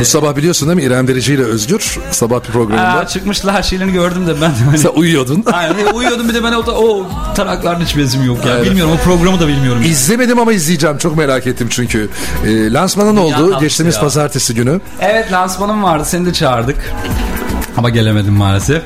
Bu 0.00 0.04
sabah 0.04 0.36
biliyorsun 0.36 0.68
değil 0.68 0.76
mi 0.76 0.82
İrem 0.82 1.08
Derici 1.08 1.34
ile 1.34 1.42
Özgür 1.42 1.98
sabah 2.10 2.40
bir 2.40 2.52
programında. 2.52 2.98
Aa, 2.98 3.06
çıkmışlar 3.06 3.54
her 3.54 3.62
şeylerini 3.62 3.92
gördüm 3.92 4.26
de 4.26 4.40
ben 4.40 4.50
hani 4.66 4.78
Sen 4.78 4.90
uyuyordun. 4.94 5.44
Aynen 5.52 5.86
e, 5.86 5.90
uyuyordum 5.90 6.28
bir 6.28 6.34
de 6.34 6.44
ben 6.44 6.52
o, 6.52 6.58
o 6.60 7.06
tarakların 7.34 7.80
hiç 7.80 7.96
bezim 7.96 8.24
yok 8.26 8.46
ya. 8.46 8.52
Evet. 8.56 8.66
Bilmiyorum 8.66 8.92
o 9.00 9.04
programı 9.04 9.40
da 9.40 9.48
bilmiyorum. 9.48 9.82
İzlemedim 9.84 10.38
ama 10.38 10.52
izleyeceğim. 10.52 10.98
Çok 10.98 11.16
merak 11.16 11.46
ettim 11.46 11.66
çünkü. 11.70 12.08
E, 12.46 12.72
lansmanın 12.72 13.16
oldu 13.16 13.60
geçtiğimiz 13.60 13.94
ya. 13.94 14.00
pazartesi 14.00 14.54
günü. 14.54 14.80
Evet 15.00 15.32
lansmanım 15.32 15.82
vardı 15.82 16.04
seni 16.06 16.26
de 16.26 16.32
çağırdık. 16.32 16.76
Ama 17.76 17.90
gelemedim 17.90 18.32
maalesef. 18.34 18.82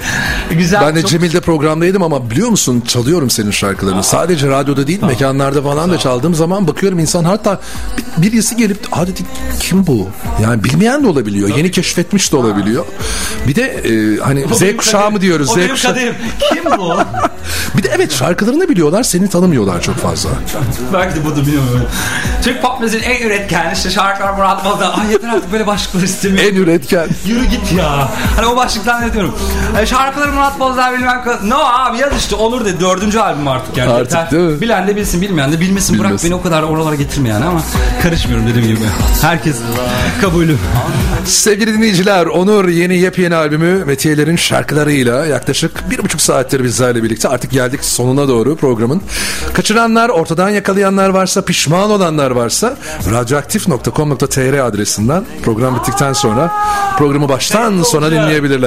Güzel. 0.50 0.80
Ben 0.82 0.96
de 0.96 1.00
çok- 1.02 1.10
Cemil'de 1.10 1.40
programdaydım 1.40 2.02
ama 2.02 2.30
biliyor 2.30 2.48
musun 2.48 2.80
çalıyorum 2.88 3.30
senin 3.30 3.50
şarkılarını. 3.50 4.04
Sadece 4.04 4.48
radyoda 4.48 4.86
değil 4.86 5.02
mekanlarda 5.02 5.62
falan 5.62 5.90
da 5.90 5.98
çaldığım 5.98 6.34
zaman 6.34 6.68
bakıyorum 6.68 6.98
insan 6.98 7.24
hatta 7.24 7.60
bir- 8.18 8.22
birisi 8.22 8.56
gelip 8.56 8.78
hadi 8.90 9.10
kim 9.60 9.86
bu? 9.86 10.08
Yani 10.42 10.64
bilmeyen 10.64 11.02
de 11.04 11.06
olabiliyor. 11.08 11.48
Yeni 11.56 11.70
keşfetmiş 11.70 12.32
de 12.32 12.36
olabiliyor. 12.36 12.84
Bir 13.48 13.54
de 13.54 13.62
e, 13.62 14.18
hani 14.20 14.44
O 14.52 14.54
Z 14.54 14.76
kuşağı 14.76 14.92
kaderim. 15.00 15.12
mı 15.12 15.20
diyoruz? 15.20 15.50
O 15.50 15.54
Z 15.54 15.56
benim 15.56 15.68
kuşağı. 15.70 15.94
kaderim. 15.94 16.14
Kim 16.52 16.64
bu? 16.78 16.94
Bir 17.78 17.82
de 17.82 17.90
evet 17.96 18.12
şarkılarını 18.12 18.68
biliyorlar 18.68 19.02
seni 19.02 19.28
tanımıyorlar 19.28 19.82
çok 19.82 19.96
fazla. 19.96 20.30
Belki 20.92 21.16
de 21.20 21.24
budur 21.24 21.46
bilmiyorum. 21.46 21.86
Türk 22.42 22.62
pop 22.62 22.80
müziğin 22.80 23.02
en 23.02 23.26
üretken 23.26 23.72
işte 23.74 23.90
şarkılar 23.90 24.32
Murat 24.32 24.64
Boz'da. 24.64 24.94
Ay 24.98 25.12
yeter 25.12 25.28
artık 25.28 25.52
böyle 25.52 25.66
başlıklar 25.66 26.02
istemiyorum. 26.02 26.50
En 26.52 26.56
üretken. 26.62 27.06
Yürü 27.26 27.44
git 27.44 27.72
ya. 27.78 28.08
Hani 28.36 28.46
o 28.46 28.56
başlık 28.56 28.75
Açıktan 28.76 29.02
ne 29.02 29.12
diyorum. 29.12 29.34
E, 29.80 29.86
şarkıları 29.86 30.32
Murat 30.32 30.60
Bozlar 30.60 30.98
bilmem 30.98 31.22
No 31.44 31.58
abi 31.58 31.98
yaz 31.98 32.12
işte 32.18 32.34
Onur 32.34 32.64
dedi. 32.64 32.80
Dördüncü 32.80 33.18
albüm 33.18 33.48
artık 33.48 33.76
yani. 33.76 33.92
Artık 33.92 34.12
Yeter. 34.12 34.30
değil 34.30 34.42
mi? 34.42 34.60
Bilen 34.60 34.88
de 34.88 34.96
bilsin 34.96 35.22
bilmeyen 35.22 35.52
de 35.52 35.60
bilmesin. 35.60 35.98
Bırak 35.98 36.08
Bilmesin. 36.08 36.30
beni 36.30 36.34
o 36.34 36.42
kadar 36.42 36.62
oralara 36.62 36.94
getirme 36.94 37.28
yani 37.28 37.44
ama 37.44 37.62
karışmıyorum 38.02 38.46
dediğim 38.46 38.66
gibi. 38.66 38.78
Herkes 39.22 39.56
kabulü. 40.20 40.56
Sevgili 41.24 41.74
dinleyiciler 41.74 42.26
Onur 42.26 42.68
yeni 42.68 42.98
yepyeni 42.98 43.34
albümü 43.34 43.84
Metiyeler'in 43.84 44.36
şarkılarıyla 44.36 45.26
yaklaşık 45.26 45.90
bir 45.90 46.04
buçuk 46.04 46.20
saattir 46.20 46.64
bizlerle 46.64 47.02
birlikte 47.02 47.28
artık 47.28 47.50
geldik 47.50 47.84
sonuna 47.84 48.28
doğru 48.28 48.56
programın. 48.56 49.02
Kaçıranlar, 49.52 50.08
ortadan 50.08 50.48
yakalayanlar 50.50 51.08
varsa, 51.08 51.42
pişman 51.42 51.90
olanlar 51.90 52.30
varsa 52.30 52.76
radyoaktif.com.tr 53.12 54.58
adresinden 54.58 55.24
program 55.44 55.76
bittikten 55.76 56.12
sonra 56.12 56.52
programı 56.98 57.28
baştan 57.28 57.82
sona 57.82 58.10
dinleyebilirler. 58.10 58.65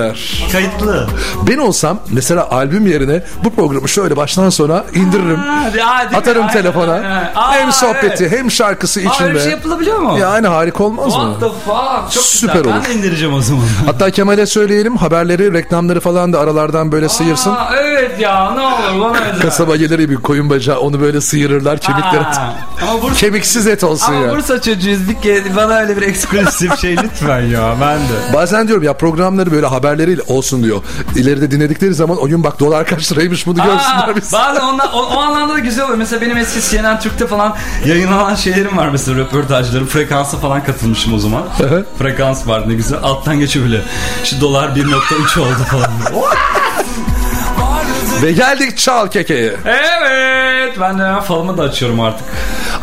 Kayıtlı. 0.52 1.08
Ben 1.50 1.58
olsam 1.58 2.00
mesela 2.12 2.52
albüm 2.52 2.88
yerine 2.88 3.24
bu 3.44 3.50
programı 3.50 3.90
şöyle 3.90 4.18
baştan 4.18 4.50
sona 4.50 4.84
indiririm. 4.96 5.38
Hadi. 5.38 5.84
Atarım 6.16 6.42
Aynen, 6.42 6.54
telefona. 6.54 6.92
aynen. 6.94 7.32
Aa, 7.36 7.52
hem 7.52 7.72
sohbeti 7.72 8.24
evet. 8.24 8.40
hem 8.40 8.52
şarkısı 8.52 9.00
Aa, 9.00 9.04
içinde. 9.04 9.24
öyle 9.28 9.36
bir 9.36 9.40
şey 9.40 9.52
yapılabiliyor 9.52 10.00
mu? 10.00 10.18
Yani 10.20 10.48
harika 10.48 10.84
olmaz 10.84 11.06
mı? 11.06 11.12
What 11.12 11.40
the 11.40 11.46
fuck? 11.72 12.12
Çok 12.14 12.24
Süper 12.24 12.54
güzel. 12.56 12.74
olur. 12.74 12.82
Ben 12.86 12.90
de 12.92 12.96
indireceğim 13.00 13.34
o 13.34 13.42
zaman. 13.42 13.64
Hatta 13.86 14.12
Kemal'e 14.12 14.46
söyleyelim 14.46 14.98
haberleri, 14.98 15.54
reklamları 15.54 16.00
falan 16.00 16.34
da 16.34 16.40
aralardan 16.40 16.92
böyle 16.92 17.10
sıyırsın. 17.10 17.52
Aa, 17.52 17.76
evet 17.82 18.20
ya 18.20 18.52
ne 18.52 18.62
olur 18.62 19.02
bana 19.02 19.18
özel. 19.20 19.42
Kasaba 19.42 19.76
gelir 19.76 20.00
gibi 20.00 20.16
koyun 20.16 20.50
bacağı 20.50 20.80
onu 20.80 21.02
böyle 21.02 21.22
sıyırırlar 21.22 21.78
kemikleri. 21.80 22.20
Aa, 22.26 22.54
Ama 22.82 23.02
Bursa, 23.02 23.16
Kemiksiz 23.16 23.68
et 23.68 23.84
olsun 23.84 24.14
ama 24.14 24.26
ya. 24.26 24.32
Bursa 24.36 24.62
çocuğuyuz 24.62 25.10
bir 25.10 25.22
kere 25.22 25.56
bana 25.56 25.78
öyle 25.80 25.98
bir 25.98 26.02
eksklusif 26.02 26.80
şey 26.80 26.98
lütfen 26.98 27.42
ya 27.42 27.76
ben 27.82 27.98
de. 28.00 28.34
Bazen 28.34 28.68
diyorum 28.68 28.84
ya 28.84 28.94
programları 28.94 29.52
böyle 29.52 29.66
haberleriyle 29.90 30.22
olsun 30.28 30.64
diyor. 30.64 30.82
İleride 31.16 31.52
dinledikleri 31.52 31.94
zaman 31.94 32.18
o 32.22 32.28
gün 32.28 32.44
bak 32.44 32.60
dolar 32.60 32.86
kaç 32.86 33.12
liraymış 33.12 33.48
bunu 33.48 33.56
görsünler 33.56 34.08
Aa, 34.08 34.16
biz. 34.16 34.34
bazen 34.34 34.62
ondan, 34.62 34.94
o, 34.94 35.02
o 35.02 35.20
anlamda 35.20 35.54
da 35.54 35.60
güzel 35.60 35.84
oluyor. 35.86 35.98
Mesela 35.98 36.22
benim 36.22 36.38
eski 36.38 36.72
CNN 36.72 37.00
Türk'te 37.00 37.28
falan 37.28 37.56
yayınlanan 37.86 38.36
şeylerim 38.36 38.78
var 38.78 38.90
mesela 38.90 39.18
röportajlarım. 39.18 39.88
Frekansa 39.88 40.38
falan 40.38 40.64
katılmışım 40.64 41.14
o 41.14 41.20
zaman. 41.20 41.44
Frekans 42.00 42.48
var 42.48 42.70
ne 42.70 42.74
güzel. 42.74 43.00
Alttan 43.04 43.40
geçiyor 43.40 43.66
bile. 43.66 43.82
Şu 44.24 44.42
dolar 44.42 44.70
1.3 44.70 45.40
oldu 45.40 45.64
falan. 45.72 45.90
Ve 48.24 48.32
geldik 48.32 48.78
çal 48.78 49.08
kekeye. 49.08 49.54
evet 49.66 50.78
ben 50.82 51.00
de 51.00 51.04
hemen 51.04 51.22
falımı 51.22 51.58
da 51.58 51.62
açıyorum 51.64 52.00
artık. 52.00 52.26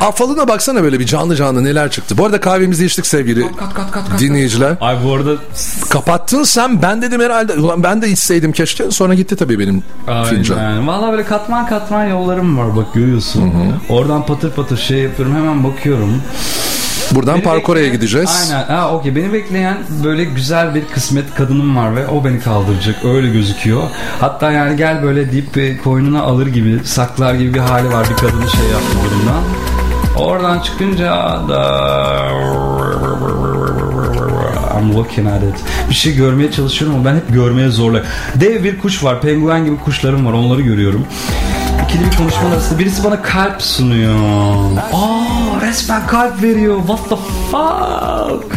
Aa, 0.00 0.12
falına 0.12 0.48
baksana 0.48 0.82
böyle 0.82 1.00
bir 1.00 1.06
canlı 1.06 1.36
canlı 1.36 1.64
neler 1.64 1.90
çıktı. 1.90 2.18
Bu 2.18 2.24
arada 2.26 2.40
kahvemizi 2.40 2.86
içtik 2.86 3.06
sevgili 3.06 3.42
Kat 3.56 3.74
kat 3.74 3.90
kat 3.90 4.10
kat. 4.10 4.20
dinleyiciler. 4.20 4.76
Ay 4.80 4.96
bu 5.04 5.14
arada 5.14 5.30
Kapattın 5.90 6.42
sen 6.44 6.82
ben 6.82 7.02
dedim 7.02 7.20
herhalde 7.20 7.52
ulan 7.52 7.82
ben 7.82 8.02
de 8.02 8.08
içseydim 8.08 8.52
keşke. 8.52 8.90
Sonra 8.90 9.14
gitti 9.14 9.36
tabii 9.36 9.58
benim 9.58 9.82
fincan. 10.30 10.58
Aynen. 10.58 10.86
Valla 10.86 11.12
böyle 11.12 11.24
katman 11.24 11.66
katman 11.66 12.04
yollarım 12.04 12.58
var 12.58 12.76
bak 12.76 12.94
görüyorsun. 12.94 13.52
Oradan 13.88 14.26
patır 14.26 14.50
patır 14.50 14.76
şey 14.76 14.98
yapıyorum 14.98 15.34
hemen 15.36 15.64
bakıyorum. 15.64 16.22
Buradan 17.14 17.34
Beni 17.34 17.44
Parkora'ya 17.44 17.84
bekleyen- 17.84 17.92
gideceğiz. 17.96 18.50
Aynen. 18.52 18.64
Ha 18.66 18.90
okey. 18.92 19.16
Beni 19.16 19.32
bekleyen 19.32 19.78
böyle 20.04 20.24
güzel 20.24 20.74
bir 20.74 20.84
kısmet 20.84 21.34
kadınım 21.34 21.76
var 21.76 21.96
ve 21.96 22.06
o 22.06 22.24
beni 22.24 22.40
kaldıracak. 22.40 23.04
Öyle 23.04 23.28
gözüküyor. 23.28 23.82
Hatta 24.20 24.52
yani 24.52 24.76
gel 24.76 25.02
böyle 25.02 25.32
deyip 25.32 25.84
koynuna 25.84 26.22
alır 26.22 26.46
gibi, 26.46 26.80
saklar 26.84 27.34
gibi 27.34 27.54
bir 27.54 27.58
hali 27.58 27.88
var 27.92 28.06
bir 28.10 28.16
kadını 28.16 28.48
şey 28.50 28.66
yaptı 28.72 28.96
durumdan. 29.04 29.42
Oradan 30.16 30.60
çıkınca 30.60 31.10
da 31.48 31.62
I'm 34.80 34.94
looking 34.96 35.28
at 35.28 35.42
it. 35.42 35.64
Bir 35.90 35.94
şey 35.94 36.16
görmeye 36.16 36.50
çalışıyorum 36.52 36.96
ama 36.96 37.04
ben 37.10 37.14
hep 37.14 37.28
görmeye 37.34 37.68
zorla. 37.68 38.02
Dev 38.34 38.64
bir 38.64 38.78
kuş 38.78 39.04
var. 39.04 39.20
Penguen 39.20 39.64
gibi 39.64 39.76
kuşlarım 39.76 40.26
var. 40.26 40.32
Onları 40.32 40.60
görüyorum. 40.62 41.06
İkili 41.84 42.10
bir 42.10 42.16
konuşma 42.16 42.48
arasında 42.48 42.78
birisi 42.78 43.04
bana 43.04 43.22
kalp 43.22 43.62
sunuyor. 43.62 44.14
Aa 44.92 45.55
resmen 45.66 46.06
kalp 46.06 46.42
veriyor. 46.42 46.76
What 46.78 47.08
the 47.08 47.16
fuck? 47.50 48.56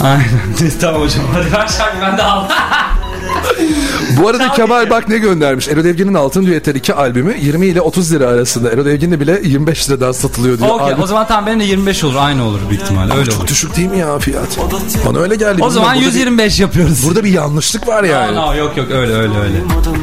Aynen. 0.00 0.70
tamam 0.80 1.00
hocam. 1.00 1.24
Hadi 1.34 1.52
ver 1.52 1.68
şarkı 1.68 2.00
ben 2.02 2.18
de 2.18 2.22
al. 2.22 2.44
Bu 4.22 4.28
arada 4.28 4.52
Kemal 4.52 4.90
bak 4.90 5.08
ne 5.08 5.18
göndermiş. 5.18 5.68
Erol 5.68 5.84
Evgin'in 5.84 6.14
Altın 6.14 6.46
Düeter 6.46 6.74
2 6.74 6.94
albümü 6.94 7.36
20 7.40 7.66
ile 7.66 7.80
30 7.80 8.12
lira 8.12 8.26
arasında. 8.26 8.70
Erol 8.70 8.86
Evgin'de 8.86 9.20
bile 9.20 9.40
25 9.44 9.90
liradan 9.90 10.12
satılıyor 10.12 10.58
diyor. 10.58 10.70
Okey 10.70 10.86
albüm. 10.86 11.02
o 11.02 11.06
zaman 11.06 11.26
tamam 11.26 11.46
benim 11.46 11.60
de 11.60 11.64
25 11.64 12.04
olur. 12.04 12.16
Aynı 12.18 12.44
olur 12.44 12.60
büyük 12.70 12.82
ihtimalle. 12.82 13.14
Öyle 13.14 13.30
Çok 13.30 13.40
olur. 13.40 13.48
düşük 13.48 13.76
değil 13.76 13.88
mi 13.88 13.98
ya 13.98 14.18
fiyat? 14.18 14.58
Bana 15.06 15.18
öyle 15.18 15.34
geldi. 15.34 15.44
O 15.44 15.52
Bilmiyorum, 15.52 15.74
zaman 15.74 15.94
burada 15.94 16.06
125 16.06 16.60
yapıyoruz. 16.60 17.02
Bir, 17.02 17.08
burada 17.08 17.24
bir 17.24 17.30
yanlışlık 17.30 17.88
var 17.88 18.04
yani. 18.04 18.36
No, 18.36 18.46
no, 18.46 18.54
yok 18.54 18.76
yok 18.76 18.86
öyle 18.90 19.12
öyle 19.12 19.38
öyle. 19.38 19.62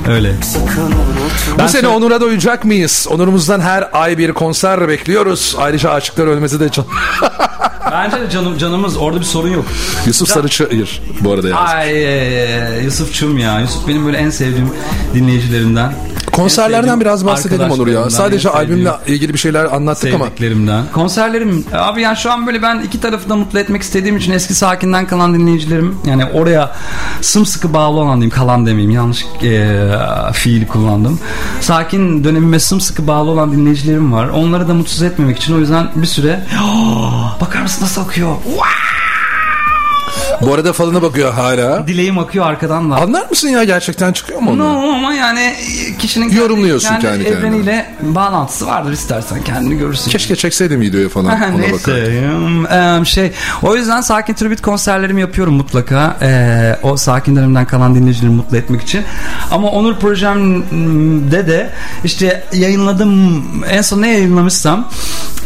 Öyle. 0.09 0.35
Bu 1.63 1.69
sene 1.69 1.87
Onur'a 1.87 2.21
doyacak 2.21 2.65
mıyız? 2.65 3.07
Onur'umuzdan 3.09 3.59
her 3.59 3.89
ay 3.93 4.17
bir 4.17 4.33
konser 4.33 4.87
bekliyoruz. 4.87 5.55
Ayrıca 5.57 5.89
Aşıklar 5.89 6.27
Ölmez'i 6.27 6.59
de 6.59 6.69
can... 6.71 6.85
Bence 7.91 8.21
de 8.21 8.29
canım 8.29 8.57
canımız 8.57 8.97
orada 8.97 9.19
bir 9.19 9.25
sorun 9.25 9.49
yok. 9.49 9.65
Yusuf 10.05 10.29
Sarıçayır 10.29 11.01
bu 11.21 11.31
arada 11.33 11.49
yazmış. 11.49 11.71
Ay 11.71 12.03
e, 12.03 12.83
Yusufçum 13.21 13.37
ya. 13.37 13.59
Yusuf 13.59 13.87
benim 13.87 14.05
böyle 14.05 14.17
en 14.17 14.29
sevdiğim 14.29 14.69
dinleyicilerimden. 15.13 15.93
Konserlerden 16.31 17.01
biraz 17.01 17.25
bahsedelim 17.25 17.71
Onur 17.71 17.87
ya. 17.87 18.09
Sadece 18.09 18.49
albümle 18.49 18.91
ilgili 19.07 19.33
bir 19.33 19.39
şeyler 19.39 19.65
anlattık 19.65 20.13
ama 20.13 20.25
sevdiklerimden. 20.25 20.83
Konserlerim 20.93 21.65
abi 21.73 22.01
yani 22.01 22.17
şu 22.17 22.31
an 22.31 22.47
böyle 22.47 22.61
ben 22.61 22.79
iki 22.79 23.01
tarafı 23.01 23.29
da 23.29 23.35
mutlu 23.35 23.59
etmek 23.59 23.81
istediğim 23.81 24.17
için 24.17 24.31
eski 24.31 24.53
sakinden 24.53 25.07
kalan 25.07 25.33
dinleyicilerim 25.33 25.95
yani 26.05 26.25
oraya 26.25 26.75
sımsıkı 27.21 27.73
bağlı 27.73 27.99
olan 27.99 28.15
diyeyim 28.15 28.35
kalan 28.35 28.65
demeyeyim 28.65 28.91
yanlış 28.91 29.25
e, 29.43 29.79
fiil 30.33 30.67
kullandım. 30.67 31.19
Sakin 31.61 32.23
dönemime 32.23 32.59
sımsıkı 32.59 33.07
bağlı 33.07 33.29
olan 33.31 33.51
dinleyicilerim 33.51 34.13
var. 34.13 34.29
Onları 34.29 34.67
da 34.67 34.73
mutsuz 34.73 35.01
etmemek 35.01 35.37
için 35.37 35.55
o 35.55 35.59
yüzden 35.59 35.91
bir 35.95 36.07
süre 36.07 36.43
bakar 37.41 37.61
mısın 37.61 37.83
nasıl 37.83 38.01
akıyor? 38.01 38.35
Bu 40.41 40.53
arada 40.53 40.73
falına 40.73 41.01
bakıyor 41.01 41.33
hala. 41.33 41.87
Dileğim 41.87 42.19
akıyor 42.19 42.45
arkadan 42.45 42.91
da. 42.91 42.95
Anlar 42.95 43.29
mısın 43.29 43.47
ya 43.47 43.63
gerçekten 43.63 44.13
çıkıyor 44.13 44.39
mu 44.39 44.51
onu? 44.51 44.59
No 44.59 44.93
ama 44.93 45.13
yani 45.13 45.53
kişinin 45.99 46.25
kendi- 46.29 46.39
Yorumluyorsun 46.41 46.89
kendi 46.89 47.03
kendine. 47.23 47.27
evreniyle 47.27 47.93
bağlantısı 48.01 48.67
vardır 48.67 48.91
istersen 48.91 49.41
kendini 49.43 49.77
görürsün. 49.77 50.11
Keşke 50.11 50.35
çekseydim 50.35 50.81
videoyu 50.81 51.09
falan. 51.09 51.25
Ona 51.41 51.49
Neyse 51.57 52.23
em, 52.71 53.05
şey 53.05 53.31
o 53.63 53.75
yüzden 53.75 54.01
sakin 54.01 54.33
tribüt 54.33 54.61
konserlerimi 54.61 55.21
yapıyorum 55.21 55.53
mutlaka 55.53 56.17
Ee, 56.21 56.75
o 56.83 56.97
sakin 56.97 57.35
dönemden 57.35 57.65
kalan 57.65 57.95
dinleyicileri 57.95 58.31
mutlu 58.31 58.57
etmek 58.57 58.81
için 58.81 59.01
ama 59.51 59.69
Onur 59.71 59.95
projemde 59.99 61.47
de 61.47 61.69
işte 62.03 62.43
yayınladım 62.53 63.43
en 63.69 63.81
son 63.81 64.01
ne 64.01 64.11
yayınlamışsam 64.11 64.89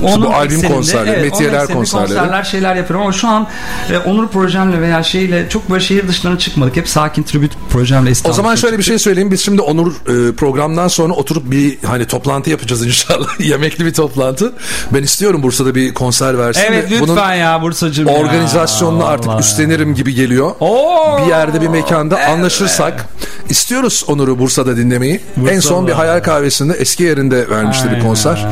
onun 0.04 0.26
bu 0.26 0.34
albüm 0.36 0.62
konserleri, 0.62 1.12
onun 1.12 1.22
metiyeler 1.22 1.68
konserleri. 1.68 2.08
konserler 2.08 2.44
şeyler 2.44 2.76
yapıyorum 2.76 3.04
ama 3.04 3.14
şu 3.14 3.28
an 3.28 3.48
e, 3.92 3.98
Onur 3.98 4.28
projemle 4.28 4.82
veya 4.84 5.04
şeyle 5.04 5.50
çok 5.50 5.70
böyle 5.70 5.84
şehir 5.84 6.08
dışlarına 6.08 6.40
çıkmadık 6.40 6.76
hep 6.76 6.90
sakin 6.90 7.24
tribüt 7.24 7.52
projemle 7.72 8.10
O 8.10 8.12
İstanbul'a 8.12 8.36
zaman 8.38 8.56
şöyle 8.56 8.78
bir 8.78 8.84
çıktık. 8.84 8.92
şey 8.92 9.00
söyleyeyim. 9.00 9.32
Biz 9.32 9.42
şimdi 9.42 9.62
Onur 9.62 9.92
e, 9.92 10.36
programdan 10.36 10.88
sonra 10.88 11.14
oturup 11.14 11.52
bir 11.52 11.78
hani 11.86 12.06
toplantı 12.08 12.50
yapacağız 12.50 12.86
inşallah. 12.86 13.28
Yemekli 13.40 13.86
bir 13.86 13.94
toplantı. 13.94 14.54
Ben 14.94 15.04
istiyorum 15.04 15.44
Bursa'da 15.44 15.76
bir 15.76 15.94
konser 15.94 16.38
versin. 16.38 16.62
Evet 16.68 16.86
ve 16.86 16.90
lütfen 16.96 17.08
Bunun 17.08 17.34
ya 17.34 17.62
Bursa'cım 17.62 18.08
ya. 18.08 18.14
organizasyonunu 18.14 19.06
artık 19.06 19.28
Vallahi. 19.28 19.40
üstlenirim 19.40 19.96
gibi 19.96 20.14
geliyor. 20.14 20.52
Oo! 20.60 21.20
Bir 21.26 21.30
yerde 21.30 21.62
bir 21.62 21.68
mekanda 21.68 22.18
Evet. 22.20 22.30
anlaşırsak 22.30 23.06
istiyoruz 23.50 24.04
Onur'u 24.08 24.40
Bursa'da 24.40 24.78
dinlemeyi. 24.78 25.22
en 25.50 25.60
son 25.60 25.84
bir 25.88 25.92
Bursa'da. 25.92 26.08
hayal 26.08 26.24
kahvesinde 26.24 26.74
eski 26.74 27.04
yerinde 27.04 27.50
vermişti 27.50 27.86
bir 27.86 27.94
Aynen. 27.94 28.06
konser. 28.08 28.46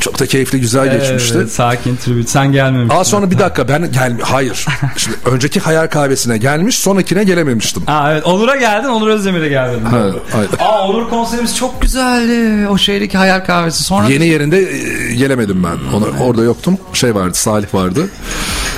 Çok 0.00 0.18
da 0.20 0.26
keyifli 0.26 0.60
güzel 0.60 0.98
geçmişti. 0.98 1.34
Evet, 1.38 1.52
sakin 1.52 1.96
tribüt. 1.96 2.28
Sen 2.28 2.52
gelmemişsin. 2.52 3.00
Aa 3.00 3.04
sonra 3.04 3.30
bir 3.30 3.38
dakika 3.38 3.68
ben 3.68 3.92
gel 3.92 4.16
hayır. 4.22 4.66
Şimdi 4.96 5.16
önceki 5.24 5.60
hayal 5.60 5.75
kahvesine 5.84 6.38
gelmiş 6.38 6.78
sonrakine 6.78 7.24
gelememiştim. 7.24 7.82
Aa 7.86 8.12
evet 8.12 8.26
Onur'a 8.26 8.56
geldin 8.56 8.88
Onur 8.88 9.08
Özdemir'e 9.08 9.48
geldin. 9.48 9.84
Ha, 9.84 9.98
aynen. 10.34 10.48
Aa 10.58 10.88
Onur 10.88 11.08
konserimiz 11.10 11.56
çok 11.56 11.82
güzeldi. 11.82 12.68
O 12.68 12.78
şehirdeki 12.78 13.18
hayal 13.18 13.40
kahvesi. 13.44 13.82
Sonra 13.84 14.08
Yeni 14.08 14.26
yerinde 14.26 14.58
e, 14.58 15.14
gelemedim 15.14 15.64
ben. 15.64 15.96
Ona, 15.96 16.24
orada 16.24 16.42
yoktum. 16.42 16.78
Şey 16.92 17.14
vardı 17.14 17.34
Salih 17.34 17.74
vardı. 17.74 18.08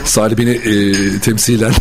Salih 0.04 0.36
beni 0.38 0.50
e, 0.50 1.20
temsilen. 1.20 1.72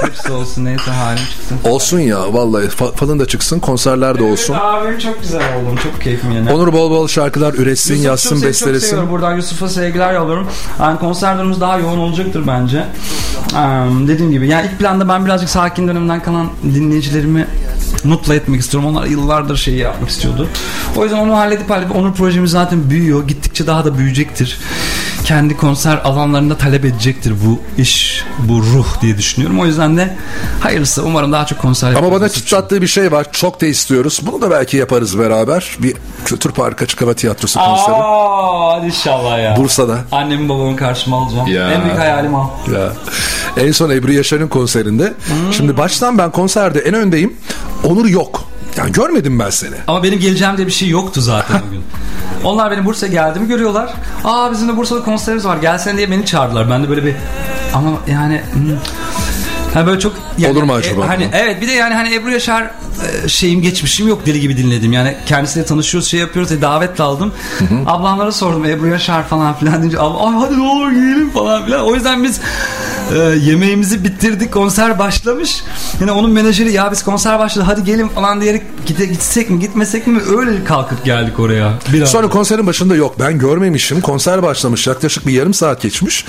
hepsi 0.00 0.32
olsun 0.32 0.64
neyse 0.64 0.90
halim 0.90 1.22
çıksın. 1.24 1.58
olsun 1.70 1.98
ya 1.98 2.32
vallahi 2.34 2.64
fa- 2.66 2.94
falan 2.96 3.18
da 3.18 3.26
çıksın 3.26 3.60
konserler 3.60 4.18
de 4.18 4.22
olsun. 4.22 4.54
Evet, 4.54 4.62
abim 4.64 4.98
çok 4.98 5.22
güzel 5.22 5.42
oldum. 5.56 5.76
Çok 5.82 6.00
keyfim 6.02 6.32
yerine. 6.32 6.52
Onur 6.52 6.72
bol 6.72 6.90
bol 6.90 7.08
şarkılar 7.08 7.54
üretsin, 7.54 7.94
Yusuf 7.94 8.06
yazsın, 8.06 8.28
çok, 8.30 8.38
sev- 8.38 8.42
Çok 8.44 8.50
bestelesin. 8.50 8.86
seviyorum. 8.86 9.10
Buradan 9.10 9.36
Yusuf'a 9.36 9.68
sevgiler 9.68 10.14
yolluyorum. 10.14 10.48
Yani 10.80 10.98
konserlerimiz 10.98 11.60
daha 11.60 11.78
yoğun 11.78 11.98
olacaktır 11.98 12.44
bence. 12.46 12.76
Eee, 13.54 13.60
dediğim 14.08 14.32
gibi 14.32 14.35
yani 14.44 14.66
ilk 14.66 14.78
planda 14.78 15.08
ben 15.08 15.26
birazcık 15.26 15.48
sakin 15.48 15.88
dönemden 15.88 16.22
kalan 16.22 16.48
dinleyicilerimi 16.74 17.46
mutlu 18.04 18.34
etmek 18.34 18.60
istiyorum. 18.60 18.88
Onlar 18.88 19.06
yıllardır 19.06 19.56
şeyi 19.56 19.78
yapmak 19.78 20.10
istiyordu. 20.10 20.48
O 20.96 21.02
yüzden 21.02 21.18
onu 21.18 21.36
halledip 21.36 21.70
halledip 21.70 21.96
Onur 21.96 22.14
projemiz 22.14 22.50
zaten 22.50 22.90
büyüyor. 22.90 23.28
Gittikçe 23.28 23.66
daha 23.66 23.84
da 23.84 23.98
büyüyecektir. 23.98 24.58
Kendi 25.26 25.56
konser 25.56 26.00
alanlarında 26.04 26.56
talep 26.56 26.84
edecektir 26.84 27.34
bu 27.46 27.60
iş, 27.82 28.24
bu 28.38 28.62
ruh 28.62 28.86
diye 29.02 29.18
düşünüyorum. 29.18 29.60
O 29.60 29.66
yüzden 29.66 29.96
de 29.96 30.16
hayırlısı 30.60 31.02
umarım 31.04 31.32
daha 31.32 31.46
çok 31.46 31.58
konser 31.58 31.88
Ama 31.90 32.02
bana 32.02 32.12
yaparız. 32.12 32.34
çıtlattığı 32.34 32.82
bir 32.82 32.86
şey 32.86 33.12
var. 33.12 33.26
Çok 33.32 33.60
da 33.60 33.66
istiyoruz. 33.66 34.20
Bunu 34.22 34.42
da 34.42 34.50
belki 34.50 34.76
yaparız 34.76 35.18
beraber. 35.18 35.76
Bir 35.78 35.94
Kültür 36.24 36.50
Parkı 36.50 36.84
Açık 36.84 37.02
Hava 37.02 37.14
Tiyatrosu 37.14 37.60
konseri. 37.60 37.94
Aa, 37.96 38.76
hadi 38.76 38.86
inşallah 38.86 39.38
ya. 39.42 39.56
Bursa'da. 39.56 39.98
Annemi 40.12 40.48
babamı 40.48 40.76
karşıma 40.76 41.22
alacağım. 41.22 41.46
Ya. 41.46 41.72
En 41.72 41.84
büyük 41.84 41.98
hayalim 41.98 42.34
o. 42.34 42.50
Ya. 42.74 42.92
En 43.66 43.72
son 43.72 43.90
Ebru 43.90 44.12
Yaşar'ın 44.12 44.48
konserinde. 44.48 45.14
Şimdi 45.52 45.76
baştan 45.76 46.18
ben 46.18 46.30
konserde 46.30 46.78
en 46.80 46.94
öndeyim. 46.94 47.36
Onur 47.84 48.06
yok. 48.06 48.44
Yani 48.76 48.92
görmedim 48.92 49.38
ben 49.38 49.50
seni. 49.50 49.74
Ama 49.86 50.02
benim 50.02 50.18
geleceğim 50.18 50.56
diye 50.56 50.66
bir 50.66 50.72
şey 50.72 50.88
yoktu 50.88 51.20
zaten 51.20 51.60
bugün. 51.66 51.82
Onlar 52.44 52.70
benim 52.70 52.84
Bursa'ya 52.84 53.12
geldiğimi 53.12 53.48
görüyorlar. 53.48 53.94
Aa 54.24 54.52
bizim 54.52 54.68
de 54.68 54.76
Bursa'da 54.76 55.02
konserimiz 55.02 55.44
var. 55.44 55.56
Gelsen 55.56 55.96
diye 55.96 56.10
beni 56.10 56.26
çağırdılar. 56.26 56.70
Ben 56.70 56.84
de 56.84 56.88
böyle 56.88 57.04
bir 57.04 57.14
ama 57.74 57.90
yani 58.08 58.42
hmm. 58.52 58.76
Ha 59.74 59.86
böyle 59.86 60.00
çok 60.00 60.12
yani- 60.38 60.52
Olur 60.52 60.62
mu 60.62 60.72
acaba? 60.74 61.04
e, 61.04 61.06
hani 61.06 61.28
evet 61.32 61.60
bir 61.60 61.68
de 61.68 61.72
yani 61.72 61.94
hani 61.94 62.14
Ebru 62.14 62.30
Yaşar 62.30 62.70
e, 63.24 63.28
şeyim 63.28 63.62
geçmişim 63.62 64.08
yok 64.08 64.26
deli 64.26 64.40
gibi 64.40 64.56
dinledim. 64.56 64.92
Yani 64.92 65.16
kendisiyle 65.26 65.66
tanışıyoruz 65.66 66.08
şey 66.08 66.20
yapıyoruz 66.20 66.50
diye 66.50 66.62
davetle 66.62 67.04
aldım. 67.04 67.34
Ablamlara 67.86 68.32
sordum 68.32 68.64
Ebru 68.64 68.86
Yaşar 68.86 69.28
falan 69.28 69.54
filan 69.54 69.80
deyince 69.80 70.00
abla 70.00 70.28
ay 70.28 70.34
hadi 70.34 70.58
ne 70.58 70.62
olur 70.62 70.90
gidelim 70.90 71.30
falan 71.30 71.64
filan. 71.64 71.80
O 71.84 71.94
yüzden 71.94 72.24
biz 72.24 72.40
e, 73.14 73.18
yemeğimizi 73.18 74.04
bitirdik 74.04 74.52
konser 74.52 74.98
başlamış. 74.98 75.62
Yine 76.00 76.12
onun 76.12 76.30
menajeri 76.30 76.72
ya 76.72 76.92
biz 76.92 77.02
konser 77.04 77.38
başladı 77.38 77.64
hadi 77.66 77.84
gelin 77.84 78.08
falan 78.08 78.40
diyerek 78.40 78.62
gide, 78.86 79.06
gitsek 79.06 79.50
mi 79.50 79.58
gitmesek 79.60 80.06
mi 80.06 80.20
öyle 80.38 80.64
kalkıp 80.64 81.04
geldik 81.04 81.40
oraya. 81.40 81.72
Biraz. 81.92 82.10
Sonra 82.10 82.28
konserin 82.28 82.66
başında 82.66 82.96
yok. 82.96 83.16
Ben 83.20 83.38
görmemişim. 83.38 84.00
Konser 84.00 84.42
başlamış. 84.42 84.86
Yaklaşık 84.86 85.26
bir 85.26 85.32
yarım 85.32 85.54
saat 85.54 85.82
geçmiş. 85.82 86.24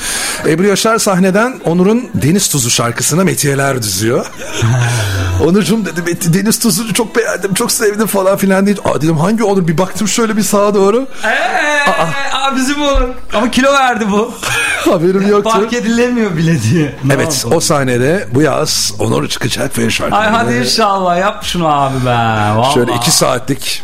Ebru 0.48 0.68
Yaşar 0.68 0.98
sahneden 0.98 1.60
Onur'un 1.66 2.10
Deniz 2.14 2.48
Tuzu 2.50 2.70
şarkısına 2.70 3.24
metiyeler 3.24 3.82
düzüyor. 3.84 4.26
Onurcuğum 5.46 5.86
dedi 5.86 6.02
"Meti- 6.02 6.34
Deniz 6.34 6.60
Tuzu'nu 6.60 6.94
çok 6.94 7.16
beğendim. 7.16 7.54
Çok 7.54 7.72
sevdim 7.72 8.08
falan 8.08 8.38
filan 8.38 8.66
diye. 8.66 8.76
Aa 8.86 9.02
dedim 9.02 9.18
hangi 9.18 9.44
Onur? 9.44 9.68
Bir 9.68 9.78
baktım 9.78 10.08
şöyle 10.08 10.38
bir 10.38 10.42
sağa 10.44 10.74
doğru. 10.74 11.08
Eee, 11.24 11.80
aa, 12.34 12.56
bizim 12.56 12.82
olur. 12.82 13.02
Ama 13.34 13.52
kilo 13.52 13.74
verdi 13.74 14.06
bu. 14.12 14.34
Haberim 14.92 15.28
yoktu. 15.28 15.50
Fark 15.50 15.74
edilemiyor 15.74 16.38
bile 16.38 16.62
diye. 16.72 16.96
Ne 17.04 17.14
Evet 17.14 17.34
yapalım? 17.38 17.58
o 17.58 17.60
sahnede 17.60 18.28
bu 18.34 18.42
yaz 18.42 18.94
Onur 19.00 19.28
çıkacak 19.30 19.78
ve 19.78 19.90
şarkı. 19.90 20.16
Ay 20.16 20.30
hadi 20.30 20.54
inşallah 20.54 21.18
yap 21.20 21.44
şunu 21.44 21.68
abi 21.68 22.06
be. 22.06 22.10
Vallahi. 22.10 22.74
Şöyle 22.74 22.94
iki 22.96 23.12
saatlik 23.12 23.84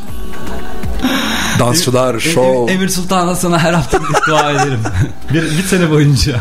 dansçılar, 1.60 2.20
şov. 2.20 2.68
Emir 2.70 2.90
Sultan'a 2.90 3.36
sana 3.36 3.60
her 3.60 3.74
hafta 3.74 3.98
gidip 3.98 4.28
dua 4.28 4.52
ederim. 4.52 4.80
bir, 5.34 5.42
bir 5.44 5.64
sene 5.64 5.90
boyunca. 5.92 6.36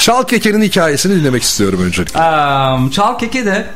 Çal 0.00 0.22
Keke'nin 0.22 0.62
hikayesini 0.62 1.14
dinlemek 1.20 1.42
istiyorum 1.42 1.80
öncelikle. 1.82 2.20
Eee, 2.20 2.90
Çal 2.90 3.18
Keke 3.18 3.46
de 3.46 3.66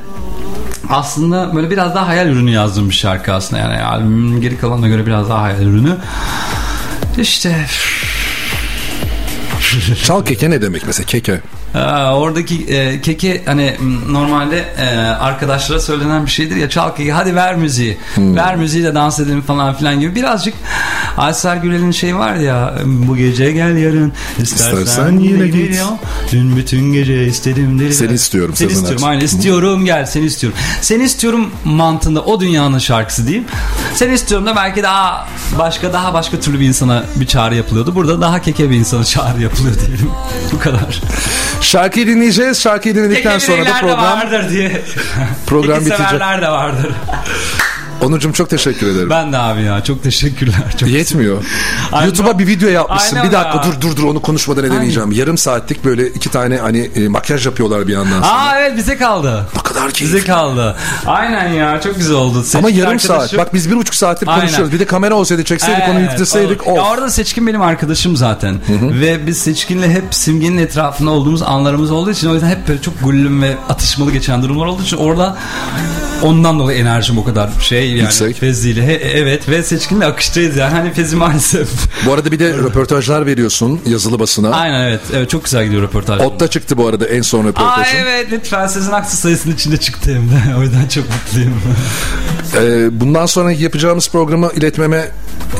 aslında 0.90 1.54
böyle 1.56 1.70
biraz 1.70 1.94
daha 1.94 2.06
hayal 2.08 2.26
ürünü 2.28 2.50
yazdığım 2.50 2.90
bir 2.90 2.94
şarkı 2.94 3.32
aslında. 3.32 3.62
Yani 3.62 3.82
albümün 3.82 4.40
geri 4.40 4.58
kalanına 4.58 4.88
göre 4.88 5.06
biraz 5.06 5.28
daha 5.28 5.42
hayal 5.42 5.62
ürünü. 5.62 5.96
İşte 7.18 7.66
Çal 10.04 10.24
Keke 10.24 10.50
ne 10.50 10.62
demek 10.62 10.86
mesela 10.86 11.06
keke? 11.06 11.40
Aa, 11.74 12.16
oradaki 12.18 12.64
e, 12.66 13.00
keke 13.00 13.42
hani 13.46 13.76
normalde 14.08 14.64
e, 14.78 14.96
arkadaşlara 14.98 15.80
söylenen 15.80 16.26
bir 16.26 16.30
şeydir 16.30 16.56
ya 16.56 16.70
çal 16.70 16.96
keke 16.96 17.12
hadi 17.12 17.34
ver 17.34 17.56
müziği. 17.56 17.96
Ver 18.18 18.56
müziği 18.56 18.84
de 18.84 18.94
dans 18.94 19.20
edelim 19.20 19.42
falan 19.42 19.74
filan 19.74 20.00
gibi. 20.00 20.14
Birazcık 20.14 20.54
Aysel 21.16 21.62
Gürel'in 21.62 21.90
şey 21.90 22.16
var 22.16 22.34
ya 22.34 22.74
bu 22.84 23.16
gece 23.16 23.52
gel 23.52 23.76
yarın 23.76 24.12
istersen, 24.38 24.76
İstersen 24.76 25.18
yine 25.18 25.48
git. 25.48 25.82
dün 26.32 26.56
bütün 26.56 26.92
gece 26.92 27.26
istedim 27.26 27.78
deli 27.78 27.94
Seni 27.94 28.12
istiyorum 28.12 28.54
seni 28.56 28.72
istiyorum 28.72 29.04
aynen 29.04 29.24
istiyorum 29.24 29.84
gel 29.84 30.06
seni 30.06 30.24
istiyorum. 30.24 30.58
Seni 30.80 31.02
istiyorum 31.02 31.50
mantığında 31.64 32.20
o 32.20 32.40
dünyanın 32.40 32.78
şarkısı 32.78 33.26
diyeyim. 33.26 33.46
Seni 33.94 34.14
istiyorum 34.14 34.46
da 34.46 34.56
belki 34.56 34.82
daha 34.82 35.28
başka 35.58 35.92
daha 35.92 36.14
başka 36.14 36.40
türlü 36.40 36.60
bir 36.60 36.66
insana 36.66 37.04
bir 37.16 37.26
çağrı 37.26 37.54
yapılıyordu. 37.56 37.94
Burada 37.94 38.20
daha 38.20 38.42
keke 38.42 38.70
bir 38.70 38.76
insana 38.76 39.04
çağrı 39.04 39.42
yapılıyor 39.42 39.74
diyelim. 39.86 40.10
Bu 40.52 40.58
kadar 40.58 41.00
Şarkıyı 41.60 42.06
dinleyeceğiz. 42.06 42.60
Şarkıyı 42.60 42.94
dinledikten 42.94 43.38
sonra 43.38 43.66
da 43.66 43.72
program 43.80 44.02
vardır 44.02 44.50
diye. 44.50 44.82
program 45.46 45.80
bitecek. 45.86 46.20
de 46.42 46.48
vardır. 46.48 46.90
Onurcuğum 48.02 48.32
çok 48.32 48.50
teşekkür 48.50 48.86
ederim. 48.86 49.10
Ben 49.10 49.32
de 49.32 49.38
abi 49.38 49.62
ya 49.62 49.84
çok 49.84 50.02
teşekkürler. 50.02 50.54
Çok 50.80 50.88
Yetmiyor. 50.88 51.44
Aynen. 51.92 52.06
YouTube'a 52.06 52.38
bir 52.38 52.46
video 52.46 52.68
yapmışsın. 52.68 53.16
Aynen 53.16 53.28
bir 53.28 53.36
dakika 53.36 53.56
ya. 53.56 53.62
dur 53.64 53.80
dur 53.80 53.96
dur 53.96 54.04
onu 54.04 54.22
konuşmadan 54.22 54.64
edemeyeceğim. 54.64 55.12
Yarım 55.12 55.38
saatlik 55.38 55.84
böyle 55.84 56.06
iki 56.08 56.30
tane 56.30 56.56
hani 56.56 56.90
e, 56.94 57.08
makyaj 57.08 57.46
yapıyorlar 57.46 57.86
bir 57.88 57.92
yandan 57.92 58.22
sonra. 58.22 58.32
Aa 58.32 58.60
evet 58.60 58.76
bize 58.76 58.96
kaldı. 58.96 59.46
Ne 59.56 59.62
kadar 59.62 59.86
Bize 59.88 59.94
keyifli. 59.98 60.26
kaldı. 60.26 60.76
Aynen 61.06 61.48
ya 61.52 61.80
çok 61.80 61.96
güzel 61.96 62.16
oldu. 62.16 62.42
Seçkin 62.42 62.58
Ama 62.58 62.70
yarım 62.70 63.00
saat. 63.00 63.10
arkadaşım- 63.10 63.38
Bak 63.38 63.54
biz 63.54 63.70
bir 63.70 63.76
buçuk 63.76 63.94
saattir 63.94 64.28
Aynen. 64.28 64.40
konuşuyoruz. 64.40 64.72
Bir 64.72 64.78
de 64.78 64.86
kamera 64.86 65.14
olsaydı 65.14 65.44
çekseydik 65.44 65.82
onu 65.90 65.98
Evet, 65.98 66.10
yükleseydik. 66.12 66.66
olur. 66.66 66.76
Ya 66.76 66.82
orada 66.82 67.10
Seçkin 67.10 67.46
benim 67.46 67.62
arkadaşım 67.62 68.16
zaten. 68.16 68.54
Ve 68.82 69.26
biz 69.26 69.38
Seçkin'le 69.38 69.82
hep 69.88 70.04
Simge'nin 70.10 70.58
etrafında 70.58 71.10
olduğumuz 71.10 71.42
anlarımız 71.42 71.90
olduğu 71.90 72.10
için 72.10 72.28
o 72.28 72.34
yüzden 72.34 72.48
hep 72.48 72.68
böyle 72.68 72.82
çok 72.82 73.04
güllüm 73.04 73.42
ve 73.42 73.56
atışmalı 73.68 74.12
geçen 74.12 74.42
durumlar 74.42 74.66
olduğu 74.66 74.82
için 74.82 74.96
orada 74.96 75.36
ondan 76.22 76.58
dolayı 76.58 76.78
enerjim 76.78 77.18
o 77.18 77.24
kadar 77.24 77.50
şey 77.60 77.85
yani 77.90 78.00
Yüksek. 78.00 78.36
Fezi'yle. 78.40 78.86
He, 78.86 78.92
evet 78.92 79.48
ve 79.48 79.62
Seçkin'le 79.62 80.00
akıştayız 80.00 80.56
yani. 80.56 80.72
Hani 80.74 80.92
Fezi 80.92 81.16
maalesef. 81.16 81.68
Bu 82.06 82.12
arada 82.12 82.32
bir 82.32 82.38
de 82.38 82.48
röportajlar 82.52 83.26
veriyorsun 83.26 83.80
yazılı 83.86 84.18
basına. 84.18 84.50
Aynen 84.50 84.88
evet. 84.88 85.00
Evet 85.14 85.30
çok 85.30 85.44
güzel 85.44 85.64
gidiyor 85.64 85.82
röportaj. 85.82 86.20
Otta 86.20 86.48
çıktı 86.48 86.76
bu 86.76 86.86
arada 86.86 87.06
en 87.06 87.22
son 87.22 87.44
Aa 87.44 87.48
röportajın. 87.48 87.96
evet 87.96 88.26
lütfen 88.32 88.66
Sezen 88.66 88.92
Aksu 88.92 89.16
sayısının 89.16 89.54
içinde 89.54 89.76
çıktı 89.76 90.14
hem 90.14 90.28
de. 90.30 90.56
O 90.58 90.62
yüzden 90.62 90.88
çok 90.88 91.04
mutluyum. 91.10 91.62
Ee, 92.54 93.00
bundan 93.00 93.26
sonra 93.26 93.52
yapacağımız 93.52 94.08
programı 94.10 94.50
iletmeme 94.54 95.08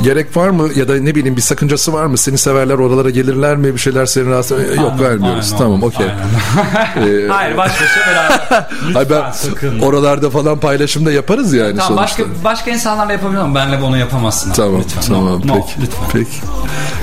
gerek 0.05 0.37
var 0.37 0.49
mı? 0.49 0.69
Ya 0.77 0.89
da 0.89 0.95
ne 0.97 1.15
bileyim 1.15 1.37
bir 1.37 1.43
sakıncası 1.43 1.93
var 1.93 2.07
mı? 2.07 2.19
Seni 2.19 2.39
severler 2.39 2.75
oralara 2.75 3.11
gelirler 3.11 3.57
mi? 3.57 3.75
Bir 3.75 3.79
şeyler 3.79 4.07
seni 4.07 4.31
rahatsız... 4.31 4.59
Ee, 4.61 4.63
Yok 4.75 4.79
Aynen, 4.93 5.01
vermiyoruz. 5.01 5.47
aynen, 5.53 5.59
tamam 5.59 5.83
okey. 5.83 6.07
aynen. 6.07 6.17
Ee, 6.97 7.29
Hayır 7.29 7.57
baş 7.57 7.71
başa 7.73 8.11
beraber. 8.11 8.41
Lütfen 8.89 8.93
Hayır 8.95 9.11
ben 9.11 9.31
sakın. 9.33 9.79
oralarda 9.81 10.31
falan 10.31 10.61
paylaşım 10.61 11.07
da 11.07 11.13
yaparız 11.13 11.53
yani 11.53 11.77
Tamam, 11.79 11.97
başka 12.05 12.23
sonuçta. 12.23 12.45
başka 12.45 12.71
insanlarla 12.71 13.13
yapabilirim. 13.13 13.55
Benle 13.55 13.81
bunu 13.83 13.97
yapamazsın. 13.97 14.51
abi. 14.51 14.57
Tamam 14.57 14.81
lütfen. 14.81 15.01
tamam 15.03 15.41
No, 15.45 15.55
no, 15.57 15.61
peki. 15.67 15.81
lütfen. 15.83 16.05
Peki. 16.13 16.37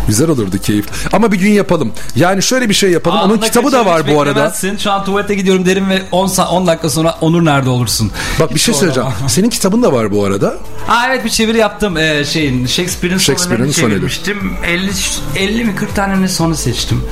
Güzel 0.08 0.30
olurdu 0.30 0.58
keyif. 0.58 0.86
Ama 1.14 1.32
bir 1.32 1.38
gün 1.40 1.52
yapalım. 1.52 1.92
Yani 2.16 2.44
şöyle 2.44 2.70
bir 2.70 2.74
şey 2.74 2.92
yapalım. 2.92 3.18
Onun 3.18 3.30
Anında 3.30 3.46
kitabı 3.46 3.72
da 3.72 3.86
var 3.86 4.02
bu 4.16 4.22
arada. 4.22 4.54
Şu 4.80 4.92
an 4.92 5.06
tuvalete 5.06 5.36
gidiyorum 5.36 5.66
derim 5.66 5.90
ve 5.90 6.02
10, 6.12 6.28
sa- 6.28 6.48
10 6.48 6.68
dakika 6.68 6.90
sonra 6.90 7.16
Onur 7.22 7.46
nerede 7.46 7.70
olursun? 7.70 8.12
Bak 8.40 8.56
bir 8.56 8.60
şey 8.60 8.74
söyleyeceğim. 8.74 9.10
Senin 9.28 9.50
kitabın 9.50 9.73
da 9.82 9.94
var 9.94 10.12
bu 10.12 10.26
arada. 10.26 10.58
Aa 10.88 11.08
evet 11.10 11.26
bir 11.26 11.30
çeviri 11.30 11.58
yaptım. 11.58 11.98
Ee, 11.98 12.26
şeyin 12.26 12.66
Shakespeare'in 12.66 13.18
Shakespeare'in 13.18 13.72
çevirmiştim. 13.72 14.54
50 14.68 14.92
50 15.36 15.66
mi 15.66 15.76
40 15.76 15.96
tane 15.96 16.16
mi 16.16 16.30
sonu 16.30 16.56
seçtim. 16.56 17.04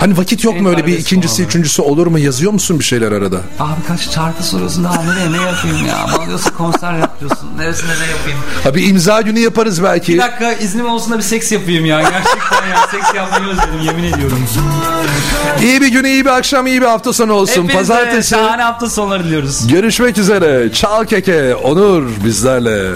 Hani 0.00 0.16
vakit 0.16 0.44
yok 0.44 0.60
mu 0.60 0.68
öyle 0.68 0.86
bir 0.86 0.98
ikincisi 0.98 1.42
var. 1.42 1.46
üçüncüsü 1.48 1.82
olur 1.82 2.06
mu? 2.06 2.18
Yazıyor 2.18 2.52
musun 2.52 2.78
bir 2.78 2.84
şeyler 2.84 3.12
arada? 3.12 3.36
Abi 3.60 3.82
kaç 3.88 4.14
şarkı 4.14 4.42
soruyorsun 4.44 4.84
daha 4.84 5.02
nereye 5.02 5.32
ne 5.32 5.36
yapayım 5.36 5.86
ya? 5.86 6.06
Bana 6.18 6.26
diyorsun 6.26 6.50
konser 6.58 6.92
yap 6.98 7.20
diyorsun. 7.20 7.48
Neresine 7.58 7.90
ne 7.90 8.10
yapayım? 8.16 8.38
Ha 8.64 8.74
bir 8.74 8.88
imza 8.88 9.20
günü 9.20 9.38
yaparız 9.38 9.82
belki. 9.82 10.12
Bir 10.14 10.18
dakika 10.18 10.52
iznim 10.52 10.86
olsun 10.88 11.12
da 11.12 11.18
bir 11.18 11.22
seks 11.22 11.52
yapayım 11.52 11.86
ya. 11.86 12.00
Gerçekten 12.00 12.68
ya 12.70 12.86
seks 12.90 13.14
yapmayı 13.14 13.44
özledim 13.52 13.80
yemin 13.86 14.04
ediyorum. 14.04 14.38
İyi 15.62 15.80
bir 15.80 15.88
gün, 15.88 16.04
iyi 16.04 16.24
bir 16.24 16.30
akşam, 16.30 16.66
iyi 16.66 16.80
bir 16.80 16.86
hafta 16.86 17.12
sonu 17.12 17.32
olsun. 17.32 17.52
Hepinize 17.62 17.78
Pazartesi. 17.78 18.28
şahane 18.30 18.62
hafta 18.62 18.90
sonları 18.90 19.24
diliyoruz. 19.24 19.66
Görüşmek 19.66 20.18
üzere. 20.18 20.72
Çal 20.72 21.04
keke. 21.04 21.54
Onur 21.54 22.05
bizlerle. 22.24 22.94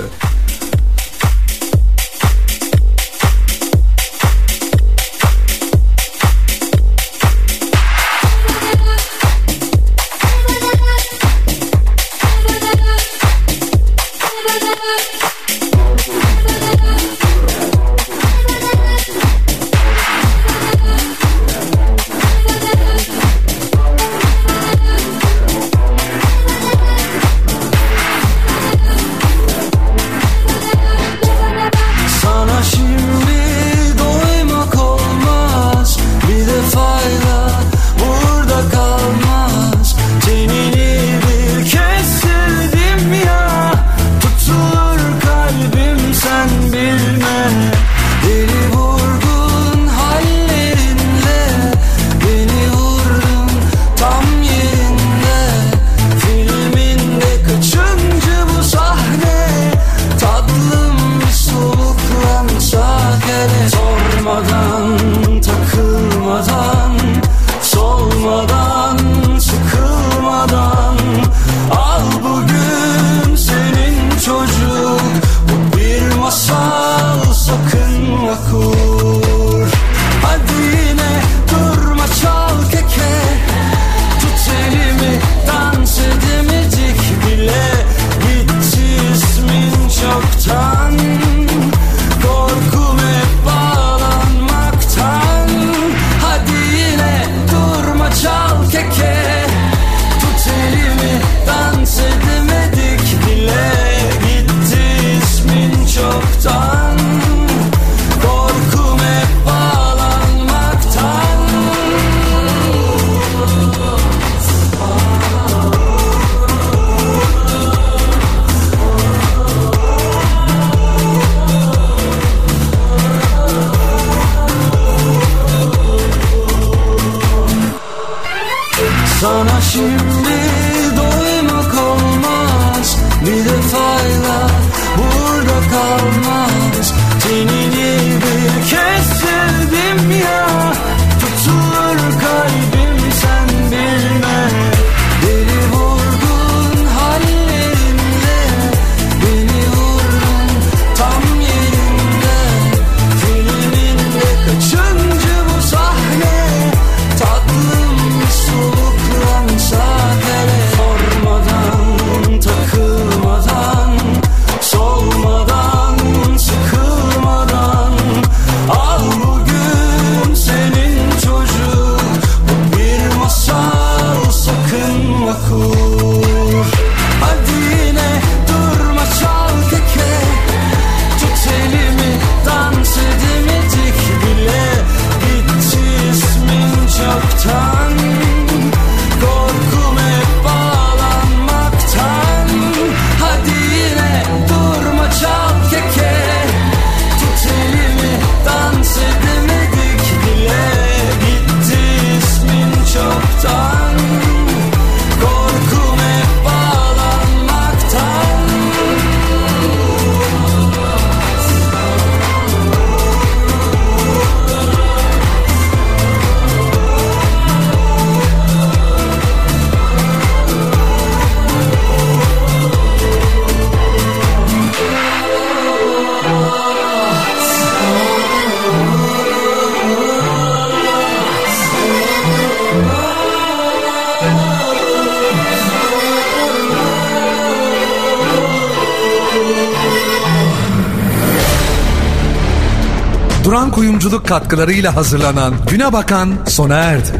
Katkılarıyla 244.30 244.96
hazırlanan 244.96 245.54
Güne 245.70 245.92
Bakan 245.92 246.34
sona 246.48 246.76
erdi. 246.76 247.19